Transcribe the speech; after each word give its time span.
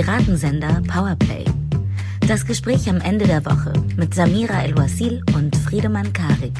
Piratensender 0.00 0.80
Powerplay. 0.86 1.44
Das 2.28 2.46
Gespräch 2.46 2.88
am 2.88 3.00
Ende 3.00 3.26
der 3.26 3.44
Woche 3.44 3.72
mit 3.96 4.14
Samira 4.14 4.62
El-Wasil 4.62 5.24
und 5.34 5.56
Friedemann 5.56 6.12
Karik. 6.12 6.54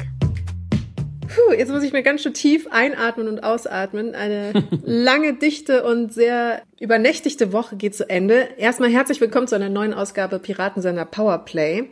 Puh, 1.21 1.53
jetzt 1.53 1.71
muss 1.71 1.83
ich 1.83 1.93
mir 1.93 2.03
ganz 2.03 2.21
schön 2.21 2.33
tief 2.33 2.67
einatmen 2.69 3.29
und 3.29 3.41
ausatmen. 3.41 4.13
Eine 4.13 4.51
lange, 4.83 5.35
dichte 5.35 5.85
und 5.85 6.13
sehr 6.13 6.63
übernächtigte 6.81 7.53
Woche 7.53 7.77
geht 7.77 7.95
zu 7.95 8.09
Ende. 8.09 8.49
Erstmal 8.57 8.89
herzlich 8.89 9.21
willkommen 9.21 9.47
zu 9.47 9.55
einer 9.55 9.69
neuen 9.69 9.93
Ausgabe 9.93 10.39
Piratensender 10.39 11.05
Powerplay. 11.05 11.85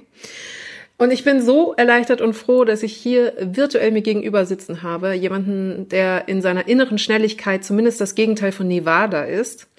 Und 0.98 1.12
ich 1.12 1.24
bin 1.24 1.42
so 1.42 1.74
erleichtert 1.76 2.20
und 2.20 2.34
froh, 2.34 2.66
dass 2.66 2.84
ich 2.84 2.92
hier 2.92 3.32
virtuell 3.40 3.92
mir 3.92 4.02
gegenüber 4.02 4.46
sitzen 4.46 4.84
habe. 4.84 5.14
Jemanden, 5.14 5.88
der 5.88 6.28
in 6.28 6.42
seiner 6.42 6.68
inneren 6.68 6.98
Schnelligkeit 6.98 7.64
zumindest 7.64 8.02
das 8.02 8.16
Gegenteil 8.16 8.52
von 8.52 8.68
Nevada 8.68 9.24
ist. 9.24 9.70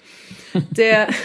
Der, 0.71 1.09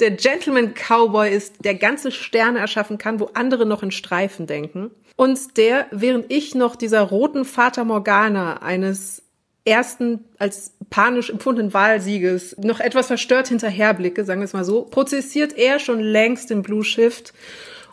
der 0.00 0.12
Gentleman 0.12 0.74
Cowboy 0.74 1.34
ist, 1.34 1.64
der 1.64 1.74
ganze 1.74 2.12
Sterne 2.12 2.58
erschaffen 2.58 2.98
kann, 2.98 3.20
wo 3.20 3.30
andere 3.34 3.66
noch 3.66 3.82
in 3.82 3.90
Streifen 3.90 4.46
denken. 4.46 4.90
Und 5.16 5.56
der, 5.56 5.86
während 5.90 6.30
ich 6.30 6.54
noch 6.54 6.76
dieser 6.76 7.00
roten 7.00 7.44
Fata 7.44 7.84
Morgana 7.84 8.62
eines 8.62 9.22
ersten 9.64 10.24
als 10.38 10.74
panisch 10.90 11.30
empfundenen 11.30 11.74
Wahlsieges 11.74 12.56
noch 12.58 12.80
etwas 12.80 13.08
verstört 13.08 13.48
hinterherblicke, 13.48 14.24
sagen 14.24 14.40
wir 14.40 14.44
es 14.44 14.52
mal 14.52 14.64
so, 14.64 14.82
prozessiert 14.82 15.56
er 15.56 15.78
schon 15.78 16.00
längst 16.00 16.50
den 16.50 16.62
Blue 16.62 16.84
Shift 16.84 17.32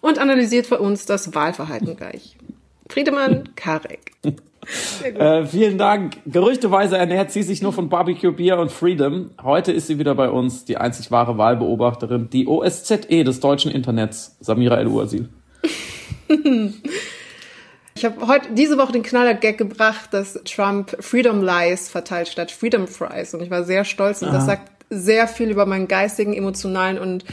und 0.02 0.20
analysiert 0.20 0.68
für 0.68 0.80
uns 0.80 1.06
das 1.06 1.34
Wahlverhalten 1.34 1.96
gleich. 1.96 2.38
Friedemann 2.90 3.56
Karek. 3.56 4.12
Äh, 5.04 5.46
vielen 5.46 5.78
Dank. 5.78 6.18
Gerüchteweise 6.26 6.98
ernährt 6.98 7.32
sie 7.32 7.44
sich 7.44 7.62
nur 7.62 7.74
von 7.74 7.90
Barbecue, 7.90 8.32
Bier 8.32 8.58
und 8.58 8.72
Freedom. 8.72 9.32
Heute 9.42 9.72
ist 9.72 9.88
sie 9.88 10.00
wieder 10.00 10.16
bei 10.16 10.30
uns, 10.30 10.66
die 10.66 10.78
einzig 10.78 11.12
wahre 11.12 11.38
Wahlbeobachterin, 11.38 12.30
die 12.30 12.48
OSZE 12.48 13.24
des 13.24 13.40
deutschen 13.40 13.72
Internets, 13.72 14.38
Samira 14.40 14.78
El-Uasil. 14.78 15.30
Ich 17.96 18.04
habe 18.06 18.28
heute 18.28 18.50
diese 18.54 18.78
Woche 18.78 18.92
den 18.92 19.04
Knaller-Gag 19.04 19.58
gebracht, 19.58 20.14
dass 20.14 20.34
Trump 20.46 20.96
Freedom 21.00 21.44
Lies 21.44 21.90
verteilt 21.90 22.28
statt 22.28 22.52
Freedom 22.52 22.88
Fries. 22.88 23.34
Und 23.34 23.42
ich 23.42 23.52
war 23.52 23.64
sehr 23.64 23.86
stolz 23.86 24.22
und 24.22 24.30
Aha. 24.30 24.36
das 24.36 24.46
sagt 24.46 24.72
sehr 24.90 25.28
viel 25.28 25.52
über 25.52 25.66
meinen 25.66 25.88
geistigen, 25.88 26.34
emotionalen 26.34 26.98
und 26.98 27.24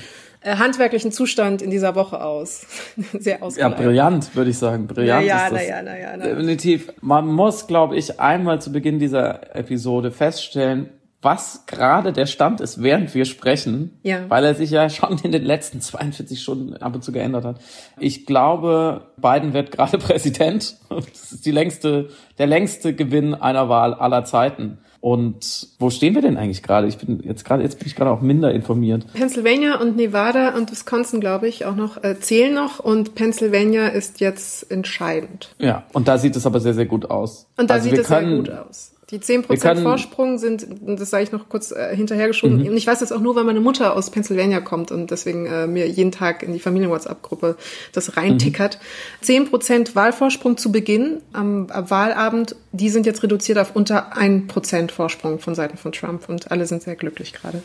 handwerklichen 0.45 1.13
Zustand 1.13 1.63
in 1.63 1.71
dieser 1.71 1.95
Woche 1.95 2.23
aus. 2.23 2.67
Sehr 3.19 3.43
ausgeleitet. 3.43 3.79
Ja, 3.79 3.85
brillant, 3.85 4.37
würde 4.37 4.51
ich 4.51 4.59
sagen. 4.59 4.87
Brillant 4.87 5.27
ja, 5.27 5.47
ist 5.47 5.53
das. 5.53 5.61
Na 5.61 5.69
ja, 5.69 5.83
na 5.83 5.99
ja, 5.99 6.17
na 6.17 6.27
ja. 6.27 6.35
Definitiv. 6.35 6.93
Man 7.01 7.27
muss, 7.27 7.67
glaube 7.67 7.97
ich, 7.97 8.21
einmal 8.21 8.61
zu 8.61 8.73
Beginn 8.73 8.99
dieser 8.99 9.55
Episode 9.55 10.11
feststellen, 10.11 10.91
was 11.23 11.67
gerade 11.67 12.13
der 12.13 12.25
Stand 12.25 12.63
ist, 12.63 12.83
während 12.83 13.15
wir 13.15 13.27
sprechen, 13.27 13.99
ja. 14.03 14.25
weil 14.29 14.43
er 14.45 14.55
sich 14.55 14.71
ja 14.71 14.89
schon 14.89 15.19
in 15.23 15.33
den 15.33 15.45
letzten 15.45 15.81
42 15.81 16.41
Stunden 16.41 16.77
ab 16.77 16.95
und 16.95 17.05
zu 17.05 17.13
geändert 17.13 17.45
hat. 17.45 17.61
Ich 17.99 18.25
glaube, 18.25 19.13
Biden 19.19 19.53
wird 19.53 19.71
gerade 19.71 19.99
Präsident. 19.99 20.77
Das 20.89 21.33
ist 21.33 21.45
die 21.45 21.51
längste, 21.51 22.09
der 22.39 22.47
längste 22.47 22.95
Gewinn 22.95 23.35
einer 23.35 23.69
Wahl 23.69 23.93
aller 23.93 24.25
Zeiten. 24.25 24.79
Und 25.01 25.69
wo 25.79 25.89
stehen 25.89 26.15
wir 26.15 26.21
denn 26.21 26.37
eigentlich 26.37 26.63
gerade? 26.63 26.87
Ich 26.87 26.99
bin 26.99 27.21
jetzt 27.25 27.45
gerade, 27.45 27.63
jetzt 27.63 27.79
bin 27.79 27.89
ich 27.89 27.97
gerade 27.97 28.11
auch 28.11 28.21
minder 28.21 28.53
informiert. 28.53 29.07
Pennsylvania 29.15 29.81
und 29.81 29.97
Nevada 29.97 30.55
und 30.57 30.71
Wisconsin, 30.71 31.21
glaube 31.21 31.49
ich, 31.49 31.65
auch 31.65 31.75
noch 31.75 32.05
äh, 32.05 32.21
zählen 32.21 32.53
noch 32.53 32.81
und 32.81 33.15
Pennsylvania 33.15 33.89
ist 33.89 34.21
jetzt 34.21 34.71
entscheidend. 34.71 35.55
Ja, 35.59 35.85
und 35.95 36.07
da 36.07 36.19
sieht 36.19 36.37
es 36.37 36.45
aber 36.45 36.61
sehr, 36.61 36.75
sehr 36.75 36.87
gut 36.87 37.11
aus. 37.11 37.47
Und 37.57 37.71
da 37.71 37.75
also 37.75 37.89
sieht 37.89 37.99
es 37.99 38.09
sehr 38.09 38.25
gut 38.25 38.51
aus. 38.51 38.93
Die 39.11 39.19
10% 39.19 39.83
Vorsprung 39.83 40.39
sind, 40.39 40.67
das 40.83 41.11
sage 41.11 41.25
ich 41.25 41.33
noch 41.33 41.49
kurz 41.49 41.73
äh, 41.73 41.97
hinterhergeschoben. 41.97 42.61
Mhm. 42.61 42.69
Und 42.69 42.77
ich 42.77 42.87
weiß 42.87 43.01
das 43.01 43.11
auch 43.11 43.21
nur, 43.21 43.35
weil 43.35 43.43
meine 43.43 43.61
Mutter 43.61 43.97
aus 43.97 44.11
Pennsylvania 44.11 44.61
kommt 44.61 44.93
und 44.93 45.11
deswegen 45.11 45.47
äh, 45.47 45.67
mir 45.67 45.89
jeden 45.89 46.13
Tag 46.13 46.45
in 46.45 46.53
die 46.53 46.61
Familien-WhatsApp-Gruppe 46.61 47.57
das 47.93 48.17
reintickert. 48.17 48.79
Mhm. 49.23 49.49
10% 49.49 49.97
Wahlvorsprung 49.97 50.57
zu 50.57 50.71
Beginn 50.71 51.23
am, 51.33 51.67
am, 51.71 51.91
Wahlabend, 51.91 52.55
die 52.71 52.89
sind 52.89 53.05
jetzt 53.05 53.25
reduziert 53.25 53.59
auf 53.59 53.75
unter 53.75 54.17
1% 54.17 54.93
Vorsprung 54.93 55.41
von 55.41 55.57
Seiten 55.57 55.77
von 55.77 55.91
Trump 55.91 56.29
und 56.29 56.53
alle 56.53 56.67
sind 56.67 56.83
sehr 56.83 56.95
glücklich 56.95 57.33
gerade. 57.33 57.63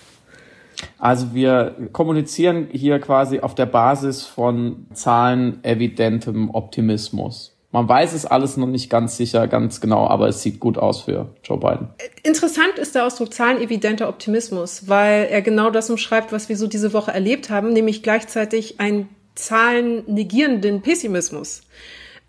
Also 0.97 1.33
wir 1.33 1.75
kommunizieren 1.91 2.67
hier 2.71 2.99
quasi 2.99 3.39
auf 3.39 3.53
der 3.53 3.67
Basis 3.67 4.23
von 4.23 4.87
zahlenevidentem 4.93 6.49
Optimismus. 6.49 7.54
Man 7.75 7.89
weiß 7.89 8.13
es 8.13 8.25
alles 8.25 8.55
noch 8.55 8.67
nicht 8.67 8.89
ganz 8.89 9.17
sicher, 9.17 9.49
ganz 9.49 9.81
genau, 9.81 10.07
aber 10.07 10.29
es 10.29 10.41
sieht 10.41 10.61
gut 10.61 10.77
aus 10.77 11.01
für 11.01 11.27
Joe 11.43 11.57
Biden. 11.57 11.89
Interessant 12.23 12.79
ist 12.79 12.95
der 12.95 13.05
Ausdruck 13.05 13.33
zahlenevidenter 13.33 14.07
Optimismus, 14.07 14.87
weil 14.87 15.27
er 15.29 15.41
genau 15.41 15.69
das 15.71 15.89
umschreibt, 15.89 16.31
was 16.31 16.47
wir 16.47 16.55
so 16.55 16.67
diese 16.67 16.93
Woche 16.93 17.11
erlebt 17.11 17.49
haben, 17.49 17.73
nämlich 17.73 18.01
gleichzeitig 18.01 18.79
einen 18.79 19.09
zahlennegierenden 19.35 20.83
Pessimismus. 20.83 21.63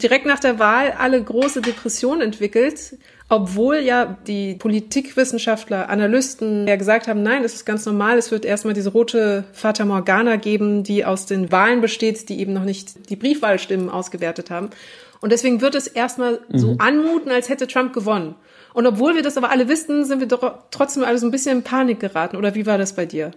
Direkt 0.02 0.26
nach 0.26 0.40
der 0.40 0.58
Wahl 0.58 0.92
alle 0.98 1.22
große 1.22 1.62
Depressionen 1.62 2.22
entwickelt, 2.22 2.98
obwohl 3.28 3.76
ja 3.76 4.18
die 4.26 4.54
Politikwissenschaftler, 4.54 5.88
Analysten 5.88 6.66
ja 6.66 6.74
gesagt 6.74 7.06
haben, 7.06 7.22
nein, 7.22 7.44
das 7.44 7.54
ist 7.54 7.64
ganz 7.64 7.86
normal, 7.86 8.18
es 8.18 8.32
wird 8.32 8.44
erstmal 8.44 8.74
diese 8.74 8.90
rote 8.90 9.44
Fata 9.52 9.84
Morgana 9.84 10.36
geben, 10.36 10.82
die 10.82 11.04
aus 11.04 11.26
den 11.26 11.52
Wahlen 11.52 11.80
besteht, 11.80 12.28
die 12.28 12.40
eben 12.40 12.52
noch 12.52 12.64
nicht 12.64 13.10
die 13.10 13.16
Briefwahlstimmen 13.16 13.90
ausgewertet 13.90 14.50
haben. 14.50 14.70
Und 15.20 15.32
deswegen 15.32 15.60
wird 15.60 15.74
es 15.74 15.86
erstmal 15.86 16.40
mhm. 16.48 16.58
so 16.58 16.76
anmuten, 16.78 17.30
als 17.30 17.48
hätte 17.48 17.66
Trump 17.66 17.92
gewonnen. 17.92 18.34
Und 18.74 18.86
obwohl 18.86 19.14
wir 19.14 19.22
das 19.22 19.36
aber 19.36 19.50
alle 19.50 19.68
wissen, 19.68 20.04
sind 20.04 20.20
wir 20.20 20.28
doch 20.28 20.58
trotzdem 20.70 21.04
alle 21.04 21.18
so 21.18 21.26
ein 21.26 21.30
bisschen 21.30 21.58
in 21.58 21.64
Panik 21.64 22.00
geraten. 22.00 22.36
Oder 22.36 22.54
wie 22.54 22.66
war 22.66 22.76
das 22.76 22.94
bei 22.94 23.06
dir? 23.06 23.30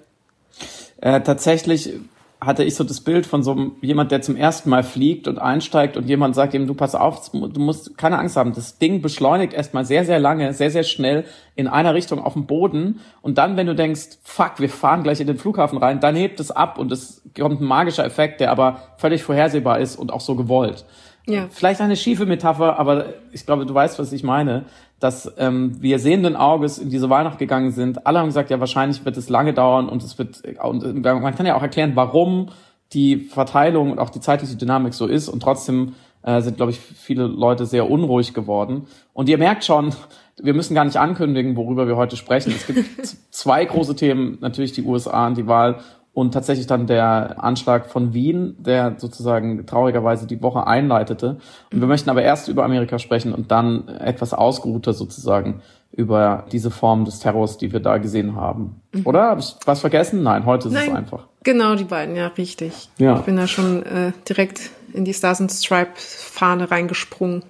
Äh, 1.02 1.22
tatsächlich 1.22 1.94
hatte 2.42 2.64
ich 2.64 2.76
so 2.76 2.86
das 2.86 3.02
Bild 3.02 3.26
von 3.26 3.44
so 3.44 3.52
einem, 3.52 3.72
jemand, 3.82 4.12
der 4.12 4.22
zum 4.22 4.38
ersten 4.38 4.70
Mal 4.70 4.84
fliegt 4.84 5.28
und 5.28 5.40
einsteigt 5.40 5.98
und 5.98 6.08
jemand 6.08 6.36
sagt 6.36 6.54
ihm, 6.54 6.68
du 6.68 6.74
pass 6.74 6.96
auf, 6.96 7.30
du 7.32 7.60
musst 7.60 7.98
keine 7.98 8.18
Angst 8.18 8.38
haben. 8.38 8.54
Das 8.54 8.78
Ding 8.78 9.02
beschleunigt 9.02 9.54
erstmal 9.54 9.84
sehr, 9.84 10.06
sehr 10.06 10.20
lange, 10.20 10.54
sehr, 10.54 10.72
sehr 10.72 10.84
schnell 10.84 11.26
in 11.56 11.68
einer 11.68 11.94
Richtung 11.94 12.24
auf 12.24 12.34
dem 12.34 12.46
Boden. 12.46 13.02
Und 13.22 13.38
dann, 13.38 13.58
wenn 13.58 13.68
du 13.68 13.76
denkst, 13.76 14.20
fuck, 14.24 14.54
wir 14.60 14.70
fahren 14.70 15.04
gleich 15.04 15.20
in 15.20 15.28
den 15.28 15.38
Flughafen 15.38 15.78
rein, 15.78 16.00
dann 16.00 16.16
hebt 16.16 16.40
es 16.40 16.50
ab 16.50 16.78
und 16.78 16.94
es 16.94 17.22
kommt 17.38 17.60
ein 17.60 17.66
magischer 17.66 18.06
Effekt, 18.06 18.40
der 18.40 18.52
aber 18.52 18.84
völlig 18.98 19.22
vorhersehbar 19.22 19.80
ist 19.80 19.98
und 19.98 20.14
auch 20.14 20.22
so 20.22 20.36
gewollt. 20.36 20.86
Ja. 21.30 21.48
Vielleicht 21.50 21.80
eine 21.80 21.96
schiefe 21.96 22.26
Metapher, 22.26 22.80
aber 22.80 23.06
ich 23.32 23.46
glaube, 23.46 23.66
du 23.66 23.74
weißt, 23.74 24.00
was 24.00 24.12
ich 24.12 24.24
meine, 24.24 24.66
dass 25.00 25.32
ähm, 25.38 25.78
wir 25.80 26.00
sehenden 26.00 26.36
Auges 26.36 26.78
in 26.78 26.90
diese 26.90 27.10
Weihnacht 27.10 27.38
gegangen 27.38 27.72
sind. 27.72 28.06
Alle 28.06 28.20
haben 28.20 28.26
gesagt, 28.26 28.50
ja, 28.50 28.60
wahrscheinlich 28.60 29.06
wird 29.06 29.16
es 29.16 29.30
lange 29.30 29.54
dauern 29.54 29.88
und 29.88 30.04
es 30.04 30.18
wird, 30.18 30.42
und 30.62 31.02
man 31.04 31.36
kann 31.36 31.46
ja 31.46 31.56
auch 31.56 31.62
erklären, 31.62 31.92
warum 31.96 32.50
die 32.94 33.18
Verteilung 33.18 33.92
und 33.92 34.00
auch 34.00 34.10
die 34.10 34.20
zeitliche 34.20 34.56
Dynamik 34.56 34.94
so 34.94 35.06
ist 35.06 35.30
und 35.30 35.42
trotzdem 35.42 35.94
äh, 36.24 36.42
sind, 36.42 36.58
glaube 36.58 36.72
ich, 36.72 36.80
viele 36.80 37.28
Leute 37.28 37.66
sehr 37.66 37.90
unruhig 37.90 38.34
geworden. 38.34 38.88
Und 39.14 39.30
ihr 39.30 39.38
merkt 39.38 39.64
schon, 39.64 39.94
wir 40.42 40.54
müssen 40.54 40.74
gar 40.74 40.86
nicht 40.86 40.98
ankündigen, 40.98 41.56
worüber 41.56 41.88
wir 41.88 41.96
heute 41.96 42.18
sprechen. 42.18 42.52
Es 42.52 42.66
gibt 42.66 42.86
zwei 43.32 43.64
große 43.64 43.96
Themen, 43.96 44.38
natürlich 44.42 44.74
die 44.74 44.84
USA 44.84 45.28
und 45.28 45.38
die 45.38 45.48
Wahl 45.48 45.80
und 46.20 46.34
tatsächlich 46.34 46.68
dann 46.68 46.88
der 46.88 47.44
Anschlag 47.44 47.88
von 47.88 48.14
Wien, 48.14 48.56
der 48.60 48.96
sozusagen 48.98 49.66
traurigerweise 49.66 50.28
die 50.28 50.42
Woche 50.42 50.68
einleitete. 50.68 51.38
Und 51.72 51.80
wir 51.80 51.88
möchten 51.88 52.10
aber 52.10 52.22
erst 52.22 52.48
über 52.48 52.64
Amerika 52.66 53.00
sprechen 53.00 53.34
und 53.34 53.52
dann 53.52 53.88
etwas 53.88 54.34
ausgeruhter 54.34 54.94
sozusagen 54.94 55.62
über 55.92 56.46
diese 56.52 56.72
Form 56.72 57.06
des 57.06 57.20
Terrors, 57.20 57.58
die 57.58 57.72
wir 57.72 57.80
da 57.80 57.98
gesehen 57.98 58.36
haben. 58.36 58.82
Mhm. 58.94 59.08
Oder? 59.08 59.24
Habe 59.24 59.40
ich 59.40 59.56
was 59.66 59.80
vergessen? 59.80 60.22
Nein, 60.24 60.46
heute 60.46 60.68
ist 60.68 60.74
Nein, 60.74 60.90
es 60.90 60.96
einfach. 60.96 61.28
Genau, 61.44 61.76
die 61.76 61.86
beiden, 61.86 62.16
ja, 62.16 62.28
richtig. 62.28 62.90
Ja. 62.98 63.18
Ich 63.18 63.26
bin 63.26 63.38
da 63.38 63.48
schon 63.48 63.84
äh, 63.84 64.12
direkt 64.28 64.72
in 64.94 65.06
die 65.06 65.14
Stars 65.14 65.42
and 65.42 65.52
Stripes 65.52 66.16
Fahne 66.16 66.70
reingesprungen. 66.70 67.44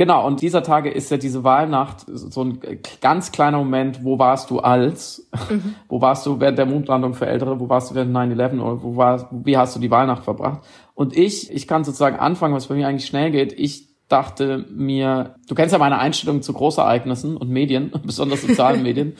Genau, 0.00 0.26
und 0.26 0.40
dieser 0.40 0.62
Tage 0.62 0.88
ist 0.88 1.10
ja 1.10 1.18
diese 1.18 1.44
Wahlnacht 1.44 2.06
so 2.06 2.42
ein 2.42 2.58
ganz 3.02 3.32
kleiner 3.32 3.58
Moment, 3.58 4.02
wo 4.02 4.18
warst 4.18 4.48
du 4.50 4.60
als? 4.60 5.28
Mhm. 5.50 5.74
wo 5.90 6.00
warst 6.00 6.24
du 6.24 6.40
während 6.40 6.56
der 6.56 6.64
Mondlandung 6.64 7.12
für 7.12 7.26
Ältere? 7.26 7.60
Wo 7.60 7.68
warst 7.68 7.90
du 7.90 7.94
während 7.94 8.16
9-11? 8.16 8.62
Oder 8.62 8.82
wo 8.82 8.96
war, 8.96 9.28
wie 9.30 9.58
hast 9.58 9.76
du 9.76 9.78
die 9.78 9.90
Wahlnacht 9.90 10.24
verbracht? 10.24 10.62
Und 10.94 11.14
ich, 11.14 11.52
ich 11.52 11.68
kann 11.68 11.84
sozusagen 11.84 12.18
anfangen, 12.18 12.54
was 12.54 12.68
bei 12.68 12.76
mir 12.76 12.88
eigentlich 12.88 13.04
schnell 13.04 13.30
geht. 13.30 13.52
Ich 13.52 13.89
dachte 14.10 14.66
mir, 14.68 15.36
du 15.48 15.54
kennst 15.54 15.72
ja 15.72 15.78
meine 15.78 15.98
Einstellung 15.98 16.42
zu 16.42 16.52
Großereignissen 16.52 17.36
und 17.36 17.48
Medien, 17.48 17.92
besonders 18.04 18.42
sozialen 18.42 18.82
Medien. 18.82 19.14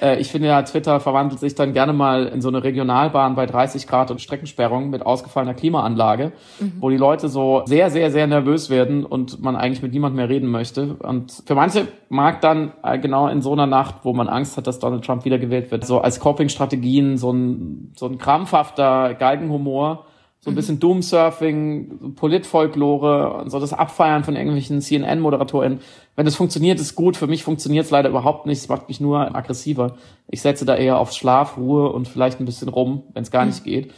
Äh, 0.00 0.20
ich 0.20 0.30
finde 0.30 0.48
ja, 0.48 0.62
Twitter 0.62 0.98
verwandelt 1.00 1.40
sich 1.40 1.54
dann 1.54 1.72
gerne 1.72 1.92
mal 1.92 2.26
in 2.26 2.42
so 2.42 2.48
eine 2.48 2.64
Regionalbahn 2.64 3.36
bei 3.36 3.46
30 3.46 3.86
Grad 3.86 4.10
und 4.10 4.20
Streckensperrung 4.20 4.90
mit 4.90 5.06
ausgefallener 5.06 5.54
Klimaanlage, 5.54 6.32
mhm. 6.58 6.72
wo 6.80 6.90
die 6.90 6.96
Leute 6.96 7.28
so 7.28 7.62
sehr, 7.66 7.90
sehr, 7.90 8.10
sehr 8.10 8.26
nervös 8.26 8.68
werden 8.68 9.06
und 9.06 9.40
man 9.40 9.54
eigentlich 9.54 9.82
mit 9.82 9.92
niemand 9.92 10.16
mehr 10.16 10.28
reden 10.28 10.48
möchte. 10.48 10.94
Und 10.94 11.42
für 11.46 11.54
manche 11.54 11.86
mag 12.08 12.40
dann 12.40 12.72
äh, 12.82 12.98
genau 12.98 13.28
in 13.28 13.42
so 13.42 13.52
einer 13.52 13.66
Nacht, 13.66 13.96
wo 14.02 14.12
man 14.12 14.28
Angst 14.28 14.56
hat, 14.56 14.66
dass 14.66 14.80
Donald 14.80 15.04
Trump 15.04 15.24
wiedergewählt 15.24 15.70
wird, 15.70 15.86
so 15.86 16.00
als 16.00 16.18
Coping-Strategien 16.18 17.16
so 17.16 17.32
ein, 17.32 17.92
so 17.96 18.06
ein 18.06 18.18
krampfhafter 18.18 19.14
Geigenhumor 19.14 20.06
so 20.44 20.50
ein 20.50 20.56
bisschen 20.56 20.80
Doomsurfing, 20.80 22.14
Politfolklore 22.16 23.34
und 23.34 23.50
so 23.50 23.60
das 23.60 23.72
Abfeiern 23.72 24.24
von 24.24 24.34
irgendwelchen 24.34 24.80
CNN-Moderatoren. 24.80 25.78
Wenn 26.16 26.24
das 26.24 26.34
funktioniert, 26.34 26.80
ist 26.80 26.96
gut. 26.96 27.16
Für 27.16 27.28
mich 27.28 27.44
funktioniert 27.44 27.84
es 27.84 27.92
leider 27.92 28.08
überhaupt 28.08 28.46
nicht. 28.46 28.58
Es 28.58 28.68
macht 28.68 28.88
mich 28.88 29.00
nur 29.00 29.36
aggressiver. 29.36 29.98
Ich 30.26 30.42
setze 30.42 30.64
da 30.64 30.74
eher 30.74 30.98
auf 30.98 31.12
Schlaf, 31.12 31.56
Ruhe 31.56 31.92
und 31.92 32.08
vielleicht 32.08 32.40
ein 32.40 32.44
bisschen 32.44 32.68
rum, 32.68 33.04
wenn 33.14 33.22
es 33.22 33.30
gar 33.30 33.44
nicht 33.44 33.62
geht. 33.62 33.92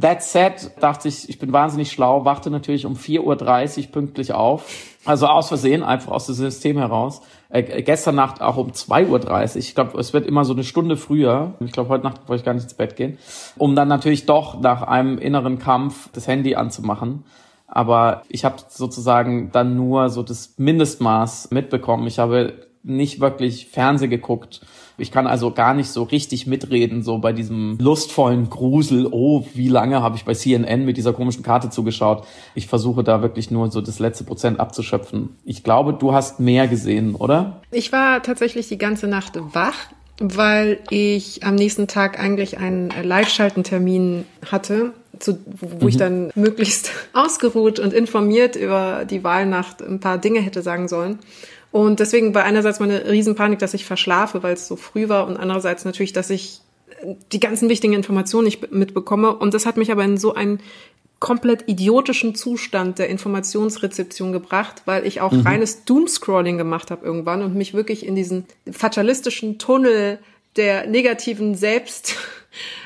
That 0.00 0.22
said, 0.22 0.70
dachte 0.80 1.08
ich, 1.08 1.28
ich 1.28 1.38
bin 1.38 1.52
wahnsinnig 1.52 1.92
schlau, 1.92 2.24
wachte 2.24 2.50
natürlich 2.50 2.86
um 2.86 2.94
4.30 2.94 3.86
Uhr 3.86 3.92
pünktlich 3.92 4.32
auf. 4.32 4.64
Also 5.04 5.26
aus 5.26 5.48
Versehen, 5.48 5.82
einfach 5.82 6.12
aus 6.12 6.26
dem 6.26 6.34
System 6.34 6.78
heraus. 6.78 7.22
Äh, 7.50 7.82
gestern 7.82 8.14
Nacht 8.14 8.42
auch 8.42 8.56
um 8.56 8.70
2.30 8.70 9.08
Uhr. 9.08 9.56
Ich 9.56 9.74
glaube, 9.74 9.98
es 9.98 10.12
wird 10.12 10.26
immer 10.26 10.44
so 10.44 10.52
eine 10.52 10.64
Stunde 10.64 10.96
früher. 10.96 11.54
Ich 11.60 11.72
glaube, 11.72 11.88
heute 11.88 12.04
Nacht 12.04 12.28
wollte 12.28 12.40
ich 12.40 12.44
gar 12.44 12.54
nicht 12.54 12.64
ins 12.64 12.74
Bett 12.74 12.96
gehen. 12.96 13.18
Um 13.56 13.74
dann 13.74 13.88
natürlich 13.88 14.26
doch 14.26 14.60
nach 14.60 14.82
einem 14.82 15.18
inneren 15.18 15.58
Kampf 15.58 16.10
das 16.12 16.26
Handy 16.26 16.56
anzumachen. 16.56 17.24
Aber 17.66 18.22
ich 18.28 18.44
habe 18.44 18.56
sozusagen 18.68 19.52
dann 19.52 19.76
nur 19.76 20.08
so 20.08 20.22
das 20.22 20.54
Mindestmaß 20.56 21.50
mitbekommen. 21.50 22.06
Ich 22.06 22.18
habe 22.18 22.67
nicht 22.82 23.20
wirklich 23.20 23.66
Fernseh 23.66 24.08
geguckt 24.08 24.60
ich 24.98 25.12
kann 25.12 25.28
also 25.28 25.52
gar 25.52 25.74
nicht 25.74 25.90
so 25.90 26.02
richtig 26.02 26.46
mitreden, 26.48 27.02
so 27.02 27.18
bei 27.18 27.32
diesem 27.32 27.78
lustvollen 27.78 28.50
Grusel, 28.50 29.06
oh, 29.10 29.46
wie 29.54 29.68
lange 29.68 30.02
habe 30.02 30.16
ich 30.16 30.24
bei 30.24 30.34
CNN 30.34 30.84
mit 30.84 30.96
dieser 30.96 31.12
komischen 31.12 31.44
Karte 31.44 31.70
zugeschaut. 31.70 32.26
Ich 32.56 32.66
versuche 32.66 33.04
da 33.04 33.22
wirklich 33.22 33.50
nur 33.52 33.70
so 33.70 33.80
das 33.80 34.00
letzte 34.00 34.24
Prozent 34.24 34.58
abzuschöpfen. 34.58 35.36
Ich 35.44 35.62
glaube, 35.62 35.94
du 35.94 36.12
hast 36.12 36.40
mehr 36.40 36.66
gesehen, 36.66 37.14
oder? 37.14 37.60
Ich 37.70 37.92
war 37.92 38.22
tatsächlich 38.24 38.68
die 38.68 38.78
ganze 38.78 39.06
Nacht 39.06 39.38
wach 39.54 39.76
weil 40.20 40.80
ich 40.90 41.44
am 41.44 41.54
nächsten 41.54 41.86
Tag 41.86 42.18
eigentlich 42.18 42.58
einen 42.58 42.90
Live-Schalten-Termin 43.04 44.24
hatte, 44.50 44.92
zu, 45.20 45.38
wo 45.46 45.84
mhm. 45.84 45.88
ich 45.88 45.96
dann 45.96 46.32
möglichst 46.34 46.90
ausgeruht 47.12 47.78
und 47.78 47.92
informiert 47.92 48.56
über 48.56 49.04
die 49.04 49.22
Wahlnacht 49.22 49.80
ein 49.80 50.00
paar 50.00 50.18
Dinge 50.18 50.40
hätte 50.40 50.62
sagen 50.62 50.88
sollen. 50.88 51.20
Und 51.70 52.00
deswegen 52.00 52.34
war 52.34 52.44
einerseits 52.44 52.80
meine 52.80 53.08
Riesenpanik, 53.08 53.58
dass 53.58 53.74
ich 53.74 53.84
verschlafe, 53.84 54.42
weil 54.42 54.54
es 54.54 54.66
so 54.66 54.76
früh 54.76 55.08
war 55.08 55.26
und 55.26 55.36
andererseits 55.36 55.84
natürlich, 55.84 56.12
dass 56.12 56.30
ich 56.30 56.60
die 57.32 57.40
ganzen 57.40 57.68
wichtigen 57.68 57.92
Informationen 57.92 58.46
nicht 58.46 58.72
mitbekomme. 58.72 59.34
Und 59.34 59.54
das 59.54 59.66
hat 59.66 59.76
mich 59.76 59.92
aber 59.92 60.04
in 60.04 60.16
so 60.16 60.34
einen 60.34 60.60
komplett 61.20 61.68
idiotischen 61.68 62.34
Zustand 62.34 62.98
der 62.98 63.08
Informationsrezeption 63.08 64.32
gebracht, 64.32 64.82
weil 64.84 65.06
ich 65.06 65.20
auch 65.20 65.32
mhm. 65.32 65.40
reines 65.40 65.84
Doomscrolling 65.84 66.58
gemacht 66.58 66.90
habe 66.90 67.04
irgendwann 67.04 67.42
und 67.42 67.54
mich 67.54 67.74
wirklich 67.74 68.06
in 68.06 68.14
diesen 68.14 68.46
fatalistischen 68.70 69.58
Tunnel 69.58 70.18
der 70.56 70.86
negativen 70.86 71.54
Selbst 71.54 72.14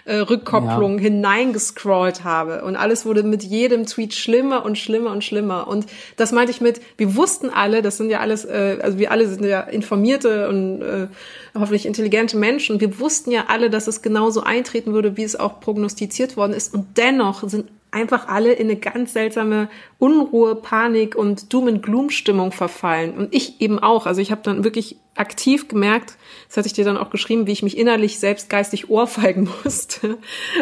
äh, 0.05 0.17
Rückkopplung 0.17 0.99
ja. 0.99 1.05
hineingescrollt 1.05 2.25
habe. 2.25 2.65
Und 2.65 2.77
alles 2.77 3.07
wurde 3.07 3.23
mit 3.23 3.43
jedem 3.43 3.87
Tweet 3.87 4.15
schlimmer 4.15 4.65
und 4.65 4.79
schlimmer 4.79 5.11
und 5.11 5.25
schlimmer. 5.25 5.69
Und 5.69 5.87
das 6.17 6.33
meinte 6.33 6.51
ich 6.51 6.61
mit, 6.61 6.81
wir 6.97 7.17
wussten 7.17 7.51
alle, 7.51 7.83
das 7.83 7.97
sind 7.97 8.11
ja 8.11 8.21
alles, 8.21 8.45
äh, 8.45 8.79
also 8.83 8.99
wir 8.99 9.11
alle 9.11 9.29
sind 9.29 9.45
ja 9.45 9.61
informierte 9.61 10.49
und 10.49 10.83
äh, 10.83 11.09
hoffentlich 11.55 11.87
intelligente 11.87 12.37
Menschen. 12.37 12.81
Wir 12.81 12.99
wussten 12.99 13.31
ja 13.31 13.45
alle, 13.49 13.71
dass 13.71 13.87
es 13.87 14.03
genauso 14.03 14.43
eintreten 14.43 14.93
würde, 14.93 15.17
wie 15.17 15.25
es 15.25 15.39
auch 15.39 15.61
prognostiziert 15.61 16.37
worden 16.37 16.53
ist. 16.53 16.75
Und 16.75 16.97
dennoch 16.97 17.49
sind 17.49 17.67
einfach 17.93 18.27
alle 18.27 18.53
in 18.53 18.69
eine 18.69 18.77
ganz 18.77 19.13
seltsame 19.13 19.69
Unruhe, 19.99 20.57
Panik 20.57 21.15
und 21.15 21.53
Doom 21.53 21.69
and 21.69 21.83
Gloom 21.83 22.11
Stimmung 22.11 22.51
verfallen 22.51 23.13
und 23.13 23.35
ich 23.35 23.61
eben 23.61 23.79
auch. 23.79 24.07
Also 24.07 24.21
ich 24.21 24.33
habe 24.33 24.41
dann 24.43 24.65
wirklich 24.65 24.97
aktiv 25.15 25.69
gemerkt, 25.69 26.17
das 26.53 26.59
hatte 26.59 26.67
ich 26.67 26.75
dir 26.75 26.85
dann 26.85 26.99
auch 26.99 27.09
geschrieben, 27.09 27.47
wie 27.47 27.53
ich 27.53 27.63
mich 27.63 27.79
innerlich 27.79 28.19
selbst 28.19 28.51
geistig 28.51 28.91
ohrfeigen 28.91 29.49
musste, 29.65 30.19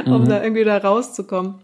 um 0.07 0.23
mhm. 0.23 0.29
da 0.29 0.41
irgendwie 0.41 0.63
da 0.63 0.79
rauszukommen. 0.79 1.57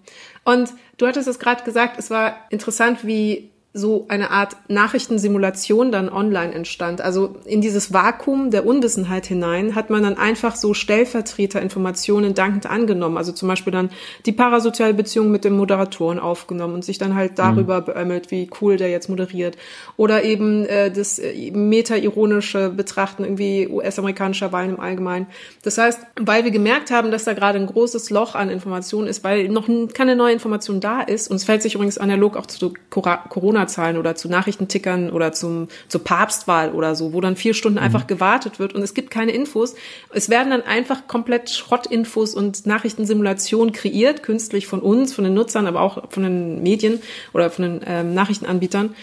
Und 0.45 0.73
du 0.97 1.07
hattest 1.07 1.29
es 1.29 1.39
gerade 1.39 1.63
gesagt, 1.63 1.97
es 1.97 2.11
war 2.11 2.37
interessant, 2.51 3.07
wie 3.07 3.53
so 3.77 4.07
eine 4.09 4.31
Art 4.31 4.57
Nachrichtensimulation 4.69 5.93
dann 5.93 6.09
online 6.09 6.55
entstand. 6.55 7.01
Also 7.01 7.37
in 7.45 7.61
dieses 7.61 7.93
Vakuum 7.93 8.51
der 8.51 8.67
Unwissenheit 8.67 9.27
hinein 9.27 9.75
hat 9.75 9.91
man 9.91 10.03
dann 10.03 10.17
einfach 10.17 10.57
so 10.57 10.73
Stellvertreterinformationen 10.73 12.35
dankend 12.35 12.67
angenommen. 12.67 13.19
Also 13.19 13.33
zum 13.33 13.49
Beispiel 13.49 13.73
dann 13.73 13.91
die 14.25 14.33
parasoziale 14.33 14.95
Beziehung 14.95 15.31
mit 15.31 15.45
dem 15.45 15.57
Moderatoren 15.57 16.19
aufgenommen 16.19 16.75
und 16.75 16.85
sich 16.85 16.99
dann 16.99 17.15
halt 17.15 17.33
mhm. 17.33 17.37
darüber 17.37 17.81
mhm. 17.83 17.85
beömmelt, 17.85 18.31
wie 18.31 18.49
cool 18.61 18.77
der 18.77 18.91
jetzt 18.91 19.09
moderiert. 19.09 19.57
Oder 19.97 20.25
eben 20.25 20.65
äh, 20.65 20.91
das 20.91 21.19
äh, 21.19 21.51
meta-ironische 21.51 22.71
Betrachten 22.71 23.25
irgendwie 23.25 23.69
US-amerikanischer 23.69 24.53
Wahlen 24.53 24.71
im 24.71 24.81
Allgemeinen. 24.81 25.27
Das 25.63 25.77
heißt, 25.77 26.01
weil 26.19 26.45
wir 26.45 26.51
gemerkt 26.51 26.91
haben, 26.91 27.11
dass 27.11 27.25
da 27.25 27.35
gerade 27.35 27.59
ein 27.59 27.67
großes 27.67 28.09
Loch 28.11 28.35
an 28.35 28.49
Informationen 28.49 29.07
ist, 29.07 29.23
weil 29.23 29.49
noch 29.49 29.69
keine 29.93 30.17
neue 30.17 30.33
Information 30.33 30.81
da 30.81 31.03
ist, 31.03 31.29
und 31.29 31.37
es 31.37 31.45
fällt 31.45 31.63
sich 31.63 31.75
übrigens 31.75 31.99
analog 31.99 32.37
auch 32.37 32.47
zu 32.47 32.73
Corona 32.91 33.66
Corona-Zahlen 33.67 33.99
oder 33.99 34.15
zu 34.15 34.29
Nachrichtentickern 34.29 35.11
oder 35.11 35.33
zum, 35.33 35.69
zur 35.89 36.03
Papstwahl 36.03 36.71
oder 36.71 36.95
so, 36.95 37.13
wo 37.13 37.21
dann 37.21 37.37
vier 37.37 37.55
Stunden 37.55 37.79
mhm. 37.79 37.85
einfach 37.85 38.07
gewartet 38.07 38.59
wird 38.59 38.75
und 38.75 38.83
es 38.83 38.95
gibt 38.95 39.11
keine 39.11 39.33
Infos. 39.33 39.75
Es 40.13 40.29
werden 40.29 40.51
dann 40.51 40.63
einfach 40.63 41.07
komplett 41.07 41.51
Schrottinfos 41.51 42.35
und 42.35 42.67
Nachrichtensimulationen 42.67 43.73
kreiert, 43.73 44.23
künstlich 44.23 44.67
von 44.67 44.81
uns, 44.81 45.13
von 45.13 45.25
den 45.25 45.35
Nutzern, 45.35 45.67
aber 45.67 45.81
auch 45.81 46.11
von 46.11 46.23
den 46.23 46.63
Medien 46.63 47.01
oder 47.33 47.51
von 47.51 47.65
den 47.65 47.81
ähm, 47.87 48.15
Nachrichtenanbietern 48.15 48.95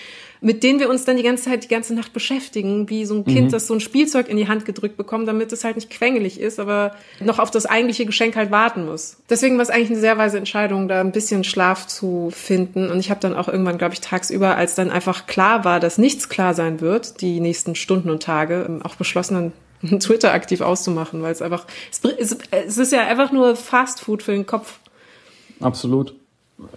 mit 0.43 0.61
denen 0.61 0.79
wir 0.79 0.89
uns 0.89 1.05
dann 1.05 1.15
die 1.15 1.23
ganze 1.23 1.45
Zeit, 1.45 1.63
die 1.63 1.69
ganze 1.69 1.93
Nacht 1.93 2.11
beschäftigen, 2.11 2.89
wie 2.89 3.05
so 3.05 3.15
ein 3.15 3.23
Kind, 3.23 3.47
mhm. 3.47 3.51
das 3.51 3.65
so 3.65 3.73
ein 3.73 3.79
Spielzeug 3.79 4.27
in 4.27 4.35
die 4.35 4.49
Hand 4.49 4.65
gedrückt 4.65 4.97
bekommt, 4.97 5.25
damit 5.27 5.53
es 5.53 5.63
halt 5.63 5.77
nicht 5.77 5.89
quengelig 5.89 6.37
ist, 6.39 6.59
aber 6.59 6.95
noch 7.21 7.39
auf 7.39 7.49
das 7.49 7.65
eigentliche 7.65 8.05
Geschenk 8.05 8.35
halt 8.35 8.51
warten 8.51 8.85
muss. 8.85 9.17
Deswegen 9.29 9.55
war 9.55 9.63
es 9.63 9.69
eigentlich 9.69 9.91
eine 9.91 10.01
sehr 10.01 10.17
weise 10.17 10.37
Entscheidung, 10.37 10.89
da 10.89 10.99
ein 10.99 11.13
bisschen 11.13 11.45
Schlaf 11.45 11.87
zu 11.87 12.29
finden. 12.31 12.91
Und 12.91 12.99
ich 12.99 13.09
habe 13.09 13.21
dann 13.21 13.35
auch 13.35 13.47
irgendwann, 13.47 13.77
glaube 13.77 13.93
ich, 13.93 14.01
tagsüber, 14.01 14.57
als 14.57 14.75
dann 14.75 14.91
einfach 14.91 15.27
klar 15.27 15.63
war, 15.63 15.79
dass 15.79 15.97
nichts 15.97 16.27
klar 16.27 16.53
sein 16.53 16.81
wird, 16.81 17.21
die 17.21 17.39
nächsten 17.39 17.73
Stunden 17.75 18.09
und 18.09 18.21
Tage, 18.21 18.65
ähm, 18.67 18.81
auch 18.83 18.95
beschlossen, 18.95 19.53
dann 19.81 19.99
Twitter 20.01 20.33
aktiv 20.33 20.59
auszumachen, 20.59 21.21
weil 21.21 21.31
es 21.31 21.41
einfach, 21.41 21.65
es, 21.89 22.37
es 22.51 22.77
ist 22.77 22.91
ja 22.91 23.07
einfach 23.07 23.31
nur 23.31 23.55
Fast 23.55 24.01
Food 24.01 24.23
für 24.23 24.33
den 24.33 24.45
Kopf. 24.45 24.79
Absolut. 25.61 26.15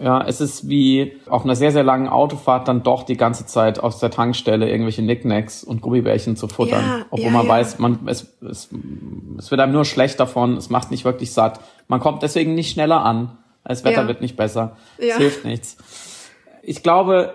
Ja, 0.01 0.23
es 0.27 0.41
ist 0.41 0.69
wie 0.69 1.17
auf 1.29 1.45
einer 1.45 1.57
sehr, 1.57 1.73
sehr 1.73 1.83
langen 1.83 2.09
Autofahrt 2.09 2.69
dann 2.69 2.83
doch 2.83 3.03
die 3.03 3.17
ganze 3.17 3.47
Zeit 3.47 3.79
aus 3.79 3.99
der 3.99 4.11
Tankstelle 4.11 4.69
irgendwelche 4.69 5.03
Nicknacks 5.03 5.65
und 5.65 5.81
Gummibärchen 5.81 6.37
zu 6.37 6.49
futtern. 6.49 6.85
Ja, 6.85 7.07
obwohl 7.11 7.27
ja, 7.27 7.31
man 7.31 7.47
ja. 7.47 7.53
weiß, 7.53 7.79
man, 7.79 8.01
es, 8.07 8.37
es, 8.43 8.69
es 9.39 9.51
wird 9.51 9.61
einem 9.61 9.73
nur 9.73 9.85
schlecht 9.85 10.21
davon, 10.21 10.57
es 10.57 10.71
macht 10.71 10.91
nicht 10.91 11.05
wirklich 11.05 11.33
satt. 11.33 11.61
Man 11.89 12.01
kommt 12.01 12.23
deswegen 12.23 12.55
nicht 12.55 12.71
schneller 12.71 13.05
an. 13.05 13.39
Das 13.65 13.85
Wetter 13.85 14.07
wird 14.07 14.21
nicht 14.21 14.37
besser. 14.37 14.77
Es 14.97 15.17
hilft 15.17 15.45
nichts. 15.45 15.77
Ich 16.63 16.85
glaube, 16.85 17.35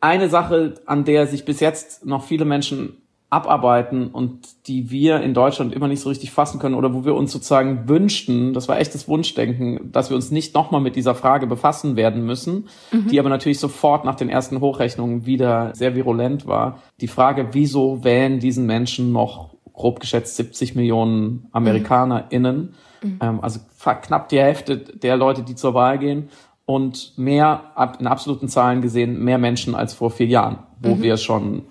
eine 0.00 0.28
Sache, 0.28 0.74
an 0.86 1.04
der 1.04 1.26
sich 1.26 1.44
bis 1.44 1.60
jetzt 1.60 2.06
noch 2.06 2.24
viele 2.24 2.44
Menschen 2.44 3.01
abarbeiten 3.32 4.08
und 4.08 4.46
die 4.66 4.90
wir 4.90 5.22
in 5.22 5.32
Deutschland 5.32 5.72
immer 5.72 5.88
nicht 5.88 6.00
so 6.00 6.10
richtig 6.10 6.30
fassen 6.32 6.60
können 6.60 6.74
oder 6.74 6.92
wo 6.92 7.06
wir 7.06 7.14
uns 7.14 7.32
sozusagen 7.32 7.88
wünschten, 7.88 8.52
das 8.52 8.68
war 8.68 8.78
echtes 8.78 9.08
Wunschdenken, 9.08 9.90
dass 9.90 10.10
wir 10.10 10.16
uns 10.16 10.30
nicht 10.30 10.54
nochmal 10.54 10.82
mit 10.82 10.96
dieser 10.96 11.14
Frage 11.14 11.46
befassen 11.46 11.96
werden 11.96 12.26
müssen, 12.26 12.68
mhm. 12.90 13.08
die 13.08 13.18
aber 13.18 13.30
natürlich 13.30 13.58
sofort 13.58 14.04
nach 14.04 14.16
den 14.16 14.28
ersten 14.28 14.60
Hochrechnungen 14.60 15.24
wieder 15.24 15.74
sehr 15.74 15.94
virulent 15.94 16.46
war. 16.46 16.82
Die 17.00 17.08
Frage, 17.08 17.48
wieso 17.52 18.04
wählen 18.04 18.38
diesen 18.38 18.66
Menschen 18.66 19.12
noch 19.12 19.54
grob 19.72 20.00
geschätzt 20.00 20.36
70 20.36 20.74
Millionen 20.74 21.46
AmerikanerInnen, 21.52 22.74
mhm. 23.02 23.18
ähm, 23.22 23.40
also 23.40 23.60
knapp 24.02 24.28
die 24.28 24.40
Hälfte 24.40 24.76
der 24.76 25.16
Leute, 25.16 25.42
die 25.42 25.54
zur 25.54 25.72
Wahl 25.72 25.98
gehen 25.98 26.28
und 26.66 27.14
mehr, 27.16 27.72
in 27.98 28.06
absoluten 28.06 28.48
Zahlen 28.48 28.82
gesehen, 28.82 29.24
mehr 29.24 29.38
Menschen 29.38 29.74
als 29.74 29.94
vor 29.94 30.10
vier 30.10 30.26
Jahren, 30.26 30.58
wo 30.80 30.96
mhm. 30.96 31.02
wir 31.02 31.16
schon 31.16 31.62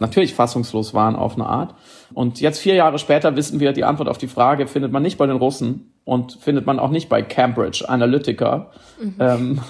natürlich 0.00 0.34
fassungslos 0.34 0.94
waren 0.94 1.16
auf 1.16 1.34
eine 1.34 1.46
Art. 1.46 1.74
Und 2.14 2.40
jetzt 2.40 2.58
vier 2.58 2.74
Jahre 2.74 2.98
später 2.98 3.36
wissen 3.36 3.60
wir, 3.60 3.72
die 3.72 3.84
Antwort 3.84 4.08
auf 4.08 4.18
die 4.18 4.28
Frage 4.28 4.66
findet 4.66 4.92
man 4.92 5.02
nicht 5.02 5.18
bei 5.18 5.26
den 5.26 5.36
Russen 5.36 5.92
und 6.04 6.38
findet 6.40 6.66
man 6.66 6.78
auch 6.78 6.90
nicht 6.90 7.08
bei 7.08 7.22
Cambridge 7.22 7.84
Analytica. 7.88 8.70
Mhm. 9.00 9.14
Ähm, 9.18 9.60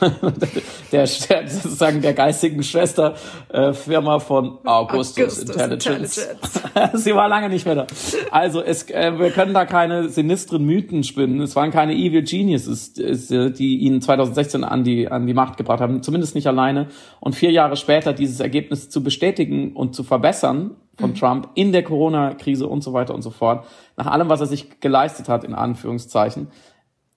der, 0.92 1.06
der 1.28 1.48
sozusagen 1.48 2.00
der 2.00 2.14
geistigen 2.14 2.62
Schwesterfirma 2.62 4.16
äh, 4.16 4.20
von 4.20 4.58
Augustus, 4.64 5.18
Augustus 5.18 5.38
Intelligence. 5.50 6.18
Intelligence. 6.18 6.90
Sie 7.04 7.14
war 7.14 7.28
lange 7.28 7.48
nicht 7.48 7.66
mehr 7.66 7.74
da. 7.74 7.86
Also 8.30 8.62
es, 8.62 8.88
äh, 8.90 9.18
wir 9.18 9.30
können 9.30 9.54
da 9.54 9.66
keine 9.66 10.08
sinistren 10.08 10.64
Mythen 10.64 11.04
spinnen. 11.04 11.40
Es 11.40 11.56
waren 11.56 11.70
keine 11.70 11.94
Evil 11.94 12.22
Geniuses, 12.22 12.94
die 12.94 13.78
ihn 13.78 14.00
2016 14.00 14.64
an 14.64 14.84
die 14.84 15.08
an 15.08 15.26
die 15.26 15.34
Macht 15.34 15.56
gebracht 15.56 15.80
haben. 15.80 16.02
Zumindest 16.02 16.34
nicht 16.34 16.46
alleine. 16.46 16.88
Und 17.20 17.34
vier 17.34 17.50
Jahre 17.50 17.76
später 17.76 18.12
dieses 18.12 18.40
Ergebnis 18.40 18.88
zu 18.90 19.02
bestätigen 19.02 19.72
und 19.74 19.94
zu 19.94 20.04
verbessern 20.04 20.76
von 21.00 21.10
mhm. 21.10 21.14
Trump 21.14 21.48
in 21.54 21.72
der 21.72 21.82
Corona-Krise 21.82 22.66
und 22.66 22.82
so 22.82 22.92
weiter 22.92 23.14
und 23.14 23.22
so 23.22 23.30
fort. 23.30 23.66
Nach 23.96 24.06
allem, 24.06 24.28
was 24.28 24.40
er 24.40 24.46
sich 24.46 24.80
geleistet 24.80 25.28
hat, 25.28 25.44
in 25.44 25.54
Anführungszeichen 25.54 26.48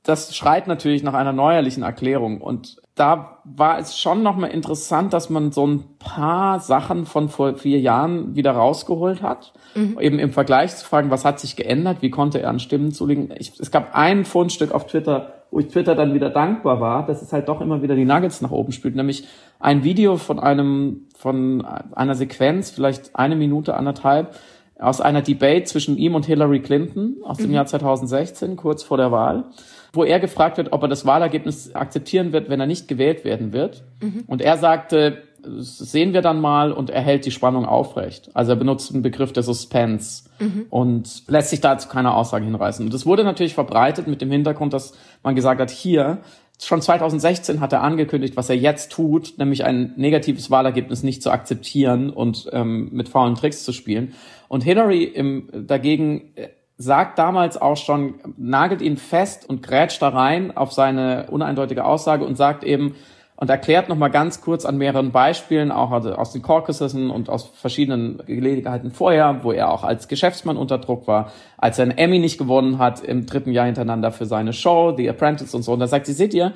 das 0.03 0.35
schreit 0.35 0.67
natürlich 0.67 1.01
nach 1.01 1.13
einer 1.13 1.31
neuerlichen 1.31 1.83
Erklärung. 1.83 2.41
Und 2.41 2.75
da 2.95 3.39
war 3.45 3.79
es 3.79 3.97
schon 3.97 4.21
nochmal 4.21 4.51
interessant, 4.51 5.13
dass 5.13 5.29
man 5.29 5.53
so 5.53 5.65
ein 5.65 5.85
paar 5.97 6.59
Sachen 6.59 7.05
von 7.05 7.29
vor 7.29 7.55
vier 7.55 7.79
Jahren 7.79 8.35
wieder 8.35 8.51
rausgeholt 8.51 9.21
hat. 9.21 9.53
Mhm. 9.75 9.97
Eben 9.99 10.19
im 10.19 10.31
Vergleich 10.31 10.75
zu 10.75 10.85
fragen, 10.85 11.09
was 11.09 11.23
hat 11.23 11.39
sich 11.39 11.55
geändert, 11.55 12.01
wie 12.01 12.09
konnte 12.09 12.41
er 12.41 12.49
an 12.49 12.59
Stimmen 12.59 12.91
zulegen. 12.91 13.33
Ich, 13.39 13.53
es 13.59 13.71
gab 13.71 13.95
ein 13.95 14.25
Fundstück 14.25 14.73
auf 14.73 14.87
Twitter, 14.87 15.45
wo 15.51 15.59
ich 15.59 15.69
Twitter 15.69 15.95
dann 15.95 16.13
wieder 16.13 16.29
dankbar 16.29 16.81
war, 16.81 17.05
dass 17.05 17.21
es 17.21 17.31
halt 17.31 17.47
doch 17.47 17.61
immer 17.61 17.81
wieder 17.81 17.95
die 17.95 18.05
Nuggets 18.05 18.41
nach 18.41 18.51
oben 18.51 18.73
spült, 18.73 18.95
nämlich 18.95 19.25
ein 19.59 19.85
Video 19.85 20.17
von 20.17 20.39
einem, 20.39 21.07
von 21.15 21.63
einer 21.63 22.15
Sequenz, 22.15 22.71
vielleicht 22.71 23.15
eine 23.15 23.37
Minute, 23.37 23.75
anderthalb, 23.75 24.35
aus 24.77 24.99
einer 24.99 25.21
Debate 25.21 25.63
zwischen 25.63 25.97
ihm 25.97 26.13
und 26.15 26.25
Hillary 26.25 26.59
Clinton 26.59 27.17
aus 27.23 27.37
dem 27.37 27.47
mhm. 27.47 27.53
Jahr 27.53 27.65
2016, 27.65 28.57
kurz 28.57 28.83
vor 28.83 28.97
der 28.97 29.11
Wahl 29.11 29.45
wo 29.93 30.03
er 30.03 30.19
gefragt 30.19 30.57
wird, 30.57 30.73
ob 30.73 30.81
er 30.81 30.87
das 30.87 31.05
Wahlergebnis 31.05 31.73
akzeptieren 31.75 32.33
wird, 32.33 32.49
wenn 32.49 32.59
er 32.59 32.65
nicht 32.65 32.87
gewählt 32.87 33.23
werden 33.23 33.53
wird. 33.53 33.83
Mhm. 34.01 34.23
Und 34.25 34.41
er 34.41 34.57
sagte, 34.57 35.23
sehen 35.45 36.13
wir 36.13 36.21
dann 36.21 36.41
mal 36.41 36.71
und 36.71 36.89
er 36.89 37.01
hält 37.01 37.25
die 37.25 37.31
Spannung 37.31 37.65
aufrecht. 37.65 38.31
Also 38.33 38.53
er 38.53 38.55
benutzt 38.55 38.93
den 38.93 39.01
Begriff 39.01 39.33
der 39.33 39.43
Suspense 39.43 40.23
mhm. 40.39 40.65
und 40.69 41.23
lässt 41.27 41.49
sich 41.49 41.61
dazu 41.61 41.89
keine 41.89 42.15
Aussage 42.15 42.45
hinreißen. 42.45 42.85
Und 42.85 42.93
das 42.93 43.05
wurde 43.05 43.23
natürlich 43.23 43.53
verbreitet 43.53 44.07
mit 44.07 44.21
dem 44.21 44.31
Hintergrund, 44.31 44.73
dass 44.73 44.93
man 45.21 45.35
gesagt 45.35 45.61
hat, 45.61 45.69
hier, 45.69 46.19
schon 46.61 46.81
2016 46.81 47.59
hat 47.59 47.73
er 47.73 47.81
angekündigt, 47.81 48.37
was 48.37 48.49
er 48.49 48.55
jetzt 48.55 48.91
tut, 48.91 49.37
nämlich 49.37 49.65
ein 49.65 49.93
negatives 49.97 50.49
Wahlergebnis 50.49 51.03
nicht 51.03 51.21
zu 51.21 51.29
akzeptieren 51.29 52.09
und 52.09 52.49
ähm, 52.53 52.89
mit 52.91 53.09
faulen 53.09 53.35
Tricks 53.35 53.63
zu 53.63 53.73
spielen. 53.73 54.13
Und 54.47 54.63
Hillary 54.63 55.03
im, 55.03 55.49
dagegen 55.67 56.31
äh, 56.35 56.49
sagt 56.77 57.19
damals 57.19 57.61
auch 57.61 57.77
schon, 57.77 58.15
nagelt 58.37 58.81
ihn 58.81 58.97
fest 58.97 59.47
und 59.47 59.61
grätscht 59.61 60.01
da 60.01 60.09
rein 60.09 60.55
auf 60.55 60.73
seine 60.73 61.27
uneindeutige 61.29 61.85
Aussage 61.85 62.25
und 62.25 62.35
sagt 62.35 62.63
eben 62.63 62.95
und 63.35 63.49
erklärt 63.49 63.89
nochmal 63.89 64.11
ganz 64.11 64.41
kurz 64.41 64.63
an 64.63 64.77
mehreren 64.77 65.11
Beispielen, 65.11 65.71
auch 65.71 65.91
aus 65.91 66.31
den 66.31 66.41
Caucasus 66.41 66.93
und 66.93 67.29
aus 67.29 67.51
verschiedenen 67.55 68.21
Gelegenheiten 68.25 68.91
vorher, 68.91 69.43
wo 69.43 69.51
er 69.51 69.71
auch 69.71 69.83
als 69.83 70.07
Geschäftsmann 70.07 70.55
unter 70.55 70.77
Druck 70.77 71.07
war, 71.07 71.31
als 71.57 71.79
er 71.79 71.83
einen 71.83 71.97
Emmy 71.97 72.19
nicht 72.19 72.37
gewonnen 72.37 72.77
hat 72.77 73.03
im 73.03 73.25
dritten 73.25 73.51
Jahr 73.51 73.65
hintereinander 73.65 74.11
für 74.11 74.25
seine 74.25 74.53
Show, 74.53 74.93
The 74.95 75.09
Apprentice 75.09 75.53
und 75.55 75.63
so. 75.63 75.73
Und 75.73 75.79
da 75.79 75.87
sagt 75.87 76.05
sie, 76.05 76.13
seht 76.13 76.33
ihr, 76.33 76.53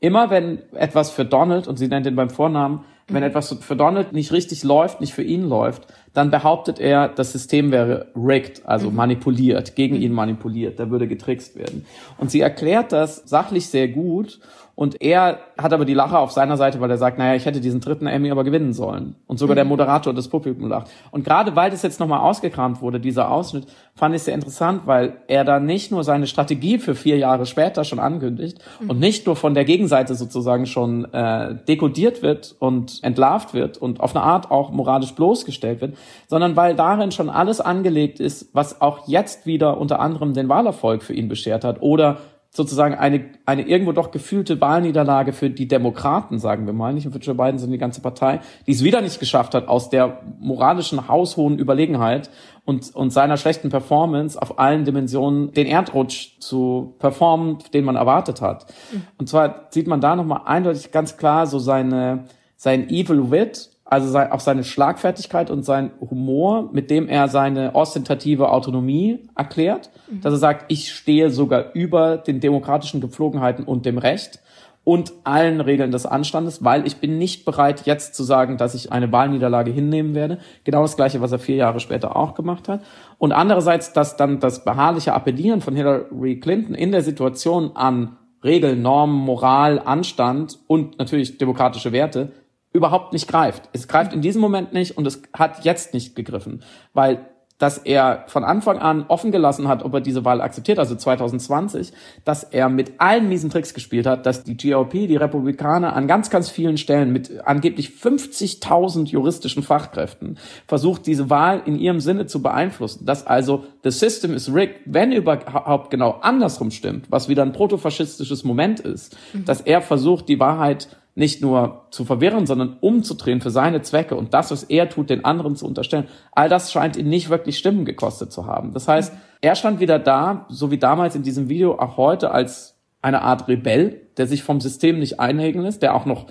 immer 0.00 0.30
wenn 0.30 0.60
etwas 0.72 1.10
für 1.10 1.24
Donald, 1.24 1.66
und 1.66 1.76
sie 1.76 1.88
nennt 1.88 2.06
ihn 2.06 2.16
beim 2.16 2.30
Vornamen, 2.30 2.84
wenn 3.08 3.22
etwas 3.22 3.56
für 3.60 3.76
Donald 3.76 4.12
nicht 4.12 4.32
richtig 4.32 4.62
läuft, 4.64 5.00
nicht 5.00 5.14
für 5.14 5.22
ihn 5.22 5.48
läuft, 5.48 5.86
dann 6.14 6.30
behauptet 6.30 6.78
er, 6.80 7.08
das 7.08 7.32
System 7.32 7.70
wäre 7.70 8.08
rigged, 8.16 8.62
also 8.66 8.90
mhm. 8.90 8.96
manipuliert, 8.96 9.76
gegen 9.76 9.96
ihn 9.96 10.12
manipuliert, 10.12 10.78
da 10.80 10.90
würde 10.90 11.08
getrickst 11.08 11.56
werden. 11.56 11.86
Und 12.16 12.30
sie 12.30 12.40
erklärt 12.40 12.92
das 12.92 13.16
sachlich 13.26 13.68
sehr 13.68 13.88
gut 13.88 14.40
und 14.78 15.02
er 15.02 15.40
hat 15.60 15.72
aber 15.72 15.84
die 15.84 15.92
Lache 15.92 16.16
auf 16.16 16.30
seiner 16.30 16.56
Seite, 16.56 16.80
weil 16.80 16.88
er 16.88 16.98
sagt, 16.98 17.18
naja, 17.18 17.34
ich 17.34 17.46
hätte 17.46 17.60
diesen 17.60 17.80
dritten 17.80 18.06
Emmy 18.06 18.30
aber 18.30 18.44
gewinnen 18.44 18.72
sollen. 18.72 19.16
Und 19.26 19.40
sogar 19.40 19.54
mhm. 19.54 19.56
der 19.56 19.64
Moderator 19.64 20.14
des 20.14 20.28
Publikum 20.28 20.68
lacht. 20.68 20.86
Und 21.10 21.24
gerade 21.24 21.56
weil 21.56 21.72
das 21.72 21.82
jetzt 21.82 21.98
nochmal 21.98 22.20
ausgekramt 22.20 22.80
wurde, 22.80 23.00
dieser 23.00 23.28
Ausschnitt, 23.28 23.66
fand 23.96 24.14
ich 24.14 24.22
sehr 24.22 24.34
interessant, 24.34 24.82
weil 24.84 25.16
er 25.26 25.42
da 25.42 25.58
nicht 25.58 25.90
nur 25.90 26.04
seine 26.04 26.28
Strategie 26.28 26.78
für 26.78 26.94
vier 26.94 27.16
Jahre 27.16 27.44
später 27.44 27.82
schon 27.82 27.98
ankündigt 27.98 28.60
mhm. 28.78 28.90
und 28.90 29.00
nicht 29.00 29.26
nur 29.26 29.34
von 29.34 29.54
der 29.54 29.64
Gegenseite 29.64 30.14
sozusagen 30.14 30.64
schon 30.66 31.12
äh, 31.12 31.56
dekodiert 31.66 32.22
wird 32.22 32.54
und 32.60 33.02
entlarvt 33.02 33.54
wird 33.54 33.78
und 33.78 33.98
auf 33.98 34.14
eine 34.14 34.24
Art 34.24 34.52
auch 34.52 34.70
moralisch 34.70 35.12
bloßgestellt 35.12 35.80
wird, 35.80 35.96
sondern 36.28 36.54
weil 36.54 36.76
darin 36.76 37.10
schon 37.10 37.30
alles 37.30 37.60
angelegt 37.60 38.20
ist, 38.20 38.50
was 38.52 38.80
auch 38.80 39.08
jetzt 39.08 39.44
wieder 39.44 39.80
unter 39.80 39.98
anderem 39.98 40.34
den 40.34 40.48
Wahlerfolg 40.48 41.02
für 41.02 41.14
ihn 41.14 41.26
beschert 41.26 41.64
hat 41.64 41.82
oder 41.82 42.18
sozusagen 42.58 42.96
eine, 42.96 43.24
eine 43.46 43.62
irgendwo 43.62 43.92
doch 43.92 44.10
gefühlte 44.10 44.60
Wahlniederlage 44.60 45.32
für 45.32 45.48
die 45.48 45.68
Demokraten, 45.68 46.40
sagen 46.40 46.66
wir 46.66 46.72
mal, 46.72 46.92
nicht 46.92 47.06
und 47.06 47.12
für 47.12 47.20
Joe 47.20 47.36
Biden, 47.36 47.56
sondern 47.56 47.74
die 47.74 47.78
ganze 47.78 48.00
Partei, 48.00 48.40
die 48.66 48.72
es 48.72 48.82
wieder 48.82 49.00
nicht 49.00 49.20
geschafft 49.20 49.54
hat, 49.54 49.68
aus 49.68 49.90
der 49.90 50.22
moralischen 50.40 51.06
haushohen 51.06 51.56
Überlegenheit 51.56 52.30
und, 52.64 52.92
und 52.96 53.12
seiner 53.12 53.36
schlechten 53.36 53.70
Performance 53.70 54.42
auf 54.42 54.58
allen 54.58 54.84
Dimensionen 54.84 55.52
den 55.52 55.68
Erdrutsch 55.68 56.40
zu 56.40 56.96
performen, 56.98 57.58
den 57.72 57.84
man 57.84 57.94
erwartet 57.94 58.42
hat. 58.42 58.66
Mhm. 58.92 59.02
Und 59.18 59.28
zwar 59.28 59.68
sieht 59.70 59.86
man 59.86 60.00
da 60.00 60.16
nochmal 60.16 60.42
eindeutig 60.46 60.90
ganz 60.90 61.16
klar 61.16 61.46
so 61.46 61.60
seine, 61.60 62.24
sein 62.56 62.90
Evil 62.90 63.30
Wit 63.30 63.70
also 63.90 64.18
auch 64.18 64.40
seine 64.40 64.64
Schlagfertigkeit 64.64 65.50
und 65.50 65.64
sein 65.64 65.92
Humor, 66.00 66.68
mit 66.72 66.90
dem 66.90 67.08
er 67.08 67.28
seine 67.28 67.74
ostentative 67.74 68.50
Autonomie 68.50 69.20
erklärt, 69.34 69.90
mhm. 70.10 70.20
dass 70.20 70.34
er 70.34 70.38
sagt, 70.38 70.66
ich 70.68 70.92
stehe 70.92 71.30
sogar 71.30 71.72
über 71.72 72.18
den 72.18 72.40
demokratischen 72.40 73.00
Gepflogenheiten 73.00 73.64
und 73.64 73.86
dem 73.86 73.96
Recht 73.96 74.40
und 74.84 75.12
allen 75.24 75.60
Regeln 75.60 75.90
des 75.90 76.06
Anstandes, 76.06 76.64
weil 76.64 76.86
ich 76.86 76.96
bin 76.96 77.18
nicht 77.18 77.44
bereit, 77.44 77.86
jetzt 77.86 78.14
zu 78.14 78.24
sagen, 78.24 78.56
dass 78.56 78.74
ich 78.74 78.92
eine 78.92 79.10
Wahlniederlage 79.10 79.70
hinnehmen 79.70 80.14
werde. 80.14 80.38
Genau 80.64 80.82
das 80.82 80.96
Gleiche, 80.96 81.20
was 81.20 81.32
er 81.32 81.38
vier 81.38 81.56
Jahre 81.56 81.80
später 81.80 82.16
auch 82.16 82.34
gemacht 82.34 82.68
hat. 82.68 82.82
Und 83.18 83.32
andererseits, 83.32 83.92
dass 83.92 84.16
dann 84.16 84.40
das 84.40 84.64
beharrliche 84.64 85.14
Appellieren 85.14 85.60
von 85.60 85.74
Hillary 85.74 86.40
Clinton 86.40 86.74
in 86.74 86.92
der 86.92 87.02
Situation 87.02 87.72
an 87.74 88.16
Regeln, 88.44 88.82
Normen, 88.82 89.16
Moral, 89.16 89.78
Anstand 89.78 90.58
und 90.66 90.98
natürlich 90.98 91.38
demokratische 91.38 91.92
Werte 91.92 92.32
überhaupt 92.72 93.12
nicht 93.12 93.28
greift. 93.28 93.68
Es 93.72 93.88
greift 93.88 94.12
in 94.12 94.20
diesem 94.20 94.40
Moment 94.40 94.72
nicht 94.72 94.96
und 94.96 95.06
es 95.06 95.22
hat 95.32 95.64
jetzt 95.64 95.94
nicht 95.94 96.14
gegriffen, 96.14 96.62
weil 96.92 97.26
dass 97.58 97.78
er 97.78 98.24
von 98.28 98.44
Anfang 98.44 98.78
an 98.78 99.04
offen 99.08 99.32
gelassen 99.32 99.68
hat, 99.68 99.84
ob 99.84 99.92
er 99.92 100.00
diese 100.00 100.24
Wahl 100.24 100.40
akzeptiert, 100.40 100.78
also 100.78 100.94
2020, 100.94 101.92
dass 102.24 102.44
er 102.44 102.68
mit 102.68 102.92
allen 102.98 103.28
miesen 103.28 103.50
Tricks 103.50 103.74
gespielt 103.74 104.06
hat, 104.06 104.26
dass 104.26 104.44
die 104.44 104.56
GOP, 104.56 104.92
die 104.92 105.16
Republikaner 105.16 105.94
an 105.94 106.06
ganz, 106.06 106.30
ganz 106.30 106.48
vielen 106.48 106.78
Stellen 106.78 107.12
mit 107.12 107.40
angeblich 107.44 107.90
50.000 107.90 109.06
juristischen 109.06 109.62
Fachkräften 109.62 110.38
versucht, 110.66 111.06
diese 111.06 111.30
Wahl 111.30 111.62
in 111.66 111.78
ihrem 111.78 112.00
Sinne 112.00 112.26
zu 112.26 112.42
beeinflussen, 112.42 113.04
dass 113.04 113.26
also 113.26 113.64
the 113.82 113.90
system 113.90 114.34
is 114.34 114.52
rigged, 114.52 114.80
wenn 114.84 115.12
überhaupt 115.12 115.90
genau 115.90 116.18
andersrum 116.20 116.70
stimmt, 116.70 117.10
was 117.10 117.28
wieder 117.28 117.42
ein 117.42 117.52
protofaschistisches 117.52 118.44
Moment 118.44 118.78
ist, 118.80 119.16
mhm. 119.32 119.44
dass 119.44 119.60
er 119.60 119.82
versucht, 119.82 120.28
die 120.28 120.38
Wahrheit 120.38 120.88
nicht 121.18 121.42
nur 121.42 121.86
zu 121.90 122.04
verwirren, 122.04 122.46
sondern 122.46 122.76
umzudrehen 122.80 123.40
für 123.40 123.50
seine 123.50 123.82
Zwecke 123.82 124.14
und 124.14 124.34
das, 124.34 124.52
was 124.52 124.62
er 124.62 124.88
tut, 124.88 125.10
den 125.10 125.24
anderen 125.24 125.56
zu 125.56 125.66
unterstellen. 125.66 126.06
All 126.30 126.48
das 126.48 126.70
scheint 126.70 126.96
ihn 126.96 127.08
nicht 127.08 127.28
wirklich 127.28 127.58
Stimmen 127.58 127.84
gekostet 127.84 128.32
zu 128.32 128.46
haben. 128.46 128.72
Das 128.72 128.86
heißt, 128.86 129.12
er 129.40 129.56
stand 129.56 129.80
wieder 129.80 129.98
da, 129.98 130.46
so 130.48 130.70
wie 130.70 130.78
damals 130.78 131.16
in 131.16 131.24
diesem 131.24 131.48
Video, 131.48 131.76
auch 131.78 131.96
heute 131.96 132.30
als 132.30 132.78
eine 133.02 133.22
Art 133.22 133.48
Rebell, 133.48 134.00
der 134.16 134.28
sich 134.28 134.44
vom 134.44 134.60
System 134.60 135.00
nicht 135.00 135.18
einhegen 135.18 135.62
lässt, 135.62 135.82
der 135.82 135.96
auch 135.96 136.06
noch 136.06 136.26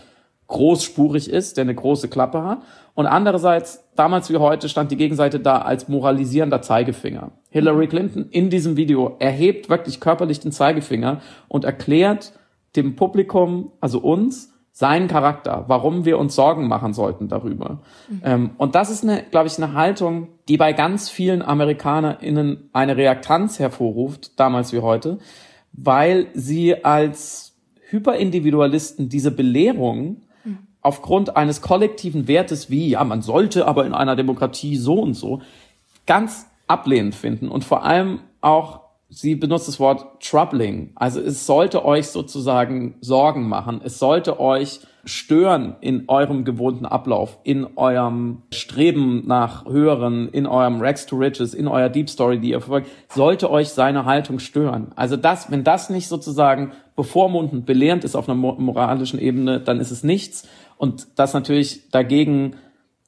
großspurig 0.47 1.29
ist, 1.29 1.57
der 1.57 1.63
eine 1.63 1.75
große 1.75 2.07
Klappe 2.07 2.43
hat. 2.43 2.59
Und 2.93 3.07
andererseits, 3.07 3.83
damals 3.97 4.29
wie 4.29 4.37
heute, 4.37 4.69
stand 4.69 4.91
die 4.91 4.97
Gegenseite 4.97 5.41
da 5.41 5.57
als 5.59 5.89
moralisierender 5.89 6.61
Zeigefinger. 6.61 7.31
Hillary 7.49 7.87
Clinton 7.87 8.27
in 8.29 8.49
diesem 8.49 8.77
Video 8.77 9.17
erhebt 9.19 9.69
wirklich 9.69 9.99
körperlich 9.99 10.39
den 10.39 10.53
Zeigefinger 10.53 11.19
und 11.49 11.65
erklärt 11.65 12.31
dem 12.77 12.95
Publikum, 12.95 13.73
also 13.81 13.99
uns, 13.99 14.53
seinen 14.77 15.07
Charakter, 15.07 15.65
warum 15.69 16.05
wir 16.05 16.19
uns 16.19 16.35
Sorgen 16.35 16.67
machen 16.67 16.93
sollten 16.93 17.27
darüber. 17.29 17.79
Mhm. 18.09 18.21
Ähm, 18.23 18.49
und 18.59 18.75
das 18.75 18.91
ist 18.91 19.03
eine, 19.03 19.23
glaube 19.23 19.47
ich, 19.47 19.57
eine 19.57 19.73
Haltung, 19.73 20.27
die 20.47 20.57
bei 20.57 20.71
ganz 20.71 21.09
vielen 21.09 21.41
AmerikanerInnen 21.41 22.69
eine 22.73 22.95
Reaktanz 22.95 23.57
hervorruft, 23.57 24.39
damals 24.39 24.73
wie 24.73 24.81
heute, 24.81 25.17
weil 25.73 26.27
sie 26.35 26.85
als 26.85 27.55
Hyperindividualisten 27.89 29.09
diese 29.09 29.31
Belehrung 29.31 30.21
mhm. 30.43 30.59
aufgrund 30.81 31.35
eines 31.35 31.63
kollektiven 31.63 32.27
Wertes 32.27 32.69
wie, 32.69 32.89
ja, 32.89 33.03
man 33.03 33.23
sollte 33.23 33.67
aber 33.67 33.83
in 33.83 33.95
einer 33.95 34.15
Demokratie 34.15 34.75
so 34.75 35.01
und 35.01 35.15
so, 35.15 35.41
ganz 36.05 36.45
ablehnend 36.67 37.15
finden 37.15 37.49
und 37.49 37.63
vor 37.63 37.83
allem 37.83 38.19
auch 38.41 38.81
sie 39.09 39.35
benutzt 39.35 39.67
das 39.67 39.79
Wort 39.79 40.21
troubling. 40.21 40.91
Also 40.95 41.21
es 41.21 41.45
sollte 41.45 41.85
euch 41.85 42.07
sozusagen 42.07 42.95
Sorgen 43.01 43.47
machen. 43.47 43.81
Es 43.83 43.99
sollte 43.99 44.39
euch 44.39 44.81
stören 45.05 45.77
in 45.79 46.03
eurem 46.09 46.43
gewohnten 46.43 46.85
Ablauf, 46.85 47.39
in 47.43 47.65
eurem 47.77 48.41
Streben 48.51 49.25
nach 49.25 49.65
höheren, 49.65 50.27
in 50.29 50.45
eurem 50.45 50.81
Rex 50.81 51.05
to 51.05 51.15
Riches, 51.15 51.53
in 51.53 51.67
eurer 51.69 51.87
Deep 51.89 52.09
Story, 52.09 52.39
die 52.39 52.49
ihr 52.49 52.59
verfolgt, 52.59 52.89
sollte 53.09 53.49
euch 53.49 53.69
seine 53.69 54.03
Haltung 54.03 54.39
stören. 54.39 54.91
Also 54.97 55.15
das, 55.15 55.49
wenn 55.49 55.63
das 55.63 55.89
nicht 55.89 56.09
sozusagen 56.09 56.73
bevormundend, 56.97 57.65
belehrend 57.65 58.03
ist 58.03 58.15
auf 58.15 58.27
einer 58.27 58.35
moralischen 58.37 59.19
Ebene, 59.19 59.61
dann 59.61 59.79
ist 59.79 59.91
es 59.91 60.03
nichts. 60.03 60.45
Und 60.75 61.07
das 61.15 61.33
natürlich 61.33 61.89
dagegen, 61.89 62.57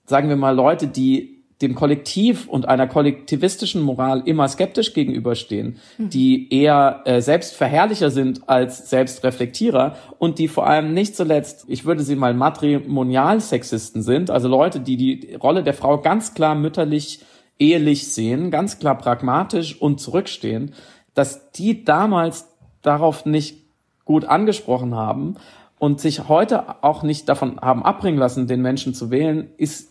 sagen 0.06 0.30
wir 0.30 0.38
mal, 0.38 0.56
Leute, 0.56 0.88
die 0.88 1.39
dem 1.62 1.76
Kollektiv 1.76 2.48
und 2.48 2.70
einer 2.70 2.88
kollektivistischen 2.88 3.82
Moral 3.82 4.24
immer 4.26 4.48
skeptisch 4.48 4.94
gegenüberstehen, 4.94 5.78
mhm. 5.98 6.10
die 6.10 6.54
eher 6.54 7.02
äh, 7.06 7.22
Selbstverherrlicher 7.22 8.12
sind 8.12 8.48
als 8.48 8.90
Selbstreflektierer 8.90 9.98
und 10.20 10.40
die 10.40 10.48
vor 10.48 10.68
allem 10.68 10.94
nicht 10.94 11.18
zuletzt, 11.18 11.66
ich 11.68 11.84
würde 11.86 12.04
sie 12.04 12.16
mal 12.16 12.34
Matrimonialsexisten 12.34 14.04
sind, 14.04 14.30
also 14.30 14.48
Leute, 14.48 14.80
die 14.80 14.96
die 14.96 15.36
Rolle 15.36 15.64
der 15.64 15.74
Frau 15.74 15.98
ganz 15.98 16.34
klar 16.34 16.56
mütterlich, 16.56 17.20
ehelich 17.60 18.08
sehen, 18.08 18.52
ganz 18.52 18.80
klar 18.80 18.98
pragmatisch 18.98 19.82
und 19.82 20.00
zurückstehen, 20.00 20.74
dass 21.14 21.52
die 21.52 21.84
damals 21.84 22.48
darauf 22.82 23.26
nicht 23.26 23.58
gut 24.06 24.24
angesprochen 24.24 24.96
haben 24.96 25.36
und 25.78 26.00
sich 26.00 26.30
heute 26.30 26.84
auch 26.84 27.04
nicht 27.04 27.28
davon 27.28 27.60
haben 27.60 27.84
abbringen 27.84 28.18
lassen, 28.18 28.48
den 28.48 28.62
Menschen 28.62 28.94
zu 28.94 29.12
wählen, 29.12 29.50
ist 29.58 29.90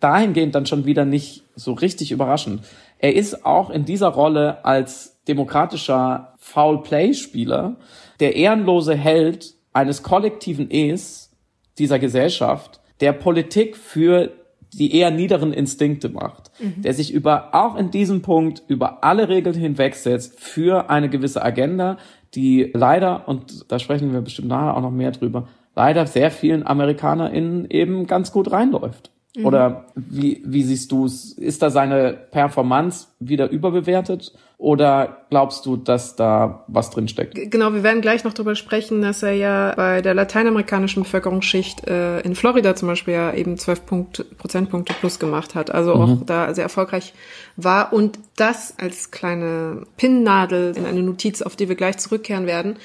dahingehend 0.00 0.54
dann 0.54 0.66
schon 0.66 0.86
wieder 0.86 1.04
nicht 1.04 1.44
so 1.54 1.72
richtig 1.72 2.12
überraschend. 2.12 2.62
Er 2.98 3.14
ist 3.14 3.44
auch 3.46 3.70
in 3.70 3.84
dieser 3.84 4.08
Rolle 4.08 4.64
als 4.64 5.20
demokratischer 5.28 6.34
Foul-Play-Spieler 6.38 7.76
der 8.18 8.36
ehrenlose 8.36 8.94
Held 8.94 9.54
eines 9.72 10.02
kollektiven 10.02 10.70
Es 10.70 11.30
dieser 11.78 11.98
Gesellschaft, 11.98 12.80
der 13.00 13.12
Politik 13.12 13.76
für 13.76 14.32
die 14.72 14.94
eher 14.94 15.10
niederen 15.10 15.52
Instinkte 15.52 16.08
macht, 16.08 16.50
mhm. 16.60 16.82
der 16.82 16.94
sich 16.94 17.12
über, 17.12 17.54
auch 17.54 17.76
in 17.76 17.90
diesem 17.90 18.22
Punkt, 18.22 18.62
über 18.68 19.02
alle 19.02 19.28
Regeln 19.28 19.56
hinwegsetzt 19.56 20.38
für 20.38 20.90
eine 20.90 21.08
gewisse 21.08 21.42
Agenda, 21.42 21.96
die 22.34 22.70
leider, 22.74 23.26
und 23.28 23.70
da 23.70 23.78
sprechen 23.78 24.12
wir 24.12 24.20
bestimmt 24.20 24.48
nachher 24.48 24.76
auch 24.76 24.82
noch 24.82 24.92
mehr 24.92 25.10
drüber, 25.10 25.48
leider 25.74 26.06
sehr 26.06 26.30
vielen 26.30 26.66
AmerikanerInnen 26.66 27.68
eben 27.70 28.06
ganz 28.06 28.30
gut 28.30 28.52
reinläuft. 28.52 29.10
Mhm. 29.36 29.46
Oder 29.46 29.86
wie, 29.94 30.42
wie 30.44 30.62
siehst 30.62 30.90
du 30.92 31.06
es? 31.06 31.32
Ist 31.32 31.62
da 31.62 31.70
seine 31.70 32.12
Performance 32.12 33.08
wieder 33.20 33.50
überbewertet? 33.50 34.32
Oder 34.56 35.24
glaubst 35.30 35.64
du, 35.64 35.76
dass 35.76 36.16
da 36.16 36.64
was 36.66 36.90
drin 36.90 37.08
steckt? 37.08 37.34
Genau, 37.34 37.72
wir 37.72 37.82
werden 37.82 38.02
gleich 38.02 38.24
noch 38.24 38.34
darüber 38.34 38.54
sprechen, 38.54 39.00
dass 39.00 39.22
er 39.22 39.32
ja 39.32 39.72
bei 39.74 40.02
der 40.02 40.12
lateinamerikanischen 40.12 41.02
Bevölkerungsschicht 41.02 41.86
äh, 41.86 42.20
in 42.20 42.34
Florida 42.34 42.74
zum 42.74 42.88
Beispiel 42.88 43.14
ja 43.14 43.32
eben 43.32 43.56
12 43.56 43.86
Punkt, 43.86 44.38
Prozentpunkte 44.38 44.92
plus 44.92 45.18
gemacht 45.18 45.54
hat. 45.54 45.70
Also 45.70 45.94
mhm. 45.94 46.02
auch 46.02 46.26
da 46.26 46.52
sehr 46.52 46.64
erfolgreich 46.64 47.14
war. 47.56 47.92
Und 47.92 48.18
das 48.36 48.74
als 48.78 49.10
kleine 49.10 49.86
Pinnnadel 49.96 50.74
in 50.76 50.84
eine 50.84 51.02
Notiz, 51.02 51.40
auf 51.42 51.56
die 51.56 51.68
wir 51.68 51.76
gleich 51.76 51.98
zurückkehren 51.98 52.46
werden. 52.46 52.76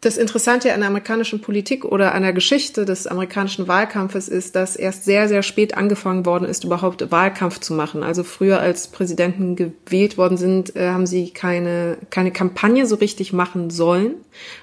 Das 0.00 0.16
Interessante 0.16 0.72
an 0.72 0.80
der 0.80 0.90
amerikanischen 0.90 1.40
Politik 1.40 1.84
oder 1.84 2.14
an 2.14 2.22
der 2.22 2.32
Geschichte 2.32 2.84
des 2.84 3.08
amerikanischen 3.08 3.66
Wahlkampfes 3.66 4.28
ist, 4.28 4.54
dass 4.54 4.76
erst 4.76 5.04
sehr, 5.04 5.26
sehr 5.26 5.42
spät 5.42 5.76
angefangen 5.76 6.24
worden 6.24 6.44
ist, 6.44 6.62
überhaupt 6.62 7.10
Wahlkampf 7.10 7.58
zu 7.58 7.74
machen. 7.74 8.04
Also 8.04 8.22
früher 8.22 8.60
als 8.60 8.88
Präsidenten 8.88 9.56
gewählt 9.84 10.18
worden 10.18 10.36
sind, 10.36 10.76
äh, 10.76 10.88
haben 10.88 11.06
sie 11.06 11.30
keine, 11.30 11.98
keine 12.10 12.30
Kampagne 12.30 12.86
so 12.86 12.96
richtig 12.96 13.32
machen 13.32 13.70
sollen, 13.70 14.14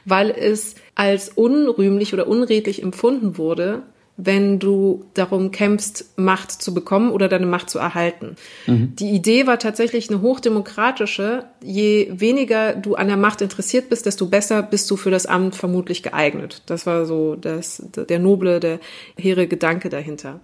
weil 0.05 0.29
es 0.31 0.75
als 0.95 1.29
unrühmlich 1.29 2.13
oder 2.13 2.27
unredlich 2.27 2.81
empfunden 2.81 3.37
wurde, 3.37 3.83
wenn 4.17 4.59
du 4.59 5.05
darum 5.13 5.51
kämpfst, 5.51 6.17
Macht 6.17 6.51
zu 6.51 6.73
bekommen 6.73 7.11
oder 7.11 7.27
deine 7.27 7.45
Macht 7.45 7.69
zu 7.69 7.79
erhalten. 7.79 8.37
Mhm. 8.65 8.95
Die 8.95 9.09
Idee 9.09 9.45
war 9.45 9.59
tatsächlich 9.59 10.09
eine 10.09 10.21
hochdemokratische. 10.21 11.45
Je 11.61 12.07
weniger 12.11 12.73
du 12.75 12.95
an 12.95 13.07
der 13.07 13.17
Macht 13.17 13.41
interessiert 13.41 13.89
bist, 13.89 14.05
desto 14.05 14.27
besser 14.27 14.63
bist 14.63 14.89
du 14.89 14.95
für 14.95 15.11
das 15.11 15.25
Amt 15.25 15.55
vermutlich 15.55 16.01
geeignet. 16.01 16.61
Das 16.67 16.85
war 16.85 17.05
so 17.05 17.35
das, 17.35 17.83
der 17.93 18.19
noble, 18.19 18.61
der 18.61 18.79
hehre 19.17 19.47
Gedanke 19.47 19.89
dahinter. 19.89 20.39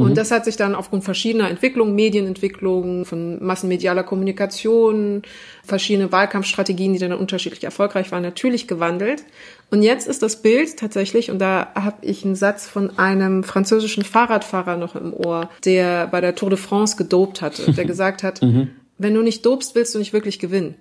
Mhm. 0.00 0.06
Und 0.06 0.16
das 0.16 0.30
hat 0.30 0.44
sich 0.44 0.56
dann 0.56 0.74
aufgrund 0.74 1.04
verschiedener 1.04 1.48
Entwicklungen, 1.48 1.94
Medienentwicklungen, 1.94 3.04
von 3.04 3.44
massenmedialer 3.44 4.02
Kommunikation, 4.02 5.22
verschiedene 5.64 6.10
Wahlkampfstrategien, 6.10 6.92
die 6.92 6.98
dann 6.98 7.12
unterschiedlich 7.12 7.64
erfolgreich 7.64 8.10
waren, 8.10 8.22
natürlich 8.22 8.66
gewandelt. 8.66 9.24
Und 9.70 9.82
jetzt 9.82 10.08
ist 10.08 10.22
das 10.22 10.42
Bild 10.42 10.76
tatsächlich, 10.78 11.30
und 11.30 11.38
da 11.38 11.68
habe 11.74 11.98
ich 12.02 12.24
einen 12.24 12.34
Satz 12.34 12.66
von 12.66 12.98
einem 12.98 13.44
französischen 13.44 14.04
Fahrradfahrer 14.04 14.76
noch 14.76 14.96
im 14.96 15.12
Ohr, 15.14 15.48
der 15.64 16.06
bei 16.08 16.20
der 16.20 16.34
Tour 16.34 16.50
de 16.50 16.58
France 16.58 16.96
gedopt 16.96 17.42
hatte, 17.42 17.72
der 17.72 17.84
gesagt 17.86 18.22
hat, 18.22 18.42
mhm. 18.42 18.70
wenn 18.98 19.14
du 19.14 19.22
nicht 19.22 19.46
dobst, 19.46 19.74
willst 19.74 19.94
du 19.94 19.98
nicht 19.98 20.12
wirklich 20.12 20.38
gewinnen. 20.38 20.74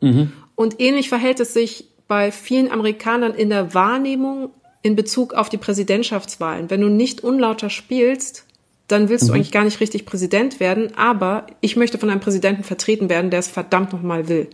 Mhm. 0.00 0.32
Und 0.54 0.80
ähnlich 0.80 1.08
verhält 1.08 1.40
es 1.40 1.54
sich 1.54 1.86
bei 2.06 2.30
vielen 2.30 2.70
Amerikanern 2.70 3.34
in 3.34 3.48
der 3.48 3.74
Wahrnehmung 3.74 4.50
in 4.84 4.96
Bezug 4.96 5.32
auf 5.32 5.48
die 5.48 5.56
Präsidentschaftswahlen. 5.56 6.68
Wenn 6.68 6.82
du 6.82 6.88
nicht 6.88 7.24
unlauter 7.24 7.70
spielst, 7.70 8.43
dann 8.88 9.08
willst 9.08 9.24
mhm. 9.24 9.28
du 9.28 9.34
eigentlich 9.34 9.52
gar 9.52 9.64
nicht 9.64 9.80
richtig 9.80 10.06
Präsident 10.06 10.60
werden, 10.60 10.94
aber 10.96 11.46
ich 11.60 11.76
möchte 11.76 11.98
von 11.98 12.10
einem 12.10 12.20
Präsidenten 12.20 12.64
vertreten 12.64 13.08
werden, 13.08 13.30
der 13.30 13.40
es 13.40 13.48
verdammt 13.48 13.92
nochmal 13.92 14.28
will. 14.28 14.48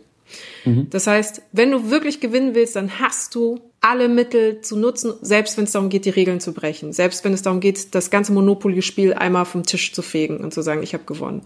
Mhm. 0.64 0.88
Das 0.90 1.06
heißt, 1.06 1.42
wenn 1.52 1.70
du 1.70 1.90
wirklich 1.90 2.20
gewinnen 2.20 2.54
willst, 2.54 2.76
dann 2.76 3.00
hast 3.00 3.34
du 3.34 3.60
alle 3.80 4.08
Mittel 4.08 4.60
zu 4.60 4.76
nutzen, 4.76 5.14
selbst 5.22 5.56
wenn 5.56 5.64
es 5.64 5.72
darum 5.72 5.88
geht, 5.88 6.04
die 6.04 6.10
Regeln 6.10 6.40
zu 6.40 6.52
brechen, 6.52 6.92
selbst 6.92 7.24
wenn 7.24 7.32
es 7.32 7.42
darum 7.42 7.60
geht, 7.60 7.94
das 7.94 8.10
ganze 8.10 8.32
Monopoly-Spiel 8.32 9.14
einmal 9.14 9.46
vom 9.46 9.64
Tisch 9.64 9.92
zu 9.92 10.02
fegen 10.02 10.38
und 10.38 10.52
zu 10.52 10.62
sagen, 10.62 10.82
ich 10.82 10.94
habe 10.94 11.04
gewonnen. 11.04 11.42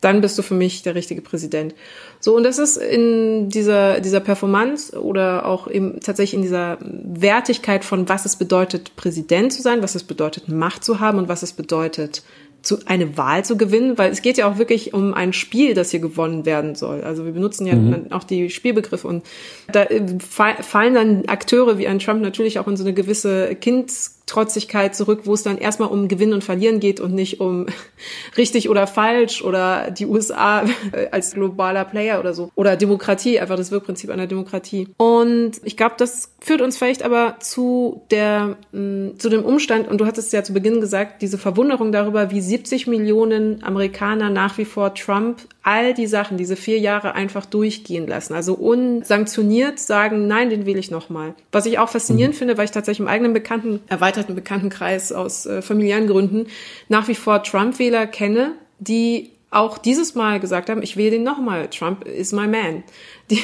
Dann 0.00 0.20
bist 0.20 0.38
du 0.38 0.42
für 0.42 0.54
mich 0.54 0.82
der 0.82 0.94
richtige 0.94 1.20
Präsident. 1.20 1.74
So, 2.20 2.36
und 2.36 2.42
das 2.42 2.58
ist 2.58 2.76
in 2.76 3.48
dieser, 3.50 4.00
dieser 4.00 4.20
Performance 4.20 4.98
oder 4.98 5.46
auch 5.46 5.68
eben 5.68 6.00
tatsächlich 6.00 6.34
in 6.34 6.42
dieser 6.42 6.78
Wertigkeit 6.80 7.84
von, 7.84 8.08
was 8.08 8.24
es 8.24 8.36
bedeutet, 8.36 8.96
Präsident 8.96 9.52
zu 9.52 9.62
sein, 9.62 9.82
was 9.82 9.94
es 9.94 10.04
bedeutet, 10.04 10.48
Macht 10.48 10.84
zu 10.84 11.00
haben 11.00 11.18
und 11.18 11.28
was 11.28 11.42
es 11.42 11.52
bedeutet, 11.52 12.22
zu, 12.62 12.78
eine 12.86 13.16
Wahl 13.16 13.44
zu 13.44 13.56
gewinnen, 13.56 13.96
weil 13.96 14.10
es 14.10 14.22
geht 14.22 14.36
ja 14.36 14.50
auch 14.50 14.58
wirklich 14.58 14.92
um 14.92 15.14
ein 15.14 15.32
Spiel, 15.32 15.74
das 15.74 15.90
hier 15.90 16.00
gewonnen 16.00 16.44
werden 16.44 16.74
soll. 16.74 17.02
Also 17.02 17.24
wir 17.24 17.32
benutzen 17.32 17.66
ja 17.66 17.74
mhm. 17.74 18.06
auch 18.10 18.24
die 18.24 18.50
Spielbegriffe 18.50 19.08
und 19.08 19.24
da 19.72 19.84
äh, 19.84 20.02
fallen 20.20 20.94
dann 20.94 21.24
Akteure 21.26 21.78
wie 21.78 21.88
ein 21.88 21.98
Trump 21.98 22.20
natürlich 22.20 22.58
auch 22.58 22.68
in 22.68 22.76
so 22.76 22.84
eine 22.84 22.92
gewisse 22.92 23.54
Kinds 23.54 24.19
Trotzigkeit 24.26 24.94
zurück, 24.94 25.22
wo 25.24 25.34
es 25.34 25.42
dann 25.42 25.58
erstmal 25.58 25.88
um 25.88 26.08
Gewinnen 26.08 26.32
und 26.34 26.44
Verlieren 26.44 26.80
geht 26.80 27.00
und 27.00 27.14
nicht 27.14 27.40
um 27.40 27.66
richtig 28.36 28.68
oder 28.68 28.86
falsch 28.86 29.42
oder 29.42 29.90
die 29.90 30.06
USA 30.06 30.64
als 31.10 31.34
globaler 31.34 31.84
Player 31.84 32.20
oder 32.20 32.34
so. 32.34 32.50
Oder 32.54 32.76
Demokratie, 32.76 33.40
einfach 33.40 33.56
das 33.56 33.70
Wirkprinzip 33.70 34.10
einer 34.10 34.26
Demokratie. 34.26 34.88
Und 34.96 35.52
ich 35.64 35.76
glaube, 35.76 35.94
das 35.98 36.32
führt 36.40 36.60
uns 36.60 36.76
vielleicht 36.76 37.02
aber 37.02 37.36
zu 37.40 38.02
der, 38.10 38.56
mh, 38.72 39.18
zu 39.18 39.28
dem 39.28 39.44
Umstand, 39.44 39.88
und 39.88 40.00
du 40.00 40.06
hattest 40.06 40.32
ja 40.32 40.42
zu 40.42 40.52
Beginn 40.52 40.80
gesagt, 40.80 41.22
diese 41.22 41.38
Verwunderung 41.38 41.92
darüber, 41.92 42.30
wie 42.30 42.40
70 42.40 42.86
Millionen 42.86 43.62
Amerikaner 43.62 44.30
nach 44.30 44.58
wie 44.58 44.64
vor 44.64 44.94
Trump 44.94 45.42
all 45.70 45.94
die 45.94 46.08
Sachen, 46.08 46.36
diese 46.36 46.56
vier 46.56 46.80
Jahre 46.80 47.14
einfach 47.14 47.46
durchgehen 47.46 48.08
lassen. 48.08 48.34
Also 48.34 48.54
unsanktioniert 48.54 49.78
sagen, 49.78 50.26
nein, 50.26 50.50
den 50.50 50.66
wähle 50.66 50.80
ich 50.80 50.90
nochmal. 50.90 51.34
Was 51.52 51.64
ich 51.64 51.78
auch 51.78 51.88
faszinierend 51.88 52.34
mhm. 52.34 52.38
finde, 52.38 52.58
weil 52.58 52.64
ich 52.64 52.72
tatsächlich 52.72 52.98
im 52.98 53.06
eigenen 53.06 53.32
Bekannten, 53.32 53.78
erweiterten 53.86 54.34
Bekanntenkreis 54.34 55.12
aus 55.12 55.46
äh, 55.46 55.62
familiären 55.62 56.08
Gründen 56.08 56.48
nach 56.88 57.06
wie 57.06 57.14
vor 57.14 57.44
Trump-Wähler 57.44 58.08
kenne, 58.08 58.54
die 58.80 59.30
auch 59.50 59.78
dieses 59.78 60.16
Mal 60.16 60.40
gesagt 60.40 60.70
haben, 60.70 60.82
ich 60.82 60.96
wähle 60.96 61.12
den 61.12 61.22
nochmal. 61.22 61.68
Trump 61.68 62.04
is 62.04 62.32
my 62.32 62.48
man. 62.48 62.82
Die, 63.30 63.40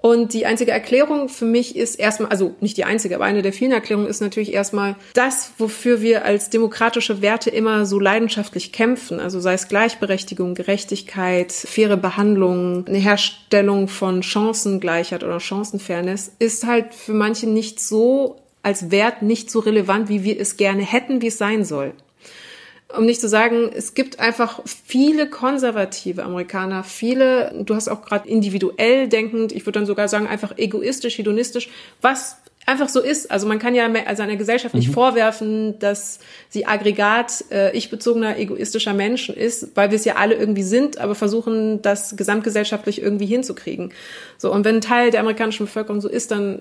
und 0.00 0.32
die 0.32 0.46
einzige 0.46 0.70
Erklärung 0.70 1.28
für 1.28 1.44
mich 1.44 1.76
ist 1.76 1.96
erstmal, 1.96 2.30
also 2.30 2.54
nicht 2.60 2.76
die 2.76 2.84
einzige, 2.84 3.14
aber 3.14 3.24
eine 3.24 3.42
der 3.42 3.52
vielen 3.52 3.72
Erklärungen 3.72 4.08
ist 4.08 4.20
natürlich 4.20 4.52
erstmal 4.52 4.96
das, 5.14 5.52
wofür 5.58 6.00
wir 6.00 6.24
als 6.24 6.50
demokratische 6.50 7.22
Werte 7.22 7.50
immer 7.50 7.86
so 7.86 7.98
leidenschaftlich 7.98 8.72
kämpfen. 8.72 9.20
Also 9.20 9.40
sei 9.40 9.54
es 9.54 9.68
Gleichberechtigung, 9.68 10.54
Gerechtigkeit, 10.54 11.52
faire 11.52 11.96
Behandlung, 11.96 12.86
eine 12.86 12.98
Herstellung 12.98 13.88
von 13.88 14.22
Chancengleichheit 14.22 15.24
oder 15.24 15.40
Chancenfairness, 15.40 16.32
ist 16.38 16.66
halt 16.66 16.94
für 16.94 17.14
manche 17.14 17.48
nicht 17.48 17.80
so 17.80 18.36
als 18.62 18.90
Wert 18.90 19.22
nicht 19.22 19.50
so 19.50 19.60
relevant, 19.60 20.08
wie 20.08 20.24
wir 20.24 20.40
es 20.40 20.56
gerne 20.56 20.82
hätten, 20.82 21.22
wie 21.22 21.28
es 21.28 21.38
sein 21.38 21.64
soll 21.64 21.92
um 22.96 23.04
nicht 23.04 23.20
zu 23.20 23.28
sagen, 23.28 23.70
es 23.74 23.94
gibt 23.94 24.18
einfach 24.18 24.60
viele 24.64 25.28
konservative 25.28 26.22
Amerikaner, 26.22 26.84
viele, 26.84 27.52
du 27.54 27.74
hast 27.74 27.88
auch 27.88 28.02
gerade 28.02 28.28
individuell 28.28 29.08
denkend, 29.08 29.52
ich 29.52 29.66
würde 29.66 29.80
dann 29.80 29.86
sogar 29.86 30.08
sagen, 30.08 30.26
einfach 30.26 30.56
egoistisch, 30.56 31.18
hedonistisch, 31.18 31.68
was 32.00 32.38
einfach 32.68 32.88
so 32.88 33.00
ist. 33.00 33.30
Also 33.30 33.48
man 33.48 33.58
kann 33.58 33.74
ja 33.74 33.90
also 34.06 34.22
einer 34.22 34.36
Gesellschaft 34.36 34.74
nicht 34.74 34.88
mhm. 34.88 34.92
vorwerfen, 34.92 35.78
dass 35.78 36.20
sie 36.50 36.66
Aggregat 36.66 37.44
äh, 37.50 37.76
ich-bezogener, 37.76 38.38
egoistischer 38.38 38.92
Menschen 38.92 39.34
ist, 39.34 39.74
weil 39.74 39.90
wir 39.90 39.96
es 39.96 40.04
ja 40.04 40.16
alle 40.16 40.34
irgendwie 40.34 40.62
sind, 40.62 40.98
aber 40.98 41.14
versuchen, 41.14 41.80
das 41.82 42.16
gesamtgesellschaftlich 42.16 43.02
irgendwie 43.02 43.26
hinzukriegen. 43.26 43.92
So, 44.36 44.52
und 44.52 44.64
wenn 44.64 44.76
ein 44.76 44.80
Teil 44.82 45.10
der 45.10 45.20
amerikanischen 45.20 45.66
Bevölkerung 45.66 46.00
so 46.00 46.08
ist, 46.08 46.30
dann 46.30 46.60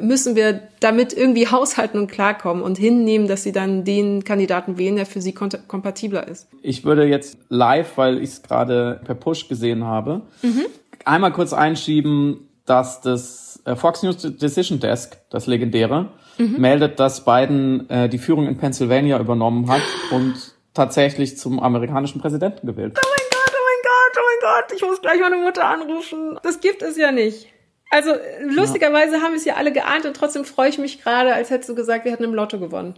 müssen 0.00 0.36
wir 0.36 0.60
damit 0.78 1.12
irgendwie 1.12 1.48
haushalten 1.48 1.98
und 1.98 2.06
klarkommen 2.06 2.62
und 2.62 2.78
hinnehmen, 2.78 3.26
dass 3.26 3.42
sie 3.42 3.52
dann 3.52 3.84
den 3.84 4.22
Kandidaten 4.24 4.78
wählen, 4.78 4.96
der 4.96 5.06
für 5.06 5.20
sie 5.20 5.32
kompatibler 5.32 6.28
ist. 6.28 6.48
Ich 6.62 6.84
würde 6.84 7.04
jetzt 7.06 7.36
live, 7.48 7.96
weil 7.96 8.18
ich 8.18 8.30
es 8.30 8.42
gerade 8.42 9.00
per 9.04 9.16
Push 9.16 9.48
gesehen 9.48 9.84
habe, 9.84 10.22
mhm. 10.42 10.66
einmal 11.04 11.32
kurz 11.32 11.52
einschieben, 11.52 12.48
dass 12.66 13.00
das 13.00 13.49
Fox 13.76 14.02
News 14.02 14.18
Decision 14.18 14.80
Desk, 14.80 15.16
das 15.30 15.46
legendäre, 15.46 16.10
mhm. 16.38 16.60
meldet, 16.60 17.00
dass 17.00 17.24
Biden 17.24 17.88
äh, 17.90 18.08
die 18.08 18.18
Führung 18.18 18.46
in 18.46 18.56
Pennsylvania 18.56 19.18
übernommen 19.18 19.70
hat 19.70 19.82
und 20.10 20.54
tatsächlich 20.74 21.38
zum 21.38 21.60
amerikanischen 21.60 22.20
Präsidenten 22.20 22.66
gewählt. 22.66 22.98
Oh 22.98 23.08
mein 23.08 23.26
Gott, 23.30 23.52
oh 23.54 23.64
mein 23.64 23.82
Gott, 23.82 24.18
oh 24.18 24.26
mein 24.26 24.62
Gott, 24.62 24.76
ich 24.76 24.82
muss 24.82 25.00
gleich 25.00 25.20
meine 25.20 25.36
Mutter 25.36 25.64
anrufen. 25.64 26.38
Das 26.42 26.60
gibt 26.60 26.82
es 26.82 26.96
ja 26.96 27.12
nicht. 27.12 27.46
Also 27.90 28.12
lustigerweise 28.42 29.16
ja. 29.16 29.22
haben 29.22 29.32
wir 29.32 29.38
es 29.38 29.44
ja 29.44 29.56
alle 29.56 29.72
geahnt 29.72 30.06
und 30.06 30.16
trotzdem 30.16 30.44
freue 30.44 30.68
ich 30.68 30.78
mich 30.78 31.02
gerade, 31.02 31.34
als 31.34 31.50
hättest 31.50 31.68
du 31.68 31.74
gesagt, 31.74 32.04
wir 32.04 32.12
hätten 32.12 32.24
im 32.24 32.34
Lotto 32.34 32.60
gewonnen. 32.60 32.94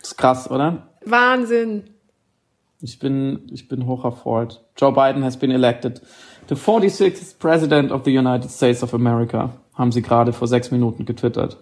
Das 0.00 0.10
ist 0.10 0.16
krass, 0.18 0.50
oder? 0.50 0.88
Wahnsinn. 1.04 1.90
Ich 2.80 2.98
bin, 2.98 3.48
ich 3.50 3.66
bin 3.66 3.86
hoch 3.86 4.04
Joe 4.76 4.92
Biden 4.92 5.24
has 5.24 5.36
been 5.36 5.50
elected 5.50 6.00
the 6.48 6.54
46th 6.54 7.38
President 7.38 7.92
of 7.92 8.04
the 8.04 8.16
United 8.16 8.50
States 8.50 8.82
of 8.82 8.94
America. 8.94 9.52
haben 9.78 9.92
sie 9.92 10.02
gerade 10.02 10.32
vor 10.32 10.48
sechs 10.48 10.70
Minuten 10.70 11.06
getwittert. 11.06 11.56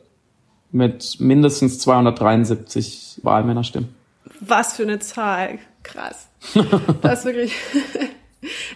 Mit 0.72 1.20
mindestens 1.20 1.79
273 1.79 3.20
Wahlmännerstimmen. 3.22 3.94
Was 4.40 4.75
für 4.75 4.83
eine 4.83 4.99
Zahl. 4.99 5.59
Krass. 5.83 6.29
Das 7.03 7.20
ist 7.20 7.25
wirklich. 7.27 7.53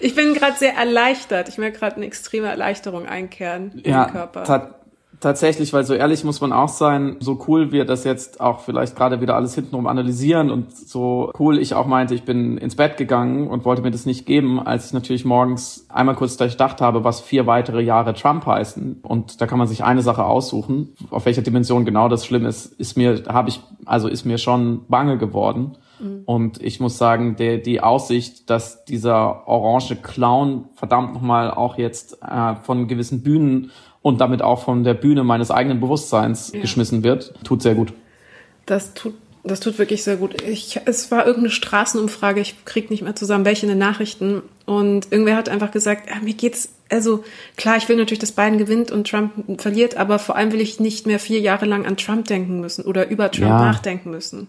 Ich 0.01 0.17
bin 0.17 0.35
gerade 0.35 0.57
sehr 0.57 0.75
erleichtert. 0.75 1.49
Ich 1.49 1.57
merke 1.57 1.79
gerade 1.79 1.95
eine 1.97 2.07
extreme 2.07 2.49
Erleichterung 2.49 3.07
einkehren 3.07 3.81
ja, 3.85 4.05
im 4.05 4.11
Körper. 4.11 4.75
Ta 5.21 5.31
tatsächlich, 5.31 5.73
weil 5.73 5.85
so 5.85 5.95
ehrlich 5.95 6.25
muss 6.25 6.41
man 6.41 6.53
auch 6.53 6.69
sein, 6.69 7.17
so 7.21 7.39
cool 7.47 7.71
wir 7.71 7.85
das 7.85 8.05
jetzt 8.05 8.41
auch 8.41 8.61
vielleicht 8.61 8.97
gerade 8.97 9.21
wieder 9.21 9.37
alles 9.37 9.55
hintenrum 9.55 9.87
analysieren 9.87 10.51
und 10.51 10.77
so 10.77 11.33
cool 11.39 11.59
ich 11.59 11.75
auch 11.75 11.87
meinte, 11.87 12.15
ich 12.15 12.25
bin 12.25 12.59
ins 12.59 12.75
Bett 12.75 12.97
gegangen 12.97 13.47
und 13.47 13.65
wollte 13.65 13.83
mir 13.83 13.93
das 13.93 14.07
nicht 14.07 14.27
geben, 14.27 14.59
als 14.59 14.87
ich 14.87 14.93
natürlich 14.93 15.25
morgens 15.25 15.87
einmal 15.89 16.17
kurz 16.17 16.37
durchdacht 16.37 16.81
habe, 16.81 17.05
was 17.05 17.21
vier 17.21 17.47
weitere 17.47 17.81
Jahre 17.81 18.13
Trump 18.15 18.45
heißen. 18.45 19.01
Und 19.03 19.41
da 19.41 19.47
kann 19.47 19.59
man 19.59 19.69
sich 19.69 19.85
eine 19.85 20.03
Sache 20.03 20.25
aussuchen. 20.25 20.95
Auf 21.11 21.27
welcher 21.27 21.43
Dimension 21.43 21.85
genau 21.85 22.09
das 22.09 22.27
schlimm 22.27 22.45
ist, 22.45 22.67
ist 22.81 22.97
mir, 22.97 23.23
habe 23.29 23.51
ich, 23.51 23.61
also 23.87 24.09
ist 24.09 24.25
mir 24.25 24.39
schon 24.39 24.87
bange 24.89 25.17
geworden. 25.17 25.77
Mhm. 26.01 26.23
Und 26.25 26.63
ich 26.63 26.81
muss 26.81 26.99
sagen, 26.99 27.37
der, 27.37 27.59
die 27.59 27.81
Aussicht, 27.81 28.51
dass 28.51 28.85
dieser 28.85 29.47
orange 29.47 29.97
Clown 29.97 30.65
verdammt 30.75 31.15
nochmal 31.15 31.51
auch 31.51 31.79
jetzt 31.79 32.19
äh, 32.23 32.57
von 32.63 32.89
gewissen 32.89 33.23
Bühnen 33.23 33.71
und 34.03 34.21
damit 34.21 34.43
auch 34.43 34.65
von 34.65 34.85
der 34.85 34.95
Bühne 34.95 35.25
meines 35.25 35.51
eigenen 35.51 35.81
Bewusstseins 35.81 36.53
ja. 36.53 36.61
geschmissen 36.61 37.03
wird, 37.03 37.35
tut 37.45 37.63
sehr 37.63 37.75
gut. 37.75 37.93
Das 38.67 38.95
tut 38.95 39.15
das 39.43 39.61
tut 39.61 39.79
wirklich 39.79 40.03
sehr 40.03 40.17
gut. 40.17 40.43
Ich, 40.43 40.81
es 40.85 41.11
war 41.11 41.21
irgendeine 41.21 41.51
Straßenumfrage, 41.51 42.41
ich 42.41 42.65
krieg 42.67 42.91
nicht 42.91 43.03
mehr 43.03 43.17
zusammen, 43.17 43.45
welche 43.45 43.65
in 43.65 43.71
den 43.71 43.79
Nachrichten. 43.79 44.43
Und 44.67 45.11
irgendwer 45.11 45.37
hat 45.37 45.49
einfach 45.49 45.71
gesagt, 45.71 46.11
ja, 46.11 46.17
mir 46.23 46.35
geht's, 46.35 46.71
also 46.91 47.25
klar, 47.57 47.77
ich 47.79 47.89
will 47.89 47.97
natürlich, 47.97 48.19
dass 48.19 48.33
Biden 48.33 48.59
gewinnt 48.59 48.91
und 48.91 49.09
Trump 49.09 49.61
verliert, 49.61 49.97
aber 49.97 50.19
vor 50.19 50.37
allem 50.37 50.53
will 50.53 50.61
ich 50.61 50.79
nicht 50.79 51.07
mehr 51.07 51.19
vier 51.19 51.41
Jahre 51.41 51.65
lang 51.65 51.87
an 51.87 51.97
Trump 51.97 52.27
denken 52.27 52.61
müssen 52.61 52.85
oder 52.85 53.09
über 53.09 53.31
Trump 53.31 53.49
ja. 53.49 53.65
nachdenken 53.65 54.11
müssen. 54.11 54.47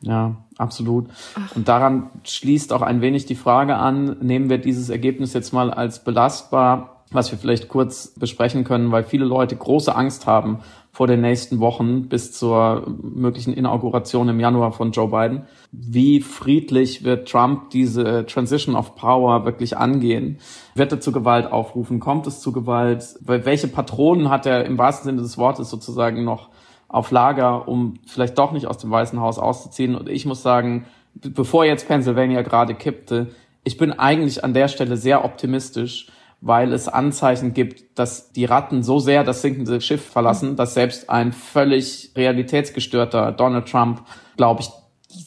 Ja, 0.00 0.34
absolut. 0.58 1.06
Ach. 1.36 1.54
Und 1.54 1.68
daran 1.68 2.10
schließt 2.24 2.72
auch 2.72 2.82
ein 2.82 3.02
wenig 3.02 3.26
die 3.26 3.36
Frage 3.36 3.76
an, 3.76 4.16
nehmen 4.20 4.50
wir 4.50 4.58
dieses 4.58 4.88
Ergebnis 4.88 5.32
jetzt 5.32 5.52
mal 5.52 5.70
als 5.70 6.02
belastbar, 6.02 7.01
was 7.12 7.30
wir 7.30 7.38
vielleicht 7.38 7.68
kurz 7.68 8.14
besprechen 8.18 8.64
können, 8.64 8.92
weil 8.92 9.04
viele 9.04 9.24
Leute 9.24 9.56
große 9.56 9.94
Angst 9.94 10.26
haben 10.26 10.60
vor 10.92 11.06
den 11.06 11.22
nächsten 11.22 11.60
Wochen 11.60 12.08
bis 12.08 12.32
zur 12.32 12.86
möglichen 13.02 13.54
Inauguration 13.54 14.28
im 14.28 14.40
Januar 14.40 14.72
von 14.72 14.92
Joe 14.92 15.08
Biden. 15.08 15.46
Wie 15.70 16.20
friedlich 16.20 17.02
wird 17.02 17.28
Trump 17.28 17.70
diese 17.70 18.26
Transition 18.26 18.76
of 18.76 18.94
Power 18.94 19.44
wirklich 19.46 19.76
angehen? 19.76 20.38
Wird 20.74 20.92
er 20.92 21.00
zu 21.00 21.12
Gewalt 21.12 21.50
aufrufen? 21.50 21.98
Kommt 21.98 22.26
es 22.26 22.40
zu 22.40 22.52
Gewalt? 22.52 23.16
Welche 23.20 23.68
Patronen 23.68 24.28
hat 24.28 24.44
er 24.44 24.66
im 24.66 24.76
wahrsten 24.76 25.06
Sinne 25.06 25.22
des 25.22 25.38
Wortes 25.38 25.70
sozusagen 25.70 26.24
noch 26.24 26.50
auf 26.92 27.10
Lager, 27.10 27.66
um 27.68 27.94
vielleicht 28.06 28.38
doch 28.38 28.52
nicht 28.52 28.66
aus 28.66 28.76
dem 28.76 28.90
Weißen 28.90 29.18
Haus 29.18 29.38
auszuziehen. 29.38 29.94
Und 29.94 30.10
ich 30.10 30.26
muss 30.26 30.42
sagen, 30.42 30.84
bevor 31.14 31.64
jetzt 31.64 31.88
Pennsylvania 31.88 32.42
gerade 32.42 32.74
kippte, 32.74 33.28
ich 33.64 33.78
bin 33.78 33.92
eigentlich 33.92 34.44
an 34.44 34.52
der 34.52 34.68
Stelle 34.68 34.96
sehr 34.96 35.24
optimistisch, 35.24 36.08
weil 36.42 36.72
es 36.72 36.88
Anzeichen 36.88 37.54
gibt, 37.54 37.98
dass 37.98 38.32
die 38.32 38.44
Ratten 38.44 38.82
so 38.82 38.98
sehr 38.98 39.22
das 39.22 39.42
sinkende 39.42 39.80
Schiff 39.80 40.04
verlassen, 40.04 40.56
dass 40.56 40.74
selbst 40.74 41.08
ein 41.08 41.32
völlig 41.32 42.10
realitätsgestörter 42.16 43.30
Donald 43.30 43.70
Trump, 43.70 44.02
glaube 44.36 44.62
ich, 44.62 44.70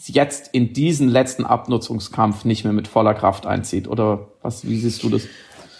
jetzt 0.08 0.50
in 0.54 0.74
diesen 0.74 1.08
letzten 1.08 1.46
Abnutzungskampf 1.46 2.44
nicht 2.44 2.66
mehr 2.66 2.74
mit 2.74 2.90
voller 2.90 3.14
Kraft 3.14 3.46
einzieht. 3.46 3.88
Oder 3.88 4.28
was, 4.42 4.68
wie 4.68 4.78
siehst 4.78 5.04
du 5.04 5.10
das? 5.10 5.24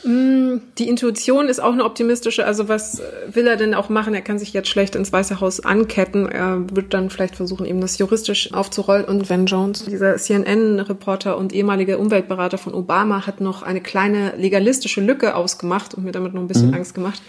Mm, 0.06 0.62
die 0.78 0.88
Intuition 0.88 1.48
ist 1.48 1.60
auch 1.60 1.74
eine 1.74 1.84
optimistische. 1.84 2.46
Also 2.46 2.70
was 2.70 3.02
will 3.28 3.48
er 3.48 3.58
denn 3.58 3.74
auch 3.74 3.90
machen? 3.90 4.14
Er 4.14 4.22
kann 4.22 4.38
sich 4.38 4.54
jetzt 4.54 4.70
schlecht 4.70 4.96
ins 4.96 5.12
Weiße 5.12 5.42
Haus 5.42 5.62
anketten. 5.62 6.30
Er 6.30 6.64
wird 6.76 6.94
dann 6.94 7.10
vielleicht 7.10 7.36
versuchen, 7.36 7.66
eben 7.66 7.82
das 7.82 7.98
juristisch 7.98 8.54
aufzurollen. 8.54 9.06
Und 9.06 9.28
Van 9.30 9.48
Jones, 9.48 9.86
dieser 9.86 10.16
CNN-Reporter 10.18 11.38
und 11.38 11.54
ehemalige 11.54 11.98
Umweltberater 11.98 12.60
von 12.60 12.76
Obama, 12.76 13.26
hat 13.26 13.42
noch 13.42 13.64
eine 13.64 13.82
kleine 13.82 14.36
legalistische 14.38 15.02
Lücke 15.02 15.36
ausgemacht 15.36 15.96
und 15.96 16.04
mir 16.04 16.12
damit 16.12 16.36
noch 16.36 16.42
ein 16.42 16.48
bisschen 16.48 16.68
mhm. 16.68 16.76
Angst 16.76 16.94
gemacht. 16.94 17.22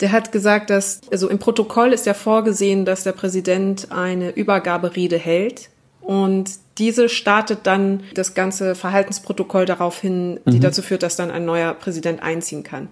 Der 0.00 0.12
hat 0.12 0.30
gesagt, 0.30 0.70
dass, 0.70 1.00
also 1.10 1.28
im 1.28 1.40
Protokoll 1.40 1.92
ist 1.92 2.06
ja 2.06 2.14
vorgesehen, 2.14 2.84
dass 2.84 3.02
der 3.02 3.12
Präsident 3.12 3.88
eine 3.90 4.30
Übergaberede 4.30 5.18
hält. 5.18 5.70
Und 6.00 6.50
diese 6.78 7.08
startet 7.08 7.60
dann 7.64 8.02
das 8.14 8.34
ganze 8.34 8.74
Verhaltensprotokoll 8.74 9.66
darauf 9.66 10.00
hin, 10.00 10.40
die 10.46 10.56
mhm. 10.56 10.60
dazu 10.60 10.82
führt, 10.82 11.02
dass 11.02 11.16
dann 11.16 11.30
ein 11.30 11.44
neuer 11.44 11.74
Präsident 11.74 12.22
einziehen 12.22 12.62
kann. 12.62 12.88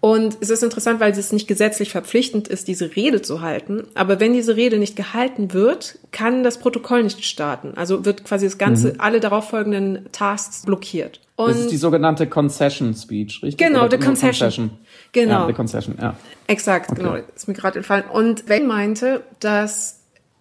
Und 0.00 0.36
es 0.40 0.50
ist 0.50 0.62
interessant, 0.62 1.00
weil 1.00 1.10
es 1.10 1.32
nicht 1.32 1.48
gesetzlich 1.48 1.90
verpflichtend 1.90 2.48
ist, 2.48 2.68
diese 2.68 2.94
Rede 2.94 3.22
zu 3.22 3.40
halten. 3.40 3.88
Aber 3.94 4.20
wenn 4.20 4.34
diese 4.34 4.54
Rede 4.54 4.78
nicht 4.78 4.94
gehalten 4.94 5.52
wird, 5.52 5.98
kann 6.12 6.44
das 6.44 6.58
Protokoll 6.58 7.02
nicht 7.02 7.24
starten. 7.24 7.72
Also 7.76 8.04
wird 8.04 8.24
quasi 8.24 8.46
das 8.46 8.58
ganze, 8.58 8.92
mhm. 8.92 9.00
alle 9.00 9.20
darauffolgenden 9.20 10.06
Tasks 10.12 10.64
blockiert. 10.64 11.20
Und 11.34 11.50
das 11.50 11.60
ist 11.60 11.70
die 11.70 11.76
sogenannte 11.76 12.26
Concession 12.26 12.94
Speech, 12.94 13.42
richtig? 13.42 13.56
Genau, 13.56 13.88
the 13.90 13.96
concession. 13.96 14.68
concession. 14.68 14.70
Genau. 15.12 15.40
Ja, 15.40 15.46
the 15.46 15.52
concession, 15.54 15.96
ja. 16.00 16.16
Exakt, 16.46 16.90
okay. 16.90 17.02
genau. 17.02 17.16
Ist 17.34 17.48
mir 17.48 17.54
gerade 17.54 17.78
entfallen. 17.78 18.04
Und 18.10 18.48
Wayne 18.48 18.66
meinte, 18.66 19.22
dass 19.40 20.00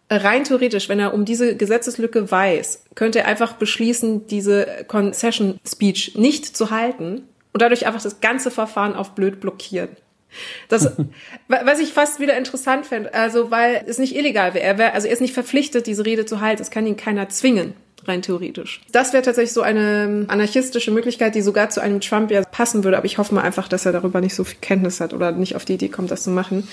rein 0.10 0.44
theoretisch, 0.44 0.90
wenn 0.90 1.00
er 1.00 1.14
um 1.14 1.26
diese 1.26 1.56
Gesetzeslücke 1.56 2.30
weiß, 2.30 2.84
könnte 2.96 3.20
er 3.20 3.28
einfach 3.28 3.54
beschließen, 3.54 4.28
diese 4.28 4.68
Concession 4.88 5.60
Speech 5.68 6.16
nicht 6.16 6.56
zu 6.56 6.72
halten 6.72 7.24
und 7.54 7.62
dadurch 7.62 7.88
einfach 7.88 8.02
das 8.02 8.22
ganze 8.22 8.52
Verfahren 8.52 8.96
auf 8.96 9.12
blöd 9.12 9.40
blockieren. 9.40 9.90
Das, 10.68 10.92
was 11.48 11.80
ich 11.80 11.94
fast 11.94 12.20
wieder 12.20 12.38
interessant 12.38 12.86
fände, 12.86 13.14
also 13.14 13.52
weil 13.52 13.84
es 13.88 13.98
nicht 13.98 14.16
illegal 14.16 14.54
wäre, 14.54 14.64
er 14.64 14.78
wäre, 14.78 14.94
also 14.94 15.08
er 15.08 15.14
ist 15.14 15.22
nicht 15.22 15.34
verpflichtet, 15.34 15.88
diese 15.88 16.06
Rede 16.06 16.26
zu 16.26 16.42
halten, 16.42 16.62
es 16.62 16.72
kann 16.72 16.86
ihn 16.86 16.98
keiner 16.98 17.30
zwingen 17.30 17.74
rein 18.08 18.22
theoretisch. 18.22 18.82
Das 18.92 19.14
wäre 19.14 19.24
tatsächlich 19.24 19.54
so 19.54 19.62
eine 19.62 20.26
anarchistische 20.28 20.92
Möglichkeit, 20.92 21.34
die 21.34 21.42
sogar 21.42 21.70
zu 21.70 21.82
einem 21.82 22.02
Trump 22.02 22.30
ja 22.30 22.44
passen 22.44 22.84
würde, 22.84 22.98
aber 22.98 23.06
ich 23.06 23.18
hoffe 23.18 23.34
mal 23.34 23.42
einfach, 23.42 23.68
dass 23.68 23.86
er 23.86 23.92
darüber 23.92 24.22
nicht 24.22 24.36
so 24.36 24.44
viel 24.44 24.58
Kenntnis 24.62 25.02
hat 25.02 25.14
oder 25.14 25.32
nicht 25.32 25.56
auf 25.56 25.66
die 25.66 25.74
Idee 25.74 25.90
kommt, 25.90 26.12
das 26.12 26.24
zu 26.24 26.30
machen. 26.30 26.68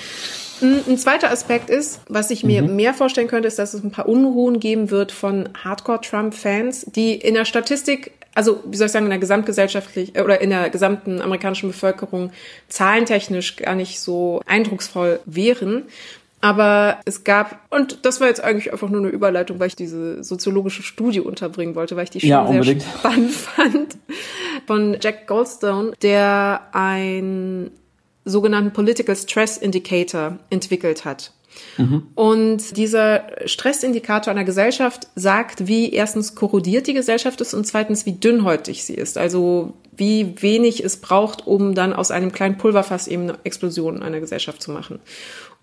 Ein 0.63 0.97
zweiter 0.97 1.31
Aspekt 1.31 1.71
ist, 1.71 2.01
was 2.09 2.31
ich 2.31 2.45
mir 2.45 2.63
mhm. 2.63 2.77
mehr 2.77 2.95
vorstellen 2.95 3.29
könnte, 3.29 3.49
ist, 3.49 3.59
dass 3.59 3.75
es 3.75 3.83
ein 3.83 3.91
paar 3.91 4.09
Unruhen 4.09 4.61
geben 4.61 4.91
wird 4.91 5.13
von 5.13 5.49
Hardcore-Trump-Fans, 5.63 6.87
die 6.95 7.15
in 7.15 7.35
der 7.35 7.45
Statistik, 7.45 8.13
also 8.35 8.63
wie 8.65 8.77
soll 8.77 8.87
ich 8.87 8.93
sagen, 8.93 9.07
in 9.07 9.11
der 9.11 9.19
gesamtgesellschaftlich 9.19 10.19
oder 10.19 10.41
in 10.41 10.51
der 10.51 10.71
gesamten 10.71 11.21
amerikanischen 11.21 11.71
Bevölkerung 11.71 12.31
zahlentechnisch 12.69 13.57
gar 13.57 13.75
nicht 13.75 14.01
so 14.01 14.41
eindrucksvoll 14.47 15.21
wären. 15.25 15.85
Aber 16.41 16.99
es 17.05 17.23
gab, 17.23 17.61
und 17.71 18.05
das 18.05 18.21
war 18.21 18.27
jetzt 18.27 18.43
eigentlich 18.43 18.73
einfach 18.73 18.89
nur 18.89 19.01
eine 19.01 19.11
Überleitung, 19.11 19.61
weil 19.61 19.69
ich 19.69 19.77
diese 19.77 20.25
soziologische 20.25 20.83
Studie 20.83 21.21
unterbringen 21.21 21.77
wollte, 21.77 21.95
weil 21.95 22.05
ich 22.05 22.11
die 22.11 22.21
schon 22.21 22.31
ja, 22.31 22.63
sehr 22.63 22.81
spannend 22.81 23.31
fand, 23.33 23.97
von 24.67 24.97
Jack 25.01 25.29
Goldstone, 25.29 25.93
der 26.03 26.63
ein 26.73 27.71
sogenannten 28.25 28.73
Political 28.73 29.17
Stress 29.17 29.57
Indicator 29.57 30.39
entwickelt 30.51 31.05
hat. 31.05 31.33
Mhm. 31.77 32.07
Und 32.15 32.77
dieser 32.77 33.27
Stressindikator 33.47 34.31
einer 34.31 34.45
Gesellschaft 34.45 35.09
sagt, 35.15 35.67
wie 35.67 35.93
erstens 35.93 36.35
korrodiert 36.35 36.87
die 36.87 36.95
Gesellschaft 36.95 37.41
ist 37.41 37.55
und 37.55 37.67
zweitens, 37.67 38.07
wie 38.07 38.13
dünnhäutig 38.13 38.85
sie 38.85 38.95
ist. 38.95 39.19
Also 39.19 39.75
wie 39.95 40.35
wenig 40.41 40.83
es 40.83 40.97
braucht, 40.97 41.47
um 41.47 41.75
dann 41.75 41.93
aus 41.93 42.11
einem 42.11 42.33
kleinen 42.33 42.57
Pulverfass 42.57 43.09
eben 43.09 43.25
eine 43.25 43.39
Explosion 43.45 44.03
einer 44.03 44.21
Gesellschaft 44.21 44.63
zu 44.63 44.71
machen. 44.71 45.01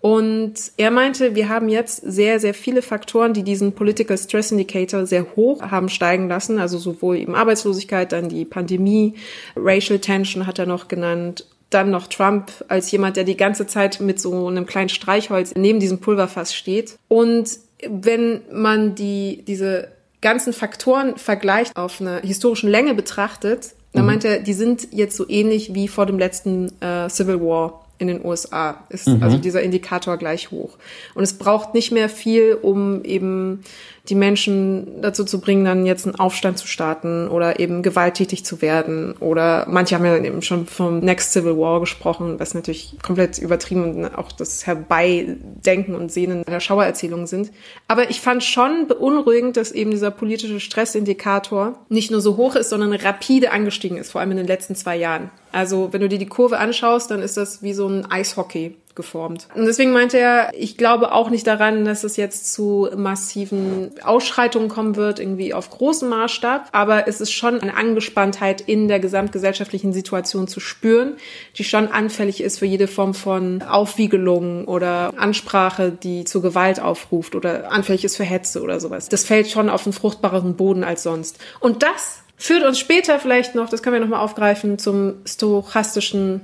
Und 0.00 0.54
er 0.78 0.90
meinte, 0.90 1.34
wir 1.34 1.48
haben 1.50 1.68
jetzt 1.68 2.00
sehr, 2.02 2.40
sehr 2.40 2.54
viele 2.54 2.80
Faktoren, 2.80 3.34
die 3.34 3.42
diesen 3.42 3.72
Political 3.72 4.16
Stress 4.16 4.50
Indicator 4.50 5.04
sehr 5.04 5.36
hoch 5.36 5.60
haben 5.62 5.90
steigen 5.90 6.28
lassen. 6.28 6.58
Also 6.58 6.78
sowohl 6.78 7.18
eben 7.18 7.34
Arbeitslosigkeit, 7.34 8.12
dann 8.12 8.28
die 8.28 8.46
Pandemie, 8.46 9.14
Racial 9.56 9.98
Tension 9.98 10.46
hat 10.46 10.58
er 10.58 10.66
noch 10.66 10.88
genannt 10.88 11.44
dann 11.70 11.90
noch 11.90 12.08
Trump 12.08 12.50
als 12.68 12.90
jemand, 12.90 13.16
der 13.16 13.24
die 13.24 13.36
ganze 13.36 13.66
Zeit 13.66 14.00
mit 14.00 14.20
so 14.20 14.48
einem 14.48 14.66
kleinen 14.66 14.88
Streichholz 14.88 15.54
neben 15.56 15.80
diesem 15.80 15.98
Pulverfass 15.98 16.54
steht. 16.54 16.98
Und 17.08 17.48
wenn 17.88 18.42
man 18.52 18.94
die, 18.94 19.42
diese 19.46 19.88
ganzen 20.20 20.52
Faktoren 20.52 21.16
vergleicht 21.16 21.76
auf 21.76 22.00
einer 22.00 22.20
historischen 22.20 22.68
Länge 22.68 22.94
betrachtet, 22.94 23.70
dann 23.92 24.02
mhm. 24.02 24.06
meint 24.06 24.24
er, 24.24 24.40
die 24.40 24.52
sind 24.52 24.88
jetzt 24.92 25.16
so 25.16 25.28
ähnlich 25.28 25.74
wie 25.74 25.88
vor 25.88 26.06
dem 26.06 26.18
letzten 26.18 26.72
äh, 26.80 27.08
Civil 27.08 27.40
War 27.40 27.84
in 27.98 28.08
den 28.08 28.24
USA. 28.24 28.84
Ist 28.88 29.08
mhm. 29.08 29.22
also 29.22 29.36
dieser 29.36 29.62
Indikator 29.62 30.16
gleich 30.16 30.50
hoch. 30.50 30.76
Und 31.14 31.22
es 31.22 31.38
braucht 31.38 31.74
nicht 31.74 31.92
mehr 31.92 32.08
viel, 32.08 32.58
um 32.60 33.04
eben 33.04 33.62
die 34.08 34.14
Menschen 34.14 35.02
dazu 35.02 35.24
zu 35.24 35.40
bringen, 35.40 35.64
dann 35.64 35.86
jetzt 35.86 36.06
einen 36.06 36.16
Aufstand 36.16 36.58
zu 36.58 36.66
starten 36.66 37.28
oder 37.28 37.60
eben 37.60 37.82
gewalttätig 37.82 38.44
zu 38.44 38.62
werden. 38.62 39.14
Oder 39.20 39.66
manche 39.68 39.94
haben 39.94 40.04
ja 40.04 40.16
eben 40.16 40.42
schon 40.42 40.66
vom 40.66 41.00
Next 41.00 41.32
Civil 41.32 41.56
War 41.56 41.80
gesprochen, 41.80 42.40
was 42.40 42.54
natürlich 42.54 42.96
komplett 43.02 43.38
übertrieben 43.38 44.04
und 44.04 44.14
auch 44.16 44.32
das 44.32 44.66
Herbeidenken 44.66 45.94
und 45.94 46.10
Sehnen 46.10 46.44
einer 46.46 46.60
Schauererzählung 46.60 47.26
sind. 47.26 47.50
Aber 47.88 48.10
ich 48.10 48.20
fand 48.20 48.42
schon 48.42 48.88
beunruhigend, 48.88 49.56
dass 49.56 49.72
eben 49.72 49.90
dieser 49.90 50.10
politische 50.10 50.60
Stressindikator 50.60 51.78
nicht 51.88 52.10
nur 52.10 52.20
so 52.20 52.36
hoch 52.36 52.56
ist, 52.56 52.70
sondern 52.70 52.92
rapide 52.92 53.52
angestiegen 53.52 53.98
ist, 53.98 54.12
vor 54.12 54.20
allem 54.20 54.32
in 54.32 54.38
den 54.38 54.46
letzten 54.46 54.74
zwei 54.74 54.96
Jahren. 54.96 55.30
Also 55.52 55.92
wenn 55.92 56.00
du 56.00 56.08
dir 56.08 56.18
die 56.18 56.26
Kurve 56.26 56.58
anschaust, 56.58 57.10
dann 57.10 57.22
ist 57.22 57.36
das 57.36 57.62
wie 57.62 57.74
so 57.74 57.88
ein 57.88 58.10
Eishockey 58.10 58.76
geformt. 58.94 59.48
Und 59.54 59.66
deswegen 59.66 59.92
meinte 59.92 60.18
er, 60.18 60.50
ich 60.54 60.76
glaube 60.76 61.12
auch 61.12 61.30
nicht 61.30 61.46
daran, 61.46 61.84
dass 61.84 62.04
es 62.04 62.16
jetzt 62.16 62.52
zu 62.52 62.88
massiven 62.96 63.90
Ausschreitungen 64.02 64.68
kommen 64.68 64.96
wird, 64.96 65.18
irgendwie 65.18 65.54
auf 65.54 65.70
großem 65.70 66.08
Maßstab. 66.08 66.68
Aber 66.72 67.08
es 67.08 67.20
ist 67.20 67.32
schon 67.32 67.60
eine 67.60 67.76
Angespanntheit 67.76 68.60
in 68.60 68.88
der 68.88 69.00
gesamtgesellschaftlichen 69.00 69.92
Situation 69.92 70.48
zu 70.48 70.60
spüren, 70.60 71.14
die 71.56 71.64
schon 71.64 71.88
anfällig 71.88 72.42
ist 72.42 72.58
für 72.58 72.66
jede 72.66 72.88
Form 72.88 73.14
von 73.14 73.62
Aufwiegelung 73.62 74.66
oder 74.66 75.12
Ansprache, 75.16 75.92
die 75.92 76.24
zur 76.24 76.42
Gewalt 76.42 76.80
aufruft 76.80 77.34
oder 77.34 77.70
anfällig 77.72 78.04
ist 78.04 78.16
für 78.16 78.24
Hetze 78.24 78.62
oder 78.62 78.80
sowas. 78.80 79.08
Das 79.08 79.24
fällt 79.24 79.48
schon 79.48 79.68
auf 79.68 79.86
einen 79.86 79.92
fruchtbareren 79.92 80.56
Boden 80.56 80.84
als 80.84 81.02
sonst. 81.02 81.38
Und 81.60 81.82
das 81.82 82.22
führt 82.36 82.64
uns 82.64 82.78
später 82.78 83.18
vielleicht 83.18 83.54
noch, 83.54 83.68
das 83.68 83.82
können 83.82 83.94
wir 83.94 84.00
nochmal 84.00 84.20
aufgreifen, 84.20 84.78
zum 84.78 85.14
stochastischen, 85.26 86.40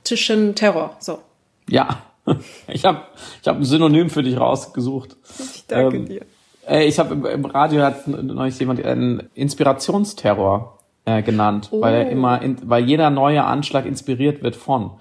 stochastischen 0.00 0.54
Terror. 0.54 0.96
So. 0.98 1.20
Ja, 1.68 2.02
ich 2.68 2.84
habe 2.84 3.02
ich 3.40 3.48
hab 3.48 3.56
ein 3.56 3.64
Synonym 3.64 4.10
für 4.10 4.22
dich 4.22 4.38
rausgesucht. 4.38 5.16
Ich 5.54 5.66
danke 5.66 5.96
ähm, 5.96 6.06
dir. 6.06 6.26
Ich 6.68 6.98
habe 6.98 7.14
im, 7.14 7.24
im, 7.26 7.44
Radio 7.44 7.82
hat 7.82 8.06
neulich 8.06 8.58
jemand 8.58 8.84
einen 8.84 9.28
Inspirationsterror 9.34 10.78
äh, 11.04 11.22
genannt, 11.22 11.68
oh. 11.72 11.80
weil 11.80 11.94
er 11.94 12.10
immer, 12.10 12.40
in, 12.42 12.58
weil 12.68 12.84
jeder 12.84 13.10
neue 13.10 13.42
Anschlag 13.42 13.86
inspiriert 13.86 14.42
wird 14.42 14.56
von 14.56 14.92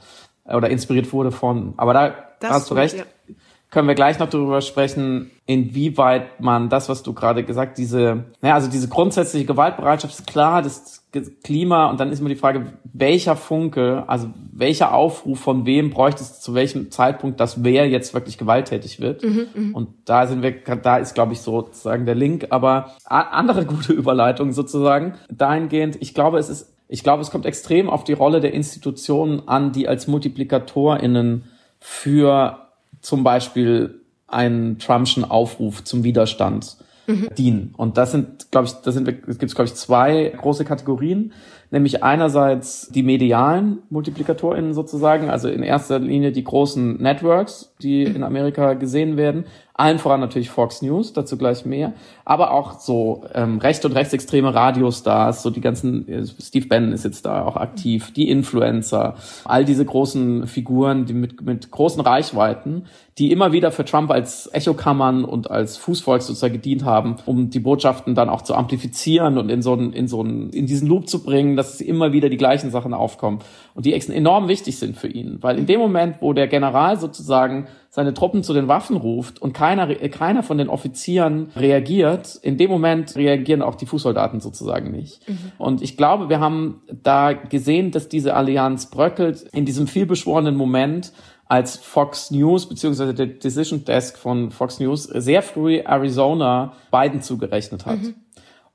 oder 0.46 0.70
inspiriert 0.70 1.12
wurde 1.14 1.32
von. 1.32 1.74
Aber 1.78 1.94
da 1.94 2.16
das 2.40 2.52
hast 2.52 2.72
du 2.72 2.76
recht. 2.76 2.98
Ja 2.98 3.04
können 3.72 3.88
wir 3.88 3.96
gleich 3.96 4.18
noch 4.18 4.30
darüber 4.30 4.62
sprechen, 4.62 5.30
inwieweit 5.46 6.42
man 6.42 6.70
das, 6.70 6.90
was 6.90 7.04
du 7.04 7.14
gerade 7.14 7.44
gesagt, 7.44 7.78
diese, 7.78 8.26
naja, 8.42 8.56
also 8.56 8.68
diese 8.68 8.88
grundsätzliche 8.88 9.46
Gewaltbereitschaft 9.46 10.18
ist 10.18 10.28
klar, 10.28 10.62
das 10.62 10.99
Klima 11.43 11.89
und 11.89 12.00
dann 12.00 12.12
ist 12.12 12.19
immer 12.19 12.30
die 12.30 12.36
Frage, 12.36 12.67
welcher 12.93 13.36
Funke, 13.36 14.04
also 14.06 14.30
welcher 14.52 14.93
Aufruf 14.93 15.39
von 15.39 15.65
wem 15.65 15.89
bräuchte 15.89 16.22
es 16.22 16.39
zu 16.39 16.54
welchem 16.54 16.91
Zeitpunkt, 16.91 17.39
dass 17.39 17.63
wer 17.63 17.89
jetzt 17.89 18.13
wirklich 18.13 18.38
gewalttätig 18.38 19.00
wird. 19.00 19.24
Mhm, 19.24 19.48
mhm. 19.56 19.76
und 19.76 19.89
da 20.06 20.28
sind 20.28 20.43
wir, 20.43 20.52
da 20.52 20.98
ist, 20.98 21.15
glaube 21.15 21.34
ich, 21.34 21.41
sozusagen 21.41 22.06
der 22.06 22.13
Link, 22.13 22.48
aber 22.52 22.95
andere 23.06 23.65
gute 23.67 23.93
Überleitung 23.93 24.52
sozusagen 24.52 25.15
dahingehend, 25.32 25.98
ich 26.00 26.13
glaube, 26.13 26.38
es 26.38 26.48
ist, 26.48 26.76
ich 26.88 27.04
glaube, 27.04 27.24
es 27.24 27.32
kommt 27.32 27.48
extrem 27.48 27.89
auf 27.89 28.04
die 28.04 28.13
Rolle 28.13 28.39
der 28.39 28.54
Institutionen 28.54 29.48
an, 29.48 29.72
die 29.72 29.88
als 29.88 30.08
MultiplikatorInnen 30.08 31.45
für 31.80 32.67
zum 33.02 33.24
Beispiel 33.24 34.02
einen 34.28 34.78
Trumpschen 34.78 35.24
Aufruf 35.24 35.84
zum 35.84 36.04
Widerstand 36.04 36.78
mhm. 37.10 37.30
dienen. 37.38 37.74
Und 37.76 37.98
das 37.98 38.12
sind, 38.12 38.52
glaube 38.52 38.67
ich, 38.67 38.74
das 38.74 38.93
sind, 38.93 39.08
es 39.28 39.38
gibt, 39.38 39.54
glaube 39.54 39.67
ich, 39.67 39.76
zwei 39.76 40.34
große 40.38 40.65
Kategorien 40.65 41.34
nämlich 41.72 42.04
einerseits 42.04 42.89
die 42.89 43.04
medialen 43.04 43.80
MultiplikatorInnen 43.89 44.74
sozusagen, 44.74 45.30
also 45.30 45.50
in 45.50 45.63
erster 45.63 46.00
Linie 46.00 46.32
die 46.32 46.43
großen 46.43 47.02
Networks, 47.02 47.74
die 47.82 48.04
in 48.04 48.24
Amerika 48.24 48.74
gesehen 48.74 49.17
werden, 49.17 49.45
allen 49.80 50.00
voran 50.00 50.20
natürlich 50.20 50.50
Fox 50.50 50.82
News, 50.82 51.13
dazu 51.13 51.38
gleich 51.38 51.65
mehr, 51.65 51.94
aber 52.26 52.52
auch 52.52 52.80
so 52.80 53.24
ähm, 53.34 53.60
recht 53.60 53.86
und 53.86 53.94
rechtsextreme 53.94 54.54
Radiostars, 54.54 55.42
so 55.42 55.50
die 55.50 55.62
ganzen, 55.62 56.08
äh, 56.08 56.26
Steve 56.26 56.68
Bannon 56.68 56.92
ist 56.92 57.06
jetzt 57.06 57.26
da 57.26 57.46
auch 57.46 57.56
aktiv, 57.56 58.12
die 58.13 58.30
Influencer, 58.30 59.15
all 59.46 59.63
diese 59.63 59.86
großen 59.86 60.48
Figuren, 60.48 61.06
die 61.06 61.13
mit, 61.13 61.42
mit 61.42 61.72
großen 61.72 62.02
Reichweiten, 62.02 62.86
die 63.18 63.32
immer 63.32 63.52
wieder 63.52 63.72
für 63.72 63.84
Trump 63.84 64.12
als 64.12 64.50
Echokammern 64.54 65.26
und 65.26 65.52
als 65.52 65.78
Fußvolk 65.78 66.22
sozusagen 66.22 66.54
gedient 66.54 66.86
haben, 66.86 67.18
um 67.26 67.50
die 67.50 67.60
Botschaften 67.60 68.15
dann 68.15 68.30
auch 68.30 68.42
zu 68.42 68.56
amplifizieren 68.56 69.38
und 69.38 69.50
in 69.50 69.62
so 69.62 69.74
einen, 69.74 69.94
in 69.94 70.08
so 70.08 70.22
einen, 70.22 70.52
in 70.52 70.68
diesen 70.68 70.88
Loop 70.88 71.10
zu 71.10 71.24
bringen, 71.24 71.56
dass 71.56 71.82
immer 71.82 72.13
wieder 72.13 72.30
die 72.30 72.38
gleichen 72.38 72.72
Sachen 72.72 72.94
aufkommen 72.94 73.39
und 73.80 73.86
die 73.86 73.94
enorm 73.94 74.50
wichtig 74.50 74.78
sind 74.78 74.98
für 74.98 75.08
ihn. 75.08 75.38
Weil 75.39 75.58
in 75.58 75.65
dem 75.65 75.80
Moment, 75.80 76.18
wo 76.20 76.34
der 76.34 76.50
General 76.50 77.00
sozusagen 77.00 77.70
seine 77.89 78.13
Truppen 78.13 78.44
zu 78.44 78.54
den 78.54 78.68
Waffen 78.68 78.98
ruft 78.98 79.42
und 79.42 79.54
keiner, 79.54 79.96
keiner 80.10 80.44
von 80.44 80.58
den 80.58 80.68
Offizieren 80.68 81.48
reagiert, 81.56 82.36
in 82.42 82.58
dem 82.58 82.70
Moment 82.70 83.15
reagieren 83.15 83.62
auch 83.62 83.76
die 83.76 83.86
Fußsoldaten 83.86 84.42
sozusagen 84.42 84.92
nicht. 84.92 85.26
Mhm. 85.30 85.54
Und 85.58 85.82
ich 85.82 85.96
glaube, 85.96 86.28
wir 86.28 86.42
haben 86.42 86.82
da 86.92 87.32
gesehen, 87.32 87.92
dass 87.92 88.10
diese 88.10 88.34
Allianz 88.36 88.88
bröckelt 88.88 89.44
in 89.54 89.63
diesem 89.63 89.88
vielbeschworenen 89.88 90.58
Moment, 90.58 91.13
als 91.46 91.78
Fox 91.78 92.32
News 92.32 92.68
beziehungsweise 92.68 93.13
der 93.13 93.28
Decision 93.28 93.86
Desk 93.86 94.18
von 94.18 94.52
Fox 94.52 94.82
News 94.82 95.04
sehr 95.04 95.42
früh 95.42 95.78
Arizona 95.78 96.74
Biden 96.92 97.22
zugerechnet 97.22 97.86
hat. 97.86 98.02
Mhm. 98.02 98.15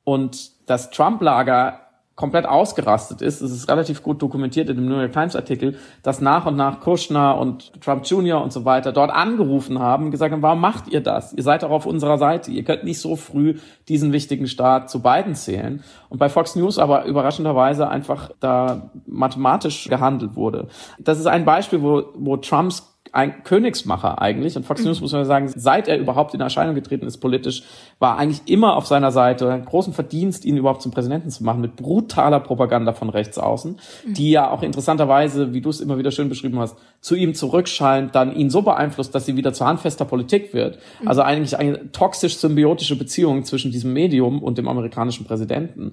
Und 0.03 0.51
das 0.65 0.89
Trump-Lager 0.89 1.84
komplett 2.17 2.47
ausgerastet 2.47 3.23
ist. 3.23 3.41
Es 3.41 3.51
ist 3.51 3.69
relativ 3.69 4.03
gut 4.03 4.23
dokumentiert 4.23 4.69
in 4.69 4.77
dem 4.77 4.87
New 4.87 4.99
York 4.99 5.13
Times 5.13 5.35
Artikel, 5.35 5.77
dass 6.03 6.21
nach 6.21 6.47
und 6.47 6.57
nach 6.57 6.81
Kushner 6.81 7.37
und 7.39 7.73
Trump 7.83 8.07
Jr. 8.07 8.41
und 8.41 8.53
so 8.53 8.65
weiter 8.65 8.93
dort 8.93 9.11
angerufen 9.11 9.81
haben, 9.81 10.13
gesagt 10.13 10.33
haben, 10.33 10.43
warum 10.43 10.61
macht 10.61 10.87
ihr 10.89 11.01
das? 11.01 11.33
Ihr 11.33 11.43
seid 11.43 11.65
doch 11.65 11.71
auf 11.71 11.87
unserer 11.87 12.19
Seite. 12.19 12.53
Ihr 12.53 12.63
könnt 12.63 12.85
nicht 12.85 13.01
so 13.01 13.17
früh 13.17 13.57
diesen 13.89 14.13
wichtigen 14.13 14.47
Staat 14.47 14.91
zu 14.91 15.03
beiden 15.03 15.35
zählen. 15.35 15.83
Und 16.09 16.19
bei 16.19 16.29
Fox 16.29 16.55
News 16.55 16.79
aber 16.79 17.05
überraschenderweise 17.05 17.89
einfach 17.89 18.31
da 18.39 18.91
mathematisch 19.07 19.89
gehandelt 19.89 20.37
wurde. 20.37 20.69
Das 21.01 21.19
ist 21.19 21.27
ein 21.27 21.45
Beispiel, 21.45 21.83
wo, 21.83 22.05
wo 22.15 22.37
Trumps 22.37 22.94
ein 23.15 23.45
Königsmacher 23.45 24.21
eigentlich. 24.21 24.57
Und 24.57 24.67
Fox 24.67 24.85
News, 24.85 25.01
muss 25.01 25.13
man 25.13 25.25
sagen, 25.25 25.49
seit 25.55 25.87
er 25.87 25.99
überhaupt 25.99 26.35
in 26.35 26.41
Erscheinung 26.41 26.75
getreten 26.75 27.07
ist 27.07 27.19
politisch, 27.19 27.63
war 27.99 28.19
eigentlich 28.19 28.43
immer 28.47 28.77
auf 28.77 28.87
seiner 28.87 29.13
Seite. 29.13 29.63
Großen 29.65 29.93
Verdienst, 29.93 30.45
ihn 30.45 30.57
überhaupt 30.57 30.83
zum 30.83 30.91
Präsidenten 30.91 31.31
zu 31.31 31.45
machen, 31.45 31.61
mit 31.61 31.77
brutaler 31.77 32.41
Propaganda 32.41 32.93
von 32.93 33.11
rechts 33.11 33.39
außen, 33.39 33.79
die 34.07 34.31
ja 34.31 34.51
auch 34.51 34.63
interessanterweise, 34.63 35.55
wie 35.55 35.61
du 35.61 35.71
es 35.71 35.81
immer 35.81 35.97
wieder 35.97 36.11
schön 36.11 36.29
beschrieben 36.29 36.59
hast, 36.59 36.77
zu 37.01 37.15
ihm 37.15 37.35
zurückschallend 37.35 38.15
dann 38.15 38.35
ihn 38.35 38.51
so 38.51 38.63
beeinflusst, 38.63 39.15
dass 39.15 39.27
sie 39.27 39.37
wieder 39.37 39.53
zu 39.53 39.65
handfester 39.65 40.05
Politik 40.05 40.53
wird. 40.53 40.79
Also 41.05 41.23
eigentlich 41.23 41.57
eine 41.57 41.93
toxisch-symbiotische 41.93 42.97
Beziehung 42.97 43.45
zwischen 43.45 43.71
diesem 43.71 43.93
Medium 43.93 44.43
und 44.43 44.59
dem 44.59 44.67
amerikanischen 44.67 45.25
Präsidenten 45.25 45.93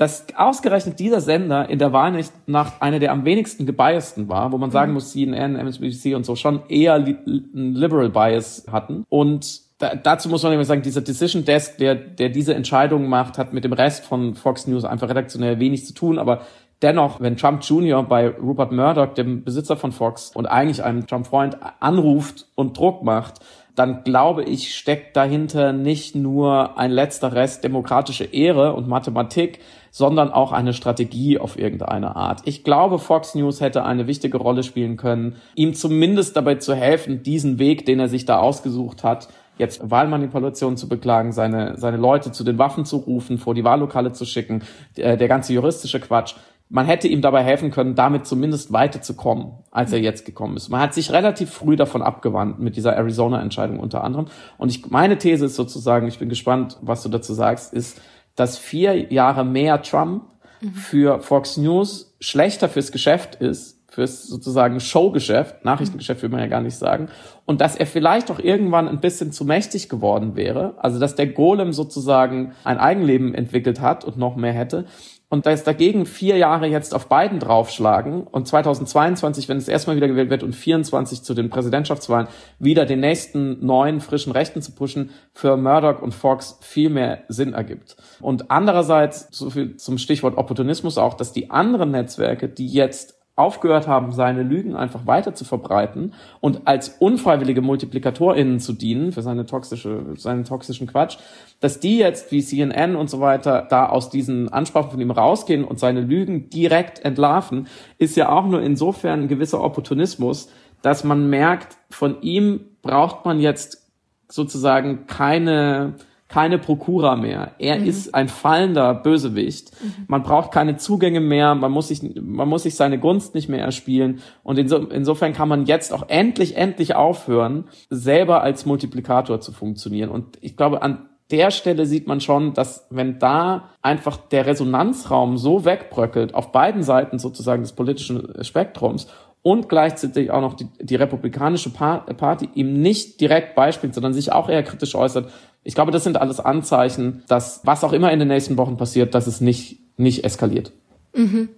dass 0.00 0.24
ausgerechnet 0.34 0.98
dieser 0.98 1.20
Sender 1.20 1.68
in 1.68 1.78
der 1.78 1.92
Wahl 1.92 2.12
nicht 2.12 2.32
nach 2.46 2.80
einer 2.80 2.98
der 2.98 3.12
am 3.12 3.26
wenigsten 3.26 3.66
gebiasten 3.66 4.30
war, 4.30 4.50
wo 4.50 4.56
man 4.56 4.70
sagen 4.70 4.92
mhm. 4.92 4.94
muss, 4.94 5.12
CNN, 5.12 5.56
MSNBC 5.56 6.14
und 6.14 6.24
so 6.24 6.36
schon 6.36 6.62
eher 6.70 6.98
li 6.98 7.18
Liberal 7.52 8.08
Bias 8.08 8.64
hatten. 8.72 9.04
Und 9.10 9.60
da, 9.76 9.94
dazu 9.94 10.30
muss 10.30 10.42
man 10.42 10.52
nämlich 10.52 10.68
sagen, 10.68 10.80
dieser 10.80 11.02
Decision 11.02 11.44
Desk, 11.44 11.76
der, 11.76 11.96
der 11.96 12.30
diese 12.30 12.54
Entscheidungen 12.54 13.10
macht, 13.10 13.36
hat 13.36 13.52
mit 13.52 13.64
dem 13.64 13.74
Rest 13.74 14.06
von 14.06 14.34
Fox 14.34 14.66
News 14.66 14.84
einfach 14.84 15.10
redaktionell 15.10 15.60
wenig 15.60 15.84
zu 15.84 15.92
tun, 15.92 16.18
aber 16.18 16.42
Dennoch, 16.82 17.20
wenn 17.20 17.36
Trump 17.36 17.62
Jr. 17.62 18.02
bei 18.02 18.28
Rupert 18.28 18.72
Murdoch, 18.72 19.12
dem 19.12 19.44
Besitzer 19.44 19.76
von 19.76 19.92
Fox 19.92 20.30
und 20.34 20.46
eigentlich 20.46 20.82
einem 20.82 21.06
Trump-Freund, 21.06 21.58
anruft 21.78 22.46
und 22.54 22.78
Druck 22.78 23.02
macht, 23.02 23.40
dann 23.74 24.02
glaube 24.02 24.44
ich, 24.44 24.74
steckt 24.74 25.14
dahinter 25.14 25.74
nicht 25.74 26.14
nur 26.14 26.78
ein 26.78 26.90
letzter 26.90 27.34
Rest 27.34 27.64
demokratische 27.64 28.24
Ehre 28.24 28.72
und 28.72 28.88
Mathematik, 28.88 29.60
sondern 29.90 30.30
auch 30.30 30.52
eine 30.52 30.72
Strategie 30.72 31.38
auf 31.38 31.58
irgendeine 31.58 32.16
Art. 32.16 32.42
Ich 32.44 32.64
glaube, 32.64 32.98
Fox 32.98 33.34
News 33.34 33.60
hätte 33.60 33.84
eine 33.84 34.06
wichtige 34.06 34.38
Rolle 34.38 34.62
spielen 34.62 34.96
können, 34.96 35.36
ihm 35.54 35.74
zumindest 35.74 36.36
dabei 36.36 36.56
zu 36.56 36.74
helfen, 36.74 37.22
diesen 37.22 37.58
Weg, 37.58 37.86
den 37.86 38.00
er 38.00 38.08
sich 38.08 38.24
da 38.24 38.38
ausgesucht 38.38 39.04
hat, 39.04 39.28
jetzt 39.58 39.90
Wahlmanipulation 39.90 40.76
zu 40.76 40.88
beklagen, 40.88 41.32
seine, 41.32 41.76
seine 41.76 41.98
Leute 41.98 42.32
zu 42.32 42.44
den 42.44 42.58
Waffen 42.58 42.84
zu 42.84 42.96
rufen, 42.96 43.38
vor 43.38 43.54
die 43.54 43.64
Wahllokale 43.64 44.12
zu 44.12 44.24
schicken, 44.24 44.62
der, 44.96 45.16
der 45.16 45.28
ganze 45.28 45.52
juristische 45.52 46.00
Quatsch. 46.00 46.34
Man 46.72 46.86
hätte 46.86 47.08
ihm 47.08 47.20
dabei 47.20 47.42
helfen 47.42 47.72
können, 47.72 47.96
damit 47.96 48.26
zumindest 48.26 48.72
weiterzukommen, 48.72 49.54
als 49.72 49.92
er 49.92 49.98
jetzt 49.98 50.24
gekommen 50.24 50.56
ist. 50.56 50.68
Man 50.68 50.80
hat 50.80 50.94
sich 50.94 51.12
relativ 51.12 51.50
früh 51.50 51.74
davon 51.74 52.00
abgewandt 52.00 52.60
mit 52.60 52.76
dieser 52.76 52.94
Arizona-Entscheidung 52.94 53.80
unter 53.80 54.04
anderem. 54.04 54.26
Und 54.56 54.70
ich, 54.70 54.88
meine 54.88 55.18
These 55.18 55.46
ist 55.46 55.56
sozusagen, 55.56 56.06
ich 56.06 56.20
bin 56.20 56.28
gespannt, 56.28 56.78
was 56.80 57.02
du 57.02 57.08
dazu 57.08 57.34
sagst, 57.34 57.74
ist, 57.74 58.00
dass 58.36 58.58
vier 58.58 59.12
Jahre 59.12 59.44
mehr 59.44 59.82
Trump 59.82 60.24
mhm. 60.60 60.72
für 60.72 61.20
Fox 61.20 61.56
News 61.56 62.14
schlechter 62.20 62.68
fürs 62.68 62.92
Geschäft 62.92 63.36
ist, 63.36 63.80
fürs 63.88 64.26
sozusagen 64.26 64.78
Showgeschäft, 64.78 65.64
Nachrichtengeschäft 65.64 66.22
will 66.22 66.28
man 66.28 66.40
ja 66.40 66.46
gar 66.46 66.60
nicht 66.60 66.76
sagen, 66.76 67.08
und 67.44 67.60
dass 67.60 67.76
er 67.76 67.86
vielleicht 67.86 68.30
auch 68.30 68.38
irgendwann 68.38 68.88
ein 68.88 69.00
bisschen 69.00 69.32
zu 69.32 69.44
mächtig 69.44 69.88
geworden 69.88 70.36
wäre, 70.36 70.74
also 70.78 71.00
dass 71.00 71.16
der 71.16 71.26
Golem 71.26 71.72
sozusagen 71.72 72.52
ein 72.62 72.78
Eigenleben 72.78 73.34
entwickelt 73.34 73.80
hat 73.80 74.04
und 74.04 74.16
noch 74.16 74.36
mehr 74.36 74.52
hätte, 74.52 74.86
und 75.30 75.46
da 75.46 75.52
ist 75.52 75.64
dagegen 75.64 76.06
vier 76.06 76.36
Jahre 76.36 76.66
jetzt 76.66 76.92
auf 76.92 77.06
beiden 77.06 77.38
draufschlagen 77.38 78.24
und 78.24 78.48
2022, 78.48 79.48
wenn 79.48 79.58
es 79.58 79.68
erstmal 79.68 79.94
wieder 79.94 80.08
gewählt 80.08 80.28
wird 80.28 80.42
und 80.42 80.56
24 80.56 81.22
zu 81.22 81.34
den 81.34 81.50
Präsidentschaftswahlen 81.50 82.26
wieder 82.58 82.84
den 82.84 82.98
nächsten 82.98 83.64
neuen 83.64 84.00
frischen 84.00 84.32
Rechten 84.32 84.60
zu 84.60 84.72
pushen, 84.72 85.10
für 85.32 85.56
Murdoch 85.56 86.02
und 86.02 86.14
Fox 86.14 86.58
viel 86.62 86.90
mehr 86.90 87.22
Sinn 87.28 87.54
ergibt. 87.54 87.96
Und 88.20 88.50
andererseits, 88.50 89.28
so 89.30 89.50
viel 89.50 89.76
zum 89.76 89.98
Stichwort 89.98 90.36
Opportunismus 90.36 90.98
auch, 90.98 91.14
dass 91.14 91.32
die 91.32 91.50
anderen 91.50 91.92
Netzwerke, 91.92 92.48
die 92.48 92.66
jetzt 92.66 93.19
aufgehört 93.40 93.88
haben, 93.88 94.12
seine 94.12 94.42
Lügen 94.42 94.76
einfach 94.76 95.06
weiter 95.06 95.34
zu 95.34 95.44
verbreiten 95.44 96.14
und 96.40 96.66
als 96.66 96.90
unfreiwillige 96.98 97.62
MultiplikatorInnen 97.62 98.60
zu 98.60 98.72
dienen 98.72 99.12
für 99.12 99.22
seine 99.22 99.46
toxische, 99.46 100.04
seinen 100.16 100.44
toxischen 100.44 100.86
Quatsch, 100.86 101.18
dass 101.60 101.80
die 101.80 101.98
jetzt 101.98 102.30
wie 102.30 102.42
CNN 102.42 102.96
und 102.96 103.10
so 103.10 103.20
weiter 103.20 103.66
da 103.68 103.88
aus 103.88 104.10
diesen 104.10 104.48
Ansprachen 104.52 104.90
von 104.90 105.00
ihm 105.00 105.10
rausgehen 105.10 105.64
und 105.64 105.78
seine 105.78 106.00
Lügen 106.00 106.50
direkt 106.50 107.04
entlarven, 107.04 107.66
ist 107.98 108.16
ja 108.16 108.28
auch 108.30 108.46
nur 108.46 108.62
insofern 108.62 109.22
ein 109.22 109.28
gewisser 109.28 109.62
Opportunismus, 109.62 110.50
dass 110.82 111.04
man 111.04 111.28
merkt, 111.28 111.76
von 111.90 112.22
ihm 112.22 112.60
braucht 112.82 113.24
man 113.24 113.40
jetzt 113.40 113.90
sozusagen 114.28 115.06
keine 115.06 115.94
keine 116.30 116.58
Prokura 116.58 117.16
mehr. 117.16 117.52
Er 117.58 117.78
mhm. 117.80 117.86
ist 117.86 118.14
ein 118.14 118.28
fallender 118.28 118.94
Bösewicht. 118.94 119.72
Mhm. 119.82 120.04
Man 120.06 120.22
braucht 120.22 120.52
keine 120.52 120.76
Zugänge 120.76 121.20
mehr, 121.20 121.56
man 121.56 121.72
muss 121.72 121.88
sich, 121.88 122.02
man 122.02 122.48
muss 122.48 122.62
sich 122.62 122.76
seine 122.76 122.98
Gunst 122.98 123.34
nicht 123.34 123.48
mehr 123.48 123.62
erspielen. 123.62 124.20
Und 124.44 124.58
inso, 124.58 124.76
insofern 124.76 125.32
kann 125.32 125.48
man 125.48 125.66
jetzt 125.66 125.92
auch 125.92 126.04
endlich, 126.08 126.56
endlich 126.56 126.94
aufhören, 126.94 127.64
selber 127.90 128.42
als 128.42 128.64
Multiplikator 128.64 129.40
zu 129.40 129.50
funktionieren. 129.50 130.08
Und 130.08 130.38
ich 130.40 130.56
glaube, 130.56 130.82
an 130.82 131.08
der 131.32 131.50
Stelle 131.50 131.84
sieht 131.86 132.06
man 132.06 132.20
schon, 132.20 132.54
dass 132.54 132.86
wenn 132.90 133.18
da 133.18 133.70
einfach 133.82 134.16
der 134.16 134.46
Resonanzraum 134.46 135.36
so 135.36 135.64
wegbröckelt, 135.64 136.34
auf 136.34 136.52
beiden 136.52 136.82
Seiten 136.82 137.18
sozusagen 137.18 137.62
des 137.62 137.72
politischen 137.72 138.44
Spektrums 138.44 139.08
und 139.42 139.68
gleichzeitig 139.68 140.30
auch 140.30 140.40
noch 140.40 140.54
die, 140.54 140.68
die 140.80 140.96
republikanische 140.96 141.70
Party 141.70 142.48
ihm 142.54 142.80
nicht 142.80 143.20
direkt 143.20 143.54
beispielt, 143.54 143.94
sondern 143.94 144.12
sich 144.12 144.32
auch 144.32 144.48
eher 144.48 144.62
kritisch 144.62 144.94
äußert, 144.94 145.30
ich 145.62 145.74
glaube, 145.74 145.92
das 145.92 146.04
sind 146.04 146.16
alles 146.16 146.40
Anzeichen, 146.40 147.22
dass 147.28 147.60
was 147.64 147.84
auch 147.84 147.92
immer 147.92 148.12
in 148.12 148.18
den 148.18 148.28
nächsten 148.28 148.56
Wochen 148.56 148.76
passiert, 148.76 149.14
dass 149.14 149.26
es 149.26 149.40
nicht, 149.40 149.78
nicht 149.98 150.24
eskaliert. 150.24 150.72
Mhm. 151.14 151.50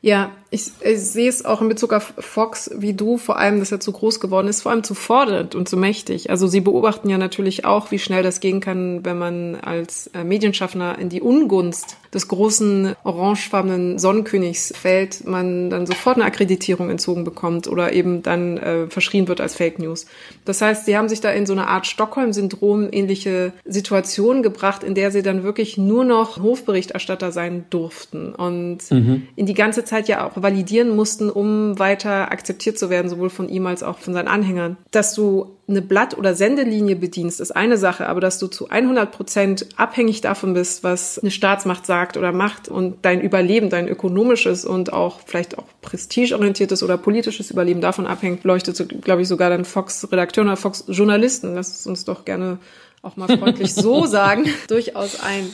Ja, 0.00 0.32
ich, 0.54 0.70
ich 0.80 1.00
sehe 1.00 1.28
es 1.28 1.44
auch 1.44 1.60
in 1.60 1.68
Bezug 1.68 1.92
auf 1.92 2.14
Fox 2.18 2.70
wie 2.76 2.94
du, 2.94 3.18
vor 3.18 3.38
allem, 3.38 3.58
dass 3.58 3.72
er 3.72 3.80
zu 3.80 3.90
groß 3.90 4.20
geworden 4.20 4.46
ist, 4.46 4.62
vor 4.62 4.70
allem 4.70 4.84
zu 4.84 4.94
fordernd 4.94 5.56
und 5.56 5.68
zu 5.68 5.76
mächtig. 5.76 6.30
Also 6.30 6.46
sie 6.46 6.60
beobachten 6.60 7.10
ja 7.10 7.18
natürlich 7.18 7.64
auch, 7.64 7.90
wie 7.90 7.98
schnell 7.98 8.22
das 8.22 8.38
gehen 8.38 8.60
kann, 8.60 9.04
wenn 9.04 9.18
man 9.18 9.56
als 9.56 10.06
äh, 10.14 10.22
Medienschaffner 10.22 10.96
in 10.98 11.08
die 11.08 11.20
Ungunst 11.20 11.96
des 12.14 12.28
großen 12.28 12.94
orangefarbenen 13.02 13.98
Sonnenkönigs 13.98 14.72
fällt, 14.76 15.26
man 15.26 15.70
dann 15.70 15.86
sofort 15.86 16.16
eine 16.16 16.24
Akkreditierung 16.24 16.88
entzogen 16.88 17.24
bekommt 17.24 17.66
oder 17.66 17.92
eben 17.92 18.22
dann 18.22 18.56
äh, 18.56 18.86
verschrien 18.86 19.26
wird 19.26 19.40
als 19.40 19.56
Fake 19.56 19.80
News. 19.80 20.06
Das 20.44 20.62
heißt, 20.62 20.86
sie 20.86 20.96
haben 20.96 21.08
sich 21.08 21.20
da 21.20 21.30
in 21.30 21.46
so 21.46 21.52
eine 21.52 21.66
Art 21.66 21.88
Stockholm-Syndrom 21.88 22.88
ähnliche 22.92 23.52
Situation 23.64 24.44
gebracht, 24.44 24.84
in 24.84 24.94
der 24.94 25.10
sie 25.10 25.22
dann 25.22 25.42
wirklich 25.42 25.76
nur 25.76 26.04
noch 26.04 26.40
Hofberichterstatter 26.40 27.32
sein 27.32 27.64
durften 27.70 28.32
und 28.32 28.78
mhm. 28.90 29.26
in 29.34 29.46
die 29.46 29.54
ganze 29.54 29.84
Zeit 29.84 30.06
ja 30.06 30.24
auch 30.24 30.36
validieren 30.44 30.94
mussten, 30.94 31.28
um 31.30 31.76
weiter 31.80 32.30
akzeptiert 32.30 32.78
zu 32.78 32.90
werden, 32.90 33.08
sowohl 33.08 33.30
von 33.30 33.48
ihm 33.48 33.66
als 33.66 33.82
auch 33.82 33.98
von 33.98 34.14
seinen 34.14 34.28
Anhängern. 34.28 34.76
Dass 34.92 35.14
du 35.14 35.56
eine 35.66 35.82
Blatt- 35.82 36.16
oder 36.16 36.34
Sendelinie 36.34 36.94
bedienst, 36.94 37.40
ist 37.40 37.50
eine 37.50 37.78
Sache, 37.78 38.06
aber 38.06 38.20
dass 38.20 38.38
du 38.38 38.46
zu 38.46 38.68
100 38.68 39.10
Prozent 39.10 39.66
abhängig 39.76 40.20
davon 40.20 40.54
bist, 40.54 40.84
was 40.84 41.18
eine 41.18 41.32
Staatsmacht 41.32 41.86
sagt 41.86 42.16
oder 42.16 42.30
macht 42.30 42.68
und 42.68 42.98
dein 43.02 43.20
Überleben, 43.20 43.70
dein 43.70 43.88
ökonomisches 43.88 44.64
und 44.64 44.92
auch 44.92 45.20
vielleicht 45.26 45.58
auch 45.58 45.64
prestigeorientiertes 45.80 46.82
oder 46.82 46.98
politisches 46.98 47.50
Überleben 47.50 47.80
davon 47.80 48.06
abhängt, 48.06 48.44
leuchtet, 48.44 49.02
glaube 49.02 49.22
ich, 49.22 49.28
sogar 49.28 49.50
dann 49.50 49.64
Fox-Redakteur 49.64 50.44
oder 50.44 50.56
Fox-Journalisten, 50.56 51.54
lass 51.54 51.80
es 51.80 51.86
uns 51.86 52.04
doch 52.04 52.24
gerne 52.24 52.58
auch 53.00 53.16
mal 53.16 53.28
freundlich 53.38 53.74
so 53.74 54.06
sagen, 54.06 54.46
durchaus 54.68 55.20
ein. 55.20 55.50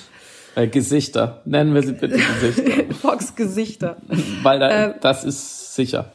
Äh, 0.55 0.67
Gesichter. 0.67 1.43
Nennen 1.45 1.75
wir 1.75 1.83
sie 1.83 1.93
bitte 1.93 2.19
Gesichter. 2.19 2.95
Fox 3.01 3.35
Gesichter. 3.35 3.97
Weil 4.43 4.59
da, 4.59 4.87
äh, 4.87 4.95
das 5.01 5.25
ist 5.25 5.75
sicher. 5.75 6.13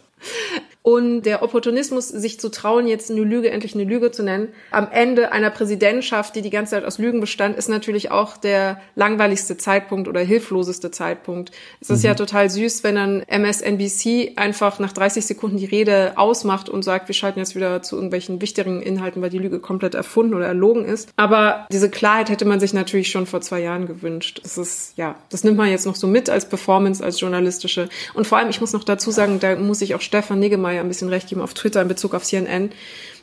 Und 0.86 1.24
der 1.24 1.42
Opportunismus, 1.42 2.10
sich 2.10 2.40
zu 2.40 2.50
trauen, 2.50 2.86
jetzt 2.86 3.10
eine 3.10 3.22
Lüge 3.22 3.50
endlich 3.50 3.74
eine 3.74 3.86
Lüge 3.86 4.12
zu 4.12 4.22
nennen, 4.22 4.50
am 4.70 4.88
Ende 4.92 5.32
einer 5.32 5.50
Präsidentschaft, 5.50 6.36
die 6.36 6.44
die 6.44 6.52
ganze 6.52 6.76
Zeit 6.76 6.86
aus 6.86 7.00
Lügen 7.00 7.22
bestand, 7.22 7.58
ist 7.58 7.70
natürlich 7.70 8.12
auch 8.12 8.38
der 8.38 8.80
langweiligste 8.94 9.58
Zeitpunkt 9.58 10.08
oder 10.08 10.20
hilfloseste 10.20 10.92
Zeitpunkt. 10.92 11.50
Es 11.82 11.90
ist 11.90 12.04
mhm. 12.04 12.10
ja 12.10 12.14
total 12.14 12.52
süß, 12.52 12.84
wenn 12.84 12.94
dann 12.94 13.24
MSNBC 13.28 14.34
einfach 14.36 14.78
nach 14.78 14.94
30 14.94 15.26
Sekunden 15.26 15.58
die 15.58 15.66
Rede 15.66 16.14
ausmacht 16.18 16.70
und 16.70 16.84
sagt, 16.84 17.08
wir 17.08 17.16
schalten 17.16 17.40
jetzt 17.40 17.56
wieder 17.56 17.82
zu 17.82 17.96
irgendwelchen 17.96 18.40
wichtigen 18.40 18.84
Inhalten, 18.84 19.24
weil 19.24 19.32
die 19.32 19.40
Lüge 19.40 19.60
komplett 19.60 19.96
erfunden 19.96 20.36
oder 20.36 20.46
erlogen 20.46 20.86
ist. 20.86 21.10
Aber 21.16 21.66
diese 21.72 21.90
Klarheit 21.90 22.30
hätte 22.30 22.46
man 22.46 22.60
sich 22.60 22.76
natürlich 22.76 23.10
schon 23.10 23.26
vor 23.26 23.42
zwei 23.42 23.60
Jahren 23.60 23.88
gewünscht. 23.88 24.40
Das 24.44 24.60
ist, 24.60 24.96
ja, 24.98 25.16
das 25.32 25.44
nimmt 25.44 25.58
man 25.58 25.72
jetzt 25.72 25.88
noch 25.88 25.96
so 25.96 26.06
mit 26.06 26.30
als 26.30 26.48
Performance, 26.48 27.04
als 27.04 27.20
journalistische. 27.20 27.90
Und 28.14 28.28
vor 28.28 28.38
allem, 28.38 28.50
ich 28.50 28.62
muss 28.62 28.72
noch 28.72 28.84
dazu 28.84 29.10
sagen, 29.10 29.40
da 29.40 29.56
muss 29.56 29.82
ich 29.82 29.96
auch 29.96 30.02
Stefan 30.02 30.38
Niggemeier 30.40 30.75
ja 30.76 30.82
ein 30.82 30.88
bisschen 30.88 31.10
recht 31.10 31.30
geben 31.30 31.42
auf 31.42 31.54
Twitter 31.54 31.82
in 31.82 31.88
Bezug 31.88 32.14
auf 32.14 32.24
CNN, 32.24 32.72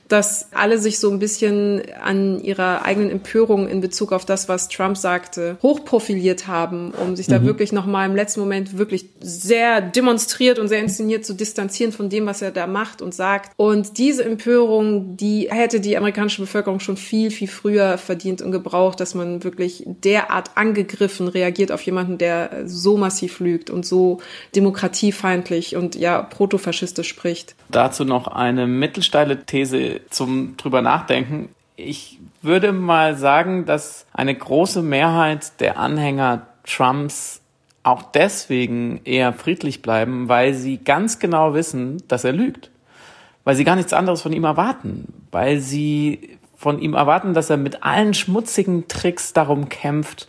dass 0.08 0.48
alle 0.52 0.78
sich 0.78 0.98
so 0.98 1.10
ein 1.10 1.18
bisschen 1.18 1.82
an 2.02 2.38
ihrer 2.40 2.84
eigenen 2.84 3.10
Empörung 3.10 3.66
in 3.68 3.80
Bezug 3.80 4.12
auf 4.12 4.24
das, 4.24 4.48
was 4.48 4.68
Trump 4.68 4.96
sagte, 4.96 5.56
hochprofiliert 5.62 6.46
haben, 6.46 6.92
um 6.92 7.16
sich 7.16 7.26
da 7.26 7.38
mhm. 7.38 7.46
wirklich 7.46 7.72
nochmal 7.72 8.08
im 8.08 8.14
letzten 8.14 8.40
Moment 8.40 8.76
wirklich 8.76 9.06
sehr 9.20 9.80
demonstriert 9.80 10.58
und 10.58 10.68
sehr 10.68 10.80
inszeniert 10.80 11.24
zu 11.24 11.34
distanzieren 11.34 11.92
von 11.92 12.10
dem, 12.10 12.26
was 12.26 12.42
er 12.42 12.50
da 12.50 12.66
macht 12.66 13.00
und 13.00 13.14
sagt. 13.14 13.52
Und 13.56 13.98
diese 13.98 14.24
Empörung, 14.24 15.16
die 15.16 15.48
hätte 15.50 15.80
die 15.80 15.96
amerikanische 15.96 16.42
Bevölkerung 16.42 16.80
schon 16.80 16.96
viel, 16.96 17.30
viel 17.30 17.48
früher 17.48 17.96
verdient 17.96 18.42
und 18.42 18.52
gebraucht, 18.52 19.00
dass 19.00 19.14
man 19.14 19.44
wirklich 19.44 19.84
derart 19.86 20.50
angegriffen 20.56 21.28
reagiert 21.28 21.72
auf 21.72 21.82
jemanden, 21.82 22.18
der 22.18 22.64
so 22.66 22.96
massiv 22.96 23.40
lügt 23.40 23.70
und 23.70 23.86
so 23.86 24.18
demokratiefeindlich 24.54 25.76
und 25.76 25.94
ja 25.94 26.22
protofaschistisch 26.22 27.08
spricht. 27.08 27.54
Dazu 27.70 28.04
noch 28.04 28.26
eine 28.26 28.66
mittelsteile 28.66 29.44
These 29.44 29.91
zum 30.10 30.56
drüber 30.56 30.82
nachdenken. 30.82 31.48
Ich 31.76 32.18
würde 32.42 32.72
mal 32.72 33.16
sagen, 33.16 33.64
dass 33.64 34.06
eine 34.12 34.34
große 34.34 34.82
Mehrheit 34.82 35.60
der 35.60 35.78
Anhänger 35.78 36.46
Trumps 36.64 37.40
auch 37.82 38.02
deswegen 38.02 39.00
eher 39.04 39.32
friedlich 39.32 39.82
bleiben, 39.82 40.28
weil 40.28 40.54
sie 40.54 40.78
ganz 40.78 41.18
genau 41.18 41.54
wissen, 41.54 42.02
dass 42.08 42.24
er 42.24 42.32
lügt. 42.32 42.70
Weil 43.44 43.56
sie 43.56 43.64
gar 43.64 43.76
nichts 43.76 43.92
anderes 43.92 44.22
von 44.22 44.32
ihm 44.32 44.44
erwarten. 44.44 45.12
Weil 45.32 45.58
sie 45.58 46.38
von 46.56 46.78
ihm 46.78 46.94
erwarten, 46.94 47.34
dass 47.34 47.50
er 47.50 47.56
mit 47.56 47.82
allen 47.82 48.14
schmutzigen 48.14 48.86
Tricks 48.86 49.32
darum 49.32 49.68
kämpft, 49.68 50.28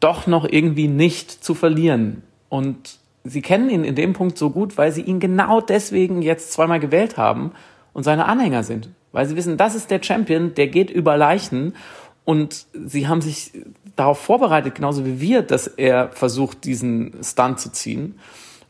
doch 0.00 0.26
noch 0.26 0.46
irgendwie 0.48 0.88
nicht 0.88 1.30
zu 1.30 1.54
verlieren. 1.54 2.22
Und 2.48 2.98
sie 3.24 3.42
kennen 3.42 3.68
ihn 3.68 3.84
in 3.84 3.94
dem 3.94 4.14
Punkt 4.14 4.38
so 4.38 4.48
gut, 4.48 4.78
weil 4.78 4.92
sie 4.92 5.02
ihn 5.02 5.20
genau 5.20 5.60
deswegen 5.60 6.22
jetzt 6.22 6.52
zweimal 6.52 6.80
gewählt 6.80 7.18
haben 7.18 7.52
und 7.96 8.04
seine 8.04 8.26
Anhänger 8.26 8.62
sind 8.62 8.90
weil 9.16 9.24
sie 9.26 9.34
wissen, 9.34 9.56
das 9.56 9.74
ist 9.74 9.90
der 9.90 10.02
Champion, 10.02 10.52
der 10.54 10.68
geht 10.68 10.90
über 10.90 11.16
Leichen 11.16 11.74
und 12.26 12.66
sie 12.84 13.08
haben 13.08 13.22
sich 13.22 13.50
darauf 13.96 14.18
vorbereitet, 14.18 14.74
genauso 14.74 15.06
wie 15.06 15.22
wir, 15.22 15.40
dass 15.40 15.66
er 15.66 16.10
versucht, 16.10 16.64
diesen 16.64 17.14
Stunt 17.24 17.58
zu 17.58 17.72
ziehen. 17.72 18.18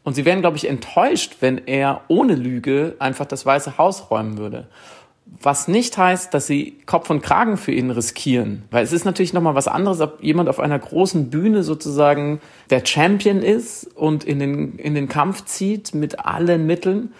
Und 0.04 0.14
sie 0.14 0.24
wären, 0.24 0.42
glaube 0.42 0.56
ich, 0.56 0.68
enttäuscht, 0.68 1.38
wenn 1.40 1.66
er 1.66 2.02
ohne 2.06 2.36
Lüge 2.36 2.94
einfach 3.00 3.26
das 3.26 3.44
Weiße 3.44 3.76
Haus 3.76 4.08
räumen 4.08 4.38
würde. 4.38 4.68
Was 5.42 5.66
nicht 5.66 5.98
heißt, 5.98 6.32
dass 6.32 6.46
sie 6.46 6.78
Kopf 6.86 7.10
und 7.10 7.24
Kragen 7.24 7.56
für 7.56 7.72
ihn 7.72 7.90
riskieren. 7.90 8.62
Weil 8.70 8.84
es 8.84 8.92
ist 8.92 9.04
natürlich 9.04 9.32
nochmal 9.32 9.56
was 9.56 9.66
anderes, 9.66 10.00
ob 10.00 10.22
jemand 10.22 10.48
auf 10.48 10.60
einer 10.60 10.78
großen 10.78 11.28
Bühne 11.28 11.64
sozusagen 11.64 12.40
der 12.70 12.86
Champion 12.86 13.42
ist 13.42 13.88
und 13.96 14.22
in 14.22 14.38
den, 14.38 14.78
in 14.78 14.94
den 14.94 15.08
Kampf 15.08 15.44
zieht 15.44 15.92
mit 15.92 16.20
allen 16.20 16.66
Mitteln 16.66 17.12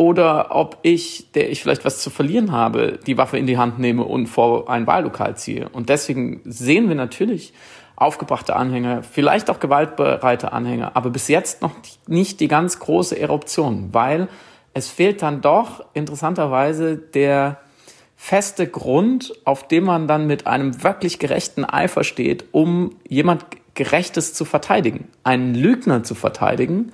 oder 0.00 0.56
ob 0.56 0.78
ich, 0.80 1.30
der 1.32 1.50
ich 1.50 1.60
vielleicht 1.60 1.84
was 1.84 2.00
zu 2.00 2.08
verlieren 2.08 2.52
habe, 2.52 2.98
die 3.06 3.18
Waffe 3.18 3.36
in 3.36 3.46
die 3.46 3.58
Hand 3.58 3.78
nehme 3.78 4.02
und 4.02 4.28
vor 4.28 4.70
ein 4.70 4.86
Wahllokal 4.86 5.36
ziehe. 5.36 5.68
Und 5.68 5.90
deswegen 5.90 6.40
sehen 6.46 6.88
wir 6.88 6.96
natürlich 6.96 7.52
aufgebrachte 7.96 8.56
Anhänger, 8.56 9.02
vielleicht 9.02 9.50
auch 9.50 9.60
gewaltbereite 9.60 10.54
Anhänger, 10.54 10.92
aber 10.94 11.10
bis 11.10 11.28
jetzt 11.28 11.60
noch 11.60 11.72
nicht 12.06 12.40
die 12.40 12.48
ganz 12.48 12.78
große 12.78 13.20
Eruption, 13.20 13.90
weil 13.92 14.28
es 14.72 14.88
fehlt 14.88 15.20
dann 15.20 15.42
doch 15.42 15.84
interessanterweise 15.92 16.96
der 16.96 17.58
feste 18.16 18.66
Grund, 18.66 19.34
auf 19.44 19.68
dem 19.68 19.84
man 19.84 20.08
dann 20.08 20.26
mit 20.26 20.46
einem 20.46 20.82
wirklich 20.82 21.18
gerechten 21.18 21.66
Eifer 21.66 22.04
steht, 22.04 22.46
um 22.52 22.96
jemand 23.06 23.44
Gerechtes 23.74 24.32
zu 24.32 24.46
verteidigen, 24.46 25.08
einen 25.24 25.54
Lügner 25.54 26.04
zu 26.04 26.14
verteidigen, 26.14 26.92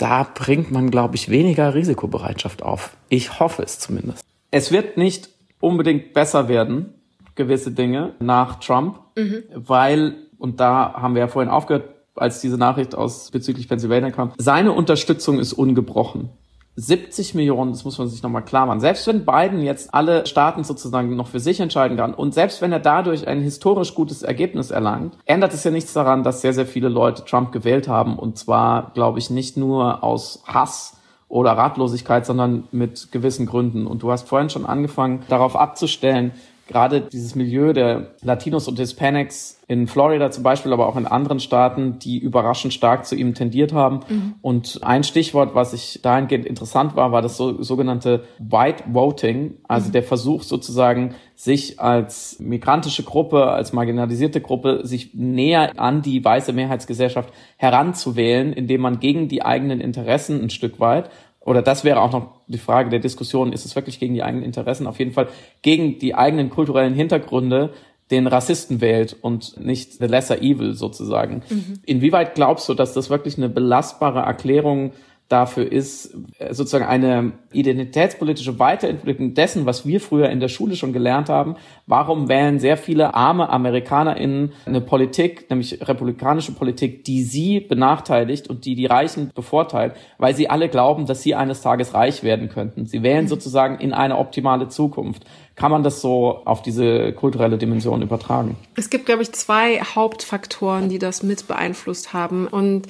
da 0.00 0.26
bringt 0.34 0.70
man, 0.70 0.90
glaube 0.90 1.16
ich, 1.16 1.28
weniger 1.28 1.74
Risikobereitschaft 1.74 2.62
auf. 2.62 2.96
Ich 3.08 3.38
hoffe 3.38 3.62
es 3.62 3.78
zumindest. 3.78 4.24
Es 4.50 4.72
wird 4.72 4.96
nicht 4.96 5.28
unbedingt 5.60 6.14
besser 6.14 6.48
werden, 6.48 6.94
gewisse 7.34 7.70
Dinge 7.70 8.14
nach 8.18 8.60
Trump, 8.60 8.98
mhm. 9.16 9.42
weil, 9.54 10.16
und 10.38 10.58
da 10.58 10.94
haben 10.94 11.14
wir 11.14 11.20
ja 11.20 11.28
vorhin 11.28 11.50
aufgehört, 11.50 11.84
als 12.14 12.40
diese 12.40 12.56
Nachricht 12.56 12.94
aus 12.94 13.30
bezüglich 13.30 13.68
Pennsylvania 13.68 14.10
kam, 14.10 14.32
seine 14.38 14.72
Unterstützung 14.72 15.38
ist 15.38 15.52
ungebrochen. 15.52 16.30
70 16.76 17.34
Millionen, 17.34 17.72
das 17.72 17.84
muss 17.84 17.98
man 17.98 18.08
sich 18.08 18.22
nochmal 18.22 18.44
klar 18.44 18.66
machen. 18.66 18.80
Selbst 18.80 19.06
wenn 19.06 19.24
Biden 19.24 19.62
jetzt 19.62 19.92
alle 19.92 20.24
Staaten 20.26 20.64
sozusagen 20.64 21.14
noch 21.16 21.28
für 21.28 21.40
sich 21.40 21.60
entscheiden 21.60 21.96
kann 21.96 22.14
und 22.14 22.32
selbst 22.32 22.62
wenn 22.62 22.72
er 22.72 22.80
dadurch 22.80 23.26
ein 23.26 23.42
historisch 23.42 23.94
gutes 23.94 24.22
Ergebnis 24.22 24.70
erlangt, 24.70 25.18
ändert 25.26 25.52
es 25.52 25.64
ja 25.64 25.70
nichts 25.70 25.92
daran, 25.92 26.22
dass 26.22 26.40
sehr, 26.40 26.52
sehr 26.52 26.66
viele 26.66 26.88
Leute 26.88 27.24
Trump 27.24 27.52
gewählt 27.52 27.88
haben 27.88 28.18
und 28.18 28.38
zwar, 28.38 28.92
glaube 28.94 29.18
ich, 29.18 29.30
nicht 29.30 29.56
nur 29.56 30.02
aus 30.02 30.42
Hass 30.46 30.96
oder 31.30 31.52
Ratlosigkeit, 31.52 32.26
sondern 32.26 32.64
mit 32.72 33.12
gewissen 33.12 33.46
Gründen. 33.46 33.86
Und 33.86 34.02
du 34.02 34.10
hast 34.10 34.28
vorhin 34.28 34.50
schon 34.50 34.66
angefangen, 34.66 35.22
darauf 35.28 35.54
abzustellen, 35.54 36.32
gerade 36.70 37.00
dieses 37.00 37.34
Milieu 37.34 37.72
der 37.72 38.12
Latinos 38.22 38.68
und 38.68 38.78
Hispanics 38.78 39.60
in 39.68 39.86
Florida 39.86 40.30
zum 40.30 40.42
Beispiel, 40.42 40.72
aber 40.72 40.88
auch 40.88 40.96
in 40.96 41.06
anderen 41.06 41.38
Staaten, 41.38 41.98
die 41.98 42.18
überraschend 42.18 42.72
stark 42.72 43.06
zu 43.06 43.14
ihm 43.14 43.34
tendiert 43.34 43.72
haben. 43.72 44.00
Mhm. 44.08 44.34
Und 44.42 44.80
ein 44.82 45.04
Stichwort, 45.04 45.54
was 45.54 45.72
ich 45.72 46.00
dahingehend 46.02 46.46
interessant 46.46 46.96
war, 46.96 47.12
war 47.12 47.22
das 47.22 47.36
so, 47.36 47.62
sogenannte 47.62 48.24
White 48.38 48.84
Voting, 48.92 49.54
also 49.68 49.88
mhm. 49.88 49.92
der 49.92 50.02
Versuch 50.02 50.42
sozusagen, 50.42 51.14
sich 51.36 51.80
als 51.80 52.38
migrantische 52.38 53.02
Gruppe, 53.02 53.46
als 53.46 53.72
marginalisierte 53.72 54.40
Gruppe, 54.40 54.80
sich 54.84 55.14
näher 55.14 55.78
an 55.78 56.02
die 56.02 56.22
weiße 56.22 56.52
Mehrheitsgesellschaft 56.52 57.32
heranzuwählen, 57.56 58.52
indem 58.52 58.80
man 58.82 59.00
gegen 59.00 59.28
die 59.28 59.42
eigenen 59.42 59.80
Interessen 59.80 60.42
ein 60.42 60.50
Stück 60.50 60.80
weit 60.80 61.10
oder 61.40 61.62
das 61.62 61.84
wäre 61.84 62.00
auch 62.00 62.12
noch 62.12 62.32
die 62.48 62.58
Frage 62.58 62.90
der 62.90 62.98
Diskussion, 62.98 63.52
ist 63.52 63.64
es 63.64 63.74
wirklich 63.74 63.98
gegen 63.98 64.14
die 64.14 64.22
eigenen 64.22 64.44
Interessen? 64.44 64.86
Auf 64.86 64.98
jeden 64.98 65.12
Fall 65.12 65.28
gegen 65.62 65.98
die 65.98 66.14
eigenen 66.14 66.50
kulturellen 66.50 66.94
Hintergründe 66.94 67.72
den 68.10 68.26
Rassisten 68.26 68.80
wählt 68.80 69.16
und 69.20 69.58
nicht 69.60 69.94
the 69.94 70.06
lesser 70.06 70.42
evil 70.42 70.74
sozusagen. 70.74 71.42
Mhm. 71.48 71.80
Inwieweit 71.86 72.34
glaubst 72.34 72.68
du, 72.68 72.74
dass 72.74 72.92
das 72.92 73.08
wirklich 73.08 73.38
eine 73.38 73.48
belastbare 73.48 74.20
Erklärung 74.20 74.92
dafür 75.30 75.70
ist 75.70 76.12
äh, 76.38 76.52
sozusagen 76.52 76.84
eine 76.84 77.32
identitätspolitische 77.52 78.58
Weiterentwicklung 78.58 79.32
dessen, 79.34 79.64
was 79.64 79.86
wir 79.86 80.00
früher 80.00 80.28
in 80.28 80.40
der 80.40 80.48
Schule 80.48 80.74
schon 80.74 80.92
gelernt 80.92 81.28
haben. 81.28 81.54
Warum 81.86 82.28
wählen 82.28 82.58
sehr 82.58 82.76
viele 82.76 83.14
arme 83.14 83.48
AmerikanerInnen 83.48 84.52
eine 84.66 84.80
Politik, 84.80 85.48
nämlich 85.48 85.86
republikanische 85.88 86.52
Politik, 86.52 87.04
die 87.04 87.22
sie 87.22 87.60
benachteiligt 87.60 88.48
und 88.48 88.64
die 88.64 88.74
die 88.74 88.86
Reichen 88.86 89.30
bevorteilt, 89.34 89.94
weil 90.18 90.34
sie 90.34 90.50
alle 90.50 90.68
glauben, 90.68 91.06
dass 91.06 91.22
sie 91.22 91.36
eines 91.36 91.62
Tages 91.62 91.94
reich 91.94 92.24
werden 92.24 92.48
könnten. 92.48 92.86
Sie 92.86 93.04
wählen 93.04 93.28
sozusagen 93.28 93.78
in 93.78 93.92
eine 93.92 94.18
optimale 94.18 94.68
Zukunft. 94.68 95.24
Kann 95.54 95.70
man 95.70 95.84
das 95.84 96.00
so 96.00 96.42
auf 96.44 96.62
diese 96.62 97.12
kulturelle 97.12 97.56
Dimension 97.56 98.02
übertragen? 98.02 98.56
Es 98.74 98.90
gibt, 98.90 99.06
glaube 99.06 99.22
ich, 99.22 99.32
zwei 99.32 99.80
Hauptfaktoren, 99.80 100.88
die 100.88 100.98
das 100.98 101.22
mit 101.22 101.46
beeinflusst 101.46 102.12
haben. 102.12 102.48
Und 102.48 102.88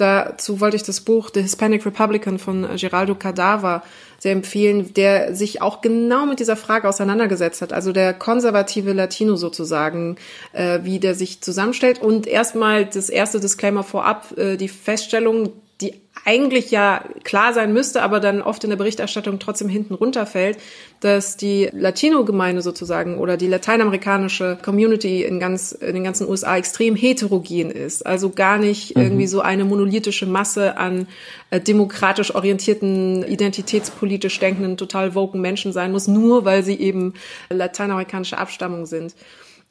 Dazu 0.00 0.60
wollte 0.60 0.76
ich 0.76 0.82
das 0.82 1.02
Buch 1.02 1.28
The 1.34 1.42
Hispanic 1.42 1.84
Republican 1.84 2.38
von 2.38 2.66
Geraldo 2.76 3.14
Cadaver 3.14 3.82
sehr 4.18 4.32
empfehlen, 4.32 4.94
der 4.94 5.34
sich 5.34 5.60
auch 5.60 5.82
genau 5.82 6.24
mit 6.24 6.40
dieser 6.40 6.56
Frage 6.56 6.88
auseinandergesetzt 6.88 7.60
hat. 7.60 7.74
Also 7.74 7.92
der 7.92 8.14
konservative 8.14 8.94
Latino 8.94 9.36
sozusagen, 9.36 10.16
äh, 10.52 10.80
wie 10.84 11.00
der 11.00 11.14
sich 11.14 11.42
zusammenstellt. 11.42 12.00
Und 12.00 12.26
erstmal 12.26 12.86
das 12.86 13.10
erste 13.10 13.40
Disclaimer 13.40 13.82
vorab, 13.82 14.38
äh, 14.38 14.56
die 14.56 14.68
Feststellung, 14.68 15.52
die 15.80 15.94
eigentlich 16.24 16.70
ja 16.70 17.04
klar 17.24 17.54
sein 17.54 17.72
müsste, 17.72 18.02
aber 18.02 18.20
dann 18.20 18.42
oft 18.42 18.62
in 18.64 18.70
der 18.70 18.76
Berichterstattung 18.76 19.38
trotzdem 19.38 19.68
hinten 19.68 19.94
runterfällt, 19.94 20.58
dass 21.00 21.36
die 21.36 21.70
Latino-Gemeinde 21.72 22.60
sozusagen 22.60 23.18
oder 23.18 23.36
die 23.36 23.46
lateinamerikanische 23.46 24.58
Community 24.62 25.24
in 25.24 25.40
ganz 25.40 25.72
in 25.72 25.94
den 25.94 26.04
ganzen 26.04 26.28
USA 26.28 26.58
extrem 26.58 26.94
heterogen 26.94 27.70
ist. 27.70 28.04
Also 28.04 28.30
gar 28.30 28.58
nicht 28.58 28.96
mhm. 28.96 29.02
irgendwie 29.02 29.26
so 29.26 29.40
eine 29.40 29.64
monolithische 29.64 30.26
Masse 30.26 30.76
an 30.76 31.08
äh, 31.50 31.60
demokratisch 31.60 32.34
orientierten, 32.34 33.24
identitätspolitisch 33.26 34.38
denkenden, 34.38 34.76
total 34.76 35.14
woken 35.14 35.40
Menschen 35.40 35.72
sein 35.72 35.90
muss, 35.90 36.06
nur 36.06 36.44
weil 36.44 36.62
sie 36.62 36.78
eben 36.78 37.14
lateinamerikanische 37.48 38.36
Abstammung 38.36 38.84
sind. 38.84 39.14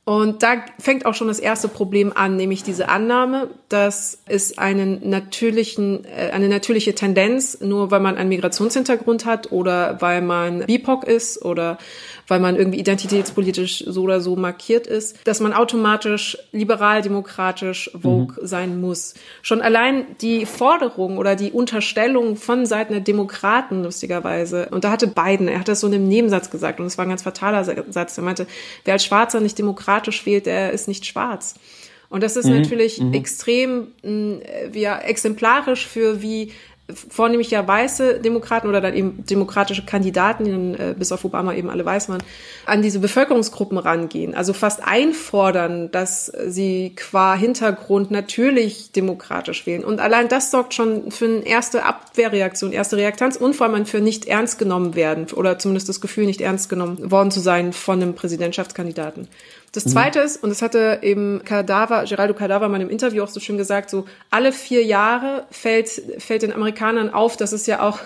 Und 0.10 0.42
da 0.42 0.66
fängt 0.80 1.06
auch 1.06 1.14
schon 1.14 1.28
das 1.28 1.38
erste 1.38 1.68
Problem 1.68 2.12
an, 2.16 2.36
nämlich 2.36 2.64
diese 2.64 2.90
Annahme, 2.90 3.48
dass 3.70 4.18
es 4.26 4.58
einen 4.58 5.08
natürlichen, 5.08 6.04
äh, 6.04 6.32
eine 6.32 6.50
natürliche 6.50 6.96
Tendenz, 6.96 7.62
nur 7.62 7.92
weil 7.92 8.00
man 8.00 8.18
einen 8.18 8.30
Migrationshintergrund 8.30 9.26
hat 9.26 9.52
oder 9.52 10.02
weil 10.02 10.24
man 10.24 10.66
BIPOC 10.66 11.04
ist 11.04 11.46
oder 11.46 11.78
weil 12.30 12.40
man 12.40 12.56
irgendwie 12.56 12.80
identitätspolitisch 12.80 13.84
so 13.86 14.04
oder 14.04 14.22
so 14.22 14.36
markiert 14.36 14.88
ist, 14.88 15.18
dass 15.26 15.40
man 15.40 15.52
automatisch 15.52 16.38
liberal, 16.52 17.02
demokratisch, 17.02 17.92
vogue 18.00 18.36
mhm. 18.40 18.48
sein 18.48 18.82
muss. 18.82 19.16
Schon 19.42 19.62
allein 19.62 20.06
die 20.22 20.46
Forderung 20.46 21.18
oder 21.18 21.36
die 21.36 21.52
Unterstellung 21.52 22.38
von 22.38 22.66
Seiten 22.66 22.94
der 22.94 23.02
Demokraten, 23.02 23.84
lustigerweise, 23.84 24.70
und 24.70 24.84
da 24.84 24.92
hatte 24.92 25.08
Biden, 25.08 25.48
er 25.48 25.60
hat 25.60 25.68
das 25.68 25.82
so 25.82 25.88
in 25.88 25.94
einem 25.96 26.08
Nebensatz 26.08 26.50
gesagt, 26.50 26.80
und 26.80 26.86
es 26.86 26.98
war 26.98 27.06
ein 27.06 27.10
ganz 27.10 27.24
fataler 27.24 27.64
Satz, 27.90 28.18
er 28.18 28.24
meinte, 28.24 28.48
wer 28.86 28.94
als 28.94 29.04
Schwarzer 29.04 29.42
nicht 29.42 29.58
demokratisch 29.58 30.26
wählt, 30.26 30.46
der 30.46 30.72
ist 30.72 30.88
nicht 30.88 31.06
schwarz. 31.06 31.56
Und 32.10 32.24
das 32.24 32.36
ist 32.36 32.48
mhm, 32.48 32.62
natürlich 32.62 33.00
mhm. 33.00 33.14
extrem 33.14 33.88
äh, 34.04 34.78
ja, 34.78 34.98
exemplarisch 35.00 35.86
für 35.86 36.22
wie 36.22 36.52
vornehmlich 36.94 37.52
ja 37.52 37.68
weiße 37.68 38.20
Demokraten 38.20 38.68
oder 38.68 38.82
dann 38.82 38.96
eben 38.96 39.26
demokratische 39.26 39.86
Kandidaten, 39.86 40.46
die 40.46 40.52
dann 40.52 40.76
äh, 40.76 40.96
bis 40.98 41.12
auf 41.12 41.26
Obama 41.26 41.54
eben 41.54 41.70
alle 41.70 41.86
weiß 41.86 42.10
waren, 42.10 42.24
an 42.66 42.82
diese 42.82 43.00
Bevölkerungsgruppen 43.00 43.78
rangehen. 43.78 44.34
Also 44.34 44.54
fast 44.54 44.84
einfordern, 44.84 45.92
dass 45.92 46.32
sie 46.48 46.94
qua 46.96 47.36
Hintergrund 47.36 48.12
natürlich 48.12 48.92
demokratisch 48.92 49.66
wählen. 49.66 49.84
Und 49.84 50.00
allein 50.00 50.28
das 50.28 50.52
sorgt 50.52 50.74
schon 50.74 51.12
für 51.12 51.26
eine 51.26 51.46
erste 51.46 51.84
Abwehrreaktion, 51.84 52.72
erste 52.72 52.98
Reaktanz 52.98 53.36
und 53.36 53.56
vor 53.56 53.68
allem 53.68 53.86
für 53.86 54.02
nicht 54.02 54.26
ernst 54.26 54.60
genommen 54.60 54.96
werden 54.96 55.28
oder 55.34 55.60
zumindest 55.60 55.90
das 55.90 56.02
Gefühl, 56.02 56.26
nicht 56.26 56.42
ernst 56.42 56.70
genommen 56.70 57.12
worden 57.12 57.32
zu 57.32 57.40
sein 57.40 57.74
von 57.74 58.02
einem 58.02 58.16
Präsidentschaftskandidaten. 58.16 59.28
Das 59.72 59.86
mhm. 59.86 59.90
zweite 59.92 60.20
ist, 60.20 60.42
und 60.44 60.50
das 60.50 60.62
hatte 60.62 61.00
eben 61.02 61.42
Cadaver, 61.46 62.06
Geraldo 62.06 62.34
Cadaver 62.34 62.66
in 62.66 62.72
meinem 62.72 62.90
Interview 62.90 63.24
auch 63.24 63.28
so 63.28 63.40
schön 63.40 63.58
gesagt, 63.58 63.90
so 63.90 64.06
alle 64.30 64.52
vier 64.52 64.84
Jahre 64.84 65.46
fällt, 65.52 65.90
fällt 66.18 66.42
den 66.42 66.54
Amerikanern 66.54 67.14
auf, 67.14 67.38
dass 67.38 67.52
es 67.52 67.66
ja 67.66 67.82
auch 67.82 68.00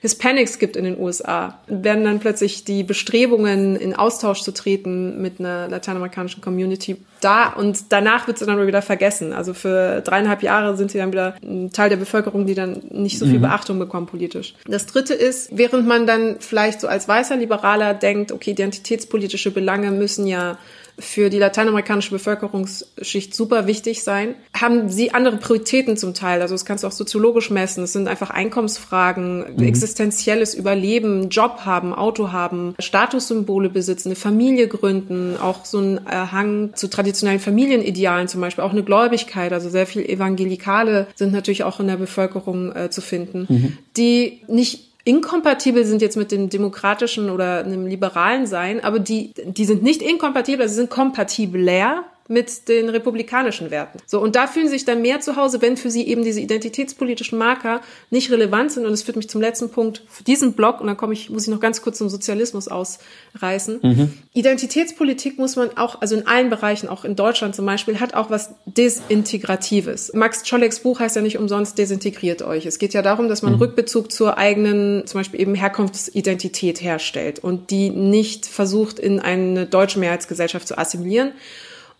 Hispanics 0.00 0.58
gibt 0.58 0.76
in 0.76 0.84
den 0.84 0.98
USA. 0.98 1.58
Werden 1.66 2.04
dann 2.04 2.20
plötzlich 2.20 2.64
die 2.64 2.82
Bestrebungen, 2.84 3.76
in 3.76 3.94
Austausch 3.94 4.42
zu 4.42 4.52
treten 4.52 5.20
mit 5.20 5.40
einer 5.40 5.68
lateinamerikanischen 5.68 6.40
Community 6.40 6.96
da 7.20 7.52
und 7.52 7.84
danach 7.90 8.26
wird 8.26 8.38
sie 8.38 8.46
dann 8.46 8.66
wieder 8.66 8.80
vergessen. 8.80 9.34
Also 9.34 9.52
für 9.52 10.00
dreieinhalb 10.00 10.42
Jahre 10.42 10.76
sind 10.76 10.90
sie 10.90 10.98
dann 10.98 11.12
wieder 11.12 11.34
ein 11.42 11.70
Teil 11.70 11.90
der 11.90 11.98
Bevölkerung, 11.98 12.46
die 12.46 12.54
dann 12.54 12.82
nicht 12.90 13.18
so 13.18 13.26
viel 13.26 13.38
mhm. 13.38 13.42
Beachtung 13.42 13.78
bekommen 13.78 14.06
politisch. 14.06 14.54
Das 14.66 14.86
dritte 14.86 15.12
ist, 15.12 15.50
während 15.52 15.86
man 15.86 16.06
dann 16.06 16.36
vielleicht 16.40 16.80
so 16.80 16.88
als 16.88 17.06
weißer 17.06 17.36
Liberaler 17.36 17.92
denkt, 17.92 18.32
okay, 18.32 18.52
identitätspolitische 18.52 19.50
Belange 19.50 19.90
müssen 19.90 20.26
ja 20.26 20.56
für 21.00 21.30
die 21.30 21.38
lateinamerikanische 21.38 22.10
Bevölkerungsschicht 22.10 23.34
super 23.34 23.66
wichtig 23.66 24.04
sein, 24.04 24.34
haben 24.54 24.88
sie 24.88 25.12
andere 25.12 25.38
Prioritäten 25.38 25.96
zum 25.96 26.14
Teil. 26.14 26.42
Also 26.42 26.54
das 26.54 26.64
kannst 26.64 26.84
du 26.84 26.88
auch 26.88 26.92
soziologisch 26.92 27.50
messen. 27.50 27.84
Es 27.84 27.92
sind 27.92 28.06
einfach 28.06 28.30
Einkommensfragen, 28.30 29.56
mhm. 29.56 29.62
existenzielles 29.64 30.54
Überleben, 30.54 31.28
Job 31.30 31.60
haben, 31.64 31.94
Auto 31.94 32.32
haben, 32.32 32.74
Statussymbole 32.78 33.70
besitzen, 33.70 34.08
eine 34.08 34.16
Familie 34.16 34.68
gründen, 34.68 35.36
auch 35.40 35.64
so 35.64 35.80
ein 35.80 36.00
Hang 36.06 36.70
zu 36.74 36.88
traditionellen 36.88 37.40
Familienidealen 37.40 38.28
zum 38.28 38.40
Beispiel, 38.40 38.62
auch 38.62 38.72
eine 38.72 38.84
Gläubigkeit. 38.84 39.52
Also 39.52 39.70
sehr 39.70 39.86
viel 39.86 40.04
Evangelikale 40.04 41.06
sind 41.14 41.32
natürlich 41.32 41.64
auch 41.64 41.80
in 41.80 41.86
der 41.86 41.96
Bevölkerung 41.96 42.74
äh, 42.76 42.90
zu 42.90 43.00
finden, 43.00 43.46
mhm. 43.48 43.78
die 43.96 44.42
nicht 44.46 44.89
inkompatibel 45.04 45.84
sind 45.84 46.02
jetzt 46.02 46.16
mit 46.16 46.32
dem 46.32 46.48
demokratischen 46.50 47.30
oder 47.30 47.64
einem 47.64 47.86
liberalen 47.86 48.46
Sein, 48.46 48.82
aber 48.82 48.98
die, 48.98 49.32
die 49.44 49.64
sind 49.64 49.82
nicht 49.82 50.02
inkompatibel, 50.02 50.68
sie 50.68 50.74
sind 50.74 50.90
kompatibler 50.90 52.04
mit 52.30 52.68
den 52.68 52.88
republikanischen 52.88 53.72
Werten. 53.72 53.98
So, 54.06 54.20
und 54.20 54.36
da 54.36 54.46
fühlen 54.46 54.68
sie 54.68 54.74
sich 54.74 54.84
dann 54.84 55.02
mehr 55.02 55.20
zu 55.20 55.34
Hause, 55.34 55.60
wenn 55.60 55.76
für 55.76 55.90
sie 55.90 56.06
eben 56.06 56.22
diese 56.22 56.40
identitätspolitischen 56.40 57.36
Marker 57.36 57.80
nicht 58.10 58.30
relevant 58.30 58.70
sind. 58.70 58.86
Und 58.86 58.92
es 58.92 59.02
führt 59.02 59.16
mich 59.16 59.28
zum 59.28 59.40
letzten 59.40 59.68
Punkt 59.68 60.04
für 60.08 60.22
diesen 60.22 60.52
Block, 60.52 60.80
und 60.80 60.86
dann 60.86 60.96
komme 60.96 61.12
ich, 61.12 61.28
muss 61.28 61.42
ich 61.42 61.48
noch 61.48 61.58
ganz 61.58 61.82
kurz 61.82 61.98
zum 61.98 62.08
Sozialismus 62.08 62.68
ausreißen. 62.68 63.80
Mhm. 63.82 64.12
Identitätspolitik 64.32 65.38
muss 65.38 65.56
man 65.56 65.76
auch, 65.76 66.00
also 66.00 66.14
in 66.14 66.28
allen 66.28 66.50
Bereichen, 66.50 66.88
auch 66.88 67.04
in 67.04 67.16
Deutschland 67.16 67.56
zum 67.56 67.66
Beispiel, 67.66 67.98
hat 67.98 68.14
auch 68.14 68.30
was 68.30 68.54
Desintegratives. 68.64 70.12
Max 70.14 70.44
Czoleks 70.44 70.78
Buch 70.78 71.00
heißt 71.00 71.16
ja 71.16 71.22
nicht 71.22 71.36
umsonst 71.36 71.78
Desintegriert 71.78 72.42
euch. 72.42 72.64
Es 72.64 72.78
geht 72.78 72.94
ja 72.94 73.02
darum, 73.02 73.28
dass 73.28 73.42
man 73.42 73.54
mhm. 73.54 73.58
Rückbezug 73.58 74.12
zur 74.12 74.38
eigenen, 74.38 75.04
zum 75.04 75.18
Beispiel 75.18 75.40
eben 75.40 75.56
Herkunftsidentität 75.56 76.80
herstellt 76.80 77.40
und 77.40 77.72
die 77.72 77.90
nicht 77.90 78.46
versucht, 78.46 79.00
in 79.00 79.18
eine 79.18 79.66
deutsche 79.66 79.98
Mehrheitsgesellschaft 79.98 80.68
zu 80.68 80.78
assimilieren 80.78 81.32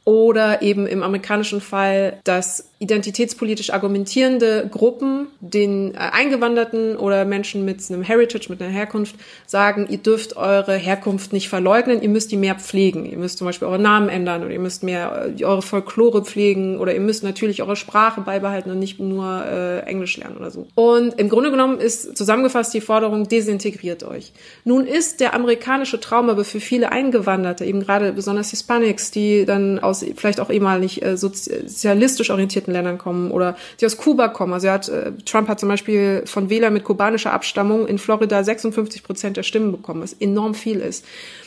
oder 0.05 0.63
eben 0.63 0.87
im 0.87 1.03
amerikanischen 1.03 1.61
Fall, 1.61 2.19
dass 2.25 2.70
identitätspolitisch 2.81 3.75
argumentierende 3.75 4.67
Gruppen 4.71 5.27
den 5.41 5.95
äh, 5.95 5.99
Eingewanderten 5.99 6.97
oder 6.97 7.27
Menschen 7.27 7.67
mit 7.67 7.79
einem 7.91 8.03
Heritage, 8.03 8.47
mit 8.49 8.63
einer 8.63 8.73
Herkunft 8.73 9.17
sagen, 9.47 9.87
ihr 9.91 9.99
dürft 9.99 10.39
eure 10.39 10.77
Herkunft 10.77 11.35
nicht 11.35 11.51
verleugnen, 11.51 12.01
ihr 12.01 12.09
müsst 12.09 12.33
die 12.33 12.39
mehr 12.39 12.55
pflegen. 12.55 13.05
Ihr 13.05 13.19
müsst 13.19 13.37
zum 13.37 13.47
Beispiel 13.47 13.69
eure 13.69 13.79
Namen 13.79 14.09
ändern 14.09 14.43
oder 14.43 14.53
ihr 14.53 14.61
müsst 14.61 14.83
mehr 14.83 15.31
äh, 15.39 15.45
eure 15.45 15.61
Folklore 15.61 16.25
pflegen 16.25 16.79
oder 16.79 16.95
ihr 16.95 17.01
müsst 17.01 17.23
natürlich 17.23 17.61
eure 17.61 17.77
Sprache 17.77 18.23
beibehalten 18.23 18.71
und 18.71 18.79
nicht 18.79 18.99
nur 18.99 19.45
äh, 19.45 19.81
Englisch 19.81 20.17
lernen 20.17 20.39
oder 20.39 20.51
so. 20.51 20.67
Und 20.75 21.21
im 21.21 21.29
Grunde 21.29 21.51
genommen 21.51 21.81
ist 21.81 22.17
zusammengefasst 22.17 22.73
die 22.73 22.81
Forderung, 22.81 23.29
desintegriert 23.29 24.05
euch. 24.05 24.33
Nun 24.65 24.87
ist 24.87 25.21
der 25.21 25.35
amerikanische 25.35 26.01
Traum 26.01 26.31
aber 26.31 26.45
für 26.45 26.61
viele 26.61 26.91
Eingewanderte, 26.91 27.67
eben 27.67 27.81
gerade 27.81 28.15
besonders 28.15 28.49
Hispanics, 28.49 29.11
die 29.11 29.45
dann 29.45 29.81
aus 29.81 30.03
vielleicht 30.17 30.41
auch 30.41 30.49
ehemalig 30.49 31.03
äh, 31.03 31.19
sozialistisch 31.19 32.31
orientierten 32.31 32.70
Ländern 32.71 32.99
kommen 32.99 33.31
oder 33.31 33.57
die 33.81 33.87
aus 33.87 33.97
Kuba 33.97 34.29
kommen. 34.29 34.53
Also 34.53 34.71
hat, 34.71 34.89
äh, 34.89 35.13
Trump 35.25 35.49
hat 35.49 35.61
zum 35.61 35.69
Beispiel 35.69 36.23
von 36.27 36.51
Wählern 36.51 36.73
mit 36.73 36.85
kubanischer 36.85 37.33
Abstammung 37.33 37.87
in 37.87 37.99
Florida 37.99 38.43
56 38.43 39.03
Prozent 39.03 39.37
der 39.37 39.43
Stimmen 39.43 39.73
bekommen, 39.73 40.03
was 40.03 40.13
enorm 40.15 40.55
viel 40.55 40.81
ist 40.81 41.05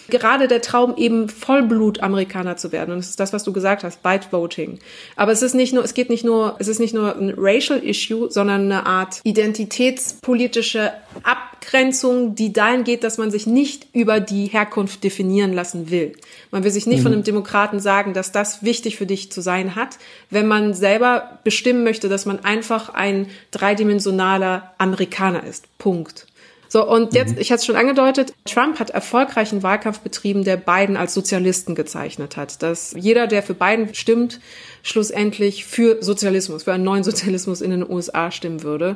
gerade 0.09 0.47
der 0.47 0.61
Traum, 0.61 0.95
eben 0.97 1.29
Vollblut-Amerikaner 1.29 2.57
zu 2.57 2.71
werden. 2.71 2.91
Und 2.91 2.97
das 2.97 3.09
ist 3.09 3.19
das, 3.19 3.33
was 3.33 3.43
du 3.43 3.53
gesagt 3.53 3.83
hast, 3.83 4.03
Byte 4.03 4.31
Voting. 4.31 4.79
Aber 5.15 5.31
es 5.31 5.41
ist 5.41 5.55
nicht 5.55 5.73
nur, 5.73 5.83
es 5.83 5.93
geht 5.93 6.09
nicht 6.09 6.25
nur, 6.25 6.55
es 6.59 6.67
ist 6.67 6.79
nicht 6.79 6.93
nur 6.93 7.15
ein 7.15 7.33
Racial 7.37 7.79
Issue, 7.83 8.29
sondern 8.31 8.63
eine 8.63 8.85
Art 8.85 9.21
identitätspolitische 9.23 10.91
Abgrenzung, 11.23 12.35
die 12.35 12.51
dahin 12.53 12.83
geht, 12.83 13.03
dass 13.03 13.17
man 13.17 13.31
sich 13.31 13.47
nicht 13.47 13.87
über 13.93 14.19
die 14.19 14.47
Herkunft 14.47 15.03
definieren 15.03 15.53
lassen 15.53 15.89
will. 15.89 16.13
Man 16.51 16.63
will 16.63 16.71
sich 16.71 16.87
nicht 16.87 16.99
mhm. 16.99 17.03
von 17.03 17.13
einem 17.13 17.23
Demokraten 17.23 17.79
sagen, 17.79 18.13
dass 18.13 18.31
das 18.31 18.63
wichtig 18.63 18.97
für 18.97 19.05
dich 19.05 19.31
zu 19.31 19.41
sein 19.41 19.75
hat, 19.75 19.97
wenn 20.29 20.47
man 20.47 20.73
selber 20.73 21.39
bestimmen 21.43 21.83
möchte, 21.83 22.09
dass 22.09 22.25
man 22.25 22.43
einfach 22.43 22.89
ein 22.89 23.27
dreidimensionaler 23.51 24.73
Amerikaner 24.77 25.43
ist. 25.43 25.65
Punkt. 25.77 26.27
So, 26.73 26.89
und 26.89 27.13
jetzt, 27.13 27.35
mhm. 27.35 27.37
ich 27.39 27.51
hatte 27.51 27.59
es 27.59 27.67
schon 27.67 27.75
angedeutet, 27.75 28.33
Trump 28.45 28.79
hat 28.79 28.89
erfolgreichen 28.89 29.61
Wahlkampf 29.61 29.99
betrieben, 29.99 30.43
der 30.43 30.57
Biden 30.57 30.97
als 30.97 31.13
Sozialisten 31.13 31.75
gezeichnet 31.75 32.35
hat. 32.35 32.63
Dass 32.63 32.95
jeder, 32.97 33.27
der 33.27 33.43
für 33.43 33.53
Biden 33.53 33.93
stimmt, 33.93 34.39
schlussendlich 34.81 35.65
für 35.65 36.01
Sozialismus, 36.01 36.63
für 36.63 36.73
einen 36.73 36.83
neuen 36.83 37.03
Sozialismus 37.03 37.61
in 37.61 37.69
den 37.69 37.87
USA 37.87 38.31
stimmen 38.31 38.63
würde. 38.63 38.95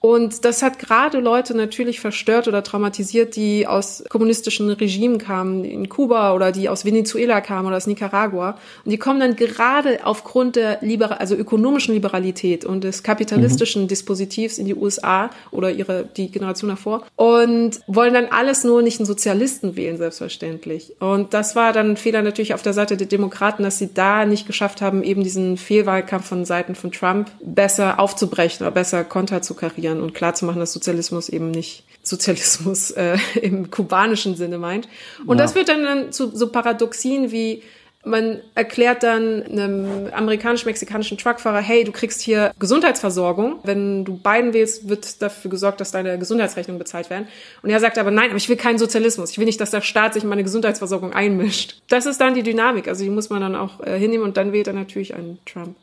Und 0.00 0.46
das 0.46 0.62
hat 0.62 0.78
gerade 0.78 1.20
Leute 1.20 1.54
natürlich 1.54 2.00
verstört 2.00 2.48
oder 2.48 2.62
traumatisiert, 2.62 3.36
die 3.36 3.66
aus 3.66 4.02
kommunistischen 4.08 4.70
Regimen 4.70 5.18
kamen, 5.18 5.62
in 5.64 5.90
Kuba 5.90 6.34
oder 6.34 6.52
die 6.52 6.70
aus 6.70 6.86
Venezuela 6.86 7.42
kamen 7.42 7.68
oder 7.68 7.76
aus 7.76 7.86
Nicaragua. 7.86 8.58
Und 8.84 8.90
die 8.90 8.96
kommen 8.98 9.20
dann 9.20 9.36
gerade 9.36 10.00
aufgrund 10.04 10.56
der 10.56 10.78
Liber 10.80 11.20
also 11.20 11.34
ökonomischen 11.34 11.92
Liberalität 11.92 12.64
und 12.64 12.82
des 12.82 13.02
kapitalistischen 13.02 13.82
mhm. 13.82 13.88
Dispositivs 13.88 14.56
in 14.56 14.64
die 14.64 14.74
USA 14.74 15.28
oder 15.50 15.70
ihre, 15.70 16.08
die 16.16 16.30
Generation 16.30 16.70
davor 16.70 17.04
und 17.16 17.80
wollen 17.86 18.14
dann 18.14 18.26
alles 18.26 18.64
nur 18.64 18.80
nicht 18.80 19.00
einen 19.00 19.06
Sozialisten 19.06 19.76
wählen, 19.76 19.98
selbstverständlich. 19.98 20.94
Und 21.00 21.34
das 21.34 21.56
war 21.56 21.74
dann 21.74 21.90
ein 21.90 21.96
Fehler 21.98 22.22
natürlich 22.22 22.54
auf 22.54 22.62
der 22.62 22.72
Seite 22.72 22.96
der 22.96 23.06
Demokraten, 23.06 23.64
dass 23.64 23.78
sie 23.78 23.92
da 23.92 24.24
nicht 24.24 24.46
geschafft 24.46 24.80
haben, 24.80 25.02
eben 25.02 25.22
diesen 25.22 25.58
Fehlwahlkampf 25.58 26.26
von 26.26 26.46
Seiten 26.46 26.74
von 26.74 26.90
Trump 26.90 27.30
besser 27.44 28.00
aufzubrechen 28.00 28.64
oder 28.64 28.72
besser 28.72 29.04
konter 29.04 29.42
aufzuklären 29.90 30.02
und 30.02 30.14
klarzumachen, 30.14 30.60
dass 30.60 30.72
Sozialismus 30.72 31.28
eben 31.28 31.50
nicht 31.50 31.84
Sozialismus 32.02 32.90
äh, 32.96 33.18
im 33.40 33.70
kubanischen 33.70 34.36
Sinne 34.36 34.58
meint. 34.58 34.88
Und 35.26 35.38
ja. 35.38 35.44
das 35.44 35.52
führt 35.52 35.68
dann, 35.68 35.84
dann 35.84 36.12
zu 36.12 36.34
so 36.34 36.48
Paradoxien 36.48 37.30
wie 37.30 37.62
man 38.02 38.40
erklärt 38.54 39.02
dann 39.02 39.42
einem 39.42 40.08
amerikanisch-mexikanischen 40.10 41.18
Truckfahrer, 41.18 41.60
hey, 41.60 41.84
du 41.84 41.92
kriegst 41.92 42.22
hier 42.22 42.54
Gesundheitsversorgung. 42.58 43.58
Wenn 43.62 44.06
du 44.06 44.16
Biden 44.16 44.54
wählst, 44.54 44.88
wird 44.88 45.20
dafür 45.20 45.50
gesorgt, 45.50 45.82
dass 45.82 45.90
deine 45.90 46.18
Gesundheitsrechnungen 46.18 46.78
bezahlt 46.78 47.10
werden. 47.10 47.28
Und 47.62 47.68
er 47.68 47.78
sagt 47.78 47.98
aber, 47.98 48.10
nein, 48.10 48.30
aber 48.30 48.38
ich 48.38 48.48
will 48.48 48.56
keinen 48.56 48.78
Sozialismus. 48.78 49.32
Ich 49.32 49.38
will 49.38 49.44
nicht, 49.44 49.60
dass 49.60 49.70
der 49.70 49.82
Staat 49.82 50.14
sich 50.14 50.22
in 50.22 50.30
meine 50.30 50.44
Gesundheitsversorgung 50.44 51.12
einmischt. 51.12 51.82
Das 51.88 52.06
ist 52.06 52.18
dann 52.22 52.32
die 52.32 52.42
Dynamik. 52.42 52.88
Also 52.88 53.04
die 53.04 53.10
muss 53.10 53.28
man 53.28 53.42
dann 53.42 53.54
auch 53.54 53.80
äh, 53.80 53.98
hinnehmen 53.98 54.24
und 54.24 54.38
dann 54.38 54.54
wählt 54.54 54.66
er 54.66 54.72
natürlich 54.72 55.14
einen 55.14 55.38
Trump. 55.44 55.76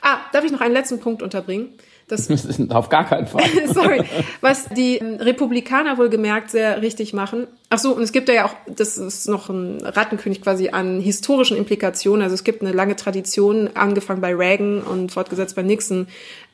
Ah, 0.00 0.18
darf 0.32 0.44
ich 0.44 0.50
noch 0.50 0.62
einen 0.62 0.74
letzten 0.74 0.98
Punkt 0.98 1.22
unterbringen? 1.22 1.68
Das, 2.12 2.28
Auf 2.70 2.90
gar 2.90 3.06
keinen 3.06 3.26
Fall. 3.26 3.42
sorry. 3.72 4.02
Was 4.42 4.68
die 4.68 4.98
ähm, 4.98 5.16
Republikaner 5.16 5.96
wohl 5.96 6.10
gemerkt 6.10 6.50
sehr 6.50 6.82
richtig 6.82 7.14
machen. 7.14 7.46
Ach 7.70 7.78
so, 7.78 7.96
und 7.96 8.02
es 8.02 8.12
gibt 8.12 8.28
ja 8.28 8.44
auch, 8.44 8.54
das 8.66 8.98
ist 8.98 9.28
noch 9.28 9.48
ein 9.48 9.78
Rattenkönig 9.82 10.42
quasi 10.42 10.68
an 10.68 11.00
historischen 11.00 11.56
Implikationen. 11.56 12.22
Also 12.22 12.34
es 12.34 12.44
gibt 12.44 12.60
eine 12.60 12.72
lange 12.72 12.96
Tradition, 12.96 13.70
angefangen 13.72 14.20
bei 14.20 14.34
Reagan 14.34 14.82
und 14.82 15.10
fortgesetzt 15.10 15.56
bei 15.56 15.62
Nixon, 15.62 16.06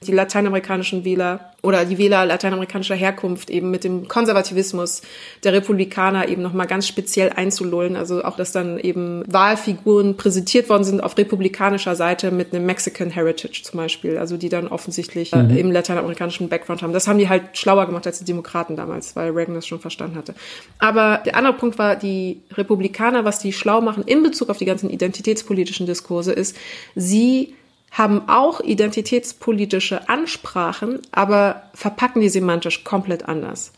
die 0.06 0.12
lateinamerikanischen 0.12 1.04
Wähler 1.04 1.52
oder 1.60 1.84
die 1.84 1.98
Wähler 1.98 2.24
lateinamerikanischer 2.24 2.94
Herkunft 2.94 3.50
eben 3.50 3.70
mit 3.70 3.82
dem 3.82 4.06
Konservativismus 4.06 5.02
der 5.42 5.52
Republikaner 5.52 6.28
eben 6.28 6.40
nochmal 6.40 6.68
ganz 6.68 6.86
speziell 6.86 7.30
einzulullen. 7.30 7.96
Also 7.96 8.22
auch, 8.22 8.36
dass 8.36 8.52
dann 8.52 8.78
eben 8.78 9.24
Wahlfiguren 9.26 10.16
präsentiert 10.16 10.68
worden 10.68 10.84
sind 10.84 11.02
auf 11.02 11.18
republikanischer 11.18 11.96
Seite 11.96 12.30
mit 12.30 12.54
einem 12.54 12.64
Mexican 12.64 13.10
Heritage 13.10 13.62
zum 13.64 13.78
Beispiel, 13.78 14.18
also 14.18 14.36
die 14.36 14.48
dann 14.48 14.68
offensichtlich 14.68 15.32
äh, 15.32 15.42
mhm. 15.42 15.56
im 15.56 15.72
lateinamerikanischen 15.72 16.48
Background 16.48 16.82
haben. 16.82 16.92
Das 16.92 17.08
haben 17.08 17.18
die 17.18 17.28
halt 17.28 17.58
schlauer 17.58 17.86
gemacht 17.86 18.06
als 18.06 18.20
die 18.20 18.24
Demokraten 18.24 18.76
damals, 18.76 19.16
weil 19.16 19.32
Reagan 19.32 19.56
das 19.56 19.66
schon 19.66 19.80
verstanden 19.80 20.16
hatte. 20.16 20.34
Aber 20.78 21.22
der 21.26 21.34
andere 21.34 21.54
Punkt 21.54 21.76
war, 21.78 21.96
die 21.96 22.40
Republikaner, 22.52 23.24
was 23.24 23.40
die 23.40 23.52
schlau 23.52 23.80
machen 23.80 24.04
in 24.04 24.22
Bezug 24.22 24.48
auf 24.48 24.58
die 24.58 24.64
ganzen 24.64 24.90
identitätspolitischen 24.90 25.86
Diskurse 25.86 26.32
ist, 26.32 26.56
sie 26.94 27.54
haben 27.90 28.28
auch 28.28 28.60
identitätspolitische 28.60 30.08
Ansprachen, 30.08 31.00
aber 31.10 31.70
verpacken 31.74 32.20
die 32.20 32.28
semantisch 32.28 32.84
komplett 32.84 33.28
anders. 33.28 33.72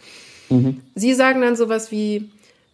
Mhm. 0.48 0.80
Sie 0.94 1.14
sagen 1.14 1.40
dann 1.40 1.56
sowas 1.56 1.90
wie, 1.90 2.30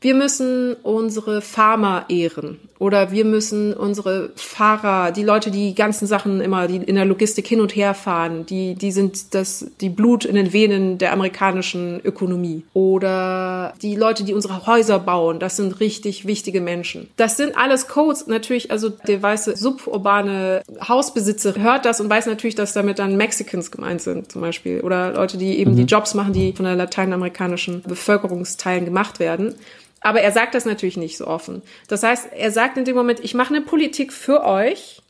wir 0.07 0.15
müssen 0.15 0.77
unsere 0.85 1.43
Farmer 1.43 2.05
ehren 2.09 2.61
oder 2.79 3.11
wir 3.11 3.25
müssen 3.25 3.73
unsere 3.73 4.31
Fahrer, 4.37 5.11
die 5.11 5.25
Leute, 5.25 5.51
die 5.51 5.75
ganzen 5.75 6.07
Sachen 6.07 6.41
immer, 6.41 6.69
die 6.69 6.77
in 6.77 6.95
der 6.95 7.05
Logistik 7.05 7.47
hin 7.47 7.61
und 7.61 7.75
her 7.75 7.93
fahren, 7.93 8.47
die, 8.47 8.77
die 8.77 8.93
sind 8.93 9.35
das, 9.35 9.67
die 9.81 9.89
Blut 9.89 10.25
in 10.25 10.37
den 10.37 10.53
Venen 10.53 10.99
der 10.99 11.13
amerikanischen 11.13 12.01
Ökonomie. 12.05 12.63
Oder 12.73 13.75
die 13.83 13.97
Leute, 13.97 14.23
die 14.23 14.33
unsere 14.35 14.67
Häuser 14.67 15.01
bauen, 15.01 15.41
das 15.41 15.57
sind 15.57 15.81
richtig 15.81 16.25
wichtige 16.27 16.61
Menschen. 16.61 17.09
Das 17.17 17.37
sind 17.37 17.57
alles 17.57 17.89
Codes. 17.89 18.29
Natürlich, 18.29 18.71
also 18.71 18.91
der 18.91 19.21
weiße 19.21 19.57
suburbane 19.57 20.63
Hausbesitzer 20.87 21.55
hört 21.57 21.85
das 21.85 22.01
und 22.01 22.09
weiß 22.09 22.27
natürlich, 22.27 22.55
dass 22.55 22.75
damit 22.75 23.01
dann 23.01 23.17
Mexicans 23.17 23.73
gemeint 23.73 24.03
sind, 24.03 24.31
zum 24.31 24.41
Beispiel. 24.41 24.83
Oder 24.83 25.15
Leute, 25.15 25.37
die 25.37 25.59
eben 25.59 25.73
mhm. 25.73 25.77
die 25.77 25.83
Jobs 25.85 26.15
machen, 26.15 26.33
die 26.33 26.53
von 26.53 26.65
der 26.65 26.77
lateinamerikanischen 26.77 27.83
Bevölkerungsteilen 27.83 28.85
gemacht 28.85 29.19
werden. 29.19 29.57
Aber 30.01 30.21
er 30.21 30.33
sagt 30.33 30.55
das 30.55 30.65
natürlich 30.65 30.97
nicht 30.97 31.17
so 31.17 31.27
offen. 31.27 31.63
Das 31.89 32.03
heißt, 32.03 32.29
er 32.33 32.51
sagt 32.51 32.77
in 32.77 32.85
dem 32.85 32.97
Moment, 32.97 33.21
ich 33.21 33.35
mache 33.35 33.55
eine 33.55 33.65
Politik 33.65 34.13
für 34.13 34.45
euch, 34.45 35.03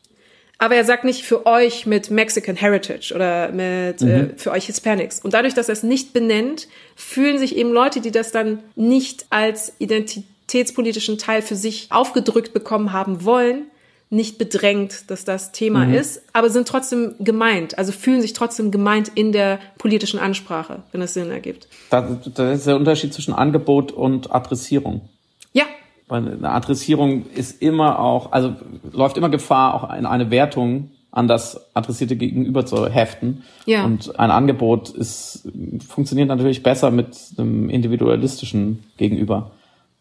aber 0.58 0.76
er 0.76 0.84
sagt 0.84 1.04
nicht 1.04 1.22
für 1.22 1.44
euch 1.44 1.84
mit 1.86 2.10
Mexican 2.10 2.56
Heritage 2.56 3.12
oder 3.14 3.50
mit 3.50 4.00
äh, 4.00 4.04
mhm. 4.04 4.10
äh, 4.10 4.38
für 4.38 4.52
euch 4.52 4.66
Hispanics. 4.66 5.20
Und 5.20 5.34
dadurch, 5.34 5.54
dass 5.54 5.68
er 5.68 5.74
es 5.74 5.82
nicht 5.82 6.12
benennt, 6.12 6.68
fühlen 6.94 7.38
sich 7.38 7.56
eben 7.56 7.72
Leute, 7.72 8.00
die 8.00 8.10
das 8.10 8.32
dann 8.32 8.62
nicht 8.74 9.26
als 9.28 9.74
identitätspolitischen 9.78 11.18
Teil 11.18 11.42
für 11.42 11.56
sich 11.56 11.88
aufgedrückt 11.90 12.54
bekommen 12.54 12.92
haben 12.92 13.24
wollen, 13.24 13.66
nicht 14.08 14.38
bedrängt, 14.38 15.10
dass 15.10 15.24
das 15.24 15.52
Thema 15.52 15.84
mhm. 15.84 15.94
ist, 15.94 16.22
aber 16.32 16.48
sind 16.48 16.68
trotzdem 16.68 17.14
gemeint, 17.18 17.76
also 17.76 17.90
fühlen 17.90 18.22
sich 18.22 18.32
trotzdem 18.34 18.70
gemeint 18.70 19.10
in 19.14 19.32
der 19.32 19.58
politischen 19.78 20.20
Ansprache, 20.20 20.82
wenn 20.92 21.02
es 21.02 21.14
Sinn 21.14 21.30
ergibt. 21.30 21.68
Das, 21.90 22.04
das 22.34 22.58
ist 22.58 22.66
der 22.66 22.76
Unterschied 22.76 23.12
zwischen 23.12 23.34
Angebot 23.34 23.90
und 23.90 24.32
Adressierung. 24.32 25.08
Ja. 25.52 25.64
Weil 26.06 26.22
eine 26.22 26.50
Adressierung 26.50 27.26
ist 27.30 27.60
immer 27.60 27.98
auch, 27.98 28.30
also 28.30 28.54
läuft 28.92 29.16
immer 29.16 29.28
Gefahr, 29.28 29.74
auch 29.74 29.96
in 29.96 30.06
eine 30.06 30.30
Wertung 30.30 30.90
an 31.10 31.26
das 31.26 31.74
adressierte 31.74 32.14
Gegenüber 32.14 32.66
zu 32.66 32.88
heften. 32.88 33.42
Ja. 33.64 33.84
Und 33.84 34.20
ein 34.20 34.30
Angebot 34.30 34.90
ist, 34.90 35.48
funktioniert 35.88 36.28
natürlich 36.28 36.62
besser 36.62 36.90
mit 36.90 37.16
einem 37.38 37.70
individualistischen 37.70 38.84
Gegenüber, 38.98 39.50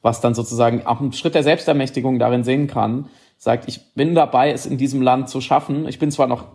was 0.02 0.22
dann 0.22 0.36
sozusagen 0.36 0.86
auch 0.86 1.00
einen 1.00 1.14
Schritt 1.14 1.34
der 1.34 1.44
Selbstermächtigung 1.44 2.20
darin 2.20 2.44
sehen 2.44 2.68
kann, 2.68 3.06
sagt, 3.38 3.68
ich 3.68 3.94
bin 3.94 4.16
dabei, 4.16 4.52
es 4.52 4.66
in 4.66 4.78
diesem 4.78 5.02
Land 5.02 5.30
zu 5.30 5.42
schaffen. 5.42 5.88
Ich 5.88 6.00
bin 6.00 6.12
zwar 6.12 6.28
noch 6.28 6.46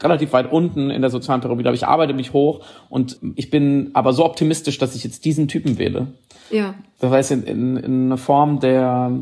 relativ 0.00 0.32
weit 0.32 0.50
unten 0.52 0.90
in 0.90 1.00
der 1.00 1.10
sozialen 1.10 1.40
Pyramide, 1.40 1.68
aber 1.68 1.74
ich 1.74 1.86
arbeite 1.86 2.14
mich 2.14 2.32
hoch 2.32 2.60
und 2.88 3.18
ich 3.36 3.50
bin 3.50 3.90
aber 3.94 4.12
so 4.12 4.24
optimistisch, 4.24 4.78
dass 4.78 4.94
ich 4.94 5.04
jetzt 5.04 5.24
diesen 5.24 5.48
Typen 5.48 5.78
wähle. 5.78 6.08
Ja. 6.50 6.74
Das 7.00 7.10
heißt, 7.10 7.30
in, 7.32 7.42
in, 7.44 7.76
in 7.76 8.06
einer 8.06 8.18
Form 8.18 8.60
der, 8.60 9.12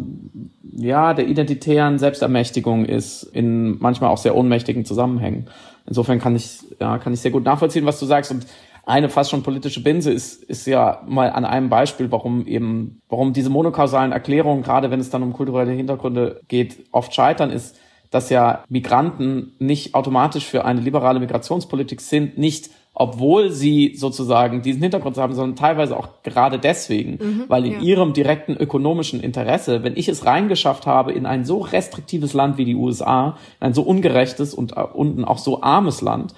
ja, 0.63 1.15
der 1.15 1.29
identitären 1.29 1.99
Selbstermächtigung 1.99 2.85
ist, 2.85 3.23
in 3.23 3.79
manchmal 3.79 4.11
auch 4.11 4.19
sehr 4.19 4.37
ohnmächtigen 4.37 4.85
Zusammenhängen. 4.85 5.47
Insofern 5.87 6.19
kann 6.21 6.37
ich, 6.37 6.61
ja, 6.81 6.99
kann 6.99 7.13
ich 7.13 7.21
sehr 7.21 7.31
gut 7.31 7.45
nachvollziehen, 7.45 7.87
was 7.87 7.99
du 7.99 8.07
sagst 8.07 8.31
und 8.31 8.47
eine 8.85 9.09
fast 9.09 9.31
schon 9.31 9.43
politische 9.43 9.83
Binse 9.83 10.13
ist, 10.13 10.43
ist 10.43 10.67
ja 10.67 11.03
mal 11.07 11.31
an 11.31 11.45
einem 11.45 11.69
Beispiel, 11.69 12.11
warum 12.11 12.47
eben, 12.47 13.01
warum 13.09 13.33
diese 13.33 13.51
monokausalen 13.51 14.13
Erklärungen, 14.13 14.63
gerade 14.63 14.91
wenn 14.91 15.01
es 15.01 15.11
dann 15.11 15.23
um 15.23 15.33
kulturelle 15.33 15.73
Hintergründe 15.73 16.41
geht, 16.49 16.79
oft 16.91 17.15
scheitern, 17.15 17.51
ist, 17.51 17.79
dass 18.11 18.29
ja 18.29 18.65
Migranten 18.69 19.53
nicht 19.59 19.95
automatisch 19.95 20.45
für 20.45 20.65
eine 20.65 20.81
liberale 20.81 21.21
Migrationspolitik 21.21 22.01
sind, 22.01 22.39
nicht 22.39 22.71
obwohl 22.95 23.51
sie 23.51 23.95
sozusagen 23.97 24.61
diesen 24.61 24.83
Hintergrund 24.83 25.17
haben, 25.17 25.33
sondern 25.33 25.57
teilweise 25.57 25.97
auch 25.97 26.23
gerade 26.23 26.59
deswegen, 26.59 27.13
mhm, 27.13 27.45
weil 27.49 27.65
in 27.65 27.73
ja. 27.73 27.81
ihrem 27.81 28.13
direkten 28.13 28.55
ökonomischen 28.55 29.21
Interesse, 29.21 29.83
wenn 29.83 29.97
ich 29.97 30.09
es 30.09 30.27
reingeschafft 30.27 30.87
habe 30.87 31.13
in 31.13 31.25
ein 31.25 31.47
so 31.47 31.61
restriktives 31.61 32.35
Land 32.35 32.59
wie 32.59 32.67
die 32.67 32.75
USA, 32.75 33.39
ein 33.61 33.73
so 33.73 33.83
ungerechtes 33.83 34.53
und 34.53 34.77
äh, 34.77 34.83
unten 34.83 35.25
auch 35.25 35.39
so 35.39 35.63
armes 35.63 36.03
Land, 36.03 36.35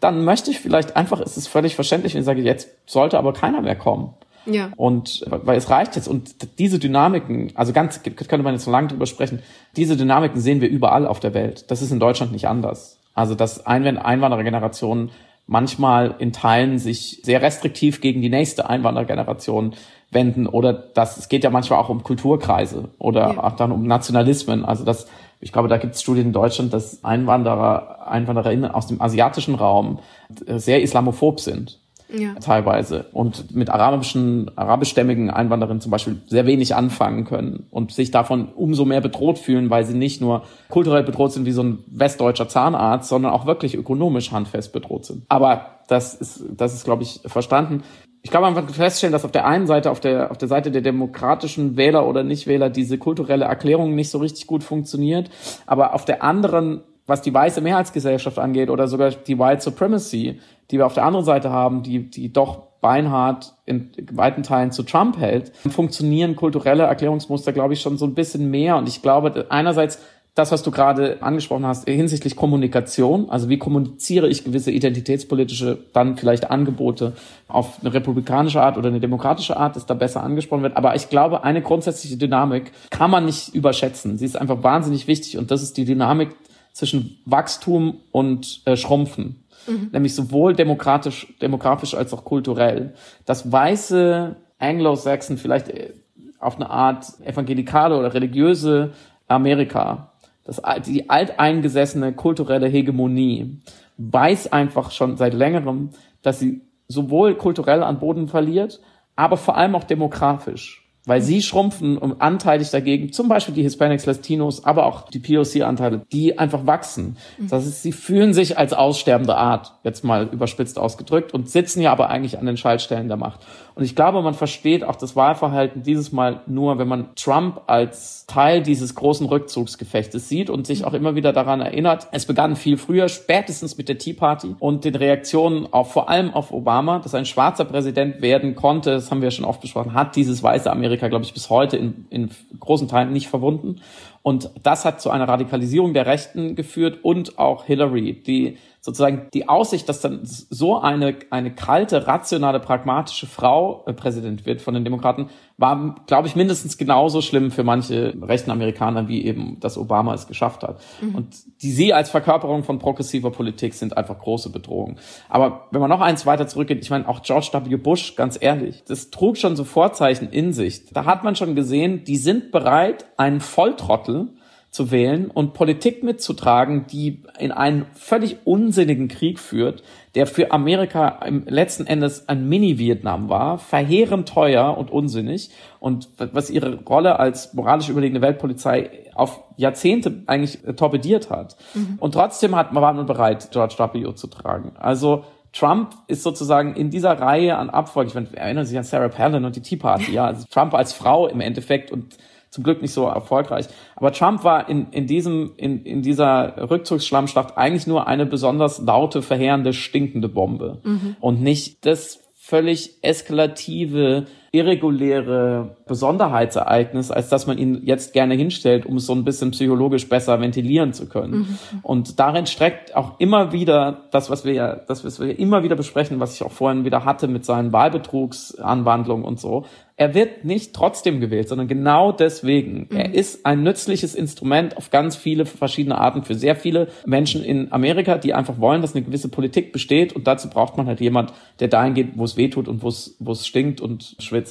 dann 0.00 0.24
möchte 0.24 0.50
ich 0.50 0.60
vielleicht 0.60 0.96
einfach, 0.96 1.20
es 1.20 1.36
ist 1.36 1.48
völlig 1.48 1.74
verständlich, 1.74 2.14
wenn 2.14 2.20
ich 2.20 2.26
sage, 2.26 2.42
jetzt 2.42 2.68
sollte 2.86 3.18
aber 3.18 3.32
keiner 3.32 3.62
mehr 3.62 3.76
kommen. 3.76 4.14
Ja. 4.46 4.70
Und 4.76 5.24
weil 5.28 5.58
es 5.58 5.68
reicht 5.68 5.96
jetzt. 5.96 6.08
Und 6.08 6.58
diese 6.58 6.78
Dynamiken, 6.78 7.52
also 7.54 7.72
ganz, 7.72 8.02
könnte 8.02 8.42
man 8.42 8.54
jetzt 8.54 8.64
so 8.64 8.70
lange 8.70 8.88
drüber 8.88 9.06
sprechen, 9.06 9.42
diese 9.76 9.96
Dynamiken 9.96 10.40
sehen 10.40 10.60
wir 10.60 10.68
überall 10.68 11.06
auf 11.06 11.20
der 11.20 11.34
Welt. 11.34 11.70
Das 11.70 11.82
ist 11.82 11.90
in 11.90 12.00
Deutschland 12.00 12.32
nicht 12.32 12.48
anders. 12.48 12.98
Also 13.14 13.34
dass 13.34 13.66
Einwanderergenerationen 13.66 15.10
manchmal 15.46 16.14
in 16.18 16.32
Teilen 16.32 16.78
sich 16.78 17.20
sehr 17.24 17.42
restriktiv 17.42 18.00
gegen 18.00 18.22
die 18.22 18.28
nächste 18.28 18.68
Einwanderergeneration 18.68 19.74
wenden 20.10 20.46
oder 20.46 20.72
das, 20.72 21.18
es 21.18 21.28
geht 21.28 21.44
ja 21.44 21.50
manchmal 21.50 21.78
auch 21.80 21.88
um 21.88 22.02
Kulturkreise 22.02 22.90
oder 22.98 23.32
ja. 23.32 23.44
auch 23.44 23.56
dann 23.56 23.72
um 23.72 23.86
Nationalismen. 23.86 24.64
Also 24.64 24.84
das, 24.84 25.06
ich 25.40 25.52
glaube, 25.52 25.68
da 25.68 25.76
gibt 25.76 25.94
es 25.94 26.02
Studien 26.02 26.26
in 26.26 26.32
Deutschland, 26.32 26.72
dass 26.72 27.04
Einwanderer, 27.04 28.08
Einwandererinnen 28.08 28.70
aus 28.70 28.86
dem 28.86 29.00
asiatischen 29.00 29.54
Raum 29.54 30.00
sehr 30.46 30.82
islamophob 30.82 31.40
sind 31.40 31.78
ja. 32.10 32.34
teilweise 32.34 33.06
und 33.12 33.54
mit 33.54 33.68
arabischen, 33.70 34.50
arabischstämmigen 34.56 35.30
Einwanderern 35.30 35.80
zum 35.80 35.90
Beispiel 35.90 36.20
sehr 36.26 36.46
wenig 36.46 36.74
anfangen 36.74 37.24
können 37.24 37.66
und 37.70 37.92
sich 37.92 38.10
davon 38.10 38.48
umso 38.54 38.84
mehr 38.84 39.00
bedroht 39.00 39.38
fühlen, 39.38 39.70
weil 39.70 39.84
sie 39.84 39.96
nicht 39.96 40.20
nur 40.20 40.42
kulturell 40.68 41.02
bedroht 41.02 41.32
sind 41.32 41.44
wie 41.46 41.52
so 41.52 41.62
ein 41.62 41.78
westdeutscher 41.86 42.48
Zahnarzt, 42.48 43.08
sondern 43.08 43.32
auch 43.32 43.46
wirklich 43.46 43.74
ökonomisch 43.74 44.32
handfest 44.32 44.72
bedroht 44.72 45.04
sind. 45.04 45.24
Aber 45.28 45.66
das 45.88 46.14
ist, 46.14 46.42
das 46.50 46.74
ist, 46.74 46.84
glaube 46.84 47.02
ich, 47.02 47.20
verstanden. 47.26 47.82
Ich 48.22 48.30
glaube, 48.30 48.46
man 48.46 48.56
wird 48.56 48.70
feststellen, 48.72 49.12
dass 49.12 49.24
auf 49.24 49.32
der 49.32 49.46
einen 49.46 49.66
Seite, 49.66 49.90
auf 49.90 50.00
der, 50.00 50.30
auf 50.30 50.38
der 50.38 50.48
Seite 50.48 50.70
der 50.70 50.82
demokratischen 50.82 51.76
Wähler 51.76 52.06
oder 52.06 52.24
Nichtwähler 52.24 52.68
diese 52.68 52.98
kulturelle 52.98 53.44
Erklärung 53.44 53.94
nicht 53.94 54.10
so 54.10 54.18
richtig 54.18 54.46
gut 54.46 54.64
funktioniert. 54.64 55.30
Aber 55.66 55.94
auf 55.94 56.04
der 56.04 56.22
anderen 56.22 56.82
was 57.08 57.22
die 57.22 57.32
weiße 57.34 57.62
Mehrheitsgesellschaft 57.62 58.38
angeht 58.38 58.70
oder 58.70 58.86
sogar 58.86 59.10
die 59.10 59.38
White 59.38 59.62
Supremacy, 59.62 60.40
die 60.70 60.76
wir 60.76 60.86
auf 60.86 60.92
der 60.92 61.04
anderen 61.04 61.24
Seite 61.24 61.50
haben, 61.50 61.82
die, 61.82 62.10
die 62.10 62.32
doch 62.32 62.68
beinhart 62.80 63.54
in 63.64 63.90
weiten 64.12 64.42
Teilen 64.42 64.70
zu 64.70 64.82
Trump 64.82 65.18
hält, 65.18 65.50
funktionieren 65.56 66.36
kulturelle 66.36 66.84
Erklärungsmuster, 66.84 67.52
glaube 67.52 67.72
ich, 67.72 67.80
schon 67.80 67.96
so 67.96 68.06
ein 68.06 68.14
bisschen 68.14 68.50
mehr. 68.50 68.76
Und 68.76 68.88
ich 68.88 69.02
glaube, 69.02 69.46
einerseits 69.48 70.00
das, 70.38 70.52
was 70.52 70.62
du 70.62 70.70
gerade 70.70 71.20
angesprochen 71.20 71.66
hast, 71.66 71.88
hinsichtlich 71.88 72.36
Kommunikation, 72.36 73.28
also 73.28 73.48
wie 73.48 73.58
kommuniziere 73.58 74.28
ich 74.28 74.44
gewisse 74.44 74.70
identitätspolitische, 74.70 75.78
dann 75.92 76.16
vielleicht 76.16 76.50
Angebote 76.50 77.14
auf 77.48 77.78
eine 77.80 77.92
republikanische 77.92 78.62
Art 78.62 78.78
oder 78.78 78.88
eine 78.88 79.00
demokratische 79.00 79.56
Art, 79.56 79.76
ist 79.76 79.86
da 79.86 79.94
besser 79.94 80.22
angesprochen 80.22 80.62
wird. 80.62 80.76
Aber 80.76 80.94
ich 80.94 81.10
glaube, 81.10 81.42
eine 81.42 81.60
grundsätzliche 81.60 82.16
Dynamik 82.16 82.70
kann 82.90 83.10
man 83.10 83.24
nicht 83.24 83.54
überschätzen. 83.54 84.16
Sie 84.16 84.24
ist 84.24 84.36
einfach 84.36 84.62
wahnsinnig 84.62 85.08
wichtig 85.08 85.38
und 85.38 85.50
das 85.50 85.62
ist 85.62 85.76
die 85.76 85.84
Dynamik 85.84 86.30
zwischen 86.72 87.18
Wachstum 87.24 87.98
und 88.12 88.60
äh, 88.64 88.76
Schrumpfen. 88.76 89.42
Mhm. 89.66 89.88
Nämlich 89.92 90.14
sowohl 90.14 90.54
demokratisch, 90.54 91.34
demografisch 91.42 91.94
als 91.94 92.14
auch 92.14 92.24
kulturell. 92.24 92.94
Das 93.26 93.50
weiße 93.50 94.36
Anglo-Saxon, 94.60 95.36
vielleicht 95.36 95.68
äh, 95.68 95.90
auf 96.38 96.56
eine 96.56 96.70
Art 96.70 97.06
evangelikale 97.24 97.98
oder 97.98 98.14
religiöse 98.14 98.92
Amerika, 99.26 100.07
das, 100.48 100.62
die 100.86 101.10
alteingesessene 101.10 102.14
kulturelle 102.14 102.68
Hegemonie, 102.68 103.60
weiß 103.98 104.50
einfach 104.50 104.90
schon 104.90 105.18
seit 105.18 105.34
längerem, 105.34 105.90
dass 106.22 106.38
sie 106.38 106.62
sowohl 106.88 107.34
kulturell 107.34 107.82
an 107.82 107.98
Boden 107.98 108.28
verliert, 108.28 108.80
aber 109.14 109.36
vor 109.36 109.58
allem 109.58 109.74
auch 109.74 109.84
demografisch 109.84 110.88
weil 111.08 111.22
sie 111.22 111.40
schrumpfen 111.40 111.96
und 111.96 112.20
anteilig 112.20 112.68
dagegen, 112.70 113.14
zum 113.14 113.28
Beispiel 113.28 113.54
die 113.54 113.62
Hispanics, 113.62 114.04
Latinos, 114.04 114.66
aber 114.66 114.84
auch 114.84 115.08
die 115.08 115.20
POC-Anteile, 115.20 116.02
die 116.12 116.38
einfach 116.38 116.66
wachsen. 116.66 117.16
Das 117.38 117.64
heißt, 117.64 117.82
sie 117.82 117.92
fühlen 117.92 118.34
sich 118.34 118.58
als 118.58 118.74
aussterbende 118.74 119.34
Art, 119.34 119.72
jetzt 119.84 120.04
mal 120.04 120.28
überspitzt 120.30 120.78
ausgedrückt, 120.78 121.32
und 121.32 121.48
sitzen 121.48 121.80
ja 121.80 121.92
aber 121.92 122.10
eigentlich 122.10 122.38
an 122.38 122.44
den 122.44 122.58
Schaltstellen 122.58 123.08
der 123.08 123.16
Macht. 123.16 123.40
Und 123.78 123.84
ich 123.84 123.94
glaube, 123.94 124.22
man 124.22 124.34
versteht 124.34 124.82
auch 124.82 124.96
das 124.96 125.14
Wahlverhalten 125.14 125.84
dieses 125.84 126.10
Mal 126.10 126.40
nur, 126.48 126.80
wenn 126.80 126.88
man 126.88 127.14
Trump 127.14 127.60
als 127.68 128.26
Teil 128.26 128.60
dieses 128.60 128.96
großen 128.96 129.24
Rückzugsgefechtes 129.24 130.28
sieht 130.28 130.50
und 130.50 130.66
sich 130.66 130.84
auch 130.84 130.94
immer 130.94 131.14
wieder 131.14 131.32
daran 131.32 131.60
erinnert. 131.60 132.08
Es 132.10 132.26
begann 132.26 132.56
viel 132.56 132.76
früher, 132.76 133.08
spätestens 133.08 133.78
mit 133.78 133.88
der 133.88 133.96
Tea 133.96 134.14
Party 134.14 134.56
und 134.58 134.84
den 134.84 134.96
Reaktionen 134.96 135.72
auf, 135.72 135.92
vor 135.92 136.08
allem 136.08 136.34
auf 136.34 136.52
Obama, 136.52 136.98
dass 136.98 137.14
ein 137.14 137.24
schwarzer 137.24 137.66
Präsident 137.66 138.20
werden 138.20 138.56
konnte, 138.56 138.90
das 138.90 139.12
haben 139.12 139.22
wir 139.22 139.30
schon 139.30 139.44
oft 139.44 139.60
besprochen, 139.60 139.94
hat 139.94 140.16
dieses 140.16 140.42
weiße 140.42 140.68
Amerika, 140.68 141.06
glaube 141.06 141.24
ich, 141.24 141.32
bis 141.32 141.48
heute 141.48 141.76
in, 141.76 142.06
in 142.10 142.30
großen 142.58 142.88
Teilen 142.88 143.12
nicht 143.12 143.28
verwunden. 143.28 143.76
Und 144.22 144.50
das 144.64 144.84
hat 144.84 145.00
zu 145.00 145.10
einer 145.10 145.28
Radikalisierung 145.28 145.94
der 145.94 146.06
Rechten 146.06 146.56
geführt 146.56 146.98
und 147.02 147.38
auch 147.38 147.64
Hillary, 147.64 148.12
die 148.26 148.58
sozusagen 148.88 149.28
die 149.34 149.50
Aussicht, 149.50 149.86
dass 149.86 150.00
dann 150.00 150.20
so 150.22 150.80
eine, 150.80 151.14
eine 151.28 151.54
kalte, 151.54 152.06
rationale, 152.06 152.58
pragmatische 152.58 153.26
Frau 153.26 153.84
äh, 153.86 153.92
Präsident 153.92 154.46
wird 154.46 154.62
von 154.62 154.72
den 154.72 154.82
Demokraten, 154.82 155.28
war, 155.58 155.96
glaube 156.06 156.26
ich, 156.26 156.36
mindestens 156.36 156.78
genauso 156.78 157.20
schlimm 157.20 157.50
für 157.50 157.64
manche 157.64 158.14
rechten 158.22 158.50
Amerikaner, 158.50 159.06
wie 159.06 159.26
eben 159.26 159.58
das 159.60 159.76
Obama 159.76 160.14
es 160.14 160.26
geschafft 160.26 160.62
hat. 160.62 160.80
Mhm. 161.02 161.14
Und 161.16 161.36
die 161.60 161.70
sie 161.70 161.92
als 161.92 162.08
Verkörperung 162.08 162.64
von 162.64 162.78
progressiver 162.78 163.30
Politik 163.30 163.74
sind 163.74 163.94
einfach 163.94 164.18
große 164.18 164.50
Bedrohungen. 164.50 164.96
Aber 165.28 165.66
wenn 165.70 165.82
man 165.82 165.90
noch 165.90 166.00
eins 166.00 166.24
weiter 166.24 166.46
zurückgeht, 166.46 166.82
ich 166.82 166.88
meine, 166.88 167.06
auch 167.06 167.20
George 167.20 167.50
W. 167.52 167.76
Bush, 167.76 168.16
ganz 168.16 168.38
ehrlich, 168.40 168.84
das 168.88 169.10
trug 169.10 169.36
schon 169.36 169.54
so 169.54 169.64
Vorzeichen 169.64 170.30
in 170.30 170.54
sich. 170.54 170.86
Da 170.86 171.04
hat 171.04 171.24
man 171.24 171.36
schon 171.36 171.54
gesehen, 171.54 172.04
die 172.04 172.16
sind 172.16 172.52
bereit, 172.52 173.04
einen 173.18 173.40
Volltrottel 173.40 174.28
zu 174.70 174.90
wählen 174.90 175.30
und 175.30 175.54
Politik 175.54 176.02
mitzutragen, 176.02 176.86
die 176.86 177.22
in 177.38 177.52
einen 177.52 177.86
völlig 177.94 178.38
unsinnigen 178.44 179.08
Krieg 179.08 179.38
führt, 179.38 179.82
der 180.14 180.26
für 180.26 180.52
Amerika 180.52 181.20
im 181.24 181.44
letzten 181.46 181.86
Endes 181.86 182.28
ein 182.28 182.48
Mini-Vietnam 182.48 183.28
war, 183.30 183.58
verheerend 183.58 184.28
teuer 184.28 184.76
und 184.76 184.90
unsinnig 184.90 185.50
und 185.80 186.10
was 186.18 186.50
ihre 186.50 186.74
Rolle 186.84 187.18
als 187.18 187.54
moralisch 187.54 187.88
überlegene 187.88 188.20
Weltpolizei 188.20 189.10
auf 189.14 189.42
Jahrzehnte 189.56 190.22
eigentlich 190.26 190.58
torpediert 190.76 191.30
hat. 191.30 191.56
Mhm. 191.74 191.96
Und 191.98 192.12
trotzdem 192.12 192.54
hat, 192.54 192.74
war 192.74 192.92
man 192.92 193.06
bereit, 193.06 193.48
George 193.50 193.74
W. 193.78 194.14
zu 194.14 194.26
tragen. 194.26 194.72
Also 194.78 195.24
Trump 195.52 195.94
ist 196.08 196.22
sozusagen 196.22 196.74
in 196.74 196.90
dieser 196.90 197.18
Reihe 197.18 197.56
an 197.56 197.70
Abfolge, 197.70 198.08
ich 198.08 198.14
meine, 198.14 198.36
erinnern 198.36 198.66
sich 198.66 198.76
an 198.76 198.84
Sarah 198.84 199.08
Palin 199.08 199.44
und 199.44 199.56
die 199.56 199.62
Tea 199.62 199.76
Party, 199.76 200.12
ja, 200.12 200.26
also 200.26 200.44
Trump 200.50 200.74
als 200.74 200.92
Frau 200.92 201.26
im 201.26 201.40
Endeffekt 201.40 201.90
und 201.90 202.18
zum 202.50 202.64
Glück 202.64 202.82
nicht 202.82 202.92
so 202.92 203.06
erfolgreich. 203.06 203.66
Aber 203.96 204.12
Trump 204.12 204.44
war 204.44 204.68
in, 204.68 204.90
in 204.90 205.06
diesem, 205.06 205.52
in, 205.56 205.84
in 205.84 206.02
dieser 206.02 206.70
Rückzugsschlammschlacht 206.70 207.56
eigentlich 207.56 207.86
nur 207.86 208.06
eine 208.06 208.26
besonders 208.26 208.78
laute, 208.78 209.22
verheerende, 209.22 209.72
stinkende 209.72 210.28
Bombe. 210.28 210.80
Mhm. 210.84 211.16
Und 211.20 211.42
nicht 211.42 211.84
das 211.86 212.20
völlig 212.34 213.02
eskalative, 213.02 214.26
irreguläre 214.50 215.76
Besonderheitsereignis, 215.86 217.10
als 217.10 217.28
dass 217.28 217.46
man 217.46 217.58
ihn 217.58 217.82
jetzt 217.84 218.12
gerne 218.12 218.34
hinstellt, 218.34 218.86
um 218.86 218.96
es 218.96 219.06
so 219.06 219.14
ein 219.14 219.24
bisschen 219.24 219.50
psychologisch 219.50 220.08
besser 220.08 220.40
ventilieren 220.40 220.92
zu 220.92 221.08
können. 221.08 221.32
Mhm. 221.32 221.58
Und 221.82 222.18
darin 222.18 222.46
streckt 222.46 222.96
auch 222.96 223.20
immer 223.20 223.52
wieder 223.52 224.08
das, 224.10 224.30
was 224.30 224.44
wir 224.44 224.52
ja, 224.54 224.76
das, 224.76 225.04
was 225.04 225.20
wir 225.20 225.38
immer 225.38 225.62
wieder 225.62 225.76
besprechen, 225.76 226.20
was 226.20 226.34
ich 226.34 226.42
auch 226.42 226.52
vorhin 226.52 226.84
wieder 226.84 227.04
hatte 227.04 227.28
mit 227.28 227.44
seinen 227.44 227.72
Wahlbetrugsanwandlungen 227.72 229.24
und 229.24 229.38
so, 229.38 229.64
er 229.98 230.14
wird 230.14 230.44
nicht 230.44 230.74
trotzdem 230.74 231.18
gewählt, 231.18 231.48
sondern 231.48 231.66
genau 231.66 232.12
deswegen. 232.12 232.86
Mhm. 232.88 232.96
Er 232.96 233.14
ist 233.14 233.44
ein 233.44 233.64
nützliches 233.64 234.14
Instrument 234.14 234.76
auf 234.76 234.90
ganz 234.90 235.16
viele 235.16 235.44
verschiedene 235.44 235.98
Arten 235.98 236.22
für 236.22 236.36
sehr 236.36 236.54
viele 236.54 236.86
Menschen 237.04 237.42
in 237.42 237.72
Amerika, 237.72 238.16
die 238.16 238.32
einfach 238.32 238.60
wollen, 238.60 238.80
dass 238.80 238.94
eine 238.94 239.04
gewisse 239.04 239.28
Politik 239.28 239.72
besteht. 239.72 240.12
Und 240.12 240.28
dazu 240.28 240.48
braucht 240.48 240.76
man 240.76 240.86
halt 240.86 241.00
jemand, 241.00 241.32
der 241.58 241.66
dahin 241.66 241.94
geht, 241.94 242.10
wo 242.14 242.22
es 242.22 242.36
weh 242.36 242.48
tut 242.48 242.68
und 242.68 242.80
wo 242.84 242.88
es, 242.88 243.16
wo 243.18 243.32
es 243.32 243.44
stinkt 243.44 243.80
und 243.80 244.14
schwitzt. 244.20 244.47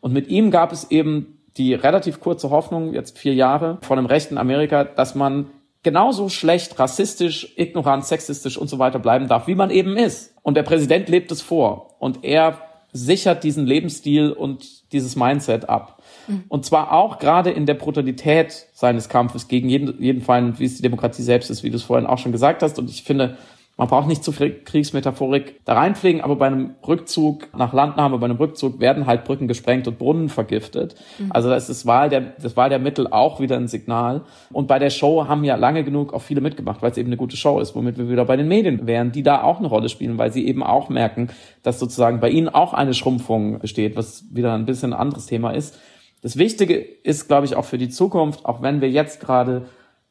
Und 0.00 0.12
mit 0.12 0.28
ihm 0.28 0.50
gab 0.50 0.72
es 0.72 0.90
eben 0.90 1.38
die 1.56 1.74
relativ 1.74 2.20
kurze 2.20 2.50
Hoffnung, 2.50 2.92
jetzt 2.92 3.18
vier 3.18 3.34
Jahre, 3.34 3.78
von 3.82 3.96
dem 3.96 4.06
rechten 4.06 4.38
Amerika, 4.38 4.84
dass 4.84 5.14
man 5.14 5.46
genauso 5.82 6.28
schlecht, 6.28 6.78
rassistisch, 6.78 7.54
ignorant, 7.56 8.04
sexistisch 8.04 8.58
und 8.58 8.68
so 8.68 8.78
weiter 8.78 8.98
bleiben 8.98 9.28
darf, 9.28 9.46
wie 9.46 9.54
man 9.54 9.70
eben 9.70 9.96
ist. 9.96 10.34
Und 10.42 10.56
der 10.56 10.64
Präsident 10.64 11.08
lebt 11.08 11.30
es 11.30 11.42
vor. 11.42 11.94
Und 11.98 12.24
er 12.24 12.58
sichert 12.92 13.44
diesen 13.44 13.66
Lebensstil 13.66 14.32
und 14.32 14.92
dieses 14.92 15.16
Mindset 15.16 15.68
ab. 15.68 16.02
Mhm. 16.26 16.44
Und 16.48 16.64
zwar 16.64 16.92
auch 16.92 17.18
gerade 17.18 17.50
in 17.50 17.66
der 17.66 17.74
Brutalität 17.74 18.66
seines 18.72 19.08
Kampfes 19.08 19.48
gegen 19.48 19.68
jeden, 19.68 20.02
jeden 20.02 20.22
Fall, 20.22 20.58
wie 20.58 20.64
es 20.64 20.76
die 20.76 20.82
Demokratie 20.82 21.22
selbst 21.22 21.50
ist, 21.50 21.62
wie 21.62 21.70
du 21.70 21.76
es 21.76 21.82
vorhin 21.82 22.06
auch 22.06 22.18
schon 22.18 22.32
gesagt 22.32 22.62
hast. 22.62 22.78
Und 22.78 22.90
ich 22.90 23.02
finde, 23.02 23.36
man 23.78 23.88
braucht 23.88 24.08
nicht 24.08 24.24
zu 24.24 24.32
viel 24.32 24.62
Kriegsmetaphorik 24.64 25.60
da 25.66 25.74
reinpflegen, 25.74 26.22
aber 26.22 26.36
bei 26.36 26.46
einem 26.46 26.76
Rückzug 26.86 27.48
nach 27.54 27.74
Landnahme, 27.74 28.16
bei 28.18 28.24
einem 28.24 28.38
Rückzug 28.38 28.80
werden 28.80 29.06
halt 29.06 29.24
Brücken 29.24 29.48
gesprengt 29.48 29.86
und 29.86 29.98
Brunnen 29.98 30.30
vergiftet. 30.30 30.94
Mhm. 31.18 31.26
Also 31.30 31.50
das 31.50 31.68
ist 31.68 31.84
Wahl 31.84 32.08
der, 32.08 32.20
das 32.40 32.56
Wahl 32.56 32.70
der 32.70 32.78
Mittel 32.78 33.06
auch 33.06 33.38
wieder 33.38 33.56
ein 33.56 33.68
Signal. 33.68 34.22
Und 34.50 34.66
bei 34.66 34.78
der 34.78 34.88
Show 34.88 35.28
haben 35.28 35.44
ja 35.44 35.56
lange 35.56 35.84
genug 35.84 36.14
auch 36.14 36.22
viele 36.22 36.40
mitgemacht, 36.40 36.80
weil 36.80 36.90
es 36.90 36.96
eben 36.96 37.08
eine 37.08 37.18
gute 37.18 37.36
Show 37.36 37.60
ist, 37.60 37.74
womit 37.74 37.98
wir 37.98 38.08
wieder 38.08 38.24
bei 38.24 38.36
den 38.36 38.48
Medien 38.48 38.86
wären, 38.86 39.12
die 39.12 39.22
da 39.22 39.42
auch 39.42 39.58
eine 39.58 39.68
Rolle 39.68 39.90
spielen, 39.90 40.16
weil 40.16 40.32
sie 40.32 40.46
eben 40.46 40.62
auch 40.62 40.88
merken, 40.88 41.28
dass 41.62 41.78
sozusagen 41.78 42.18
bei 42.20 42.30
ihnen 42.30 42.48
auch 42.48 42.72
eine 42.72 42.94
Schrumpfung 42.94 43.58
besteht, 43.58 43.94
was 43.94 44.24
wieder 44.30 44.54
ein 44.54 44.64
bisschen 44.64 44.94
ein 44.94 45.00
anderes 45.00 45.26
Thema 45.26 45.50
ist. 45.50 45.78
Das 46.22 46.38
Wichtige 46.38 46.76
ist, 46.78 47.28
glaube 47.28 47.44
ich, 47.44 47.56
auch 47.56 47.66
für 47.66 47.78
die 47.78 47.90
Zukunft, 47.90 48.46
auch 48.46 48.62
wenn 48.62 48.80
wir 48.80 48.88
jetzt 48.88 49.20
gerade 49.20 49.66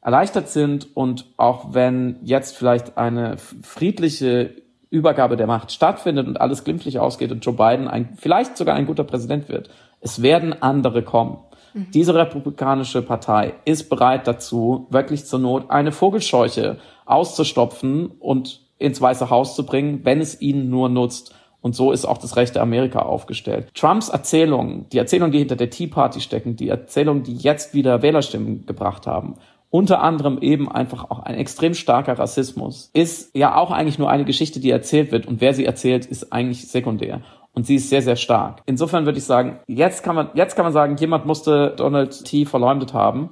erleichtert 0.06 0.48
sind 0.48 0.96
und 0.96 1.26
auch 1.36 1.74
wenn 1.74 2.20
jetzt 2.22 2.56
vielleicht 2.56 2.96
eine 2.96 3.38
friedliche 3.38 4.54
Übergabe 4.88 5.36
der 5.36 5.48
Macht 5.48 5.72
stattfindet 5.72 6.28
und 6.28 6.40
alles 6.40 6.62
glimpflich 6.62 7.00
ausgeht 7.00 7.32
und 7.32 7.44
Joe 7.44 7.56
Biden 7.56 7.88
ein, 7.88 8.10
vielleicht 8.16 8.56
sogar 8.56 8.76
ein 8.76 8.86
guter 8.86 9.02
Präsident 9.02 9.48
wird, 9.48 9.68
es 10.00 10.22
werden 10.22 10.62
andere 10.62 11.02
kommen. 11.02 11.38
Mhm. 11.74 11.88
Diese 11.92 12.14
republikanische 12.14 13.02
Partei 13.02 13.54
ist 13.64 13.90
bereit 13.90 14.28
dazu, 14.28 14.86
wirklich 14.90 15.26
zur 15.26 15.40
Not 15.40 15.70
eine 15.70 15.90
Vogelscheuche 15.90 16.76
auszustopfen 17.04 18.06
und 18.06 18.60
ins 18.78 19.00
Weiße 19.00 19.28
Haus 19.28 19.56
zu 19.56 19.66
bringen, 19.66 20.04
wenn 20.04 20.20
es 20.20 20.40
ihnen 20.40 20.70
nur 20.70 20.88
nutzt. 20.88 21.34
Und 21.62 21.74
so 21.74 21.90
ist 21.90 22.04
auch 22.04 22.18
das 22.18 22.36
rechte 22.36 22.60
Amerika 22.60 23.00
aufgestellt. 23.00 23.74
Trumps 23.74 24.08
Erzählungen, 24.08 24.88
die 24.90 24.98
Erzählungen, 24.98 25.32
die 25.32 25.38
hinter 25.38 25.56
der 25.56 25.70
Tea 25.70 25.88
Party 25.88 26.20
stecken, 26.20 26.54
die 26.54 26.68
Erzählungen, 26.68 27.24
die 27.24 27.34
jetzt 27.34 27.74
wieder 27.74 28.02
Wählerstimmen 28.02 28.66
gebracht 28.66 29.08
haben, 29.08 29.34
unter 29.76 30.00
anderem 30.00 30.38
eben 30.40 30.72
einfach 30.72 31.10
auch 31.10 31.18
ein 31.18 31.34
extrem 31.34 31.74
starker 31.74 32.18
Rassismus, 32.18 32.88
ist 32.94 33.36
ja 33.36 33.56
auch 33.56 33.70
eigentlich 33.70 33.98
nur 33.98 34.08
eine 34.08 34.24
Geschichte, 34.24 34.58
die 34.58 34.70
erzählt 34.70 35.12
wird. 35.12 35.26
Und 35.26 35.42
wer 35.42 35.52
sie 35.52 35.66
erzählt, 35.66 36.06
ist 36.06 36.32
eigentlich 36.32 36.68
sekundär. 36.68 37.20
Und 37.52 37.66
sie 37.66 37.74
ist 37.74 37.90
sehr, 37.90 38.00
sehr 38.00 38.16
stark. 38.16 38.62
Insofern 38.64 39.04
würde 39.04 39.18
ich 39.18 39.24
sagen, 39.24 39.58
jetzt 39.66 40.02
kann 40.02 40.16
man, 40.16 40.30
jetzt 40.32 40.56
kann 40.56 40.64
man 40.64 40.72
sagen, 40.72 40.96
jemand 40.96 41.26
musste 41.26 41.74
Donald 41.76 42.24
T. 42.24 42.46
verleumdet 42.46 42.94
haben. 42.94 43.28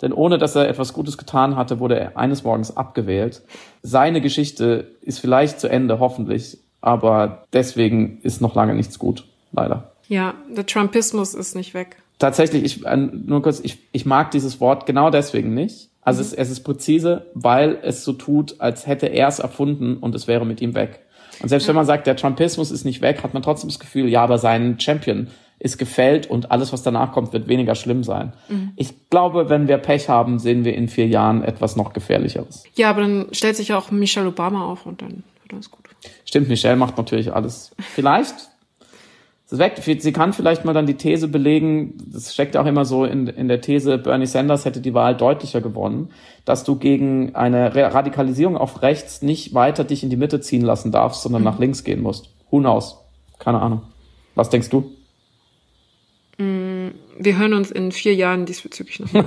Denn 0.00 0.12
ohne 0.12 0.38
dass 0.38 0.54
er 0.54 0.68
etwas 0.68 0.92
Gutes 0.92 1.18
getan 1.18 1.56
hatte, 1.56 1.80
wurde 1.80 1.98
er 1.98 2.16
eines 2.16 2.44
Morgens 2.44 2.76
abgewählt. 2.76 3.42
Seine 3.82 4.20
Geschichte 4.20 4.92
ist 5.02 5.18
vielleicht 5.18 5.58
zu 5.58 5.68
Ende, 5.68 5.98
hoffentlich. 5.98 6.58
Aber 6.80 7.42
deswegen 7.52 8.20
ist 8.22 8.40
noch 8.40 8.54
lange 8.54 8.76
nichts 8.76 9.00
gut, 9.00 9.24
leider. 9.50 9.90
Ja, 10.06 10.34
der 10.48 10.64
Trumpismus 10.64 11.34
ist 11.34 11.56
nicht 11.56 11.74
weg 11.74 11.96
tatsächlich, 12.18 12.64
ich, 12.64 12.86
äh, 12.86 12.96
nur 12.96 13.42
kurz, 13.42 13.60
ich, 13.60 13.78
ich 13.92 14.06
mag 14.06 14.30
dieses 14.30 14.60
Wort 14.60 14.86
genau 14.86 15.10
deswegen 15.10 15.54
nicht. 15.54 15.87
Also 16.08 16.22
mhm. 16.22 16.28
es, 16.28 16.32
es 16.32 16.50
ist 16.50 16.60
präzise, 16.60 17.26
weil 17.34 17.78
es 17.82 18.02
so 18.02 18.14
tut, 18.14 18.60
als 18.60 18.86
hätte 18.86 19.06
er 19.06 19.28
es 19.28 19.40
erfunden 19.40 19.98
und 19.98 20.14
es 20.14 20.26
wäre 20.26 20.46
mit 20.46 20.62
ihm 20.62 20.74
weg. 20.74 21.00
Und 21.42 21.50
selbst 21.50 21.68
wenn 21.68 21.76
man 21.76 21.84
sagt, 21.84 22.06
der 22.06 22.16
Trumpismus 22.16 22.70
ist 22.70 22.86
nicht 22.86 23.02
weg, 23.02 23.22
hat 23.22 23.34
man 23.34 23.42
trotzdem 23.42 23.68
das 23.68 23.78
Gefühl, 23.78 24.08
ja, 24.08 24.22
aber 24.22 24.38
sein 24.38 24.80
Champion 24.80 25.28
ist 25.58 25.76
gefällt 25.76 26.26
und 26.28 26.50
alles, 26.50 26.72
was 26.72 26.82
danach 26.82 27.12
kommt, 27.12 27.34
wird 27.34 27.46
weniger 27.46 27.74
schlimm 27.74 28.04
sein. 28.04 28.32
Mhm. 28.48 28.72
Ich 28.76 29.10
glaube, 29.10 29.50
wenn 29.50 29.68
wir 29.68 29.76
Pech 29.76 30.08
haben, 30.08 30.38
sehen 30.38 30.64
wir 30.64 30.74
in 30.74 30.88
vier 30.88 31.08
Jahren 31.08 31.44
etwas 31.44 31.76
noch 31.76 31.92
gefährlicheres. 31.92 32.64
Ja, 32.74 32.88
aber 32.88 33.02
dann 33.02 33.26
stellt 33.32 33.56
sich 33.56 33.68
ja 33.68 33.76
auch 33.76 33.90
Michelle 33.90 34.28
Obama 34.28 34.64
auf 34.64 34.86
und 34.86 35.02
dann 35.02 35.24
wird 35.42 35.52
alles 35.52 35.70
gut. 35.70 35.84
Stimmt, 36.24 36.48
Michelle 36.48 36.76
macht 36.76 36.96
natürlich 36.96 37.34
alles. 37.34 37.72
Vielleicht 37.94 38.34
Sie 39.50 40.12
kann 40.12 40.34
vielleicht 40.34 40.66
mal 40.66 40.74
dann 40.74 40.84
die 40.84 40.98
These 40.98 41.26
belegen, 41.26 41.94
das 42.12 42.34
steckt 42.34 42.54
auch 42.54 42.66
immer 42.66 42.84
so 42.84 43.06
in, 43.06 43.28
in 43.28 43.48
der 43.48 43.62
These, 43.62 43.96
Bernie 43.96 44.26
Sanders 44.26 44.66
hätte 44.66 44.82
die 44.82 44.92
Wahl 44.92 45.16
deutlicher 45.16 45.62
gewonnen, 45.62 46.10
dass 46.44 46.64
du 46.64 46.76
gegen 46.76 47.34
eine 47.34 47.74
Radikalisierung 47.74 48.58
auf 48.58 48.82
rechts 48.82 49.22
nicht 49.22 49.54
weiter 49.54 49.84
dich 49.84 50.02
in 50.02 50.10
die 50.10 50.18
Mitte 50.18 50.42
ziehen 50.42 50.60
lassen 50.60 50.92
darfst, 50.92 51.22
sondern 51.22 51.42
mhm. 51.42 51.46
nach 51.46 51.58
links 51.58 51.82
gehen 51.82 52.02
musst. 52.02 52.30
Who 52.50 52.58
knows? 52.58 52.98
Keine 53.38 53.62
Ahnung. 53.62 53.82
Was 54.34 54.50
denkst 54.50 54.68
du? 54.68 54.92
Mm, 56.36 56.88
wir 57.18 57.38
hören 57.38 57.54
uns 57.54 57.70
in 57.70 57.90
vier 57.90 58.14
Jahren 58.14 58.44
diesbezüglich 58.44 59.00
noch. 59.00 59.08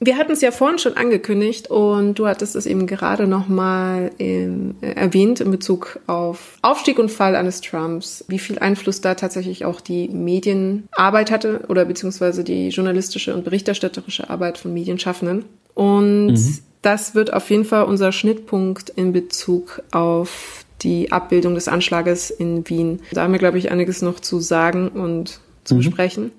Wir 0.00 0.16
hatten 0.16 0.30
es 0.30 0.40
ja 0.42 0.52
vorhin 0.52 0.78
schon 0.78 0.96
angekündigt 0.96 1.70
und 1.70 2.14
du 2.14 2.28
hattest 2.28 2.54
es 2.54 2.66
eben 2.66 2.86
gerade 2.86 3.26
nochmal 3.26 4.12
äh, 4.20 4.46
erwähnt 4.80 5.40
in 5.40 5.50
Bezug 5.50 5.98
auf 6.06 6.56
Aufstieg 6.62 7.00
und 7.00 7.10
Fall 7.10 7.34
eines 7.34 7.60
Trumps, 7.60 8.24
wie 8.28 8.38
viel 8.38 8.60
Einfluss 8.60 9.00
da 9.00 9.16
tatsächlich 9.16 9.64
auch 9.64 9.80
die 9.80 10.08
Medienarbeit 10.08 11.32
hatte 11.32 11.64
oder 11.68 11.84
beziehungsweise 11.84 12.44
die 12.44 12.68
journalistische 12.68 13.34
und 13.34 13.44
berichterstatterische 13.44 14.30
Arbeit 14.30 14.58
von 14.58 14.72
Medienschaffenden. 14.72 15.46
Und 15.74 16.34
mhm. 16.34 16.58
das 16.82 17.16
wird 17.16 17.32
auf 17.32 17.50
jeden 17.50 17.64
Fall 17.64 17.84
unser 17.84 18.12
Schnittpunkt 18.12 18.90
in 18.90 19.12
Bezug 19.12 19.82
auf 19.90 20.64
die 20.82 21.10
Abbildung 21.10 21.56
des 21.56 21.66
Anschlages 21.66 22.30
in 22.30 22.68
Wien. 22.68 23.00
Da 23.10 23.22
haben 23.22 23.32
wir, 23.32 23.40
glaube 23.40 23.58
ich, 23.58 23.72
einiges 23.72 24.02
noch 24.02 24.20
zu 24.20 24.38
sagen 24.38 24.90
und 24.90 25.40
zu 25.64 25.74
mhm. 25.74 25.78
besprechen. 25.78 26.32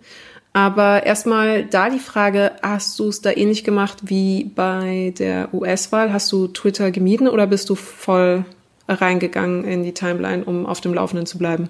Aber 0.53 1.05
erstmal 1.05 1.63
da 1.63 1.89
die 1.89 1.99
Frage, 1.99 2.51
hast 2.61 2.97
du 2.99 3.07
es 3.07 3.21
da 3.21 3.31
ähnlich 3.31 3.63
gemacht 3.63 3.97
wie 4.05 4.45
bei 4.45 5.13
der 5.17 5.53
US-Wahl? 5.53 6.11
Hast 6.11 6.31
du 6.31 6.47
Twitter 6.47 6.91
gemieden 6.91 7.27
oder 7.27 7.45
bist 7.47 7.69
du 7.69 7.75
voll 7.75 8.45
reingegangen 8.87 9.63
in 9.63 9.83
die 9.83 9.93
Timeline, 9.93 10.43
um 10.43 10.65
auf 10.65 10.81
dem 10.81 10.93
Laufenden 10.93 11.27
zu 11.27 11.37
bleiben? 11.37 11.69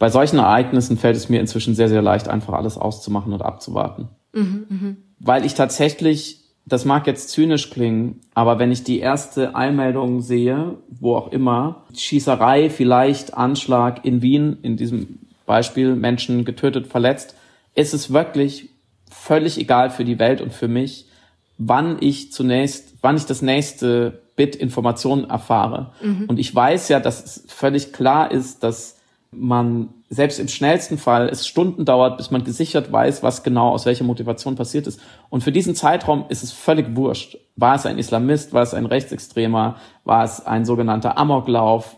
Bei 0.00 0.08
solchen 0.08 0.40
Ereignissen 0.40 0.96
fällt 0.96 1.16
es 1.16 1.28
mir 1.28 1.38
inzwischen 1.38 1.76
sehr, 1.76 1.88
sehr 1.88 2.02
leicht, 2.02 2.28
einfach 2.28 2.54
alles 2.54 2.76
auszumachen 2.76 3.32
und 3.32 3.42
abzuwarten. 3.42 4.08
Mhm, 4.32 4.66
mh. 4.68 4.96
Weil 5.20 5.44
ich 5.44 5.54
tatsächlich, 5.54 6.40
das 6.66 6.84
mag 6.84 7.06
jetzt 7.06 7.28
zynisch 7.28 7.70
klingen, 7.70 8.20
aber 8.34 8.58
wenn 8.58 8.72
ich 8.72 8.82
die 8.82 8.98
erste 8.98 9.54
Einmeldung 9.54 10.20
sehe, 10.20 10.78
wo 10.88 11.14
auch 11.14 11.30
immer, 11.30 11.84
Schießerei, 11.96 12.68
vielleicht 12.68 13.34
Anschlag 13.34 14.04
in 14.04 14.22
Wien, 14.22 14.58
in 14.62 14.76
diesem 14.76 15.20
Beispiel 15.46 15.94
Menschen 15.94 16.44
getötet, 16.44 16.88
verletzt, 16.88 17.36
ist 17.74 17.94
es 17.94 18.12
wirklich 18.12 18.70
völlig 19.10 19.58
egal 19.58 19.90
für 19.90 20.04
die 20.04 20.18
Welt 20.18 20.40
und 20.40 20.52
für 20.52 20.68
mich, 20.68 21.06
wann 21.58 21.98
ich 22.00 22.32
zunächst, 22.32 22.94
wann 23.02 23.16
ich 23.16 23.26
das 23.26 23.42
nächste 23.42 24.22
Bit 24.36 24.56
Informationen 24.56 25.28
erfahre. 25.28 25.92
Mhm. 26.02 26.24
Und 26.26 26.38
ich 26.38 26.54
weiß 26.54 26.88
ja, 26.88 27.00
dass 27.00 27.24
es 27.24 27.44
völlig 27.48 27.92
klar 27.92 28.30
ist, 28.30 28.62
dass 28.62 28.98
man 29.30 29.88
selbst 30.10 30.38
im 30.38 30.48
schnellsten 30.48 30.98
Fall 30.98 31.28
es 31.28 31.46
Stunden 31.46 31.86
dauert, 31.86 32.18
bis 32.18 32.30
man 32.30 32.44
gesichert 32.44 32.92
weiß, 32.92 33.22
was 33.22 33.42
genau 33.42 33.70
aus 33.70 33.86
welcher 33.86 34.04
Motivation 34.04 34.56
passiert 34.56 34.86
ist. 34.86 35.00
Und 35.30 35.42
für 35.42 35.52
diesen 35.52 35.74
Zeitraum 35.74 36.26
ist 36.28 36.42
es 36.42 36.52
völlig 36.52 36.94
wurscht. 36.96 37.38
War 37.56 37.76
es 37.76 37.86
ein 37.86 37.98
Islamist, 37.98 38.52
war 38.52 38.62
es 38.62 38.74
ein 38.74 38.84
Rechtsextremer, 38.84 39.76
war 40.04 40.24
es 40.24 40.44
ein 40.44 40.66
sogenannter 40.66 41.16
Amoklauf, 41.16 41.96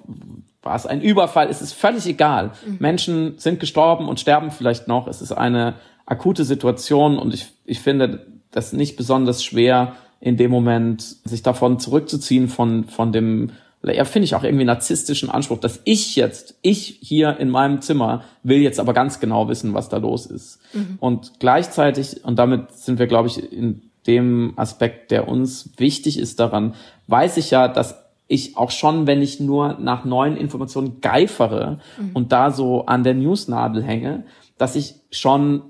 war 0.65 0.75
es 0.75 0.87
ein 0.87 1.01
Überfall, 1.01 1.49
es 1.49 1.63
ist 1.63 1.75
völlig 1.75 2.07
egal. 2.07 2.53
Mhm. 2.67 2.77
Menschen 2.79 3.39
sind 3.39 3.61
gestorben 3.61 4.09
und 4.09 4.19
sterben 4.19 4.51
vielleicht 4.51 4.89
noch. 4.89 5.07
Es 5.07 5.23
ist 5.23 5.33
eine 5.33 5.75
akute 6.07 6.45
Situation 6.45 7.19
und 7.19 7.35
ich, 7.35 7.47
ich 7.65 7.81
finde 7.81 8.27
das 8.51 8.73
nicht 8.73 8.97
besonders 8.97 9.45
schwer, 9.45 9.95
in 10.21 10.37
dem 10.37 10.51
Moment 10.51 11.03
sich 11.25 11.43
davon 11.43 11.79
zurückzuziehen, 11.79 12.49
von, 12.49 12.85
von 12.85 13.13
dem, 13.13 13.51
ja, 13.83 14.05
finde 14.05 14.25
ich 14.25 14.35
auch 14.35 14.45
irgendwie 14.45 14.65
narzisstischen 14.65 15.29
Anspruch, 15.29 15.59
dass 15.59 15.81
ich 15.85 16.17
jetzt, 16.17 16.55
ich 16.63 16.99
hier 17.03 17.39
in 17.39 17.51
meinem 17.51 17.83
Zimmer 17.83 18.25
will 18.43 18.63
jetzt 18.63 18.81
aber 18.81 18.95
ganz 18.95 19.21
genau 19.21 19.49
wissen, 19.49 19.75
was 19.75 19.91
da 19.91 19.99
los 19.99 20.25
ist. 20.25 20.61
Mhm. 20.73 20.97
Und 20.99 21.33
gleichzeitig, 21.41 22.25
und 22.25 22.39
damit 22.39 22.73
sind 22.73 22.99
wir, 22.99 23.07
glaube 23.07 23.29
ich, 23.29 23.53
in 23.53 23.83
dem 24.07 24.55
Aspekt, 24.57 25.11
der 25.11 25.29
uns 25.29 25.71
wichtig 25.77 26.19
ist 26.19 26.41
daran, 26.41 26.75
weiß 27.07 27.37
ich 27.37 27.51
ja, 27.51 27.69
dass 27.69 28.04
ich 28.27 28.57
auch 28.57 28.71
schon, 28.71 29.07
wenn 29.07 29.23
ich 29.23 29.41
nur 29.41 29.77
nach 29.79 30.05
neuen 30.05 30.37
Informationen 30.37 31.01
geifere 31.01 31.79
mhm. 31.99 32.11
und 32.15 32.33
da 32.33 32.51
so 32.51 32.87
an 32.87 33.05
der 33.05 33.15
Newsnadel 33.15 33.83
hänge, 33.83 34.25
dass 34.57 34.77
ich 34.77 34.95
schon 35.11 35.63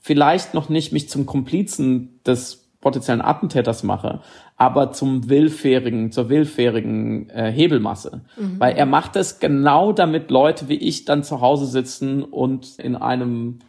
vielleicht 0.00 0.54
noch 0.54 0.68
nicht 0.68 0.92
mich 0.92 1.08
zum 1.08 1.26
Komplizen 1.26 2.20
des 2.26 2.64
potenziellen 2.80 3.22
Attentäters 3.22 3.82
mache, 3.82 4.20
aber 4.56 4.92
zum 4.92 5.30
willfährigen, 5.30 6.12
zur 6.12 6.28
willfährigen 6.28 7.30
äh, 7.30 7.50
Hebelmasse. 7.50 8.20
Mhm. 8.36 8.60
Weil 8.60 8.76
er 8.76 8.86
macht 8.86 9.16
es 9.16 9.40
genau 9.40 9.92
damit 9.92 10.30
Leute 10.30 10.68
wie 10.68 10.76
ich 10.76 11.06
dann 11.06 11.24
zu 11.24 11.40
Hause 11.40 11.66
sitzen 11.66 12.22
und 12.22 12.78
in 12.78 12.94
einem 12.94 13.60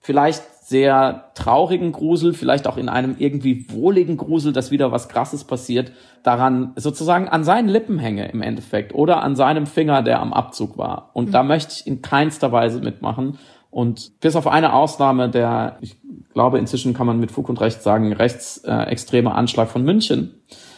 vielleicht 0.00 0.42
sehr 0.68 1.30
traurigen 1.32 1.92
Grusel, 1.92 2.34
vielleicht 2.34 2.66
auch 2.66 2.76
in 2.76 2.90
einem 2.90 3.16
irgendwie 3.18 3.64
wohligen 3.70 4.18
Grusel, 4.18 4.52
dass 4.52 4.70
wieder 4.70 4.92
was 4.92 5.08
Krasses 5.08 5.44
passiert, 5.44 5.92
daran 6.22 6.72
sozusagen 6.76 7.26
an 7.26 7.42
seinen 7.42 7.70
Lippen 7.70 7.98
hänge 7.98 8.30
im 8.30 8.42
Endeffekt 8.42 8.94
oder 8.94 9.22
an 9.22 9.34
seinem 9.34 9.64
Finger, 9.64 10.02
der 10.02 10.20
am 10.20 10.34
Abzug 10.34 10.76
war. 10.76 11.08
Und 11.14 11.28
mhm. 11.28 11.32
da 11.32 11.42
möchte 11.42 11.72
ich 11.72 11.86
in 11.86 12.02
keinster 12.02 12.52
Weise 12.52 12.80
mitmachen. 12.80 13.38
Und 13.70 14.20
bis 14.20 14.36
auf 14.36 14.46
eine 14.46 14.74
Ausnahme, 14.74 15.30
der, 15.30 15.78
ich 15.80 15.96
glaube, 16.34 16.58
inzwischen 16.58 16.92
kann 16.92 17.06
man 17.06 17.18
mit 17.18 17.32
Fug 17.32 17.48
und 17.48 17.62
Recht 17.62 17.82
sagen, 17.82 18.12
rechtsextreme 18.12 19.34
Anschlag 19.34 19.70
von 19.70 19.82
München. 19.84 20.34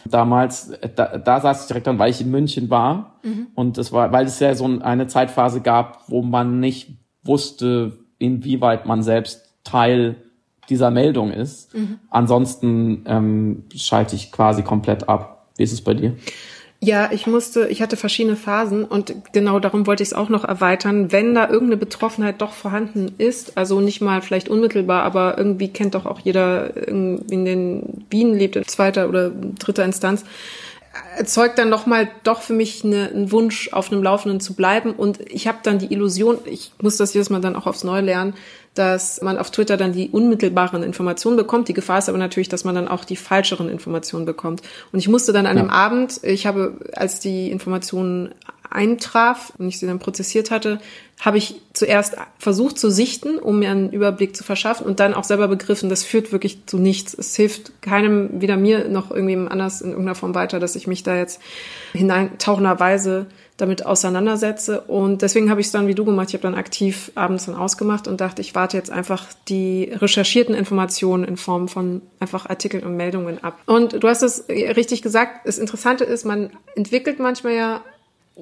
Damals, 0.09 0.71
da, 0.95 1.17
da 1.17 1.41
saß 1.41 1.63
ich 1.63 1.67
direkt 1.67 1.89
an, 1.89 1.99
weil 1.99 2.11
ich 2.11 2.21
in 2.21 2.31
München 2.31 2.69
war. 2.69 3.19
Mhm. 3.23 3.47
Und 3.55 3.77
das 3.77 3.91
war, 3.91 4.13
weil 4.13 4.25
es 4.25 4.39
ja 4.39 4.55
so 4.55 4.63
eine 4.65 5.07
Zeitphase 5.07 5.59
gab, 5.59 6.07
wo 6.07 6.21
man 6.21 6.61
nicht 6.61 6.97
wusste, 7.23 7.99
inwieweit 8.19 8.85
man 8.85 9.03
selbst 9.03 9.50
Teil 9.63 10.15
dieser 10.69 10.91
Meldung 10.91 11.31
ist. 11.31 11.73
Mhm. 11.75 11.99
Ansonsten 12.09 13.03
ähm, 13.05 13.63
schalte 13.75 14.15
ich 14.15 14.31
quasi 14.31 14.63
komplett 14.63 15.09
ab. 15.09 15.47
Wie 15.57 15.63
ist 15.63 15.73
es 15.73 15.81
bei 15.81 15.93
dir? 15.93 16.15
Ja, 16.83 17.11
ich 17.11 17.27
musste, 17.27 17.67
ich 17.67 17.79
hatte 17.83 17.95
verschiedene 17.95 18.35
Phasen 18.35 18.85
und 18.85 19.13
genau 19.33 19.59
darum 19.59 19.85
wollte 19.85 20.01
ich 20.01 20.09
es 20.09 20.13
auch 20.15 20.29
noch 20.29 20.43
erweitern. 20.43 21.11
Wenn 21.11 21.35
da 21.35 21.43
irgendeine 21.43 21.77
Betroffenheit 21.77 22.41
doch 22.41 22.53
vorhanden 22.53 23.13
ist, 23.19 23.55
also 23.55 23.81
nicht 23.81 24.01
mal 24.01 24.23
vielleicht 24.23 24.49
unmittelbar, 24.49 25.03
aber 25.03 25.37
irgendwie 25.37 25.67
kennt 25.67 25.93
doch 25.93 26.07
auch 26.07 26.19
jeder, 26.21 26.75
in 26.87 27.45
den 27.45 28.05
Bienen 28.09 28.33
lebt, 28.33 28.55
in 28.55 28.65
zweiter 28.65 29.09
oder 29.09 29.29
dritter 29.29 29.85
Instanz, 29.85 30.25
erzeugt 31.17 31.59
dann 31.59 31.69
nochmal 31.69 32.09
doch 32.23 32.41
für 32.41 32.53
mich 32.53 32.83
eine, 32.83 33.09
einen 33.09 33.31
Wunsch, 33.31 33.71
auf 33.73 33.91
einem 33.91 34.01
Laufenden 34.01 34.39
zu 34.39 34.55
bleiben. 34.55 34.91
Und 34.93 35.19
ich 35.31 35.47
habe 35.47 35.59
dann 35.61 35.77
die 35.77 35.93
Illusion, 35.93 36.39
ich 36.45 36.71
muss 36.81 36.97
das 36.97 37.13
jedes 37.13 37.29
Mal 37.29 37.41
dann 37.41 37.55
auch 37.55 37.67
aufs 37.67 37.83
Neue 37.83 38.01
lernen, 38.01 38.33
dass 38.73 39.21
man 39.21 39.37
auf 39.37 39.51
Twitter 39.51 39.75
dann 39.75 39.91
die 39.91 40.09
unmittelbaren 40.09 40.83
Informationen 40.83 41.35
bekommt. 41.35 41.67
Die 41.67 41.73
Gefahr 41.73 41.99
ist 41.99 42.07
aber 42.07 42.17
natürlich, 42.17 42.49
dass 42.49 42.63
man 42.63 42.75
dann 42.75 42.87
auch 42.87 43.03
die 43.03 43.17
falscheren 43.17 43.69
Informationen 43.69 44.25
bekommt. 44.25 44.61
Und 44.91 44.99
ich 44.99 45.09
musste 45.09 45.33
dann 45.33 45.45
an 45.45 45.57
ja. 45.57 45.63
dem 45.63 45.69
Abend, 45.69 46.21
ich 46.23 46.45
habe, 46.45 46.77
als 46.93 47.19
die 47.19 47.51
Informationen 47.51 48.33
eintraf 48.69 49.51
und 49.57 49.67
ich 49.67 49.79
sie 49.79 49.85
dann 49.85 49.99
prozessiert 49.99 50.49
hatte, 50.49 50.79
habe 51.19 51.37
ich 51.37 51.61
zuerst 51.73 52.15
versucht 52.39 52.79
zu 52.79 52.89
sichten, 52.89 53.37
um 53.37 53.59
mir 53.59 53.69
einen 53.69 53.91
Überblick 53.91 54.35
zu 54.35 54.43
verschaffen 54.43 54.87
und 54.87 54.99
dann 54.99 55.13
auch 55.13 55.25
selber 55.25 55.49
begriffen, 55.49 55.89
das 55.89 56.03
führt 56.03 56.31
wirklich 56.31 56.65
zu 56.65 56.77
nichts. 56.77 57.13
Es 57.13 57.35
hilft 57.35 57.81
keinem, 57.81 58.41
weder 58.41 58.55
mir 58.57 58.87
noch 58.87 59.11
irgendjemandem 59.11 59.51
anders 59.51 59.81
in 59.81 59.89
irgendeiner 59.89 60.15
Form 60.15 60.33
weiter, 60.33 60.59
dass 60.59 60.75
ich 60.75 60.87
mich 60.87 61.03
da 61.03 61.15
jetzt 61.17 61.41
hineintauchenderweise 61.91 63.27
damit 63.61 63.85
auseinandersetze. 63.85 64.81
Und 64.81 65.21
deswegen 65.21 65.49
habe 65.49 65.61
ich 65.61 65.67
es 65.67 65.71
dann 65.71 65.87
wie 65.87 65.95
du 65.95 66.03
gemacht. 66.03 66.29
Ich 66.29 66.33
habe 66.33 66.43
dann 66.43 66.55
aktiv 66.55 67.11
abends 67.15 67.45
dann 67.45 67.55
ausgemacht 67.55 68.07
und 68.07 68.19
dachte, 68.19 68.41
ich 68.41 68.55
warte 68.55 68.75
jetzt 68.75 68.89
einfach 68.89 69.27
die 69.47 69.91
recherchierten 69.93 70.55
Informationen 70.55 71.23
in 71.23 71.37
Form 71.37 71.67
von 71.67 72.01
einfach 72.19 72.47
Artikeln 72.47 72.83
und 72.83 72.97
Meldungen 72.97 73.43
ab. 73.43 73.59
Und 73.67 74.03
du 74.03 74.07
hast 74.07 74.23
es 74.23 74.49
richtig 74.49 75.01
gesagt. 75.01 75.45
Das 75.45 75.57
Interessante 75.59 76.03
ist, 76.03 76.25
man 76.25 76.49
entwickelt 76.75 77.19
manchmal 77.19 77.53
ja 77.53 77.81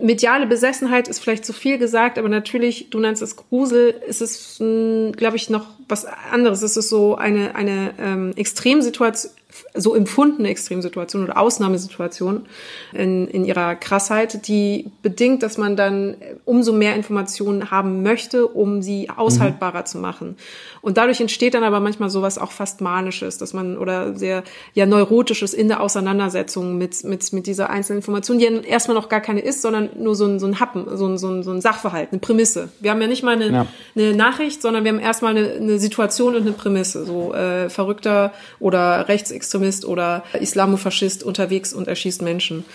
mediale 0.01 0.47
Besessenheit 0.47 1.07
ist 1.07 1.19
vielleicht 1.19 1.45
zu 1.45 1.53
viel 1.53 1.77
gesagt, 1.77 2.17
aber 2.17 2.29
natürlich, 2.29 2.89
du 2.89 2.99
nennst 2.99 3.21
es 3.21 3.35
Grusel, 3.35 3.95
ist 4.07 4.21
es, 4.21 4.57
glaube 4.57 5.35
ich, 5.35 5.49
noch 5.49 5.67
was 5.87 6.05
anderes. 6.31 6.61
Es 6.61 6.77
ist 6.77 6.89
so 6.89 7.15
eine, 7.15 7.55
eine 7.55 7.93
ähm, 7.99 8.33
Extremsituation, 8.35 9.33
so 9.73 9.95
empfundene 9.95 10.49
Extremsituation 10.49 11.23
oder 11.23 11.37
Ausnahmesituation 11.37 12.45
in, 12.93 13.27
in 13.27 13.45
ihrer 13.45 13.75
Krassheit, 13.75 14.47
die 14.47 14.91
bedingt, 15.01 15.43
dass 15.43 15.57
man 15.57 15.75
dann 15.75 16.17
umso 16.45 16.73
mehr 16.73 16.95
Informationen 16.95 17.71
haben 17.71 18.03
möchte, 18.03 18.47
um 18.47 18.81
sie 18.81 19.09
aushaltbarer 19.09 19.81
mhm. 19.81 19.85
zu 19.85 19.97
machen. 19.99 20.37
Und 20.81 20.97
dadurch 20.97 21.21
entsteht 21.21 21.53
dann 21.53 21.63
aber 21.63 21.79
manchmal 21.79 22.09
sowas 22.09 22.37
auch 22.37 22.51
fast 22.51 22.81
manisches, 22.81 23.37
dass 23.37 23.53
man 23.53 23.77
oder 23.77 24.15
sehr 24.15 24.43
ja 24.73 24.85
neurotisches 24.85 25.53
in 25.53 25.67
der 25.67 25.81
Auseinandersetzung 25.81 26.77
mit 26.77 27.03
mit 27.03 27.31
mit 27.33 27.47
dieser 27.47 27.69
einzelnen 27.69 27.99
Information, 27.99 28.39
die 28.39 28.45
ja 28.45 28.51
erstmal 28.51 28.95
noch 28.95 29.09
gar 29.09 29.21
keine 29.21 29.41
ist, 29.41 29.61
sondern 29.61 29.89
nur 29.97 30.15
so 30.15 30.25
ein 30.25 30.39
so 30.39 30.47
ein 30.47 30.59
Happen, 30.59 30.85
so 30.97 31.07
ein 31.07 31.17
so 31.17 31.29
ein, 31.29 31.43
so 31.43 31.51
ein 31.51 31.61
Sachverhalt, 31.61 32.09
eine 32.11 32.19
Prämisse. 32.19 32.69
Wir 32.79 32.91
haben 32.91 33.01
ja 33.01 33.07
nicht 33.07 33.23
mal 33.23 33.35
eine, 33.35 33.49
ja. 33.51 33.67
eine 33.95 34.15
Nachricht, 34.15 34.61
sondern 34.61 34.83
wir 34.83 34.91
haben 34.91 34.99
erstmal 34.99 35.35
eine, 35.35 35.51
eine 35.51 35.79
Situation 35.79 36.35
und 36.35 36.41
eine 36.41 36.53
Prämisse. 36.53 37.05
So 37.05 37.33
äh, 37.33 37.69
verrückter 37.69 38.33
oder 38.59 39.07
Rechtsextremist 39.49 39.85
oder 39.85 40.23
Islamofaschist 40.39 41.23
unterwegs 41.23 41.73
und 41.73 41.87
erschießt 41.87 42.21
Menschen. 42.21 42.65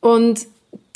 Und 0.00 0.46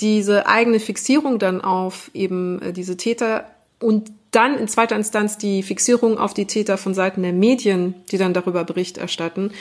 diese 0.01 0.47
eigene 0.47 0.81
Fixierung 0.81 1.39
dann 1.39 1.61
auf 1.61 2.11
eben 2.15 2.63
äh, 2.63 2.73
diese 2.73 2.97
Täter 2.97 3.47
und 3.81 4.11
dann 4.31 4.59
in 4.59 4.69
zweiter 4.69 4.97
Instanz 4.97 5.39
die 5.39 5.63
Fixierung 5.63 6.19
auf 6.19 6.35
die 6.35 6.47
Täter 6.47 6.77
von 6.77 6.95
Seiten 6.95 7.23
der 7.23 7.33
Medien, 7.33 7.95
die 8.11 8.19
dann 8.19 8.35
darüber 8.35 8.65
Bericht 8.65 8.99
erstatten, 8.99 9.53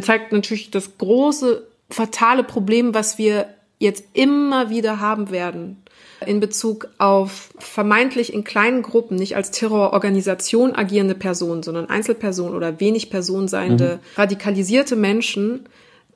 zeigt 0.00 0.32
natürlich 0.32 0.70
das 0.70 0.96
große, 0.96 1.66
fatale 1.90 2.42
Problem, 2.42 2.94
was 2.94 3.18
wir 3.18 3.46
jetzt 3.78 4.04
immer 4.14 4.70
wieder 4.70 5.00
haben 5.00 5.30
werden 5.30 5.81
in 6.26 6.40
Bezug 6.40 6.88
auf 6.98 7.50
vermeintlich 7.58 8.32
in 8.32 8.44
kleinen 8.44 8.82
Gruppen, 8.82 9.16
nicht 9.16 9.36
als 9.36 9.50
Terrororganisation 9.50 10.74
agierende 10.74 11.14
Personen, 11.14 11.62
sondern 11.62 11.88
Einzelpersonen 11.88 12.54
oder 12.54 12.80
wenig 12.80 13.10
Personen 13.10 13.48
seiende, 13.48 14.00
mhm. 14.02 14.20
radikalisierte 14.20 14.96
Menschen, 14.96 15.66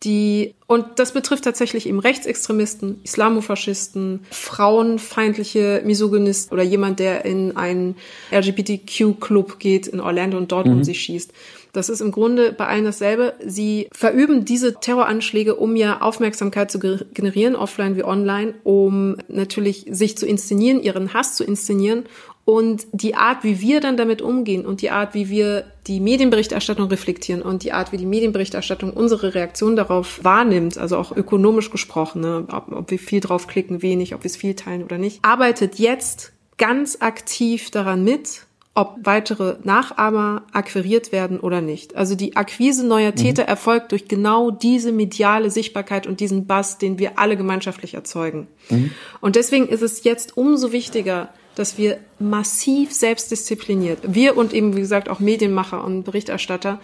die, 0.03 0.55
und 0.67 0.85
das 0.97 1.13
betrifft 1.13 1.45
tatsächlich 1.45 1.89
eben 1.89 1.99
Rechtsextremisten, 1.99 3.01
Islamofaschisten, 3.03 4.21
frauenfeindliche 4.31 5.83
Misogynisten 5.85 6.53
oder 6.53 6.63
jemand, 6.63 6.99
der 7.01 7.25
in 7.25 7.57
einen 7.57 7.97
LGBTQ-Club 8.31 9.59
geht 9.59 9.87
in 9.87 10.01
Orlando 10.01 10.37
und 10.37 10.53
dort 10.53 10.67
mhm. 10.67 10.73
um 10.73 10.85
sich 10.85 11.01
schießt. 11.01 11.33
Das 11.77 11.91
ist 11.91 12.01
im 12.01 12.11
Grunde 12.11 12.53
bei 12.53 12.67
allen 12.67 12.87
dasselbe. 12.87 13.35
Sie 13.45 13.89
verüben 13.93 14.47
diese 14.47 14.81
Terroranschläge, 14.81 15.57
um 15.57 15.77
ja 15.77 16.01
Aufmerksamkeit 16.01 16.71
zu 16.71 16.79
generieren, 16.79 17.55
offline 17.55 17.97
wie 17.97 18.05
online, 18.05 18.55
um 18.65 19.17
natürlich 19.29 19.85
sich 19.91 20.17
zu 20.17 20.27
inszenieren, 20.27 20.81
ihren 20.81 21.13
Hass 21.13 21.37
zu 21.37 21.45
inszenieren 21.45 22.05
und 22.47 22.87
die 22.93 23.17
Art, 23.17 23.43
wie 23.43 23.61
wir 23.61 23.81
dann 23.81 23.99
damit 23.99 24.23
umgehen 24.23 24.65
und 24.65 24.81
die 24.81 24.91
Art, 24.91 25.13
wie 25.13 25.29
wir 25.29 25.65
die 25.87 26.01
Medienberichterstattung 26.01 26.89
reflektieren 26.89 27.43
und 27.43 27.65
die 27.65 27.73
Art, 27.73 27.93
wie 27.93 27.99
die 27.99 28.07
Medienberichterstattung 28.07 28.93
unsere 28.93 29.35
Reaktion 29.35 29.77
darauf 29.77 30.23
wahrnimmt, 30.23 30.79
also 30.79 30.97
auch 30.97 31.15
ökonomisch 31.15 31.71
gesprochen, 31.71 32.23
ne, 32.23 32.47
ob, 32.53 32.73
ob 32.73 32.91
wir 32.91 33.01
viel 33.01 33.21
drauf 33.21 33.49
klicken, 33.49 33.83
wenig, 33.83 34.15
ob 34.15 34.23
wir 34.23 34.31
es 34.31 34.37
viel 34.37 34.55
teilen 34.55 34.85
oder 34.85 34.97
nicht, 34.97 35.19
arbeitet 35.23 35.81
jetzt 35.81 36.33
ganz 36.57 36.99
aktiv 37.01 37.71
daran 37.71 38.05
mit, 38.05 38.46
ob 38.77 38.99
weitere 39.05 39.57
Nachahmer 39.65 40.43
akquiriert 40.53 41.11
werden 41.11 41.41
oder 41.41 41.63
nicht. 41.63 41.97
Also 41.97 42.15
die 42.15 42.37
Akquise 42.37 42.87
neuer 42.87 43.13
mhm. 43.13 43.17
Täter 43.17 43.45
mhm. 43.45 43.49
erfolgt 43.49 43.91
durch 43.91 44.07
genau 44.07 44.51
diese 44.51 44.93
mediale 44.93 45.51
Sichtbarkeit 45.51 46.07
und 46.07 46.21
diesen 46.21 46.47
Bass, 46.47 46.77
den 46.77 46.99
wir 46.99 47.19
alle 47.19 47.39
gemeinschaftlich 47.39 47.95
erzeugen. 47.95 48.49
Mhm. 48.69 48.91
Und 49.23 49.37
deswegen 49.37 49.67
ist 49.67 49.81
es 49.81 50.05
jetzt 50.05 50.37
umso 50.37 50.73
wichtiger, 50.73 51.31
dass 51.55 51.79
wir 51.79 51.97
massiv 52.19 52.93
selbstdiszipliniert, 52.93 54.01
wir 54.07 54.37
und 54.37 54.53
eben, 54.53 54.77
wie 54.77 54.81
gesagt, 54.81 55.09
auch 55.09 55.21
Medienmacher 55.21 55.83
und 55.83 56.05
Berichterstatter, 56.05 56.79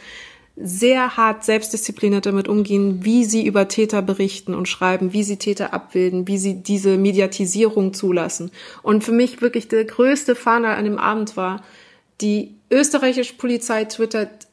sehr 0.56 1.16
hart 1.16 1.44
selbstdiszipliniert 1.44 2.26
damit 2.26 2.46
umgehen, 2.48 3.04
wie 3.04 3.24
sie 3.24 3.46
über 3.46 3.68
Täter 3.68 4.02
berichten 4.02 4.54
und 4.54 4.68
schreiben, 4.68 5.12
wie 5.12 5.22
sie 5.22 5.36
Täter 5.36 5.72
abbilden, 5.72 6.28
wie 6.28 6.38
sie 6.38 6.62
diese 6.62 6.98
Mediatisierung 6.98 7.94
zulassen. 7.94 8.50
Und 8.82 9.02
für 9.04 9.12
mich 9.12 9.40
wirklich 9.40 9.68
der 9.68 9.84
größte 9.84 10.34
Fahner 10.34 10.76
an 10.76 10.84
dem 10.84 10.98
Abend 10.98 11.36
war, 11.36 11.62
die 12.20 12.54
österreichische 12.70 13.34
Polizei 13.34 13.84
twittert 13.84 14.46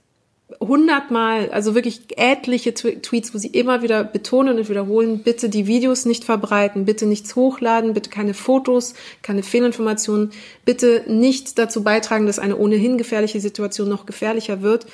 hundertmal, 0.59 1.51
also 1.51 1.75
wirklich 1.75 2.17
etliche 2.17 2.73
Tweets, 2.73 3.33
wo 3.33 3.37
sie 3.37 3.49
immer 3.49 3.83
wieder 3.83 4.03
betonen 4.03 4.57
und 4.57 4.69
wiederholen, 4.69 5.19
bitte 5.19 5.47
die 5.47 5.67
Videos 5.67 6.05
nicht 6.05 6.23
verbreiten, 6.23 6.85
bitte 6.85 7.05
nichts 7.05 7.35
hochladen, 7.35 7.93
bitte 7.93 8.09
keine 8.09 8.33
Fotos, 8.33 8.95
keine 9.21 9.43
Fehlinformationen, 9.43 10.31
bitte 10.65 11.03
nicht 11.07 11.59
dazu 11.59 11.83
beitragen, 11.83 12.25
dass 12.25 12.39
eine 12.39 12.57
ohnehin 12.57 12.97
gefährliche 12.97 13.39
Situation 13.39 13.89
noch 13.89 14.07
gefährlicher 14.07 14.61
wird. 14.61 14.87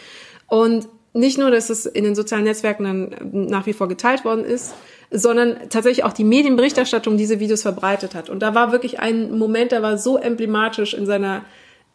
Und 0.47 0.88
nicht 1.13 1.38
nur, 1.38 1.49
dass 1.49 1.70
es 1.70 1.86
in 1.86 2.03
den 2.03 2.16
sozialen 2.16 2.43
Netzwerken 2.43 2.84
dann 2.84 3.47
nach 3.47 3.66
wie 3.66 3.74
vor 3.74 3.88
geteilt 3.88 4.26
worden 4.26 4.43
ist, 4.43 4.74
sondern 5.09 5.70
tatsächlich 5.70 6.03
auch 6.03 6.11
die 6.11 6.26
Medienberichterstattung 6.26 7.16
diese 7.16 7.39
Videos 7.39 7.61
verbreitet 7.61 8.16
hat. 8.16 8.30
Und 8.30 8.41
da 8.41 8.53
war 8.53 8.74
wirklich 8.74 8.99
ein 8.99 9.38
Moment, 9.38 9.72
der 9.72 9.82
war 9.82 9.97
so 9.97 10.18
emblematisch 10.18 10.93
in 10.93 11.05
seiner 11.05 11.45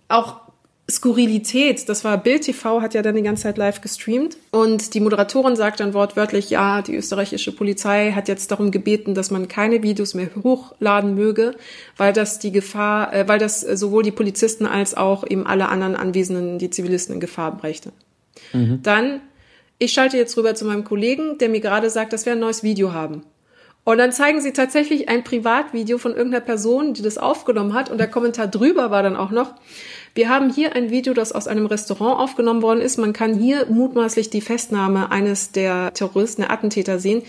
auch 0.08 0.40
Skurrilität, 0.90 1.88
das 1.88 2.04
war 2.04 2.18
Bild 2.18 2.42
TV, 2.42 2.82
hat 2.82 2.94
ja 2.94 3.02
dann 3.02 3.14
die 3.14 3.22
ganze 3.22 3.44
Zeit 3.44 3.58
live 3.58 3.80
gestreamt 3.80 4.36
und 4.50 4.94
die 4.94 5.00
Moderatorin 5.00 5.56
sagt 5.56 5.80
dann 5.80 5.94
wortwörtlich, 5.94 6.50
ja, 6.50 6.82
die 6.82 6.96
österreichische 6.96 7.52
Polizei 7.52 8.12
hat 8.12 8.28
jetzt 8.28 8.50
darum 8.50 8.70
gebeten, 8.70 9.14
dass 9.14 9.30
man 9.30 9.48
keine 9.48 9.82
Videos 9.82 10.14
mehr 10.14 10.28
hochladen 10.42 11.14
möge, 11.14 11.54
weil 11.96 12.12
das 12.12 12.38
die 12.38 12.52
Gefahr, 12.52 13.14
äh, 13.14 13.28
weil 13.28 13.38
das 13.38 13.60
sowohl 13.60 14.02
die 14.02 14.10
Polizisten 14.10 14.66
als 14.66 14.96
auch 14.96 15.24
eben 15.28 15.46
alle 15.46 15.68
anderen 15.68 15.96
Anwesenden, 15.96 16.58
die 16.58 16.70
Zivilisten 16.70 17.14
in 17.14 17.20
Gefahr 17.20 17.56
brächte. 17.56 17.92
Mhm. 18.52 18.80
Dann, 18.82 19.20
ich 19.78 19.92
schalte 19.92 20.16
jetzt 20.16 20.36
rüber 20.36 20.54
zu 20.54 20.64
meinem 20.64 20.84
Kollegen, 20.84 21.38
der 21.38 21.48
mir 21.48 21.60
gerade 21.60 21.90
sagt, 21.90 22.12
dass 22.12 22.26
wir 22.26 22.32
ein 22.32 22.40
neues 22.40 22.62
Video 22.62 22.92
haben. 22.92 23.22
Und 23.82 23.98
dann 23.98 24.12
zeigen 24.12 24.40
sie 24.40 24.52
tatsächlich 24.52 25.08
ein 25.08 25.24
Privatvideo 25.24 25.98
von 25.98 26.14
irgendeiner 26.14 26.44
Person, 26.44 26.92
die 26.92 27.02
das 27.02 27.16
aufgenommen 27.16 27.72
hat. 27.72 27.90
Und 27.90 27.98
der 27.98 28.08
Kommentar 28.08 28.46
drüber 28.46 28.90
war 28.90 29.02
dann 29.02 29.16
auch 29.16 29.30
noch, 29.30 29.54
wir 30.14 30.28
haben 30.28 30.52
hier 30.52 30.74
ein 30.74 30.90
Video, 30.90 31.14
das 31.14 31.32
aus 31.32 31.46
einem 31.46 31.66
Restaurant 31.66 32.18
aufgenommen 32.18 32.62
worden 32.62 32.80
ist. 32.80 32.98
Man 32.98 33.12
kann 33.12 33.34
hier 33.34 33.66
mutmaßlich 33.66 34.30
die 34.30 34.40
Festnahme 34.40 35.10
eines 35.10 35.52
der 35.52 35.92
Terroristen, 35.94 36.42
der 36.42 36.50
Attentäter 36.50 36.98
sehen. 36.98 37.22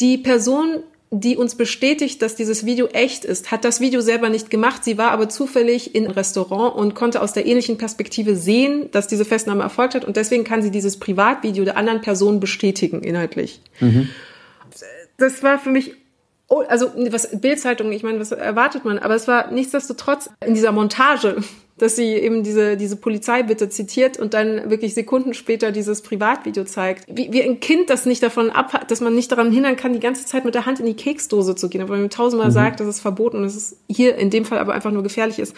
Die 0.00 0.18
Person, 0.18 0.82
die 1.10 1.36
uns 1.36 1.54
bestätigt, 1.54 2.22
dass 2.22 2.34
dieses 2.34 2.66
Video 2.66 2.86
echt 2.86 3.24
ist, 3.24 3.50
hat 3.50 3.64
das 3.64 3.80
Video 3.80 4.00
selber 4.00 4.28
nicht 4.28 4.50
gemacht. 4.50 4.84
Sie 4.84 4.98
war 4.98 5.10
aber 5.10 5.28
zufällig 5.28 5.94
in 5.94 6.04
einem 6.04 6.14
Restaurant 6.14 6.76
und 6.76 6.94
konnte 6.94 7.20
aus 7.20 7.32
der 7.32 7.46
ähnlichen 7.46 7.78
Perspektive 7.78 8.36
sehen, 8.36 8.90
dass 8.92 9.06
diese 9.06 9.24
Festnahme 9.24 9.62
erfolgt 9.62 9.94
hat. 9.94 10.04
Und 10.04 10.16
deswegen 10.16 10.44
kann 10.44 10.62
sie 10.62 10.70
dieses 10.70 10.98
Privatvideo 10.98 11.64
der 11.64 11.76
anderen 11.76 12.00
Person 12.00 12.40
bestätigen, 12.40 13.02
inhaltlich. 13.02 13.60
Mhm. 13.80 14.08
Das 15.16 15.42
war 15.42 15.58
für 15.58 15.70
mich 15.70 15.94
Oh, 16.46 16.62
also 16.68 16.92
was 17.10 17.40
Bildzeitung, 17.40 17.90
ich 17.90 18.02
meine, 18.02 18.20
was 18.20 18.30
erwartet 18.30 18.84
man? 18.84 18.98
Aber 18.98 19.14
es 19.14 19.26
war 19.26 19.50
nichtsdestotrotz 19.50 20.28
in 20.44 20.54
dieser 20.54 20.72
Montage 20.72 21.36
dass 21.78 21.96
sie 21.96 22.14
eben 22.14 22.42
diese, 22.42 22.76
diese 22.76 22.96
Polizeibitte 22.96 23.68
zitiert 23.68 24.18
und 24.18 24.34
dann 24.34 24.70
wirklich 24.70 24.94
Sekunden 24.94 25.34
später 25.34 25.72
dieses 25.72 26.02
Privatvideo 26.02 26.64
zeigt. 26.64 27.04
Wie, 27.08 27.32
wie 27.32 27.42
ein 27.42 27.60
Kind, 27.60 27.90
das 27.90 28.06
nicht 28.06 28.22
davon 28.22 28.50
ab, 28.50 28.86
dass 28.88 29.00
man 29.00 29.14
nicht 29.14 29.32
daran 29.32 29.50
hindern 29.50 29.76
kann, 29.76 29.92
die 29.92 30.00
ganze 30.00 30.24
Zeit 30.24 30.44
mit 30.44 30.54
der 30.54 30.66
Hand 30.66 30.80
in 30.80 30.86
die 30.86 30.94
Keksdose 30.94 31.56
zu 31.56 31.68
gehen, 31.68 31.82
aber 31.82 31.96
man 31.96 32.10
tausendmal 32.10 32.50
mhm. 32.50 32.54
sagt, 32.54 32.80
dass 32.80 32.86
es 32.86 33.00
verboten 33.00 33.38
und 33.38 33.42
dass 33.44 33.56
es 33.56 33.76
hier 33.88 34.16
in 34.16 34.30
dem 34.30 34.44
Fall 34.44 34.58
aber 34.58 34.74
einfach 34.74 34.92
nur 34.92 35.02
gefährlich 35.02 35.38
ist 35.38 35.54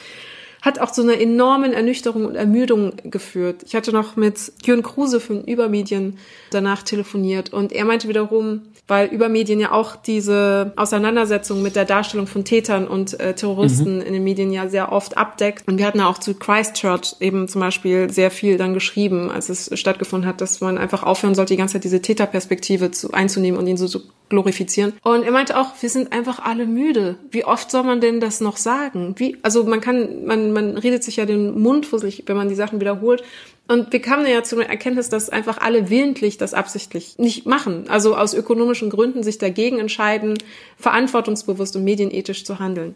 hat 0.62 0.81
auch 0.81 0.91
zu 0.91 1.03
einer 1.03 1.21
enormen 1.21 1.73
Ernüchterung 1.73 2.25
und 2.25 2.35
Ermüdung 2.35 2.95
geführt. 3.05 3.62
Ich 3.64 3.77
hatte 3.77 3.93
noch 3.93 4.17
mit 4.17 4.53
Jürgen 4.64 4.83
Kruse 4.83 5.21
von 5.21 5.45
Übermedien 5.45 6.19
danach 6.51 6.83
telefoniert 6.83 7.53
und 7.53 7.73
er 7.73 7.85
meinte 7.85 8.09
wiederum, 8.09 8.62
weil 8.89 9.09
Übermedien 9.09 9.59
ja 9.59 9.72
auch 9.72 9.97
diese 9.97 10.72
Auseinandersetzung 10.76 11.62
mit 11.62 11.74
der 11.74 11.84
Darstellung 11.84 12.26
von 12.26 12.45
Tätern 12.45 12.87
und 12.87 13.18
äh, 13.18 13.34
Terroristen 13.34 13.97
mhm. 13.97 14.03
in 14.03 14.12
den 14.12 14.24
Medien 14.24 14.53
ja 14.53 14.68
sehr 14.68 14.93
oft 14.93 15.16
abdeckt. 15.16 15.66
Und 15.66 15.78
wir 15.78 15.87
hatten 15.87 15.99
ja 15.99 16.09
auch 16.09 16.18
zu 16.18 16.34
Christchurch 16.34 17.16
eben 17.20 17.49
zum 17.49 17.61
Beispiel 17.61 18.11
sehr 18.11 18.30
viel 18.30 18.57
dann 18.59 18.74
geschrieben, 18.74 19.30
als 19.30 19.49
es 19.49 19.70
stattgefunden 19.78 20.28
hat, 20.28 20.41
dass 20.41 20.61
man 20.61 20.78
einfach 20.78 21.03
aufhören 21.03 21.34
sollte, 21.34 21.55
die 21.55 21.59
ganze 21.59 21.74
Zeit 21.74 21.84
diese 21.84 22.01
Täterperspektive 22.01 22.91
zu, 22.93 23.12
einzunehmen 23.12 23.59
und 23.59 23.66
ihn 23.66 23.76
so 23.76 23.89
zu 23.89 24.03
glorifizieren. 24.28 24.93
Und 25.03 25.22
er 25.22 25.30
meinte 25.30 25.59
auch, 25.59 25.70
wir 25.80 25.89
sind 25.89 26.12
einfach 26.12 26.41
alle 26.41 26.66
müde. 26.66 27.16
Wie 27.30 27.45
oft 27.45 27.70
soll 27.70 27.84
man 27.84 28.01
denn 28.01 28.20
das 28.20 28.41
noch 28.41 28.57
sagen? 28.57 29.14
Wie, 29.18 29.37
also 29.43 29.64
man 29.64 29.80
kann, 29.80 30.24
man, 30.24 30.53
man 30.53 30.76
redet 30.76 31.05
sich 31.05 31.16
ja 31.16 31.26
den 31.26 31.61
Mund 31.61 31.87
fusselig, 31.87 32.24
wenn 32.26 32.37
man 32.37 32.49
die 32.49 32.55
Sachen 32.55 32.80
wiederholt. 32.80 33.22
Und 33.69 33.93
wir 33.93 34.01
kamen 34.01 34.27
ja 34.27 34.43
zu 34.45 34.57
der 34.57 34.69
Erkenntnis, 34.69 35.09
dass 35.09 35.29
einfach 35.29 35.59
alle 35.59 35.91
willentlich 35.91 36.39
das 36.39 36.55
absichtlich 36.55 37.19
nicht 37.19 37.47
machen. 37.47 37.87
Also 37.89 38.17
aus 38.17 38.33
ökonomischen 38.33 38.91
Gründen 38.91 39.23
sich 39.23 39.39
dagegen 39.39 39.79
entscheiden, 39.79 40.39
verantwortungsbewusst 40.79 41.75
und 41.75 41.85
medienethisch 41.85 42.45
zu 42.45 42.61
handeln. 42.61 42.95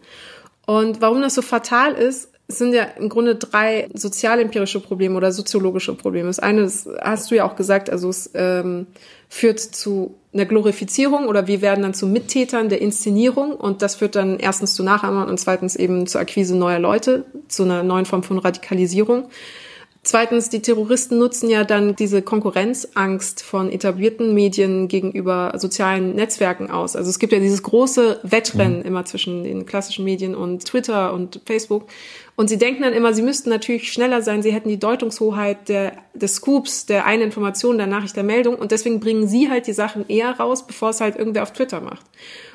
Und 0.65 1.01
warum 1.01 1.21
das 1.21 1.35
so 1.35 1.41
fatal 1.41 1.93
ist, 1.93 2.29
sind 2.47 2.73
ja 2.73 2.83
im 2.83 3.09
Grunde 3.09 3.35
drei 3.35 3.89
sozialempirische 3.93 4.79
Probleme 4.79 5.15
oder 5.15 5.31
soziologische 5.31 5.93
Probleme. 5.93 6.27
Das 6.27 6.39
eine 6.39 6.61
ist, 6.61 6.87
hast 7.01 7.31
du 7.31 7.35
ja 7.35 7.45
auch 7.45 7.55
gesagt, 7.55 7.89
also 7.89 8.09
es 8.09 8.29
ähm, 8.33 8.87
führt 9.29 9.59
zu 9.59 10.15
einer 10.33 10.45
Glorifizierung 10.45 11.27
oder 11.27 11.47
wir 11.47 11.61
werden 11.61 11.81
dann 11.81 11.93
zu 11.93 12.07
Mittätern 12.07 12.69
der 12.69 12.81
Inszenierung 12.81 13.53
und 13.53 13.81
das 13.81 13.95
führt 13.95 14.15
dann 14.15 14.39
erstens 14.39 14.73
zu 14.73 14.83
Nachahmern 14.83 15.29
und 15.29 15.39
zweitens 15.39 15.75
eben 15.75 16.07
zur 16.07 16.21
Akquise 16.21 16.55
neuer 16.55 16.79
Leute, 16.79 17.25
zu 17.47 17.63
einer 17.63 17.83
neuen 17.83 18.05
Form 18.05 18.23
von 18.23 18.37
Radikalisierung. 18.37 19.29
Zweitens, 20.03 20.49
die 20.49 20.63
Terroristen 20.63 21.19
nutzen 21.19 21.47
ja 21.47 21.63
dann 21.63 21.95
diese 21.95 22.23
Konkurrenzangst 22.23 23.43
von 23.43 23.71
etablierten 23.71 24.33
Medien 24.33 24.87
gegenüber 24.87 25.53
sozialen 25.57 26.15
Netzwerken 26.15 26.71
aus. 26.71 26.95
Also 26.95 27.11
es 27.11 27.19
gibt 27.19 27.33
ja 27.33 27.39
dieses 27.39 27.61
große 27.61 28.19
Wettrennen 28.23 28.79
mhm. 28.79 28.85
immer 28.85 29.05
zwischen 29.05 29.43
den 29.43 29.67
klassischen 29.67 30.03
Medien 30.03 30.33
und 30.33 30.65
Twitter 30.65 31.13
und 31.13 31.41
Facebook. 31.45 31.85
Und 32.35 32.47
sie 32.47 32.57
denken 32.57 32.81
dann 32.81 32.93
immer, 32.93 33.13
sie 33.13 33.21
müssten 33.21 33.51
natürlich 33.51 33.93
schneller 33.93 34.23
sein, 34.23 34.41
sie 34.41 34.51
hätten 34.51 34.69
die 34.69 34.79
Deutungshoheit 34.79 35.69
der, 35.69 35.93
des 36.15 36.35
Scoops, 36.35 36.87
der 36.87 37.05
einen 37.05 37.21
Information, 37.21 37.77
der 37.77 37.85
Nachricht, 37.85 38.15
der 38.15 38.23
Meldung. 38.23 38.55
Und 38.55 38.71
deswegen 38.71 38.99
bringen 38.99 39.27
sie 39.27 39.51
halt 39.51 39.67
die 39.67 39.73
Sachen 39.73 40.09
eher 40.09 40.31
raus, 40.31 40.65
bevor 40.65 40.89
es 40.89 40.99
halt 40.99 41.15
irgendwer 41.15 41.43
auf 41.43 41.53
Twitter 41.53 41.79
macht. 41.79 42.07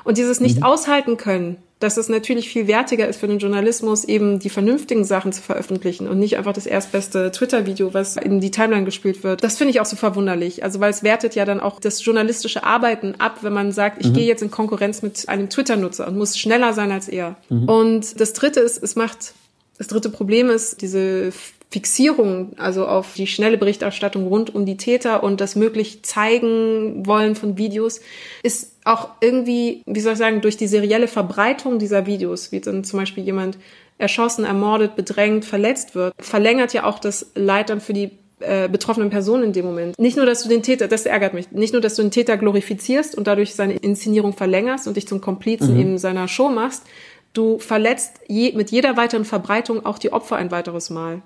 Und 0.03 0.17
dieses 0.17 0.41
nicht 0.41 0.57
mhm. 0.57 0.63
aushalten 0.63 1.15
können, 1.15 1.63
dass 1.79 1.97
es 1.97 2.09
natürlich 2.09 2.49
viel 2.49 2.67
wertiger 2.67 3.07
ist 3.07 3.19
für 3.19 3.27
den 3.27 3.37
Journalismus, 3.37 4.03
eben 4.03 4.39
die 4.39 4.49
vernünftigen 4.49 5.03
Sachen 5.05 5.31
zu 5.31 5.41
veröffentlichen 5.41 6.07
und 6.07 6.17
nicht 6.17 6.37
einfach 6.37 6.53
das 6.53 6.65
erstbeste 6.65 7.31
Twitter-Video, 7.31 7.93
was 7.93 8.17
in 8.17 8.39
die 8.41 8.49
Timeline 8.49 8.85
gespielt 8.85 9.23
wird. 9.23 9.43
Das 9.43 9.57
finde 9.57 9.71
ich 9.71 9.79
auch 9.79 9.85
so 9.85 9.95
verwunderlich. 9.95 10.63
Also 10.63 10.79
weil 10.79 10.89
es 10.89 11.03
wertet 11.03 11.35
ja 11.35 11.45
dann 11.45 11.59
auch 11.59 11.79
das 11.79 12.03
journalistische 12.03 12.63
Arbeiten 12.63 13.15
ab, 13.19 13.39
wenn 13.41 13.53
man 13.53 13.71
sagt, 13.71 14.01
ich 14.01 14.07
mhm. 14.07 14.13
gehe 14.13 14.25
jetzt 14.25 14.41
in 14.41 14.49
Konkurrenz 14.49 15.03
mit 15.03 15.29
einem 15.29 15.49
Twitter-Nutzer 15.49 16.07
und 16.07 16.17
muss 16.17 16.37
schneller 16.37 16.73
sein 16.73 16.91
als 16.91 17.07
er. 17.07 17.35
Mhm. 17.49 17.69
Und 17.69 18.19
das 18.19 18.33
Dritte 18.33 18.59
ist, 18.59 18.81
es 18.81 18.95
macht 18.95 19.33
das 19.77 19.87
dritte 19.87 20.09
Problem 20.09 20.49
ist 20.49 20.81
diese 20.81 21.31
Fixierung, 21.69 22.53
also 22.57 22.87
auf 22.87 23.15
die 23.15 23.27
schnelle 23.27 23.57
Berichterstattung 23.57 24.27
rund 24.27 24.55
um 24.55 24.65
die 24.65 24.77
Täter 24.77 25.21
und 25.21 25.41
das 25.41 25.55
möglich 25.55 26.03
zeigen 26.03 27.05
wollen 27.05 27.35
von 27.35 27.57
Videos, 27.57 27.99
ist 28.41 28.77
auch 28.85 29.09
irgendwie, 29.19 29.81
wie 29.85 29.99
soll 29.99 30.13
ich 30.13 30.17
sagen, 30.17 30.39
durch 30.39 30.55
die 30.55 30.67
serielle 30.67 31.09
Verbreitung 31.09 31.77
dieser 31.77 32.05
Videos, 32.05 32.53
wie 32.53 32.61
dann 32.61 32.85
zum 32.85 32.99
Beispiel 32.99 33.25
jemand 33.25 33.57
erschossen, 33.97 34.45
ermordet, 34.45 34.95
bedrängt, 34.95 35.43
verletzt 35.43 35.93
wird, 35.93 36.13
verlängert 36.19 36.71
ja 36.71 36.85
auch 36.85 36.99
das 36.99 37.31
Leid 37.35 37.69
dann 37.69 37.81
für 37.81 37.93
die 37.93 38.11
äh, 38.39 38.69
betroffenen 38.69 39.09
Personen 39.09 39.45
in 39.45 39.53
dem 39.53 39.65
Moment. 39.65 39.99
Nicht 39.99 40.15
nur, 40.15 40.25
dass 40.25 40.43
du 40.43 40.49
den 40.49 40.63
Täter, 40.63 40.87
das 40.87 41.05
ärgert 41.05 41.33
mich, 41.33 41.51
nicht 41.51 41.73
nur, 41.73 41.81
dass 41.81 41.95
du 41.95 42.01
den 42.01 42.11
Täter 42.11 42.37
glorifizierst 42.37 43.15
und 43.15 43.27
dadurch 43.27 43.55
seine 43.55 43.73
Inszenierung 43.73 44.33
verlängerst 44.33 44.87
und 44.87 44.95
dich 44.95 45.07
zum 45.07 45.19
Komplizen 45.19 45.73
mhm. 45.73 45.79
eben 45.79 45.97
seiner 45.97 46.27
Show 46.27 46.49
machst, 46.49 46.83
du 47.33 47.59
verletzt 47.59 48.21
je, 48.27 48.53
mit 48.53 48.71
jeder 48.71 48.95
weiteren 48.95 49.25
Verbreitung 49.25 49.85
auch 49.85 49.97
die 49.97 50.13
Opfer 50.13 50.37
ein 50.37 50.51
weiteres 50.51 50.89
Mal. 50.89 51.23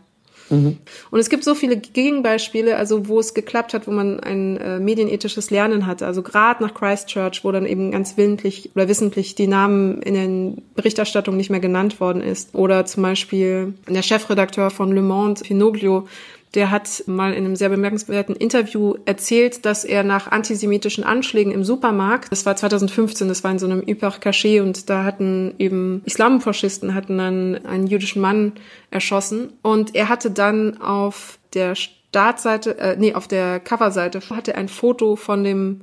Mhm. 0.52 0.78
Und 1.10 1.20
es 1.20 1.30
gibt 1.30 1.44
so 1.44 1.56
viele 1.56 1.78
Gegenbeispiele, 1.78 2.76
also 2.78 3.08
wo 3.08 3.20
es 3.20 3.34
geklappt 3.34 3.74
hat, 3.74 3.88
wo 3.88 3.92
man 3.92 4.20
ein 4.20 4.58
äh, 4.58 4.80
medienethisches 4.80 5.50
Lernen 5.50 5.88
hatte. 5.88 6.06
Also 6.06 6.22
gerade 6.22 6.62
nach 6.64 6.74
Christchurch, 6.74 7.44
wo 7.44 7.52
dann 7.52 7.66
eben 7.66 7.92
ganz 7.92 8.18
willentlich 8.18 8.70
oder 8.76 8.88
wissentlich 8.88 9.36
die 9.36 9.48
Namen 9.48 10.02
in 10.02 10.14
den 10.14 10.62
Berichterstattungen 10.76 11.38
nicht 11.38 11.50
mehr 11.50 11.60
genannt 11.60 12.00
worden 12.00 12.22
ist. 12.22 12.54
Oder 12.54 12.86
zum 12.86 13.04
Beispiel 13.04 13.74
der 13.88 14.04
Chefredakteur 14.04 14.70
von 14.70 14.94
Le 14.94 15.02
Monde, 15.02 15.44
Finoglio, 15.44 16.08
der 16.54 16.70
hat 16.70 17.04
mal 17.08 17.34
in 17.34 17.46
einem 17.46 17.56
sehr 17.56 17.70
bemerkenswerten 17.70 18.36
Interview 18.36 18.96
erzählt, 19.06 19.66
dass 19.66 19.86
er 19.86 20.04
nach 20.04 20.28
antisemitischen 20.28 21.04
Anschlägen 21.04 21.54
im 21.54 21.64
Supermarkt, 21.64 22.32
das 22.32 22.46
war 22.46 22.56
2015, 22.56 23.28
das 23.28 23.44
war 23.44 23.52
in 23.52 23.60
so 23.60 23.66
einem 23.66 23.82
Hypercaché 23.82 24.62
und 24.62 24.90
da 24.90 25.04
hatten 25.04 25.56
eben 25.60 26.02
Islamfaschisten 26.06 26.94
hatten 26.94 27.18
dann 27.18 27.66
einen 27.66 27.88
jüdischen 27.88 28.22
Mann 28.22 28.54
erschossen 28.90 29.54
und 29.62 29.96
er 29.96 30.10
hatte 30.10 30.30
dann 30.30 30.82
auf 30.82 31.40
der 31.54 31.76
Startseite, 31.76 32.78
äh, 32.78 32.98
nee, 32.98 33.14
auf 33.14 33.28
der 33.28 33.62
Coverseite 33.62 34.22
hatte 34.30 34.56
ein 34.56 34.68
Foto 34.68 35.16
von 35.16 35.46
dem 35.46 35.82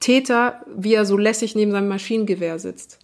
Täter, 0.00 0.62
wie 0.74 0.94
er 0.94 1.04
so 1.04 1.18
lässig 1.18 1.54
neben 1.54 1.72
seinem 1.72 1.88
Maschinengewehr 1.88 2.58
sitzt. 2.58 2.98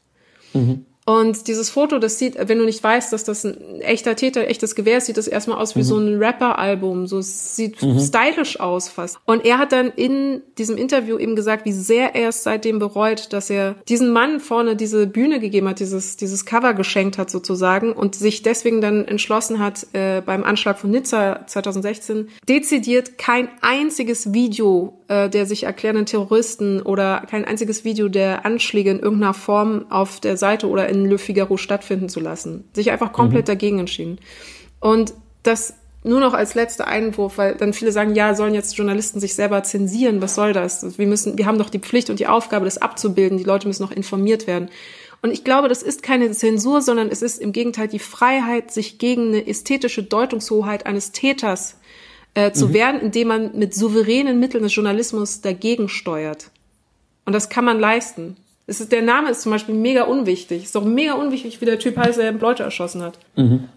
Mhm. 0.54 0.86
Und 1.06 1.48
dieses 1.48 1.68
Foto, 1.68 1.98
das 1.98 2.18
sieht, 2.18 2.36
wenn 2.48 2.58
du 2.58 2.64
nicht 2.64 2.82
weißt, 2.82 3.12
dass 3.12 3.24
das 3.24 3.44
ein 3.44 3.80
echter 3.82 4.16
Täter, 4.16 4.48
echtes 4.48 4.74
Gewehr 4.74 4.98
ist, 4.98 5.06
sieht 5.06 5.18
das 5.18 5.26
erstmal 5.26 5.58
aus 5.58 5.76
wie 5.76 5.80
mhm. 5.80 5.84
so 5.84 5.98
ein 5.98 6.22
Rapper-Album. 6.22 7.06
So 7.06 7.20
sieht 7.20 7.82
mhm. 7.82 8.00
stylisch 8.00 8.58
aus 8.58 8.88
fast. 8.88 9.18
Und 9.26 9.44
er 9.44 9.58
hat 9.58 9.72
dann 9.72 9.90
in 9.90 10.40
diesem 10.56 10.78
Interview 10.78 11.18
eben 11.18 11.36
gesagt, 11.36 11.66
wie 11.66 11.72
sehr 11.72 12.14
er 12.14 12.30
es 12.30 12.42
seitdem 12.42 12.78
bereut, 12.78 13.34
dass 13.34 13.50
er 13.50 13.74
diesen 13.86 14.12
Mann 14.12 14.40
vorne 14.40 14.76
diese 14.76 15.06
Bühne 15.06 15.40
gegeben 15.40 15.68
hat, 15.68 15.78
dieses, 15.78 16.16
dieses 16.16 16.46
Cover 16.46 16.72
geschenkt 16.72 17.18
hat 17.18 17.28
sozusagen 17.28 17.92
und 17.92 18.14
sich 18.14 18.42
deswegen 18.42 18.80
dann 18.80 19.04
entschlossen 19.04 19.58
hat, 19.58 19.86
äh, 19.92 20.22
beim 20.22 20.42
Anschlag 20.42 20.78
von 20.78 20.90
Nizza 20.90 21.46
2016 21.46 22.28
dezidiert 22.48 23.18
kein 23.18 23.48
einziges 23.60 24.32
Video 24.32 25.03
äh, 25.08 25.28
der 25.28 25.46
sich 25.46 25.64
erklärenden 25.64 26.06
Terroristen 26.06 26.80
oder 26.82 27.24
kein 27.28 27.44
einziges 27.44 27.84
Video 27.84 28.08
der 28.08 28.46
Anschläge 28.46 28.90
in 28.90 29.00
irgendeiner 29.00 29.34
Form 29.34 29.86
auf 29.90 30.20
der 30.20 30.36
Seite 30.36 30.68
oder 30.68 30.88
in 30.88 31.06
Le 31.06 31.18
Figaro 31.18 31.56
stattfinden 31.56 32.08
zu 32.08 32.20
lassen. 32.20 32.64
Sich 32.72 32.90
einfach 32.90 33.12
komplett 33.12 33.46
mhm. 33.46 33.52
dagegen 33.52 33.78
entschieden. 33.80 34.18
Und 34.80 35.14
das 35.42 35.74
nur 36.04 36.20
noch 36.20 36.34
als 36.34 36.54
letzter 36.54 36.86
Einwurf, 36.86 37.38
weil 37.38 37.54
dann 37.54 37.72
viele 37.72 37.90
sagen, 37.90 38.14
ja, 38.14 38.34
sollen 38.34 38.54
jetzt 38.54 38.76
Journalisten 38.76 39.20
sich 39.20 39.34
selber 39.34 39.62
zensieren? 39.62 40.20
Was 40.20 40.34
soll 40.34 40.52
das? 40.52 40.98
Wir 40.98 41.06
müssen, 41.06 41.38
wir 41.38 41.46
haben 41.46 41.58
doch 41.58 41.70
die 41.70 41.78
Pflicht 41.78 42.10
und 42.10 42.20
die 42.20 42.26
Aufgabe, 42.26 42.66
das 42.66 42.78
abzubilden. 42.78 43.38
Die 43.38 43.44
Leute 43.44 43.66
müssen 43.66 43.82
noch 43.82 43.90
informiert 43.90 44.46
werden. 44.46 44.68
Und 45.22 45.30
ich 45.30 45.42
glaube, 45.42 45.70
das 45.70 45.82
ist 45.82 46.02
keine 46.02 46.30
Zensur, 46.32 46.82
sondern 46.82 47.08
es 47.08 47.22
ist 47.22 47.40
im 47.40 47.52
Gegenteil 47.52 47.88
die 47.88 47.98
Freiheit, 47.98 48.70
sich 48.70 48.98
gegen 48.98 49.28
eine 49.28 49.46
ästhetische 49.46 50.02
Deutungshoheit 50.02 50.84
eines 50.84 51.12
Täters 51.12 51.76
äh, 52.34 52.52
zu 52.52 52.68
mhm. 52.68 52.74
werden, 52.74 53.00
indem 53.00 53.28
man 53.28 53.58
mit 53.58 53.74
souveränen 53.74 54.40
Mitteln 54.40 54.64
des 54.64 54.74
Journalismus 54.74 55.40
dagegen 55.40 55.88
steuert. 55.88 56.50
Und 57.24 57.32
das 57.32 57.48
kann 57.48 57.64
man 57.64 57.80
leisten. 57.80 58.36
Es 58.66 58.80
ist, 58.80 58.92
der 58.92 59.02
Name 59.02 59.30
ist 59.30 59.42
zum 59.42 59.52
Beispiel 59.52 59.74
mega 59.74 60.04
unwichtig. 60.04 60.64
Ist 60.64 60.74
doch 60.74 60.84
mega 60.84 61.14
unwichtig, 61.14 61.60
wie 61.60 61.64
der 61.64 61.78
Typ 61.78 61.96
heißt, 61.96 62.18
der 62.18 62.32
Leute 62.32 62.62
erschossen 62.62 63.02
hat. 63.02 63.18
Mhm. 63.36 63.68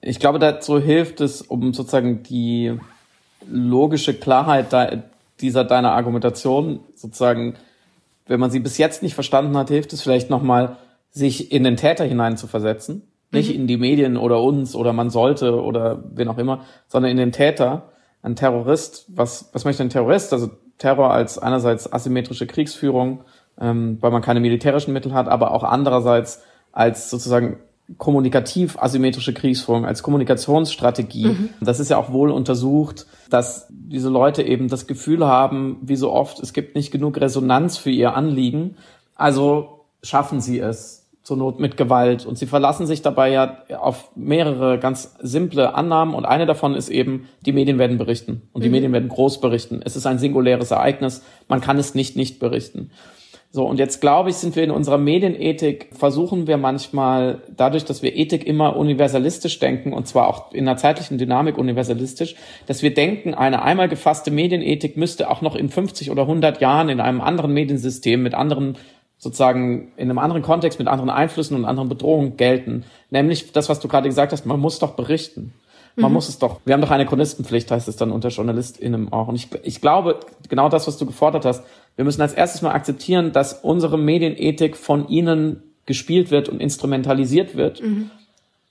Ich 0.00 0.20
glaube, 0.20 0.38
dazu 0.38 0.78
hilft 0.78 1.20
es, 1.20 1.42
um 1.42 1.74
sozusagen 1.74 2.22
die 2.22 2.78
logische 3.46 4.14
Klarheit 4.14 5.02
dieser 5.40 5.64
deiner 5.64 5.92
Argumentation 5.92 6.80
sozusagen, 6.94 7.54
wenn 8.26 8.38
man 8.38 8.50
sie 8.50 8.60
bis 8.60 8.78
jetzt 8.78 9.02
nicht 9.02 9.14
verstanden 9.14 9.56
hat, 9.56 9.68
hilft 9.68 9.92
es 9.92 10.02
vielleicht 10.02 10.30
nochmal, 10.30 10.76
sich 11.10 11.50
in 11.50 11.64
den 11.64 11.76
Täter 11.76 12.04
hinein 12.04 12.36
zu 12.36 12.46
versetzen 12.46 13.07
nicht 13.30 13.50
mhm. 13.50 13.60
in 13.60 13.66
die 13.66 13.76
Medien 13.76 14.16
oder 14.16 14.42
uns 14.42 14.74
oder 14.74 14.92
man 14.92 15.10
sollte 15.10 15.62
oder 15.62 16.02
wen 16.14 16.28
auch 16.28 16.38
immer, 16.38 16.60
sondern 16.86 17.10
in 17.10 17.16
den 17.16 17.32
Täter. 17.32 17.90
Ein 18.22 18.36
Terrorist, 18.36 19.06
was, 19.08 19.50
was 19.52 19.64
möchte 19.64 19.82
ein 19.82 19.90
Terrorist? 19.90 20.32
Also 20.32 20.50
Terror 20.78 21.12
als 21.12 21.38
einerseits 21.38 21.92
asymmetrische 21.92 22.46
Kriegsführung, 22.46 23.24
ähm, 23.60 23.98
weil 24.00 24.10
man 24.10 24.22
keine 24.22 24.40
militärischen 24.40 24.92
Mittel 24.92 25.12
hat, 25.12 25.28
aber 25.28 25.52
auch 25.52 25.64
andererseits 25.64 26.42
als 26.72 27.10
sozusagen 27.10 27.58
kommunikativ 27.96 28.76
asymmetrische 28.78 29.32
Kriegsführung, 29.32 29.86
als 29.86 30.02
Kommunikationsstrategie. 30.02 31.28
Mhm. 31.28 31.48
Das 31.60 31.80
ist 31.80 31.88
ja 31.88 31.96
auch 31.96 32.12
wohl 32.12 32.30
untersucht, 32.30 33.06
dass 33.30 33.66
diese 33.70 34.10
Leute 34.10 34.42
eben 34.42 34.68
das 34.68 34.86
Gefühl 34.86 35.26
haben, 35.26 35.78
wie 35.80 35.96
so 35.96 36.12
oft, 36.12 36.38
es 36.40 36.52
gibt 36.52 36.74
nicht 36.74 36.90
genug 36.90 37.18
Resonanz 37.18 37.78
für 37.78 37.90
ihr 37.90 38.14
Anliegen. 38.14 38.76
Also 39.14 39.86
schaffen 40.02 40.40
sie 40.40 40.58
es, 40.58 41.07
zur 41.22 41.36
Not 41.36 41.60
mit 41.60 41.76
Gewalt. 41.76 42.26
Und 42.26 42.38
sie 42.38 42.46
verlassen 42.46 42.86
sich 42.86 43.02
dabei 43.02 43.30
ja 43.30 43.58
auf 43.78 44.10
mehrere 44.16 44.78
ganz 44.78 45.16
simple 45.20 45.74
Annahmen. 45.74 46.14
Und 46.14 46.24
eine 46.24 46.46
davon 46.46 46.74
ist 46.74 46.88
eben, 46.88 47.28
die 47.44 47.52
Medien 47.52 47.78
werden 47.78 47.98
berichten. 47.98 48.42
Und 48.52 48.64
die 48.64 48.68
mhm. 48.68 48.74
Medien 48.74 48.92
werden 48.92 49.08
groß 49.08 49.40
berichten. 49.40 49.80
Es 49.84 49.96
ist 49.96 50.06
ein 50.06 50.18
singuläres 50.18 50.70
Ereignis. 50.70 51.22
Man 51.48 51.60
kann 51.60 51.78
es 51.78 51.94
nicht 51.94 52.16
nicht 52.16 52.38
berichten. 52.38 52.90
So, 53.50 53.64
und 53.64 53.78
jetzt 53.78 54.02
glaube 54.02 54.28
ich, 54.28 54.36
sind 54.36 54.56
wir 54.56 54.62
in 54.62 54.70
unserer 54.70 54.98
Medienethik, 54.98 55.88
versuchen 55.92 56.46
wir 56.46 56.58
manchmal, 56.58 57.40
dadurch, 57.48 57.86
dass 57.86 58.02
wir 58.02 58.14
Ethik 58.14 58.46
immer 58.46 58.76
universalistisch 58.76 59.58
denken, 59.58 59.94
und 59.94 60.06
zwar 60.06 60.28
auch 60.28 60.52
in 60.52 60.68
einer 60.68 60.76
zeitlichen 60.76 61.16
Dynamik 61.16 61.56
universalistisch, 61.56 62.36
dass 62.66 62.82
wir 62.82 62.92
denken, 62.92 63.32
eine 63.32 63.62
einmal 63.62 63.88
gefasste 63.88 64.30
Medienethik 64.30 64.98
müsste 64.98 65.30
auch 65.30 65.40
noch 65.40 65.56
in 65.56 65.70
50 65.70 66.10
oder 66.10 66.22
100 66.22 66.60
Jahren 66.60 66.90
in 66.90 67.00
einem 67.00 67.22
anderen 67.22 67.54
Mediensystem 67.54 68.22
mit 68.22 68.34
anderen 68.34 68.76
sozusagen 69.18 69.92
in 69.96 70.08
einem 70.08 70.18
anderen 70.18 70.42
Kontext 70.42 70.78
mit 70.78 70.88
anderen 70.88 71.10
Einflüssen 71.10 71.56
und 71.56 71.64
anderen 71.64 71.88
Bedrohungen 71.88 72.36
gelten. 72.36 72.84
Nämlich 73.10 73.52
das, 73.52 73.68
was 73.68 73.80
du 73.80 73.88
gerade 73.88 74.08
gesagt 74.08 74.32
hast, 74.32 74.46
man 74.46 74.60
muss 74.60 74.78
doch 74.78 74.92
berichten. 74.92 75.52
Man 75.96 76.12
mhm. 76.12 76.14
muss 76.14 76.28
es 76.28 76.38
doch, 76.38 76.60
wir 76.64 76.74
haben 76.74 76.80
doch 76.80 76.92
eine 76.92 77.06
Chronistenpflicht, 77.06 77.70
heißt 77.70 77.88
es 77.88 77.96
dann 77.96 78.12
unter 78.12 78.28
JournalistInnen 78.28 79.12
auch. 79.12 79.26
Und 79.26 79.34
ich, 79.34 79.48
ich 79.64 79.80
glaube, 79.80 80.20
genau 80.48 80.68
das, 80.68 80.86
was 80.86 80.96
du 80.96 81.06
gefordert 81.06 81.44
hast, 81.44 81.64
wir 81.96 82.04
müssen 82.04 82.22
als 82.22 82.34
erstes 82.34 82.62
mal 82.62 82.70
akzeptieren, 82.70 83.32
dass 83.32 83.54
unsere 83.54 83.98
Medienethik 83.98 84.76
von 84.76 85.08
ihnen 85.08 85.64
gespielt 85.86 86.30
wird 86.30 86.48
und 86.48 86.60
instrumentalisiert 86.60 87.56
wird 87.56 87.82
mhm. 87.82 88.10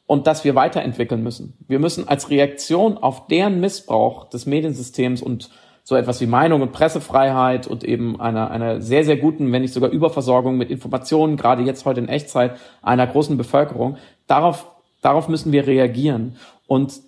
und 0.06 0.28
dass 0.28 0.46
wir 0.46 0.56
weiterentwickeln 0.56 1.22
müssen. 1.22 1.54
Wir 1.68 1.80
müssen 1.80 2.08
als 2.08 2.30
Reaktion 2.30 2.98
auf 2.98 3.28
deren 3.28 3.60
Missbrauch 3.60 4.30
des 4.30 4.46
Mediensystems 4.46 5.22
und 5.22 5.50
so 5.88 5.96
etwas 5.96 6.20
wie 6.20 6.28
Meinung 6.28 6.62
und 6.62 6.74
Pressefreiheit 6.74 7.66
und 7.66 7.86
eben 7.86 8.20
einer, 8.20 8.52
einer 8.52 8.82
sehr, 8.82 9.06
sehr 9.06 9.16
guten, 9.16 9.54
wenn 9.54 9.62
nicht 9.62 9.74
sogar 9.74 9.90
Überversorgung 9.90 10.58
mit 10.58 10.70
Informationen, 10.70 11.38
gerade 11.38 11.64
jetzt 11.64 11.86
heute 11.86 12.02
in 12.02 12.10
Echtzeit, 12.10 12.58
einer 12.82 13.08
großen 13.08 13.38
Bevölkerung, 13.38 13.96
darauf, 14.28 14.68
darauf 15.02 15.30
müssen 15.30 15.54
wir 15.54 15.66
reagieren. 15.66 16.36
Und 16.68 17.00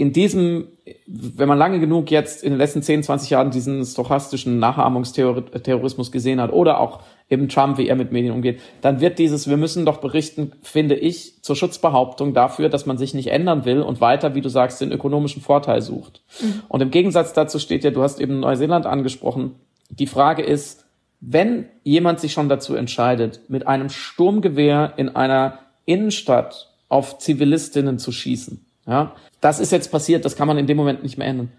in 0.00 0.14
diesem, 0.14 0.68
wenn 1.06 1.46
man 1.46 1.58
lange 1.58 1.78
genug 1.78 2.10
jetzt 2.10 2.42
in 2.42 2.52
den 2.52 2.58
letzten 2.58 2.80
10, 2.82 3.02
20 3.02 3.28
Jahren 3.28 3.50
diesen 3.50 3.84
stochastischen 3.84 4.58
Nachahmungsterrorismus 4.58 6.10
gesehen 6.10 6.40
hat 6.40 6.54
oder 6.54 6.80
auch 6.80 7.02
eben 7.28 7.50
Trump, 7.50 7.76
wie 7.76 7.86
er 7.86 7.96
mit 7.96 8.10
Medien 8.10 8.32
umgeht, 8.32 8.60
dann 8.80 9.02
wird 9.02 9.18
dieses, 9.18 9.46
wir 9.46 9.58
müssen 9.58 9.84
doch 9.84 9.98
berichten, 9.98 10.52
finde 10.62 10.94
ich, 10.94 11.42
zur 11.42 11.54
Schutzbehauptung 11.54 12.32
dafür, 12.32 12.70
dass 12.70 12.86
man 12.86 12.96
sich 12.96 13.12
nicht 13.12 13.26
ändern 13.26 13.66
will 13.66 13.82
und 13.82 14.00
weiter, 14.00 14.34
wie 14.34 14.40
du 14.40 14.48
sagst, 14.48 14.80
den 14.80 14.90
ökonomischen 14.90 15.42
Vorteil 15.42 15.82
sucht. 15.82 16.22
Mhm. 16.40 16.62
Und 16.68 16.80
im 16.80 16.90
Gegensatz 16.90 17.34
dazu 17.34 17.58
steht 17.58 17.84
ja, 17.84 17.90
du 17.90 18.02
hast 18.02 18.22
eben 18.22 18.40
Neuseeland 18.40 18.86
angesprochen, 18.86 19.56
die 19.90 20.06
Frage 20.06 20.42
ist, 20.42 20.86
wenn 21.20 21.66
jemand 21.84 22.20
sich 22.20 22.32
schon 22.32 22.48
dazu 22.48 22.74
entscheidet, 22.74 23.42
mit 23.48 23.66
einem 23.66 23.90
Sturmgewehr 23.90 24.94
in 24.96 25.10
einer 25.10 25.58
Innenstadt 25.84 26.72
auf 26.88 27.18
Zivilistinnen 27.18 27.98
zu 27.98 28.12
schießen, 28.12 28.64
ja, 28.90 29.14
das 29.40 29.60
ist 29.60 29.70
jetzt 29.70 29.92
passiert, 29.92 30.24
das 30.24 30.34
kann 30.34 30.48
man 30.48 30.58
in 30.58 30.66
dem 30.66 30.76
Moment 30.76 31.04
nicht 31.04 31.16
mehr 31.16 31.28
ändern. 31.28 31.52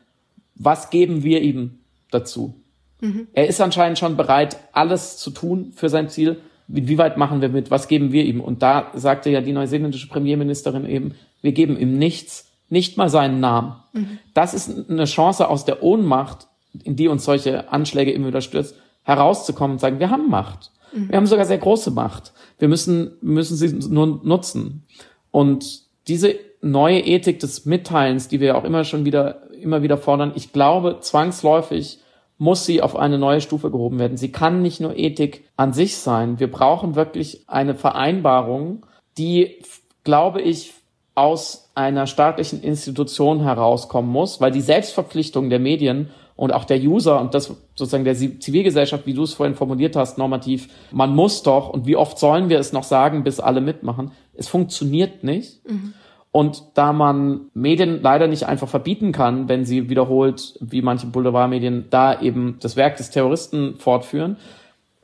Was 0.55 0.89
geben 0.89 1.23
wir 1.23 1.41
ihm 1.41 1.79
dazu? 2.11 2.53
Mhm. 2.99 3.27
Er 3.33 3.47
ist 3.47 3.61
anscheinend 3.61 3.97
schon 3.97 4.17
bereit, 4.17 4.57
alles 4.73 5.17
zu 5.17 5.31
tun 5.31 5.71
für 5.73 5.87
sein 5.87 6.09
Ziel. 6.09 6.41
Wie 6.67 6.97
weit 6.97 7.17
machen 7.17 7.41
wir 7.41 7.47
mit? 7.47 7.71
Was 7.71 7.87
geben 7.87 8.11
wir 8.11 8.25
ihm? 8.25 8.41
Und 8.41 8.61
da 8.61 8.91
sagte 8.93 9.29
ja 9.29 9.39
die 9.39 9.53
neuseeländische 9.53 10.09
Premierministerin 10.09 10.85
eben, 10.85 11.15
wir 11.41 11.53
geben 11.53 11.77
ihm 11.77 11.97
nichts, 11.97 12.51
nicht 12.69 12.97
mal 12.97 13.09
seinen 13.09 13.39
Namen. 13.39 13.75
Mhm. 13.93 14.19
Das 14.33 14.53
ist 14.53 14.89
eine 14.89 15.05
Chance 15.05 15.47
aus 15.47 15.63
der 15.63 15.81
Ohnmacht, 15.83 16.47
in 16.83 16.97
die 16.97 17.07
uns 17.07 17.23
solche 17.23 17.71
Anschläge 17.71 18.11
immer 18.11 18.27
wieder 18.27 18.41
stürzt, 18.41 18.75
herauszukommen 19.03 19.75
und 19.75 19.79
sagen, 19.79 19.99
wir 19.99 20.09
haben 20.09 20.29
Macht. 20.29 20.71
Mhm. 20.93 21.09
Wir 21.09 21.17
haben 21.17 21.27
sogar 21.27 21.45
sehr 21.45 21.57
große 21.57 21.91
Macht. 21.91 22.33
Wir 22.59 22.67
müssen, 22.67 23.13
müssen 23.21 23.55
sie 23.55 23.73
nur 23.89 24.19
nutzen. 24.23 24.83
Und 25.31 25.83
diese 26.07 26.35
neue 26.61 26.99
Ethik 26.99 27.39
des 27.39 27.65
Mitteilens, 27.65 28.27
die 28.27 28.39
wir 28.39 28.57
auch 28.57 28.63
immer 28.63 28.83
schon 28.83 29.05
wieder, 29.05 29.51
immer 29.51 29.81
wieder 29.81 29.97
fordern, 29.97 30.33
ich 30.35 30.53
glaube, 30.53 30.97
zwangsläufig 30.99 31.99
muss 32.37 32.65
sie 32.65 32.81
auf 32.81 32.95
eine 32.95 33.19
neue 33.19 33.41
Stufe 33.41 33.69
gehoben 33.69 33.99
werden. 33.99 34.17
Sie 34.17 34.31
kann 34.31 34.61
nicht 34.61 34.81
nur 34.81 34.97
Ethik 34.97 35.45
an 35.57 35.73
sich 35.73 35.97
sein. 35.97 36.39
Wir 36.39 36.49
brauchen 36.49 36.95
wirklich 36.95 37.43
eine 37.47 37.75
Vereinbarung, 37.75 38.85
die, 39.17 39.59
glaube 40.03 40.41
ich, 40.41 40.73
aus 41.13 41.69
einer 41.75 42.07
staatlichen 42.07 42.63
Institution 42.63 43.41
herauskommen 43.41 44.09
muss, 44.09 44.41
weil 44.41 44.51
die 44.51 44.61
Selbstverpflichtung 44.61 45.49
der 45.49 45.59
Medien 45.59 46.09
und 46.35 46.51
auch 46.51 46.63
der 46.63 46.79
User 46.79 47.21
und 47.21 47.35
das 47.35 47.53
sozusagen 47.75 48.05
der 48.05 48.15
Zivilgesellschaft, 48.15 49.05
wie 49.05 49.13
du 49.13 49.23
es 49.23 49.33
vorhin 49.33 49.55
formuliert 49.55 49.95
hast, 49.95 50.17
normativ, 50.17 50.69
man 50.91 51.13
muss 51.13 51.43
doch, 51.43 51.69
und 51.69 51.85
wie 51.85 51.95
oft 51.95 52.17
sollen 52.17 52.49
wir 52.49 52.57
es 52.57 52.73
noch 52.73 52.83
sagen, 52.83 53.23
bis 53.23 53.39
alle 53.39 53.61
mitmachen, 53.61 54.11
es 54.33 54.47
funktioniert 54.47 55.23
nicht. 55.23 55.67
Mhm. 55.69 55.93
Und 56.31 56.63
da 56.75 56.93
man 56.93 57.49
Medien 57.53 58.01
leider 58.01 58.27
nicht 58.27 58.45
einfach 58.45 58.69
verbieten 58.69 59.11
kann, 59.11 59.49
wenn 59.49 59.65
sie 59.65 59.89
wiederholt, 59.89 60.57
wie 60.61 60.81
manche 60.81 61.07
Boulevardmedien, 61.07 61.87
da 61.89 62.21
eben 62.21 62.57
das 62.61 62.77
Werk 62.77 62.97
des 62.97 63.09
Terroristen 63.09 63.75
fortführen, 63.75 64.37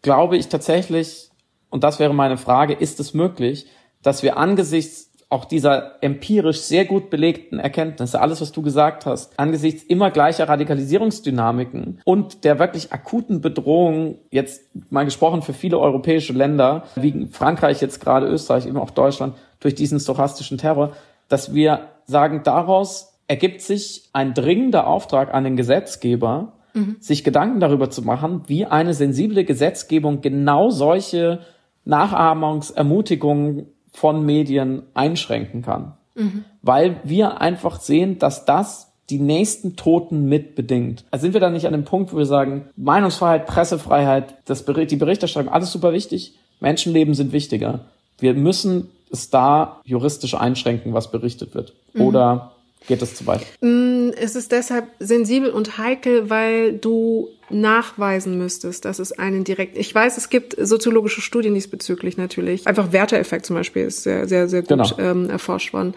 glaube 0.01 0.37
ich 0.37 0.47
tatsächlich, 0.47 1.29
und 1.69 1.83
das 1.83 1.99
wäre 1.99 2.13
meine 2.13 2.37
Frage, 2.37 2.73
ist 2.73 3.01
es 3.01 3.13
möglich, 3.13 3.67
dass 4.01 4.23
wir 4.23 4.37
angesichts 4.37 5.07
auch 5.29 5.43
dieser 5.43 6.01
empirisch 6.01 6.61
sehr 6.61 6.85
gut 6.85 7.09
belegten 7.09 7.59
Erkenntnisse, 7.59 8.21
alles, 8.21 8.39
was 8.39 8.53
du 8.53 8.61
gesagt 8.61 9.05
hast, 9.05 9.37
angesichts 9.37 9.83
immer 9.83 10.09
gleicher 10.09 10.47
Radikalisierungsdynamiken 10.47 11.99
und 12.05 12.45
der 12.45 12.59
wirklich 12.59 12.93
akuten 12.93 13.41
Bedrohung, 13.41 14.19
jetzt 14.31 14.63
mal 14.89 15.03
gesprochen 15.03 15.41
für 15.41 15.51
viele 15.51 15.79
europäische 15.79 16.31
Länder, 16.31 16.85
wie 16.95 17.27
Frankreich 17.29 17.81
jetzt 17.81 17.99
gerade, 17.99 18.27
Österreich, 18.27 18.65
eben 18.65 18.77
auch 18.77 18.91
Deutschland, 18.91 19.35
durch 19.59 19.75
diesen 19.75 19.99
stochastischen 19.99 20.57
Terror, 20.57 20.93
dass 21.27 21.53
wir 21.53 21.89
sagen, 22.05 22.41
daraus 22.43 23.19
ergibt 23.27 23.61
sich 23.61 24.09
ein 24.13 24.33
dringender 24.33 24.87
Auftrag 24.87 25.33
an 25.33 25.43
den 25.43 25.57
Gesetzgeber, 25.57 26.53
mhm. 26.73 26.97
sich 26.99 27.23
Gedanken 27.23 27.59
darüber 27.59 27.89
zu 27.89 28.01
machen, 28.01 28.43
wie 28.47 28.65
eine 28.65 28.93
sensible 28.93 29.43
Gesetzgebung 29.43 30.21
genau 30.21 30.69
solche 30.69 31.39
Nachahmungsermutigungen 31.85 33.67
von 33.91 34.25
Medien 34.25 34.83
einschränken 34.93 35.61
kann. 35.61 35.93
Mhm. 36.15 36.45
Weil 36.61 36.97
wir 37.03 37.41
einfach 37.41 37.79
sehen, 37.79 38.19
dass 38.19 38.45
das 38.45 38.93
die 39.09 39.19
nächsten 39.19 39.75
Toten 39.75 40.27
mit 40.27 40.55
bedingt. 40.55 41.05
Also 41.11 41.23
sind 41.23 41.33
wir 41.33 41.39
da 41.39 41.49
nicht 41.49 41.65
an 41.65 41.71
dem 41.71 41.85
Punkt, 41.85 42.11
wo 42.13 42.17
wir 42.17 42.25
sagen, 42.25 42.65
Meinungsfreiheit, 42.75 43.45
Pressefreiheit, 43.45 44.35
das 44.45 44.65
die 44.65 44.95
Berichterstattung, 44.97 45.51
alles 45.51 45.71
super 45.71 45.93
wichtig. 45.93 46.35
Menschenleben 46.59 47.13
sind 47.13 47.31
wichtiger. 47.31 47.85
Wir 48.19 48.33
müssen 48.33 48.89
es 49.11 49.29
da 49.29 49.81
juristisch 49.83 50.35
einschränken, 50.35 50.93
was 50.93 51.11
berichtet 51.11 51.55
wird? 51.55 51.73
Mhm. 51.93 52.01
Oder 52.01 52.51
geht 52.87 53.01
es 53.01 53.15
zu 53.15 53.25
weit? 53.27 53.45
Mm, 53.61 54.09
es 54.17 54.35
ist 54.35 54.51
deshalb 54.51 54.87
sensibel 54.99 55.49
und 55.49 55.77
heikel, 55.77 56.29
weil 56.29 56.73
du 56.73 57.29
nachweisen 57.49 58.37
müsstest, 58.37 58.85
dass 58.85 58.99
es 58.99 59.11
einen 59.11 59.43
direkt. 59.43 59.77
Ich 59.77 59.93
weiß, 59.93 60.17
es 60.17 60.29
gibt 60.29 60.55
soziologische 60.59 61.21
Studien 61.21 61.53
diesbezüglich 61.53 62.17
natürlich. 62.17 62.67
Einfach 62.67 62.91
Werteeffekt 62.91 63.45
zum 63.45 63.55
Beispiel 63.55 63.85
ist 63.85 64.03
sehr, 64.03 64.27
sehr, 64.27 64.47
sehr 64.49 64.61
gut 64.61 64.69
genau. 64.69 64.97
ähm, 64.99 65.29
erforscht 65.29 65.73
worden. 65.73 65.93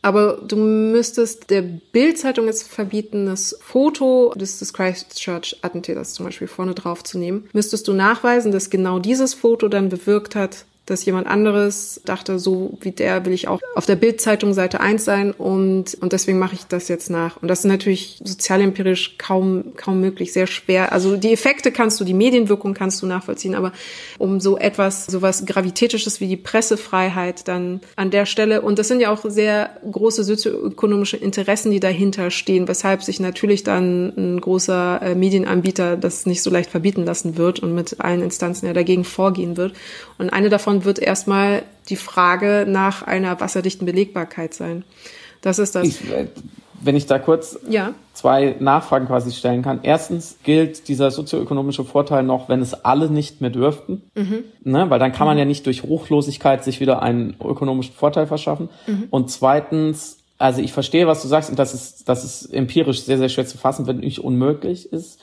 Aber 0.00 0.40
du 0.46 0.56
müsstest 0.56 1.50
der 1.50 1.62
Bildzeitung 1.62 2.46
jetzt 2.46 2.68
verbieten, 2.68 3.26
das 3.26 3.58
Foto 3.60 4.32
des, 4.36 4.60
des 4.60 4.72
Christchurch-Attentäters 4.72 6.14
zum 6.14 6.26
Beispiel 6.26 6.46
vorne 6.46 6.74
drauf 6.74 7.02
zu 7.02 7.18
nehmen. 7.18 7.48
Müsstest 7.52 7.88
du 7.88 7.92
nachweisen, 7.92 8.52
dass 8.52 8.70
genau 8.70 9.00
dieses 9.00 9.34
Foto 9.34 9.68
dann 9.68 9.88
bewirkt 9.88 10.36
hat, 10.36 10.66
dass 10.90 11.04
jemand 11.04 11.26
anderes 11.26 12.00
dachte, 12.04 12.38
so 12.38 12.78
wie 12.80 12.92
der 12.92 13.24
will 13.24 13.32
ich 13.32 13.48
auch 13.48 13.60
auf 13.74 13.86
der 13.86 13.96
Bildzeitung 13.96 14.54
Seite 14.54 14.80
1 14.80 15.04
sein 15.04 15.32
und, 15.32 15.94
und 16.00 16.12
deswegen 16.12 16.38
mache 16.38 16.54
ich 16.54 16.64
das 16.64 16.88
jetzt 16.88 17.10
nach. 17.10 17.40
Und 17.42 17.48
das 17.48 17.60
ist 17.60 17.64
natürlich 17.66 18.20
sozialempirisch 18.24 19.18
kaum, 19.18 19.74
kaum 19.76 20.00
möglich, 20.00 20.32
sehr 20.32 20.46
schwer. 20.46 20.92
Also 20.92 21.16
die 21.16 21.32
Effekte 21.32 21.72
kannst 21.72 22.00
du, 22.00 22.04
die 22.04 22.14
Medienwirkung 22.14 22.74
kannst 22.74 23.02
du 23.02 23.06
nachvollziehen, 23.06 23.54
aber 23.54 23.72
um 24.18 24.40
so 24.40 24.56
etwas, 24.56 25.06
so 25.06 25.22
was 25.22 25.44
Gravitätisches 25.44 26.20
wie 26.20 26.28
die 26.28 26.36
Pressefreiheit 26.36 27.48
dann 27.48 27.80
an 27.96 28.10
der 28.10 28.26
Stelle, 28.26 28.62
und 28.62 28.78
das 28.78 28.88
sind 28.88 29.00
ja 29.00 29.10
auch 29.10 29.24
sehr 29.24 29.70
große 29.90 30.24
sozioökonomische 30.24 31.16
Interessen, 31.16 31.70
die 31.70 31.80
dahinter 31.80 32.30
stehen, 32.30 32.68
weshalb 32.68 33.02
sich 33.02 33.20
natürlich 33.20 33.62
dann 33.64 34.12
ein 34.16 34.40
großer 34.40 35.00
äh, 35.02 35.14
Medienanbieter 35.14 35.96
das 35.96 36.26
nicht 36.26 36.42
so 36.42 36.50
leicht 36.50 36.70
verbieten 36.70 37.04
lassen 37.04 37.36
wird 37.36 37.60
und 37.60 37.74
mit 37.74 38.00
allen 38.00 38.22
Instanzen 38.22 38.66
ja 38.66 38.72
dagegen 38.72 39.04
vorgehen 39.04 39.56
wird. 39.56 39.74
Und 40.18 40.30
eine 40.30 40.48
davon 40.48 40.77
wird 40.84 40.98
erstmal 40.98 41.62
die 41.88 41.96
Frage 41.96 42.66
nach 42.68 43.02
einer 43.02 43.40
wasserdichten 43.40 43.86
Belegbarkeit 43.86 44.54
sein. 44.54 44.84
Das 45.40 45.58
ist 45.58 45.74
das. 45.74 45.86
Ich, 45.86 46.10
äh, 46.10 46.26
wenn 46.80 46.96
ich 46.96 47.06
da 47.06 47.18
kurz 47.18 47.58
ja. 47.68 47.94
zwei 48.12 48.56
Nachfragen 48.60 49.06
quasi 49.06 49.32
stellen 49.32 49.62
kann. 49.62 49.80
Erstens 49.82 50.38
gilt 50.42 50.88
dieser 50.88 51.10
sozioökonomische 51.10 51.84
Vorteil 51.84 52.22
noch, 52.22 52.48
wenn 52.48 52.60
es 52.60 52.84
alle 52.84 53.10
nicht 53.10 53.40
mehr 53.40 53.50
dürften, 53.50 54.02
mhm. 54.14 54.44
ne? 54.64 54.88
weil 54.90 54.98
dann 54.98 55.12
kann 55.12 55.26
man 55.26 55.36
mhm. 55.36 55.40
ja 55.40 55.44
nicht 55.44 55.66
durch 55.66 55.84
Ruchlosigkeit 55.84 56.64
sich 56.64 56.80
wieder 56.80 57.02
einen 57.02 57.36
ökonomischen 57.42 57.94
Vorteil 57.94 58.26
verschaffen. 58.26 58.68
Mhm. 58.86 59.04
Und 59.10 59.30
zweitens, 59.30 60.18
also 60.38 60.60
ich 60.62 60.72
verstehe, 60.72 61.06
was 61.06 61.22
du 61.22 61.28
sagst 61.28 61.50
und 61.50 61.58
dass 61.58 61.74
es, 61.74 62.04
dass 62.04 62.22
es 62.22 62.46
empirisch 62.46 63.02
sehr, 63.02 63.18
sehr 63.18 63.28
schwer 63.28 63.46
zu 63.46 63.58
fassen, 63.58 63.86
wenn 63.86 63.98
nicht 63.98 64.20
unmöglich 64.20 64.92
ist. 64.92 65.20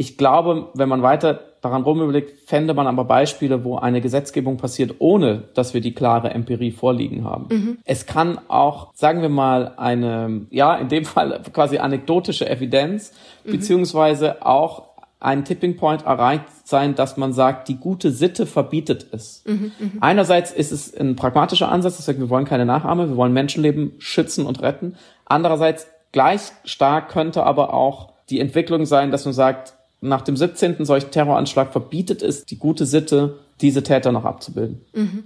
Ich 0.00 0.16
glaube, 0.16 0.68
wenn 0.74 0.88
man 0.88 1.02
weiter 1.02 1.40
daran 1.60 1.82
rumüberlegt, 1.82 2.48
fände 2.48 2.72
man 2.72 2.86
aber 2.86 3.04
Beispiele, 3.04 3.64
wo 3.64 3.76
eine 3.76 4.00
Gesetzgebung 4.00 4.56
passiert, 4.56 4.94
ohne 5.00 5.48
dass 5.54 5.74
wir 5.74 5.80
die 5.80 5.92
klare 5.92 6.30
Empirie 6.30 6.70
vorliegen 6.70 7.24
haben. 7.24 7.46
Mhm. 7.50 7.78
Es 7.84 8.06
kann 8.06 8.38
auch, 8.46 8.92
sagen 8.94 9.22
wir 9.22 9.28
mal, 9.28 9.72
eine, 9.76 10.46
ja, 10.50 10.76
in 10.76 10.88
dem 10.88 11.04
Fall 11.04 11.42
quasi 11.52 11.78
anekdotische 11.78 12.48
Evidenz, 12.48 13.12
mhm. 13.44 13.50
beziehungsweise 13.50 14.46
auch 14.46 14.84
ein 15.20 15.44
Tipping 15.44 15.76
Point 15.76 16.06
erreicht 16.06 16.44
sein, 16.62 16.94
dass 16.94 17.16
man 17.16 17.32
sagt, 17.32 17.66
die 17.66 17.76
gute 17.76 18.12
Sitte 18.12 18.46
verbietet 18.46 19.08
es. 19.10 19.42
Mhm, 19.46 19.72
Einerseits 20.00 20.52
ist 20.52 20.70
es 20.70 20.96
ein 20.96 21.16
pragmatischer 21.16 21.68
Ansatz, 21.68 21.96
das 21.96 22.06
heißt, 22.06 22.20
wir 22.20 22.30
wollen 22.30 22.44
keine 22.44 22.66
Nachahme, 22.66 23.08
wir 23.08 23.16
wollen 23.16 23.32
Menschenleben 23.32 23.94
schützen 23.98 24.46
und 24.46 24.62
retten. 24.62 24.94
Andererseits 25.24 25.88
gleich 26.12 26.52
stark 26.62 27.08
könnte 27.08 27.42
aber 27.42 27.74
auch 27.74 28.12
die 28.30 28.38
Entwicklung 28.38 28.86
sein, 28.86 29.10
dass 29.10 29.24
man 29.24 29.34
sagt, 29.34 29.74
nach 30.00 30.22
dem 30.22 30.36
17. 30.36 30.84
solchen 30.84 31.10
Terroranschlag 31.10 31.72
verbietet 31.72 32.22
es 32.22 32.44
die 32.44 32.58
gute 32.58 32.86
Sitte, 32.86 33.38
diese 33.60 33.82
Täter 33.82 34.12
noch 34.12 34.24
abzubilden. 34.24 34.80
Mhm. 34.94 35.24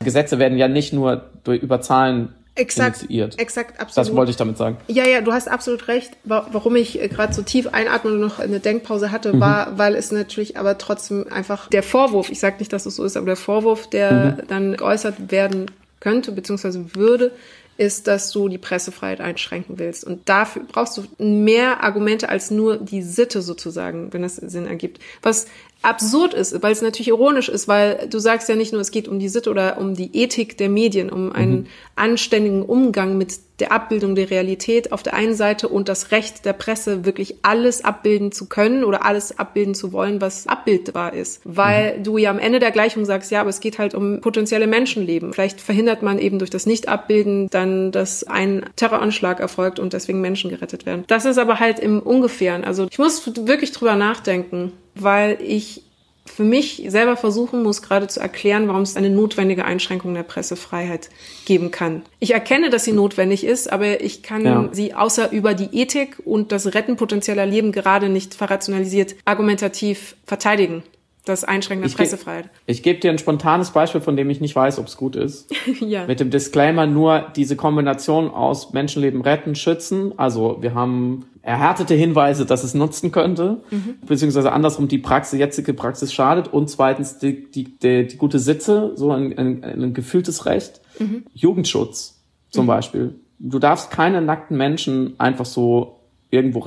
Gesetze 0.00 0.38
werden 0.38 0.58
ja 0.58 0.68
nicht 0.68 0.92
nur 0.92 1.30
durch, 1.44 1.62
über 1.62 1.80
Zahlen 1.80 2.34
Exakt, 2.56 2.98
initiiert. 2.98 3.40
exakt, 3.40 3.80
absolut. 3.80 3.96
Das 3.96 4.16
wollte 4.16 4.30
ich 4.30 4.36
damit 4.36 4.56
sagen. 4.56 4.76
Ja, 4.86 5.04
ja, 5.06 5.20
du 5.20 5.32
hast 5.32 5.48
absolut 5.48 5.88
recht. 5.88 6.12
Warum 6.22 6.76
ich 6.76 7.02
äh, 7.02 7.08
gerade 7.08 7.32
so 7.32 7.42
tief 7.42 7.66
einatmen 7.68 8.14
und 8.14 8.20
noch 8.20 8.38
eine 8.38 8.60
Denkpause 8.60 9.10
hatte, 9.10 9.34
mhm. 9.34 9.40
war, 9.40 9.76
weil 9.76 9.96
es 9.96 10.12
natürlich 10.12 10.56
aber 10.56 10.78
trotzdem 10.78 11.26
einfach 11.32 11.68
der 11.68 11.82
Vorwurf, 11.82 12.30
ich 12.30 12.38
sage 12.38 12.56
nicht, 12.60 12.72
dass 12.72 12.86
es 12.86 12.94
so 12.96 13.04
ist, 13.04 13.16
aber 13.16 13.26
der 13.26 13.36
Vorwurf, 13.36 13.90
der 13.90 14.12
mhm. 14.12 14.46
dann 14.46 14.76
geäußert 14.76 15.32
werden 15.32 15.68
könnte, 15.98 16.30
beziehungsweise 16.30 16.94
würde, 16.94 17.32
ist, 17.76 18.06
dass 18.06 18.30
du 18.30 18.48
die 18.48 18.58
Pressefreiheit 18.58 19.20
einschränken 19.20 19.78
willst. 19.78 20.04
Und 20.04 20.28
dafür 20.28 20.62
brauchst 20.66 20.96
du 20.96 21.04
mehr 21.18 21.82
Argumente 21.82 22.28
als 22.28 22.50
nur 22.50 22.76
die 22.76 23.02
Sitte 23.02 23.42
sozusagen, 23.42 24.12
wenn 24.12 24.22
das 24.22 24.36
Sinn 24.36 24.66
ergibt. 24.66 25.00
Was 25.22 25.46
absurd 25.82 26.34
ist, 26.34 26.62
weil 26.62 26.72
es 26.72 26.82
natürlich 26.82 27.08
ironisch 27.08 27.48
ist, 27.48 27.68
weil 27.68 28.06
du 28.08 28.18
sagst 28.18 28.48
ja 28.48 28.56
nicht 28.56 28.72
nur, 28.72 28.80
es 28.80 28.90
geht 28.90 29.06
um 29.06 29.18
die 29.18 29.28
Sitte 29.28 29.50
oder 29.50 29.78
um 29.78 29.94
die 29.94 30.16
Ethik 30.16 30.56
der 30.56 30.68
Medien, 30.70 31.10
um 31.10 31.32
einen 31.32 31.52
mhm. 31.52 31.66
Anständigen 31.96 32.62
Umgang 32.62 33.18
mit 33.18 33.38
der 33.60 33.70
Abbildung 33.70 34.14
der 34.16 34.30
Realität 34.30 34.90
auf 34.90 35.02
der 35.02 35.14
einen 35.14 35.34
Seite 35.34 35.68
und 35.68 35.88
das 35.88 36.10
Recht 36.10 36.44
der 36.44 36.54
Presse, 36.54 37.04
wirklich 37.04 37.36
alles 37.42 37.84
abbilden 37.84 38.32
zu 38.32 38.48
können 38.48 38.82
oder 38.82 39.04
alles 39.04 39.38
abbilden 39.38 39.74
zu 39.74 39.92
wollen, 39.92 40.20
was 40.20 40.48
abbildbar 40.48 41.12
ist. 41.12 41.40
Weil 41.44 41.98
mhm. 41.98 42.02
du 42.02 42.18
ja 42.18 42.30
am 42.30 42.40
Ende 42.40 42.58
der 42.58 42.72
Gleichung 42.72 43.04
sagst, 43.04 43.30
ja, 43.30 43.40
aber 43.40 43.50
es 43.50 43.60
geht 43.60 43.78
halt 43.78 43.94
um 43.94 44.20
potenzielle 44.20 44.66
Menschenleben. 44.66 45.32
Vielleicht 45.32 45.60
verhindert 45.60 46.02
man 46.02 46.18
eben 46.18 46.38
durch 46.38 46.50
das 46.50 46.66
Nicht-Abbilden 46.66 47.48
dann, 47.50 47.92
dass 47.92 48.24
ein 48.24 48.66
Terroranschlag 48.74 49.38
erfolgt 49.38 49.78
und 49.78 49.92
deswegen 49.92 50.20
Menschen 50.20 50.50
gerettet 50.50 50.86
werden. 50.86 51.04
Das 51.06 51.24
ist 51.24 51.38
aber 51.38 51.60
halt 51.60 51.78
im 51.78 52.00
Ungefähren. 52.00 52.64
Also 52.64 52.88
ich 52.90 52.98
muss 52.98 53.24
wirklich 53.46 53.70
drüber 53.70 53.94
nachdenken 53.94 54.72
weil 54.94 55.38
ich 55.40 55.83
für 56.26 56.44
mich 56.44 56.82
selber 56.88 57.16
versuchen 57.16 57.62
muss, 57.62 57.82
gerade 57.82 58.08
zu 58.08 58.18
erklären, 58.18 58.66
warum 58.66 58.82
es 58.82 58.96
eine 58.96 59.10
notwendige 59.10 59.64
Einschränkung 59.64 60.14
der 60.14 60.22
Pressefreiheit 60.22 61.10
geben 61.44 61.70
kann. 61.70 62.02
Ich 62.18 62.32
erkenne, 62.32 62.70
dass 62.70 62.84
sie 62.84 62.92
notwendig 62.92 63.44
ist, 63.44 63.70
aber 63.70 64.00
ich 64.00 64.22
kann 64.22 64.44
ja. 64.44 64.68
sie 64.72 64.94
außer 64.94 65.32
über 65.32 65.54
die 65.54 65.78
Ethik 65.78 66.16
und 66.24 66.50
das 66.50 66.74
Retten 66.74 66.96
potenzieller 66.96 67.46
Leben 67.46 67.72
gerade 67.72 68.08
nicht 68.08 68.34
verrationalisiert 68.34 69.16
argumentativ 69.24 70.16
verteidigen. 70.24 70.82
Das 71.24 71.42
Einschränken 71.42 71.82
der 71.82 71.90
ich 71.90 71.96
Pressefreiheit. 71.96 72.44
Ge 72.44 72.52
ich 72.66 72.82
gebe 72.82 73.00
dir 73.00 73.10
ein 73.10 73.18
spontanes 73.18 73.70
Beispiel, 73.70 74.02
von 74.02 74.16
dem 74.16 74.28
ich 74.28 74.40
nicht 74.40 74.54
weiß, 74.54 74.78
ob 74.78 74.86
es 74.86 74.96
gut 74.96 75.16
ist. 75.16 75.50
ja. 75.80 76.06
Mit 76.06 76.20
dem 76.20 76.30
Disclaimer 76.30 76.86
nur 76.86 77.26
diese 77.34 77.56
Kombination 77.56 78.30
aus 78.30 78.72
Menschenleben 78.74 79.22
retten, 79.22 79.54
schützen. 79.54 80.12
Also 80.18 80.58
wir 80.60 80.74
haben 80.74 81.24
erhärtete 81.40 81.94
Hinweise, 81.94 82.44
dass 82.46 82.62
es 82.64 82.74
nutzen 82.74 83.10
könnte, 83.10 83.62
mhm. 83.70 83.96
beziehungsweise 84.06 84.52
andersrum 84.52 84.88
die 84.88 84.98
Praxis, 84.98 85.38
jetzige 85.38 85.74
Praxis 85.74 86.12
schadet 86.12 86.48
und 86.48 86.68
zweitens 86.68 87.18
die, 87.18 87.50
die, 87.50 87.78
die, 87.78 88.06
die 88.06 88.16
gute 88.16 88.38
Sitze, 88.38 88.92
so 88.94 89.10
ein, 89.10 89.36
ein, 89.38 89.64
ein 89.64 89.94
gefühltes 89.94 90.46
Recht, 90.46 90.80
mhm. 90.98 91.24
Jugendschutz 91.32 92.20
zum 92.50 92.64
mhm. 92.64 92.68
Beispiel. 92.68 93.14
Du 93.38 93.58
darfst 93.58 93.90
keine 93.90 94.22
nackten 94.22 94.56
Menschen 94.56 95.14
einfach 95.18 95.44
so 95.44 96.00
irgendwo 96.30 96.60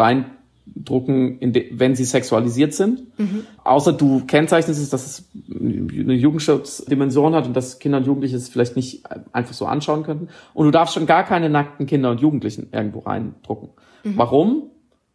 reindrucken, 0.75 1.39
wenn 1.71 1.95
sie 1.95 2.05
sexualisiert 2.05 2.73
sind. 2.73 3.17
Mhm. 3.19 3.45
Außer 3.63 3.93
du 3.93 4.25
kennzeichnest 4.25 4.81
es, 4.81 4.89
dass 4.89 5.05
es 5.05 5.29
eine 5.49 6.13
Jugendschutzdimension 6.13 7.35
hat 7.35 7.47
und 7.47 7.55
dass 7.55 7.79
Kinder 7.79 7.99
und 7.99 8.05
Jugendliche 8.05 8.35
es 8.35 8.49
vielleicht 8.49 8.75
nicht 8.75 9.03
einfach 9.31 9.53
so 9.53 9.65
anschauen 9.65 10.03
könnten. 10.03 10.29
Und 10.53 10.65
du 10.65 10.71
darfst 10.71 10.93
schon 10.93 11.05
gar 11.05 11.23
keine 11.23 11.49
nackten 11.49 11.85
Kinder 11.85 12.11
und 12.11 12.21
Jugendlichen 12.21 12.69
irgendwo 12.71 12.99
reindrucken. 12.99 13.69
Mhm. 14.03 14.17
Warum? 14.17 14.63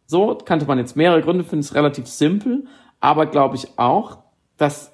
So, 0.05 0.35
kannte 0.35 0.65
man 0.65 0.77
jetzt 0.77 0.95
mehrere 0.95 1.21
Gründe, 1.21 1.43
finde 1.43 1.61
es 1.61 1.75
relativ 1.75 2.07
simpel, 2.07 2.65
aber 2.99 3.25
glaube 3.25 3.55
ich 3.55 3.67
auch, 3.77 4.17
dass 4.57 4.91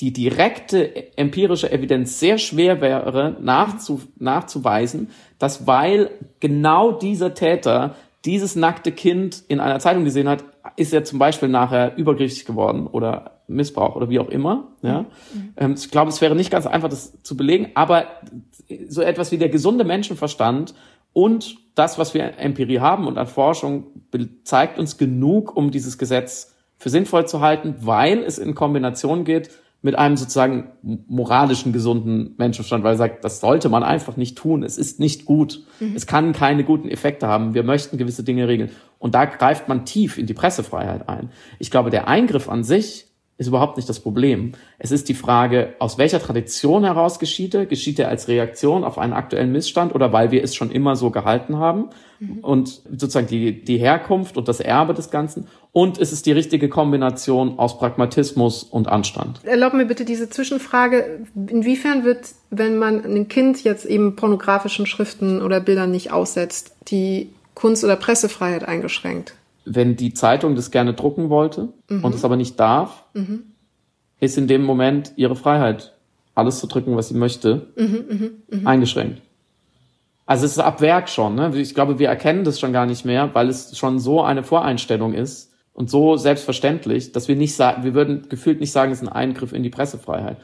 die 0.00 0.12
direkte 0.14 1.18
empirische 1.18 1.70
Evidenz 1.70 2.18
sehr 2.18 2.38
schwer 2.38 2.80
wäre 2.80 3.36
nachzu, 3.40 4.00
nachzuweisen, 4.18 5.10
dass 5.38 5.66
weil 5.66 6.10
genau 6.40 6.92
dieser 6.92 7.34
Täter 7.34 7.96
dieses 8.24 8.56
nackte 8.56 8.92
Kind 8.92 9.42
in 9.48 9.60
einer 9.60 9.78
Zeitung 9.78 10.04
gesehen 10.04 10.28
hat, 10.28 10.44
ist 10.76 10.92
er 10.92 11.04
zum 11.04 11.18
Beispiel 11.18 11.48
nachher 11.48 11.96
übergriffig 11.96 12.44
geworden 12.44 12.86
oder 12.86 13.40
Missbrauch 13.48 13.96
oder 13.96 14.10
wie 14.10 14.18
auch 14.18 14.28
immer. 14.28 14.68
Ja? 14.82 15.02
Mhm. 15.32 15.54
Ähm, 15.56 15.74
ich 15.76 15.90
glaube, 15.90 16.10
es 16.10 16.20
wäre 16.20 16.34
nicht 16.34 16.50
ganz 16.50 16.66
einfach, 16.66 16.88
das 16.88 17.22
zu 17.22 17.36
belegen, 17.36 17.70
aber 17.74 18.06
so 18.88 19.02
etwas 19.02 19.32
wie 19.32 19.38
der 19.38 19.48
gesunde 19.48 19.84
Menschenverstand 19.84 20.74
und 21.12 21.56
das, 21.74 21.98
was 21.98 22.14
wir 22.14 22.38
Empirie 22.38 22.80
haben 22.80 23.06
und 23.06 23.18
an 23.18 23.26
Forschung, 23.26 23.86
zeigt 24.44 24.78
uns 24.78 24.98
genug, 24.98 25.56
um 25.56 25.70
dieses 25.70 25.98
Gesetz 25.98 26.54
für 26.76 26.90
sinnvoll 26.90 27.26
zu 27.26 27.40
halten, 27.40 27.74
weil 27.80 28.22
es 28.22 28.38
in 28.38 28.54
Kombination 28.54 29.24
geht 29.24 29.50
mit 29.82 29.96
einem 29.96 30.16
sozusagen 30.16 30.72
moralischen, 31.08 31.72
gesunden 31.72 32.34
Menschenverstand, 32.36 32.84
weil 32.84 32.94
er 32.94 32.98
sagt, 32.98 33.24
das 33.24 33.40
sollte 33.40 33.68
man 33.68 33.82
einfach 33.82 34.16
nicht 34.16 34.36
tun. 34.36 34.62
Es 34.62 34.76
ist 34.76 35.00
nicht 35.00 35.24
gut. 35.24 35.64
Mhm. 35.80 35.96
Es 35.96 36.06
kann 36.06 36.32
keine 36.32 36.64
guten 36.64 36.88
Effekte 36.88 37.26
haben. 37.26 37.54
Wir 37.54 37.62
möchten 37.62 37.96
gewisse 37.96 38.22
Dinge 38.22 38.46
regeln. 38.46 38.70
Und 38.98 39.14
da 39.14 39.24
greift 39.24 39.68
man 39.68 39.86
tief 39.86 40.18
in 40.18 40.26
die 40.26 40.34
Pressefreiheit 40.34 41.08
ein. 41.08 41.30
Ich 41.58 41.70
glaube, 41.70 41.88
der 41.88 42.08
Eingriff 42.08 42.48
an 42.48 42.62
sich 42.62 43.09
ist 43.40 43.46
überhaupt 43.46 43.78
nicht 43.78 43.88
das 43.88 44.00
Problem. 44.00 44.52
Es 44.78 44.90
ist 44.90 45.08
die 45.08 45.14
Frage, 45.14 45.72
aus 45.78 45.96
welcher 45.96 46.20
Tradition 46.20 46.84
heraus 46.84 47.18
geschieht 47.18 47.54
er? 47.54 47.64
Geschieht 47.64 47.98
er 47.98 48.08
als 48.08 48.28
Reaktion 48.28 48.84
auf 48.84 48.98
einen 48.98 49.14
aktuellen 49.14 49.50
Missstand 49.50 49.94
oder 49.94 50.12
weil 50.12 50.30
wir 50.30 50.44
es 50.44 50.54
schon 50.54 50.70
immer 50.70 50.94
so 50.94 51.10
gehalten 51.10 51.56
haben? 51.56 51.88
Mhm. 52.18 52.38
Und 52.40 52.68
sozusagen 52.68 53.28
die, 53.28 53.64
die 53.64 53.78
Herkunft 53.78 54.36
und 54.36 54.46
das 54.46 54.60
Erbe 54.60 54.92
des 54.92 55.10
Ganzen. 55.10 55.46
Und 55.72 55.96
ist 55.96 56.12
es 56.12 56.20
die 56.22 56.32
richtige 56.32 56.68
Kombination 56.68 57.58
aus 57.58 57.78
Pragmatismus 57.78 58.62
und 58.62 58.88
Anstand? 58.88 59.40
Erlaub 59.44 59.72
mir 59.72 59.86
bitte 59.86 60.04
diese 60.04 60.28
Zwischenfrage. 60.28 61.24
Inwiefern 61.34 62.04
wird, 62.04 62.34
wenn 62.50 62.76
man 62.76 63.02
ein 63.06 63.28
Kind 63.28 63.64
jetzt 63.64 63.86
eben 63.86 64.16
pornografischen 64.16 64.84
Schriften 64.84 65.40
oder 65.40 65.60
Bildern 65.60 65.90
nicht 65.90 66.12
aussetzt, 66.12 66.76
die 66.88 67.30
Kunst- 67.54 67.84
oder 67.84 67.96
Pressefreiheit 67.96 68.68
eingeschränkt? 68.68 69.34
Wenn 69.72 69.96
die 69.96 70.14
Zeitung 70.14 70.56
das 70.56 70.70
gerne 70.70 70.94
drucken 70.94 71.30
wollte 71.30 71.68
mhm. 71.88 72.04
und 72.04 72.14
es 72.14 72.24
aber 72.24 72.36
nicht 72.36 72.58
darf, 72.58 73.04
mhm. 73.14 73.52
ist 74.18 74.36
in 74.36 74.48
dem 74.48 74.62
Moment 74.62 75.12
ihre 75.16 75.36
Freiheit, 75.36 75.94
alles 76.34 76.58
zu 76.58 76.66
drücken, 76.66 76.96
was 76.96 77.08
sie 77.08 77.14
möchte, 77.14 77.68
mhm, 77.76 78.04
mhm, 78.08 78.30
mhm, 78.50 78.66
eingeschränkt. 78.66 79.22
Also 80.26 80.44
es 80.44 80.52
ist 80.52 80.58
ab 80.58 80.80
Werk 80.80 81.08
schon. 81.08 81.34
Ne? 81.34 81.52
Ich 81.56 81.74
glaube, 81.74 81.98
wir 81.98 82.08
erkennen 82.08 82.44
das 82.44 82.58
schon 82.58 82.72
gar 82.72 82.86
nicht 82.86 83.04
mehr, 83.04 83.30
weil 83.32 83.48
es 83.48 83.76
schon 83.76 83.98
so 83.98 84.22
eine 84.22 84.42
Voreinstellung 84.42 85.12
ist 85.12 85.52
und 85.72 85.90
so 85.90 86.16
selbstverständlich, 86.16 87.12
dass 87.12 87.28
wir 87.28 87.36
nicht 87.36 87.54
sagen, 87.54 87.84
wir 87.84 87.94
würden 87.94 88.28
gefühlt 88.28 88.60
nicht 88.60 88.72
sagen, 88.72 88.92
es 88.92 89.02
ist 89.02 89.08
ein 89.08 89.12
Eingriff 89.12 89.52
in 89.52 89.62
die 89.62 89.70
Pressefreiheit. 89.70 90.36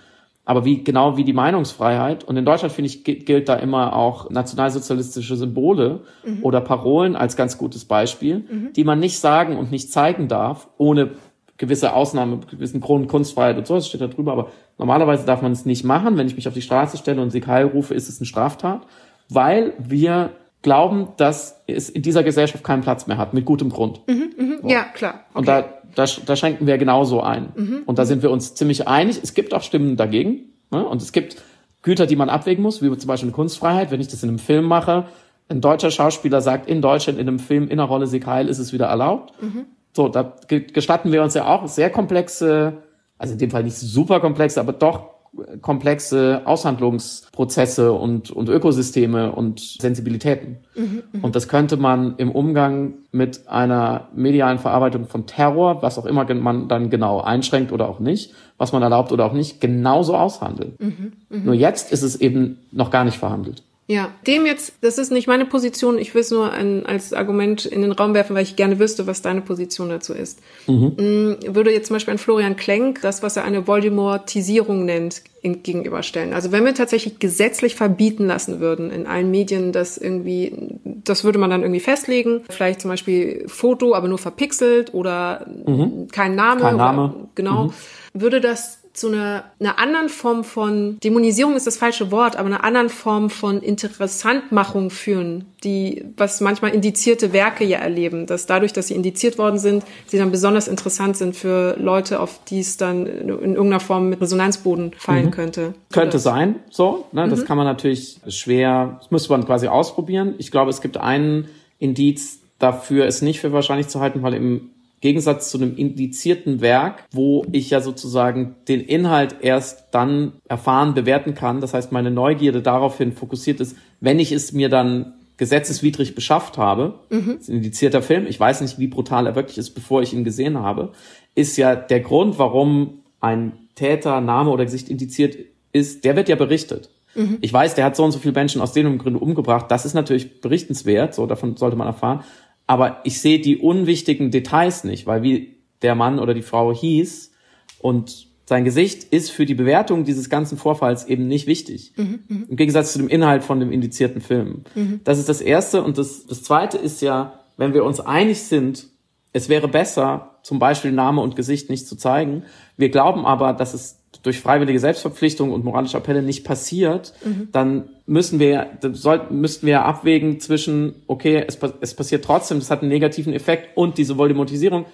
Aber 0.48 0.64
wie, 0.64 0.84
genau 0.84 1.16
wie 1.16 1.24
die 1.24 1.32
Meinungsfreiheit. 1.32 2.22
Und 2.22 2.36
in 2.36 2.44
Deutschland, 2.44 2.72
finde 2.72 2.86
ich, 2.86 3.02
gilt 3.02 3.48
da 3.48 3.56
immer 3.56 3.96
auch 3.96 4.30
nationalsozialistische 4.30 5.36
Symbole 5.36 6.02
mhm. 6.24 6.38
oder 6.42 6.60
Parolen 6.60 7.16
als 7.16 7.36
ganz 7.36 7.58
gutes 7.58 7.84
Beispiel, 7.84 8.44
mhm. 8.48 8.72
die 8.72 8.84
man 8.84 9.00
nicht 9.00 9.18
sagen 9.18 9.56
und 9.56 9.72
nicht 9.72 9.92
zeigen 9.92 10.28
darf, 10.28 10.68
ohne 10.78 11.10
gewisse 11.58 11.94
Ausnahmen, 11.94 12.46
gewissen 12.48 12.80
Grund, 12.80 13.08
Kunstfreiheit 13.08 13.58
und 13.58 13.66
so, 13.66 13.74
das 13.74 13.88
steht 13.88 14.00
da 14.00 14.06
drüber. 14.06 14.32
Aber 14.32 14.50
normalerweise 14.78 15.26
darf 15.26 15.42
man 15.42 15.50
es 15.50 15.66
nicht 15.66 15.84
machen. 15.84 16.16
Wenn 16.16 16.28
ich 16.28 16.36
mich 16.36 16.46
auf 16.46 16.54
die 16.54 16.62
Straße 16.62 16.96
stelle 16.96 17.20
und 17.20 17.30
Sieg 17.30 17.48
Heil 17.48 17.66
rufe, 17.66 17.94
ist 17.94 18.08
es 18.08 18.20
eine 18.20 18.26
Straftat, 18.26 18.82
weil 19.28 19.72
wir 19.78 20.30
glauben, 20.66 21.10
dass 21.16 21.62
es 21.68 21.88
in 21.88 22.02
dieser 22.02 22.24
Gesellschaft 22.24 22.64
keinen 22.64 22.82
Platz 22.82 23.06
mehr 23.06 23.18
hat, 23.18 23.34
mit 23.34 23.44
gutem 23.44 23.70
Grund. 23.70 24.00
Mhm, 24.08 24.32
mh. 24.36 24.56
so. 24.62 24.68
Ja, 24.68 24.82
klar. 24.82 25.20
Okay. 25.30 25.38
Und 25.38 25.46
da, 25.46 25.64
da, 25.94 26.06
da 26.26 26.34
schränken 26.34 26.66
wir 26.66 26.76
genauso 26.76 27.22
ein. 27.22 27.52
Mhm, 27.54 27.82
und 27.86 28.00
da 28.00 28.04
sind 28.04 28.24
wir 28.24 28.32
uns 28.32 28.56
ziemlich 28.56 28.88
einig. 28.88 29.20
Es 29.22 29.32
gibt 29.32 29.54
auch 29.54 29.62
Stimmen 29.62 29.96
dagegen. 29.96 30.40
Ne? 30.72 30.84
Und 30.84 31.00
es 31.02 31.12
gibt 31.12 31.40
Güter, 31.82 32.06
die 32.06 32.16
man 32.16 32.28
abwägen 32.28 32.64
muss, 32.64 32.82
wie 32.82 32.98
zum 32.98 33.06
Beispiel 33.06 33.28
eine 33.28 33.36
Kunstfreiheit. 33.36 33.92
Wenn 33.92 34.00
ich 34.00 34.08
das 34.08 34.24
in 34.24 34.28
einem 34.28 34.40
Film 34.40 34.64
mache, 34.64 35.06
ein 35.48 35.60
deutscher 35.60 35.92
Schauspieler 35.92 36.40
sagt 36.40 36.68
in 36.68 36.82
Deutschland 36.82 37.20
in 37.20 37.28
einem 37.28 37.38
Film 37.38 37.68
in 37.68 37.76
der 37.76 37.86
Rolle 37.86 38.08
Sieg 38.08 38.26
Heil 38.26 38.48
ist 38.48 38.58
es 38.58 38.72
wieder 38.72 38.86
erlaubt. 38.86 39.40
Mhm. 39.40 39.66
So, 39.92 40.08
da 40.08 40.34
gestatten 40.48 41.12
wir 41.12 41.22
uns 41.22 41.34
ja 41.34 41.46
auch 41.46 41.68
sehr 41.68 41.90
komplexe, 41.90 42.82
also 43.18 43.34
in 43.34 43.38
dem 43.38 43.52
Fall 43.52 43.62
nicht 43.62 43.76
super 43.76 44.18
komplexe, 44.18 44.58
aber 44.58 44.72
doch 44.72 45.15
komplexe 45.60 46.42
Aushandlungsprozesse 46.44 47.92
und, 47.92 48.30
und 48.30 48.48
Ökosysteme 48.48 49.32
und 49.32 49.60
Sensibilitäten. 49.60 50.58
Mhm, 50.74 51.02
mhm, 51.12 51.24
und 51.24 51.36
das 51.36 51.48
könnte 51.48 51.76
man 51.76 52.14
im 52.16 52.30
Umgang 52.30 52.94
mit 53.12 53.48
einer 53.48 54.08
medialen 54.14 54.58
Verarbeitung 54.58 55.06
von 55.06 55.26
Terror, 55.26 55.82
was 55.82 55.98
auch 55.98 56.06
immer 56.06 56.32
man 56.34 56.68
dann 56.68 56.90
genau 56.90 57.20
einschränkt 57.20 57.72
oder 57.72 57.88
auch 57.88 58.00
nicht, 58.00 58.32
was 58.58 58.72
man 58.72 58.82
erlaubt 58.82 59.12
oder 59.12 59.24
auch 59.24 59.32
nicht, 59.32 59.60
genauso 59.60 60.16
aushandeln. 60.16 60.74
Mhm, 60.78 61.12
mh. 61.28 61.44
Nur 61.44 61.54
jetzt 61.54 61.92
ist 61.92 62.02
es 62.02 62.16
eben 62.16 62.58
noch 62.72 62.90
gar 62.90 63.04
nicht 63.04 63.18
verhandelt. 63.18 63.62
Ja, 63.88 64.10
dem 64.26 64.46
jetzt, 64.46 64.72
das 64.80 64.98
ist 64.98 65.12
nicht 65.12 65.28
meine 65.28 65.44
Position, 65.44 65.98
ich 65.98 66.12
will 66.12 66.22
es 66.22 66.32
nur 66.32 66.50
ein, 66.50 66.84
als 66.86 67.12
Argument 67.12 67.64
in 67.64 67.82
den 67.82 67.92
Raum 67.92 68.14
werfen, 68.14 68.34
weil 68.34 68.42
ich 68.42 68.56
gerne 68.56 68.80
wüsste, 68.80 69.06
was 69.06 69.22
deine 69.22 69.42
Position 69.42 69.90
dazu 69.90 70.12
ist. 70.12 70.40
Mhm. 70.66 71.36
Würde 71.46 71.70
jetzt 71.70 71.86
zum 71.86 71.94
Beispiel 71.94 72.12
an 72.12 72.18
Florian 72.18 72.56
Klenk 72.56 73.00
das, 73.02 73.22
was 73.22 73.36
er 73.36 73.44
eine 73.44 73.68
Voldemortisierung 73.68 74.84
nennt, 74.84 75.22
gegenüberstellen. 75.42 76.32
Also 76.32 76.50
wenn 76.50 76.64
wir 76.64 76.74
tatsächlich 76.74 77.20
gesetzlich 77.20 77.76
verbieten 77.76 78.26
lassen 78.26 78.58
würden 78.58 78.90
in 78.90 79.06
allen 79.06 79.30
Medien, 79.30 79.70
das 79.70 79.96
irgendwie, 79.96 80.52
das 80.82 81.22
würde 81.22 81.38
man 81.38 81.50
dann 81.50 81.62
irgendwie 81.62 81.78
festlegen, 81.78 82.40
vielleicht 82.50 82.80
zum 82.80 82.90
Beispiel 82.90 83.44
Foto, 83.46 83.94
aber 83.94 84.08
nur 84.08 84.18
verpixelt 84.18 84.94
oder 84.94 85.46
mhm. 85.64 86.08
kein 86.10 86.34
Name. 86.34 86.62
Kein 86.62 86.76
Name. 86.76 87.04
Oder, 87.04 87.28
genau. 87.36 87.64
Mhm. 87.64 87.72
Würde 88.14 88.40
das 88.40 88.80
zu 88.96 89.08
einer, 89.08 89.44
einer 89.60 89.78
anderen 89.78 90.08
Form 90.08 90.42
von 90.42 90.98
Dämonisierung 91.00 91.54
ist 91.54 91.66
das 91.66 91.76
falsche 91.76 92.10
Wort, 92.10 92.36
aber 92.36 92.46
einer 92.46 92.64
anderen 92.64 92.88
Form 92.88 93.28
von 93.28 93.60
Interessantmachung 93.60 94.88
führen, 94.90 95.44
die, 95.64 96.04
was 96.16 96.40
manchmal 96.40 96.72
indizierte 96.74 97.34
Werke 97.34 97.64
ja 97.64 97.78
erleben, 97.78 98.26
dass 98.26 98.46
dadurch, 98.46 98.72
dass 98.72 98.88
sie 98.88 98.94
indiziert 98.94 99.36
worden 99.36 99.58
sind, 99.58 99.84
sie 100.06 100.16
dann 100.16 100.30
besonders 100.30 100.66
interessant 100.66 101.16
sind 101.18 101.36
für 101.36 101.76
Leute, 101.78 102.20
auf 102.20 102.40
die 102.44 102.60
es 102.60 102.78
dann 102.78 103.06
in 103.06 103.28
irgendeiner 103.28 103.80
Form 103.80 104.08
mit 104.08 104.20
Resonanzboden 104.20 104.92
fallen 104.96 105.26
mhm. 105.26 105.30
könnte. 105.30 105.74
Könnte 105.92 106.18
sein, 106.18 106.56
so, 106.70 107.06
ne? 107.12 107.28
Das 107.28 107.40
mhm. 107.40 107.44
kann 107.44 107.56
man 107.58 107.66
natürlich 107.66 108.18
schwer, 108.28 108.96
das 109.00 109.10
müsste 109.10 109.30
man 109.30 109.44
quasi 109.44 109.68
ausprobieren. 109.68 110.34
Ich 110.38 110.50
glaube, 110.50 110.70
es 110.70 110.80
gibt 110.80 110.96
einen 110.96 111.48
Indiz 111.78 112.40
dafür, 112.58 113.04
es 113.04 113.20
nicht 113.20 113.40
für 113.40 113.52
wahrscheinlich 113.52 113.88
zu 113.88 114.00
halten, 114.00 114.22
weil 114.22 114.32
im 114.32 114.70
Gegensatz 115.06 115.50
zu 115.50 115.58
einem 115.58 115.76
indizierten 115.76 116.60
Werk, 116.60 117.04
wo 117.12 117.46
ich 117.52 117.70
ja 117.70 117.80
sozusagen 117.80 118.56
den 118.66 118.80
Inhalt 118.80 119.36
erst 119.40 119.84
dann 119.92 120.32
erfahren, 120.48 120.94
bewerten 120.94 121.36
kann. 121.36 121.60
Das 121.60 121.74
heißt, 121.74 121.92
meine 121.92 122.10
Neugierde 122.10 122.60
daraufhin 122.60 123.12
fokussiert 123.12 123.60
ist, 123.60 123.76
wenn 124.00 124.18
ich 124.18 124.32
es 124.32 124.52
mir 124.52 124.68
dann 124.68 125.14
gesetzeswidrig 125.36 126.16
beschafft 126.16 126.58
habe, 126.58 126.98
mhm. 127.10 127.36
ist 127.38 127.48
ein 127.48 127.58
indizierter 127.58 128.02
Film, 128.02 128.26
ich 128.26 128.40
weiß 128.40 128.62
nicht, 128.62 128.80
wie 128.80 128.88
brutal 128.88 129.28
er 129.28 129.36
wirklich 129.36 129.58
ist, 129.58 129.70
bevor 129.70 130.02
ich 130.02 130.12
ihn 130.12 130.24
gesehen 130.24 130.58
habe, 130.58 130.90
ist 131.36 131.56
ja 131.56 131.76
der 131.76 132.00
Grund, 132.00 132.40
warum 132.40 133.02
ein 133.20 133.52
Täter, 133.76 134.20
Name 134.20 134.50
oder 134.50 134.64
Gesicht 134.64 134.88
indiziert 134.88 135.36
ist, 135.72 136.04
der 136.04 136.16
wird 136.16 136.28
ja 136.28 136.34
berichtet. 136.34 136.90
Mhm. 137.14 137.38
Ich 137.42 137.52
weiß, 137.52 137.76
der 137.76 137.84
hat 137.84 137.94
so 137.94 138.02
und 138.02 138.10
so 138.10 138.18
viele 138.18 138.34
Menschen 138.34 138.60
aus 138.60 138.72
den 138.72 138.98
Gründen 138.98 139.20
umgebracht. 139.20 139.66
Das 139.68 139.84
ist 139.84 139.94
natürlich 139.94 140.40
berichtenswert, 140.40 141.14
so 141.14 141.26
davon 141.26 141.56
sollte 141.56 141.76
man 141.76 141.86
erfahren 141.86 142.24
aber 142.66 143.00
ich 143.04 143.20
sehe 143.20 143.40
die 143.40 143.58
unwichtigen 143.58 144.30
Details 144.30 144.84
nicht, 144.84 145.06
weil 145.06 145.22
wie 145.22 145.56
der 145.82 145.94
Mann 145.94 146.18
oder 146.18 146.34
die 146.34 146.42
Frau 146.42 146.74
hieß 146.74 147.32
und 147.78 148.26
sein 148.48 148.64
Gesicht 148.64 149.04
ist 149.04 149.30
für 149.30 149.44
die 149.44 149.54
Bewertung 149.54 150.04
dieses 150.04 150.30
ganzen 150.30 150.56
Vorfalls 150.56 151.06
eben 151.06 151.26
nicht 151.26 151.48
wichtig. 151.48 151.92
Mhm, 151.96 152.20
mh. 152.28 152.46
Im 152.48 152.56
Gegensatz 152.56 152.92
zu 152.92 152.98
dem 152.98 153.08
Inhalt 153.08 153.42
von 153.42 153.58
dem 153.58 153.72
indizierten 153.72 154.20
Film. 154.20 154.62
Mhm. 154.76 155.00
Das 155.02 155.18
ist 155.18 155.28
das 155.28 155.40
Erste. 155.40 155.82
Und 155.82 155.98
das, 155.98 156.26
das 156.26 156.44
Zweite 156.44 156.78
ist 156.78 157.02
ja, 157.02 157.40
wenn 157.56 157.74
wir 157.74 157.84
uns 157.84 157.98
einig 157.98 158.42
sind, 158.42 158.86
es 159.32 159.48
wäre 159.48 159.66
besser, 159.66 160.38
zum 160.44 160.60
Beispiel 160.60 160.92
Name 160.92 161.22
und 161.22 161.34
Gesicht 161.34 161.70
nicht 161.70 161.88
zu 161.88 161.96
zeigen. 161.96 162.44
Wir 162.76 162.88
glauben 162.88 163.26
aber, 163.26 163.52
dass 163.52 163.74
es 163.74 163.95
durch 164.26 164.40
freiwillige 164.40 164.80
Selbstverpflichtung 164.80 165.52
und 165.52 165.64
moralische 165.64 165.96
Appelle 165.96 166.20
nicht 166.20 166.44
passiert, 166.44 167.14
mhm. 167.24 167.48
dann 167.52 167.88
müssen 168.06 168.40
wir, 168.40 168.70
sollten, 168.92 169.40
müssten 169.40 169.66
wir 169.66 169.84
abwägen 169.84 170.40
zwischen, 170.40 170.96
okay, 171.06 171.44
es, 171.46 171.56
es 171.80 171.94
passiert 171.94 172.24
trotzdem, 172.24 172.58
das 172.58 172.70
hat 172.70 172.82
einen 172.82 172.88
negativen 172.88 173.32
Effekt 173.32 173.76
und 173.76 173.98
diese 173.98 174.18
Voldemortisierung, 174.18 174.86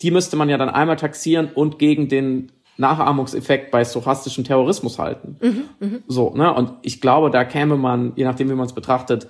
die 0.00 0.12
müsste 0.12 0.36
man 0.36 0.48
ja 0.48 0.56
dann 0.58 0.68
einmal 0.68 0.94
taxieren 0.94 1.50
und 1.52 1.80
gegen 1.80 2.08
den 2.08 2.52
Nachahmungseffekt 2.76 3.72
bei 3.72 3.84
stochastischem 3.84 4.44
Terrorismus 4.44 5.00
halten. 5.00 5.36
Mhm, 5.42 5.62
mh. 5.80 5.98
So, 6.06 6.32
ne? 6.36 6.54
Und 6.54 6.74
ich 6.82 7.00
glaube, 7.00 7.30
da 7.30 7.44
käme 7.44 7.76
man, 7.76 8.12
je 8.14 8.22
nachdem, 8.22 8.48
wie 8.48 8.54
man 8.54 8.66
es 8.66 8.72
betrachtet, 8.72 9.26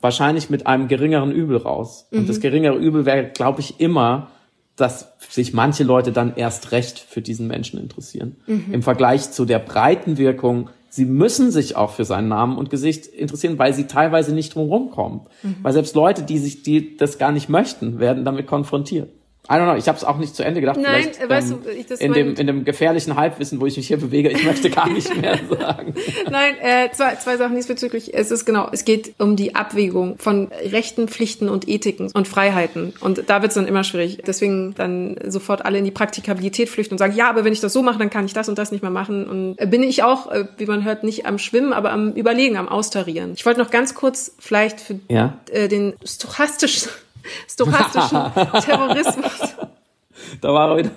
wahrscheinlich 0.00 0.50
mit 0.50 0.66
einem 0.66 0.88
geringeren 0.88 1.30
Übel 1.30 1.58
raus. 1.58 2.08
Mhm. 2.10 2.20
Und 2.20 2.28
das 2.28 2.40
geringere 2.40 2.76
Übel 2.76 3.06
wäre, 3.06 3.28
glaube 3.28 3.60
ich, 3.60 3.78
immer, 3.78 4.32
dass 4.80 5.12
sich 5.28 5.52
manche 5.52 5.84
Leute 5.84 6.12
dann 6.12 6.34
erst 6.36 6.72
recht 6.72 6.98
für 6.98 7.22
diesen 7.22 7.46
Menschen 7.46 7.78
interessieren. 7.78 8.36
Mhm. 8.46 8.72
Im 8.72 8.82
Vergleich 8.82 9.30
zu 9.30 9.44
der 9.44 9.58
breiten 9.58 10.18
Wirkung, 10.18 10.70
sie 10.88 11.04
müssen 11.04 11.50
sich 11.50 11.76
auch 11.76 11.90
für 11.90 12.04
seinen 12.04 12.28
Namen 12.28 12.58
und 12.58 12.70
Gesicht 12.70 13.06
interessieren, 13.06 13.58
weil 13.58 13.74
sie 13.74 13.86
teilweise 13.86 14.34
nicht 14.34 14.54
drumherum 14.54 14.90
kommen. 14.90 15.22
Mhm. 15.42 15.56
Weil 15.62 15.72
selbst 15.72 15.94
Leute, 15.94 16.22
die 16.22 16.38
sich, 16.38 16.62
die 16.62 16.96
das 16.96 17.18
gar 17.18 17.32
nicht 17.32 17.48
möchten, 17.48 18.00
werden 18.00 18.24
damit 18.24 18.46
konfrontiert. 18.46 19.10
I 19.48 19.54
don't 19.54 19.64
know, 19.64 19.76
ich 19.76 19.88
habe 19.88 19.98
es 19.98 20.04
auch 20.04 20.18
nicht 20.18 20.36
zu 20.36 20.44
Ende 20.44 20.60
gedacht. 20.60 20.78
Nein, 20.80 21.08
weißt 21.26 21.50
ähm, 21.50 21.58
du, 21.64 21.70
ich 21.70 21.86
das 21.86 22.00
in 22.00 22.12
dem 22.12 22.34
in 22.36 22.46
dem 22.46 22.64
gefährlichen 22.64 23.16
Halbwissen, 23.16 23.60
wo 23.60 23.66
ich 23.66 23.76
mich 23.76 23.88
hier 23.88 23.96
bewege, 23.96 24.28
ich 24.30 24.44
möchte 24.44 24.70
gar 24.70 24.88
nicht 24.88 25.16
mehr 25.20 25.38
sagen. 25.48 25.94
Nein, 26.30 26.54
äh, 26.62 26.90
zwei, 26.92 27.16
zwei 27.16 27.36
Sachen 27.36 27.56
diesbezüglich. 27.56 28.14
Es 28.14 28.30
ist 28.30 28.44
genau, 28.44 28.68
es 28.70 28.84
geht 28.84 29.14
um 29.18 29.34
die 29.34 29.56
Abwägung 29.56 30.18
von 30.18 30.48
Rechten, 30.70 31.08
Pflichten 31.08 31.48
und 31.48 31.68
Ethiken 31.68 32.10
und 32.12 32.28
Freiheiten. 32.28 32.92
Und 33.00 33.28
da 33.28 33.42
wird 33.42 33.50
es 33.50 33.54
dann 33.54 33.66
immer 33.66 33.82
schwierig. 33.82 34.22
Deswegen 34.24 34.74
dann 34.74 35.16
sofort 35.26 35.64
alle 35.64 35.78
in 35.78 35.84
die 35.84 35.90
Praktikabilität 35.90 36.68
flüchten 36.68 36.94
und 36.94 36.98
sagen, 36.98 37.16
ja, 37.16 37.28
aber 37.28 37.44
wenn 37.44 37.52
ich 37.52 37.60
das 37.60 37.72
so 37.72 37.82
mache, 37.82 37.98
dann 37.98 38.10
kann 38.10 38.26
ich 38.26 38.34
das 38.34 38.48
und 38.48 38.56
das 38.56 38.70
nicht 38.70 38.82
mehr 38.82 38.90
machen. 38.92 39.28
Und 39.28 39.56
äh, 39.58 39.66
bin 39.66 39.82
ich 39.82 40.04
auch, 40.04 40.30
äh, 40.30 40.44
wie 40.58 40.66
man 40.66 40.84
hört, 40.84 41.02
nicht 41.02 41.26
am 41.26 41.38
Schwimmen, 41.38 41.72
aber 41.72 41.90
am 41.92 42.12
Überlegen, 42.12 42.56
am 42.56 42.68
Austarieren. 42.68 43.32
Ich 43.34 43.44
wollte 43.46 43.58
noch 43.58 43.70
ganz 43.70 43.94
kurz 43.94 44.32
vielleicht 44.38 44.80
für 44.80 45.00
ja? 45.08 45.38
äh, 45.50 45.66
den 45.66 45.94
stochastischen 46.04 46.90
stochastischen 47.48 48.32
Terrorismus. 48.64 49.54
Da 50.40 50.52
war 50.52 50.70
er 50.70 50.76
wieder. 50.78 50.90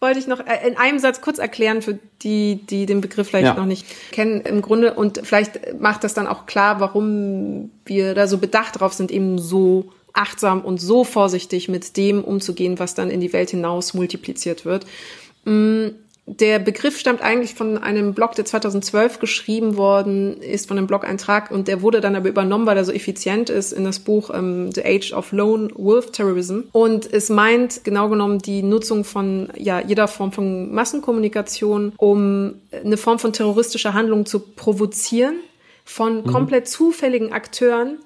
Wollte 0.00 0.18
ich 0.18 0.26
noch 0.26 0.40
äh, 0.40 0.66
in 0.66 0.76
einem 0.76 0.98
Satz 0.98 1.20
kurz 1.20 1.38
erklären 1.38 1.82
für 1.82 1.98
die, 2.22 2.60
die 2.68 2.86
den 2.86 3.00
Begriff 3.00 3.28
vielleicht 3.28 3.46
ja. 3.46 3.54
noch 3.54 3.66
nicht 3.66 3.86
kennen 4.12 4.42
im 4.42 4.62
Grunde 4.62 4.94
und 4.94 5.20
vielleicht 5.24 5.80
macht 5.80 6.04
das 6.04 6.14
dann 6.14 6.26
auch 6.26 6.46
klar, 6.46 6.80
warum 6.80 7.70
wir 7.84 8.14
da 8.14 8.26
so 8.26 8.38
bedacht 8.38 8.80
drauf 8.80 8.92
sind, 8.92 9.10
eben 9.10 9.38
so 9.38 9.92
achtsam 10.12 10.60
und 10.62 10.80
so 10.80 11.04
vorsichtig 11.04 11.68
mit 11.68 11.96
dem 11.96 12.22
umzugehen, 12.24 12.78
was 12.78 12.94
dann 12.94 13.10
in 13.10 13.20
die 13.20 13.32
Welt 13.32 13.50
hinaus 13.50 13.94
multipliziert 13.94 14.64
wird. 14.64 14.86
Der 16.30 16.58
Begriff 16.58 16.98
stammt 16.98 17.22
eigentlich 17.22 17.54
von 17.54 17.78
einem 17.78 18.12
Blog, 18.12 18.34
der 18.34 18.44
2012 18.44 19.18
geschrieben 19.18 19.76
worden 19.78 20.36
ist, 20.42 20.68
von 20.68 20.76
einem 20.76 20.86
Blog-Eintrag 20.86 21.50
und 21.50 21.68
der 21.68 21.80
wurde 21.80 22.02
dann 22.02 22.16
aber 22.16 22.28
übernommen, 22.28 22.66
weil 22.66 22.76
er 22.76 22.84
so 22.84 22.92
effizient 22.92 23.48
ist 23.48 23.72
in 23.72 23.84
das 23.84 23.98
Buch 23.98 24.30
ähm, 24.34 24.70
The 24.72 24.84
Age 24.84 25.14
of 25.14 25.32
Lone 25.32 25.70
Wolf 25.74 26.12
Terrorism. 26.12 26.60
Und 26.72 27.10
es 27.10 27.30
meint 27.30 27.82
genau 27.82 28.10
genommen 28.10 28.40
die 28.40 28.62
Nutzung 28.62 29.04
von 29.04 29.48
ja, 29.56 29.80
jeder 29.80 30.06
Form 30.06 30.30
von 30.32 30.70
Massenkommunikation, 30.72 31.94
um 31.96 32.56
eine 32.84 32.98
Form 32.98 33.18
von 33.18 33.32
terroristischer 33.32 33.94
Handlung 33.94 34.26
zu 34.26 34.40
provozieren 34.40 35.36
von 35.88 36.18
mhm. 36.18 36.26
komplett 36.26 36.68
zufälligen 36.68 37.32
Akteuren, 37.32 37.98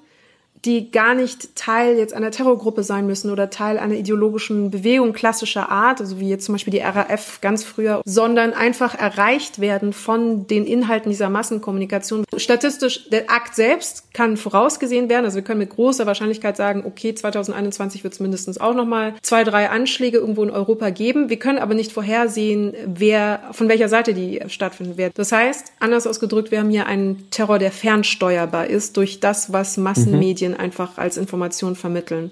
die 0.65 0.91
gar 0.91 1.13
nicht 1.13 1.55
Teil 1.55 1.97
jetzt 1.97 2.13
einer 2.13 2.31
Terrorgruppe 2.31 2.83
sein 2.83 3.05
müssen 3.05 3.29
oder 3.31 3.49
Teil 3.49 3.77
einer 3.77 3.95
ideologischen 3.95 4.71
Bewegung 4.71 5.11
klassischer 5.11 5.69
Art, 5.69 5.99
also 5.99 6.19
wie 6.19 6.29
jetzt 6.29 6.45
zum 6.45 6.55
Beispiel 6.55 6.71
die 6.71 6.79
RAF 6.79 7.41
ganz 7.41 7.63
früher, 7.63 8.01
sondern 8.05 8.53
einfach 8.53 8.97
erreicht 8.97 9.59
werden 9.59 9.91
von 9.91 10.47
den 10.47 10.65
Inhalten 10.65 11.09
dieser 11.09 11.29
Massenkommunikation. 11.29 12.23
Statistisch, 12.37 13.09
der 13.09 13.29
Akt 13.29 13.55
selbst 13.55 14.13
kann 14.13 14.37
vorausgesehen 14.37 15.09
werden, 15.09 15.25
also 15.25 15.35
wir 15.35 15.43
können 15.43 15.59
mit 15.59 15.71
großer 15.71 16.05
Wahrscheinlichkeit 16.05 16.55
sagen, 16.55 16.83
okay, 16.85 17.13
2021 17.13 18.03
wird 18.03 18.13
es 18.13 18.19
mindestens 18.21 18.57
auch 18.57 18.73
nochmal 18.73 19.15
zwei, 19.21 19.43
drei 19.43 19.69
Anschläge 19.69 20.17
irgendwo 20.17 20.43
in 20.43 20.51
Europa 20.51 20.89
geben. 20.91 21.29
Wir 21.29 21.39
können 21.39 21.59
aber 21.59 21.73
nicht 21.73 21.91
vorhersehen, 21.91 22.73
wer, 22.85 23.41
von 23.51 23.67
welcher 23.67 23.89
Seite 23.89 24.13
die 24.13 24.41
stattfinden 24.47 24.97
werden. 24.97 25.13
Das 25.15 25.31
heißt, 25.31 25.73
anders 25.79 26.07
ausgedrückt, 26.07 26.51
wir 26.51 26.59
haben 26.59 26.69
hier 26.69 26.85
einen 26.85 27.29
Terror, 27.31 27.59
der 27.59 27.71
fernsteuerbar 27.71 28.67
ist 28.67 28.95
durch 28.95 29.19
das, 29.19 29.51
was 29.51 29.75
Massenmedien 29.77 30.51
mhm 30.51 30.52
Medien 30.53 30.59
einfach 30.59 30.97
als 30.97 31.17
Information 31.17 31.75
vermitteln. 31.75 32.31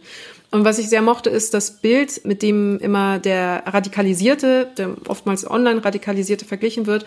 Und 0.52 0.66
was 0.66 0.80
ich 0.80 0.90
sehr 0.90 1.02
mochte, 1.02 1.30
ist 1.30 1.54
das 1.54 1.80
Bild, 1.80 2.26
mit 2.26 2.42
dem 2.42 2.78
immer 2.80 3.20
der 3.20 3.64
Radikalisierte, 3.66 4.70
der 4.78 4.96
oftmals 5.08 5.50
online 5.50 5.84
Radikalisierte 5.84 6.46
verglichen 6.46 6.88
wird. 6.88 7.06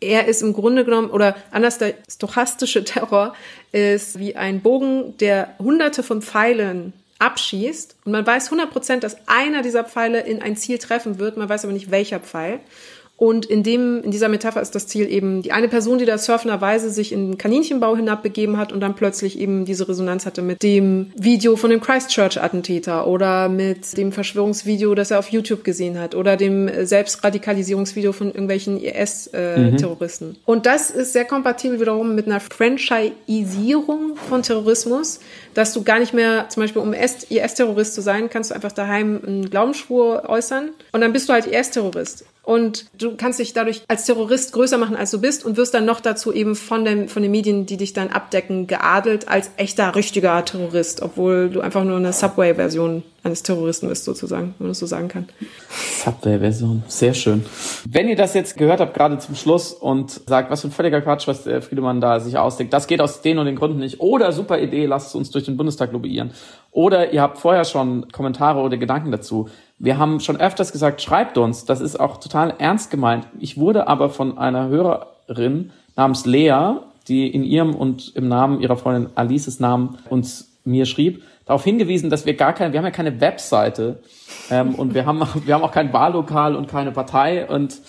Er 0.00 0.26
ist 0.26 0.42
im 0.42 0.54
Grunde 0.54 0.84
genommen, 0.84 1.10
oder 1.10 1.36
anders 1.50 1.78
der 1.78 1.94
stochastische 2.10 2.84
Terror 2.84 3.34
ist 3.72 4.18
wie 4.18 4.36
ein 4.36 4.60
Bogen, 4.60 5.16
der 5.18 5.54
hunderte 5.58 6.02
von 6.02 6.22
Pfeilen 6.22 6.94
abschießt. 7.18 7.96
Und 8.04 8.12
man 8.12 8.26
weiß 8.26 8.46
100 8.46 8.70
Prozent, 8.70 9.04
dass 9.04 9.16
einer 9.26 9.62
dieser 9.62 9.84
Pfeile 9.84 10.20
in 10.20 10.42
ein 10.42 10.56
Ziel 10.56 10.78
treffen 10.78 11.18
wird. 11.18 11.36
Man 11.36 11.48
weiß 11.48 11.64
aber 11.64 11.72
nicht, 11.72 11.90
welcher 11.90 12.20
Pfeil. 12.20 12.60
Und 13.18 13.46
in 13.46 13.62
dem, 13.62 14.02
in 14.02 14.10
dieser 14.10 14.28
Metapher 14.28 14.60
ist 14.60 14.74
das 14.74 14.86
Ziel 14.86 15.10
eben 15.10 15.40
die 15.40 15.52
eine 15.52 15.68
Person, 15.68 15.96
die 15.98 16.04
da 16.04 16.18
surfenderweise 16.18 16.90
sich 16.90 17.12
in 17.12 17.30
den 17.30 17.38
Kaninchenbau 17.38 17.96
hinabbegeben 17.96 18.58
hat 18.58 18.72
und 18.72 18.80
dann 18.80 18.94
plötzlich 18.94 19.38
eben 19.38 19.64
diese 19.64 19.88
Resonanz 19.88 20.26
hatte 20.26 20.42
mit 20.42 20.62
dem 20.62 21.12
Video 21.16 21.56
von 21.56 21.70
dem 21.70 21.80
Christchurch-Attentäter 21.80 23.06
oder 23.06 23.48
mit 23.48 23.96
dem 23.96 24.12
Verschwörungsvideo, 24.12 24.94
das 24.94 25.10
er 25.10 25.18
auf 25.18 25.30
YouTube 25.30 25.64
gesehen 25.64 25.98
hat 25.98 26.14
oder 26.14 26.36
dem 26.36 26.68
Selbstradikalisierungsvideo 26.84 28.12
von 28.12 28.28
irgendwelchen 28.28 28.78
IS-Terroristen. 28.82 30.28
Mhm. 30.28 30.36
Und 30.44 30.66
das 30.66 30.90
ist 30.90 31.14
sehr 31.14 31.24
kompatibel 31.24 31.80
wiederum 31.80 32.14
mit 32.14 32.26
einer 32.26 32.40
Franchisierung 32.40 34.16
von 34.28 34.42
Terrorismus, 34.42 35.20
dass 35.54 35.72
du 35.72 35.84
gar 35.84 36.00
nicht 36.00 36.12
mehr, 36.12 36.50
zum 36.50 36.62
Beispiel 36.62 36.82
um 36.82 36.92
IS-Terrorist 36.92 37.94
zu 37.94 38.02
sein, 38.02 38.28
kannst 38.28 38.50
du 38.50 38.54
einfach 38.54 38.72
daheim 38.72 39.22
einen 39.26 39.48
Glaubensschwur 39.48 40.28
äußern 40.28 40.68
und 40.92 41.00
dann 41.00 41.14
bist 41.14 41.30
du 41.30 41.32
halt 41.32 41.46
IS-Terrorist. 41.46 42.26
Und 42.46 42.86
du 42.96 43.16
kannst 43.16 43.40
dich 43.40 43.54
dadurch 43.54 43.82
als 43.88 44.06
Terrorist 44.06 44.52
größer 44.52 44.78
machen, 44.78 44.94
als 44.94 45.10
du 45.10 45.20
bist 45.20 45.44
und 45.44 45.56
wirst 45.56 45.74
dann 45.74 45.84
noch 45.84 45.98
dazu 45.98 46.32
eben 46.32 46.54
von, 46.54 46.84
dem, 46.84 47.08
von 47.08 47.22
den 47.22 47.32
Medien, 47.32 47.66
die 47.66 47.76
dich 47.76 47.92
dann 47.92 48.08
abdecken, 48.08 48.68
geadelt 48.68 49.28
als 49.28 49.50
echter, 49.56 49.96
richtiger 49.96 50.44
Terrorist, 50.44 51.02
obwohl 51.02 51.50
du 51.50 51.60
einfach 51.60 51.82
nur 51.82 51.96
eine 51.96 52.12
Subway-Version 52.12 53.02
eines 53.26 53.42
Terroristen 53.42 53.88
bist, 53.88 54.04
sozusagen, 54.04 54.54
wenn 54.58 54.66
man 54.66 54.68
das 54.68 54.78
so 54.78 54.86
sagen 54.86 55.08
kann. 55.08 55.28
Subway-Version, 56.04 56.82
sehr 56.88 57.14
schön. 57.14 57.44
Wenn 57.88 58.08
ihr 58.08 58.16
das 58.16 58.34
jetzt 58.34 58.56
gehört 58.56 58.80
habt, 58.80 58.94
gerade 58.94 59.18
zum 59.18 59.34
Schluss 59.34 59.72
und 59.72 60.10
sagt, 60.26 60.50
was 60.50 60.62
für 60.62 60.68
ein 60.68 60.72
völliger 60.72 61.02
Quatsch, 61.02 61.28
was 61.28 61.44
der 61.44 61.60
Friedemann 61.60 62.00
da 62.00 62.20
sich 62.20 62.38
ausdenkt, 62.38 62.72
das 62.72 62.86
geht 62.86 63.00
aus 63.00 63.20
den 63.20 63.38
und 63.38 63.46
den 63.46 63.56
Gründen 63.56 63.78
nicht. 63.78 64.00
Oder 64.00 64.32
super 64.32 64.58
Idee, 64.58 64.86
lasst 64.86 65.14
uns 65.14 65.30
durch 65.30 65.44
den 65.44 65.56
Bundestag 65.56 65.92
lobbyieren. 65.92 66.30
Oder 66.72 67.12
ihr 67.12 67.22
habt 67.22 67.38
vorher 67.38 67.64
schon 67.64 68.08
Kommentare 68.12 68.60
oder 68.60 68.76
Gedanken 68.76 69.10
dazu 69.10 69.48
wir 69.78 69.98
haben 69.98 70.20
schon 70.20 70.38
öfters 70.38 70.72
gesagt, 70.72 71.02
schreibt 71.02 71.36
uns. 71.38 71.64
Das 71.64 71.80
ist 71.80 71.98
auch 72.00 72.18
total 72.18 72.54
ernst 72.58 72.90
gemeint. 72.90 73.26
Ich 73.38 73.58
wurde 73.58 73.88
aber 73.88 74.10
von 74.10 74.38
einer 74.38 74.68
Hörerin 74.68 75.70
namens 75.96 76.24
Lea, 76.24 76.76
die 77.08 77.28
in 77.28 77.44
ihrem 77.44 77.74
und 77.74 78.14
im 78.16 78.28
Namen 78.28 78.60
ihrer 78.60 78.76
Freundin 78.76 79.12
Alices 79.14 79.60
Namen 79.60 79.98
uns 80.08 80.50
mir 80.64 80.86
schrieb, 80.86 81.22
darauf 81.46 81.64
hingewiesen, 81.64 82.10
dass 82.10 82.26
wir 82.26 82.34
gar 82.34 82.52
keine, 82.52 82.72
wir 82.72 82.78
haben 82.78 82.84
ja 82.84 82.90
keine 82.90 83.20
Webseite 83.20 84.00
ähm, 84.50 84.74
und 84.74 84.94
wir 84.94 85.06
haben, 85.06 85.20
wir 85.46 85.54
haben 85.54 85.62
auch 85.62 85.72
kein 85.72 85.92
Wahllokal 85.92 86.54
und 86.54 86.68
keine 86.68 86.92
Partei 86.92 87.48
und 87.48 87.80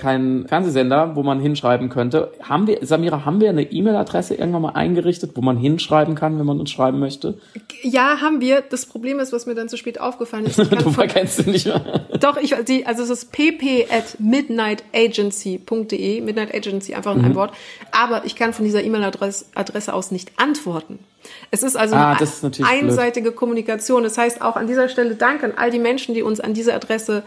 keinen 0.00 0.48
Fernsehsender, 0.48 1.14
wo 1.14 1.22
man 1.22 1.38
hinschreiben 1.38 1.90
könnte. 1.90 2.32
Haben 2.42 2.66
wir, 2.66 2.78
Samira, 2.82 3.24
haben 3.24 3.40
wir 3.40 3.50
eine 3.50 3.70
E-Mail-Adresse 3.70 4.34
irgendwann 4.34 4.62
mal 4.62 4.72
eingerichtet, 4.72 5.32
wo 5.34 5.42
man 5.42 5.56
hinschreiben 5.56 6.16
kann, 6.16 6.38
wenn 6.38 6.46
man 6.46 6.58
uns 6.58 6.70
schreiben 6.70 6.98
möchte? 6.98 7.38
Ja, 7.82 8.20
haben 8.20 8.40
wir. 8.40 8.62
Das 8.62 8.86
Problem 8.86 9.20
ist, 9.20 9.32
was 9.32 9.46
mir 9.46 9.54
dann 9.54 9.68
zu 9.68 9.76
spät 9.76 10.00
aufgefallen 10.00 10.46
ist. 10.46 10.58
du 10.72 10.90
verkennst 10.90 11.36
sie 11.36 11.50
nicht 11.50 11.66
mehr. 11.66 12.06
Doch, 12.20 12.36
ich, 12.36 12.54
die, 12.66 12.86
also 12.86 13.02
es 13.02 13.10
ist 13.10 13.30
pp 13.30 13.86
at 13.90 14.18
midnightagency.de, 14.18 16.20
Midnight 16.22 16.54
Agency, 16.54 16.94
einfach 16.94 17.12
in 17.12 17.18
mhm. 17.18 17.24
einem 17.26 17.34
Wort. 17.36 17.52
Aber 17.92 18.24
ich 18.24 18.34
kann 18.34 18.52
von 18.52 18.64
dieser 18.64 18.82
E-Mail-Adresse 18.82 19.94
aus 19.94 20.10
nicht 20.10 20.32
antworten. 20.36 20.98
Es 21.50 21.62
ist 21.62 21.76
also 21.76 21.96
ah, 21.96 22.16
ist 22.18 22.44
eine 22.44 22.66
einseitige 22.66 23.30
blöd. 23.30 23.36
Kommunikation. 23.36 24.02
Das 24.02 24.16
heißt 24.16 24.42
auch 24.42 24.56
an 24.56 24.66
dieser 24.66 24.88
Stelle 24.88 25.16
Dank 25.16 25.44
an 25.44 25.52
all 25.56 25.70
die 25.70 25.78
Menschen, 25.78 26.14
die 26.14 26.22
uns 26.22 26.40
an 26.40 26.54
diese 26.54 26.74
Adresse 26.74 27.22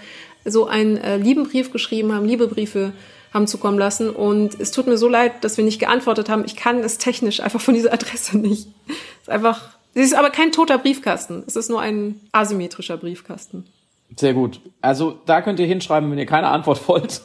so 0.46 0.68
einen 0.68 0.98
äh, 0.98 1.18
lieben 1.18 1.44
Brief 1.44 1.72
geschrieben 1.72 2.14
haben, 2.14 2.26
liebe 2.26 2.48
Briefe 2.48 2.94
haben 3.34 3.48
zukommen 3.48 3.80
lassen. 3.80 4.10
Und 4.10 4.60
es 4.60 4.72
tut 4.72 4.88
mir 4.88 4.98
so 4.98 5.08
leid, 5.08 5.44
dass 5.44 5.58
wir 5.58 5.64
nicht 5.64 5.80
geantwortet 5.80 6.30
haben. 6.30 6.44
Ich 6.46 6.56
kann 6.56 6.80
es 6.80 6.98
technisch 6.98 7.40
einfach 7.40 7.62
von 7.62 7.74
dieser 7.74 7.94
Adresse 7.94 8.38
nicht. 8.38 8.68
Es 8.88 9.24
ist 9.24 9.30
einfach, 9.30 9.70
es 9.94 10.06
ist 10.06 10.16
aber 10.16 10.30
kein 10.30 10.52
toter 10.52 10.78
Briefkasten. 10.78 11.44
Es 11.48 11.56
ist 11.56 11.70
nur 11.70 11.82
ein 11.82 12.20
asymmetrischer 12.32 12.98
Briefkasten. 12.98 13.66
Sehr 14.16 14.34
gut. 14.34 14.60
Also 14.82 15.20
da 15.26 15.42
könnt 15.42 15.60
ihr 15.60 15.66
hinschreiben, 15.66 16.12
wenn 16.12 16.20
ihr 16.20 16.26
keine 16.26 16.48
Antwort 16.50 16.88
wollt. 16.88 17.22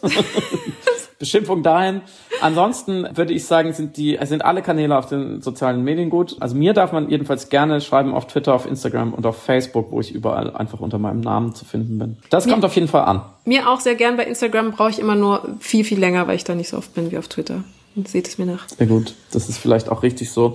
Beschimpfung 1.19 1.63
dahin. 1.63 2.03
Ansonsten 2.41 3.09
würde 3.17 3.33
ich 3.33 3.45
sagen, 3.45 3.73
sind 3.73 3.97
die, 3.97 4.19
sind 4.23 4.45
alle 4.45 4.63
Kanäle 4.63 4.97
auf 4.97 5.07
den 5.07 5.43
sozialen 5.43 5.83
Medien 5.83 6.11
gut. 6.11 6.37
Also 6.41 6.55
mir 6.55 6.75
darf 6.75 6.93
man 6.93 7.11
jedenfalls 7.11 7.49
gerne 7.49 7.81
schreiben 7.81 8.15
auf 8.15 8.27
Twitter, 8.27 8.55
auf 8.55 8.67
Instagram 8.67 9.13
und 9.15 9.27
auf 9.27 9.43
Facebook, 9.43 9.91
wo 9.91 10.01
ich 10.01 10.13
überall 10.13 10.55
einfach 10.55 10.81
unter 10.81 10.99
meinem 10.99 11.21
Namen 11.21 11.55
zu 11.55 11.65
finden 11.65 11.99
bin. 11.99 12.19
Das 12.31 12.47
mir, 12.47 12.53
kommt 12.53 12.65
auf 12.65 12.75
jeden 12.75 12.89
Fall 12.89 13.05
an. 13.05 13.23
Mir 13.45 13.69
auch 13.69 13.81
sehr 13.81 13.97
gern. 13.97 14.17
Bei 14.17 14.25
Instagram 14.25 14.71
brauche 14.73 14.91
ich 14.91 15.01
immer 15.01 15.17
nur 15.17 15.57
viel, 15.59 15.85
viel 15.85 15.99
länger, 15.99 16.29
weil 16.29 16.37
ich 16.37 16.45
da 16.45 16.55
nicht 16.55 16.69
so 16.69 16.77
oft 16.77 16.95
bin 16.95 17.11
wie 17.11 17.19
auf 17.19 17.27
Twitter. 17.27 17.65
seht 18.05 18.29
es 18.29 18.39
mir 18.39 18.47
nach. 18.47 18.69
Sehr 18.69 18.87
gut. 18.87 19.15
Das 19.33 19.49
ist 19.49 19.59
vielleicht 19.59 19.89
auch 19.89 20.05
richtig 20.05 20.31
so. 20.31 20.55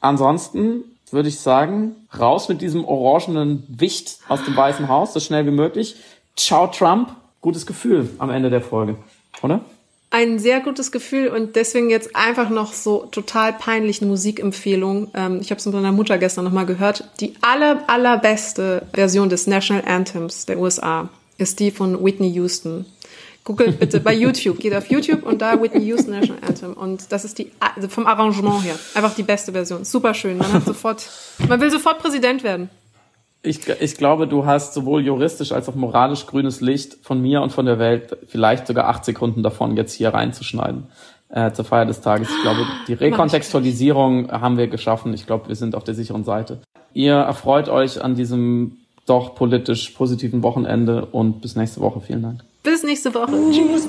Ansonsten 0.00 0.84
würde 1.10 1.28
ich 1.28 1.40
sagen, 1.40 1.94
raus 2.18 2.48
mit 2.48 2.60
diesem 2.60 2.84
orangenen 2.84 3.64
Wicht 3.68 4.18
aus 4.28 4.44
dem 4.44 4.56
Weißen 4.56 4.88
Haus, 4.88 5.12
so 5.14 5.20
schnell 5.20 5.46
wie 5.46 5.50
möglich. 5.50 5.96
Ciao 6.36 6.66
Trump. 6.66 7.10
Gutes 7.40 7.66
Gefühl 7.66 8.10
am 8.18 8.30
Ende 8.30 8.48
der 8.48 8.62
Folge, 8.62 8.96
oder? 9.42 9.60
Ein 10.14 10.38
sehr 10.38 10.60
gutes 10.60 10.92
Gefühl 10.92 11.26
und 11.26 11.56
deswegen 11.56 11.90
jetzt 11.90 12.14
einfach 12.14 12.48
noch 12.48 12.72
so 12.72 13.08
total 13.10 13.52
peinliche 13.52 14.04
Musikempfehlung. 14.04 15.08
Ähm, 15.12 15.40
ich 15.40 15.50
habe 15.50 15.58
es 15.58 15.66
mit 15.66 15.74
meiner 15.74 15.90
Mutter 15.90 16.18
gestern 16.18 16.44
nochmal 16.44 16.66
gehört. 16.66 17.02
Die 17.18 17.34
aller, 17.40 17.82
allerbeste 17.88 18.86
Version 18.94 19.28
des 19.28 19.48
National 19.48 19.82
Anthems 19.84 20.46
der 20.46 20.60
USA 20.60 21.08
ist 21.36 21.58
die 21.58 21.72
von 21.72 22.04
Whitney 22.04 22.28
Houston. 22.28 22.86
Googelt 23.42 23.80
bitte 23.80 23.98
bei 23.98 24.14
YouTube, 24.14 24.60
geht 24.60 24.72
auf 24.76 24.88
YouTube 24.88 25.24
und 25.24 25.42
da 25.42 25.60
Whitney 25.60 25.84
Houston 25.86 26.12
National 26.12 26.44
Anthem. 26.46 26.74
Und 26.74 27.10
das 27.10 27.24
ist 27.24 27.36
die, 27.38 27.50
also 27.58 27.88
vom 27.88 28.06
Arrangement 28.06 28.62
her, 28.62 28.78
einfach 28.94 29.16
die 29.16 29.24
beste 29.24 29.50
Version. 29.50 29.84
Super 29.84 30.14
schön. 30.14 30.38
Man 30.38 30.52
hat 30.52 30.64
sofort, 30.64 31.10
man 31.48 31.60
will 31.60 31.72
sofort 31.72 31.98
Präsident 31.98 32.44
werden. 32.44 32.70
Ich, 33.46 33.68
ich 33.68 33.96
glaube, 33.96 34.26
du 34.26 34.46
hast 34.46 34.72
sowohl 34.72 35.04
juristisch 35.04 35.52
als 35.52 35.68
auch 35.68 35.74
moralisch 35.74 36.26
grünes 36.26 36.62
Licht 36.62 36.96
von 37.02 37.20
mir 37.20 37.42
und 37.42 37.52
von 37.52 37.66
der 37.66 37.78
Welt, 37.78 38.16
vielleicht 38.26 38.66
sogar 38.66 38.88
acht 38.88 39.04
Sekunden 39.04 39.42
davon, 39.42 39.76
jetzt 39.76 39.92
hier 39.92 40.14
reinzuschneiden 40.14 40.84
äh, 41.28 41.52
zur 41.52 41.66
Feier 41.66 41.84
des 41.84 42.00
Tages. 42.00 42.28
Ich 42.30 42.42
glaube, 42.42 42.66
die 42.88 42.94
Rekontextualisierung 42.94 44.32
haben 44.32 44.56
wir 44.56 44.68
geschaffen. 44.68 45.12
Ich 45.12 45.26
glaube, 45.26 45.48
wir 45.48 45.56
sind 45.56 45.74
auf 45.74 45.84
der 45.84 45.94
sicheren 45.94 46.24
Seite. 46.24 46.60
Ihr 46.94 47.14
erfreut 47.14 47.68
euch 47.68 48.02
an 48.02 48.14
diesem 48.14 48.78
doch 49.04 49.34
politisch 49.34 49.90
positiven 49.90 50.42
Wochenende 50.42 51.06
und 51.06 51.42
bis 51.42 51.56
nächste 51.56 51.80
Woche. 51.80 52.00
Vielen 52.00 52.22
Dank. 52.22 52.44
Bis 52.62 52.82
nächste 52.82 53.14
Woche. 53.14 53.32
Tschüss. 53.50 53.88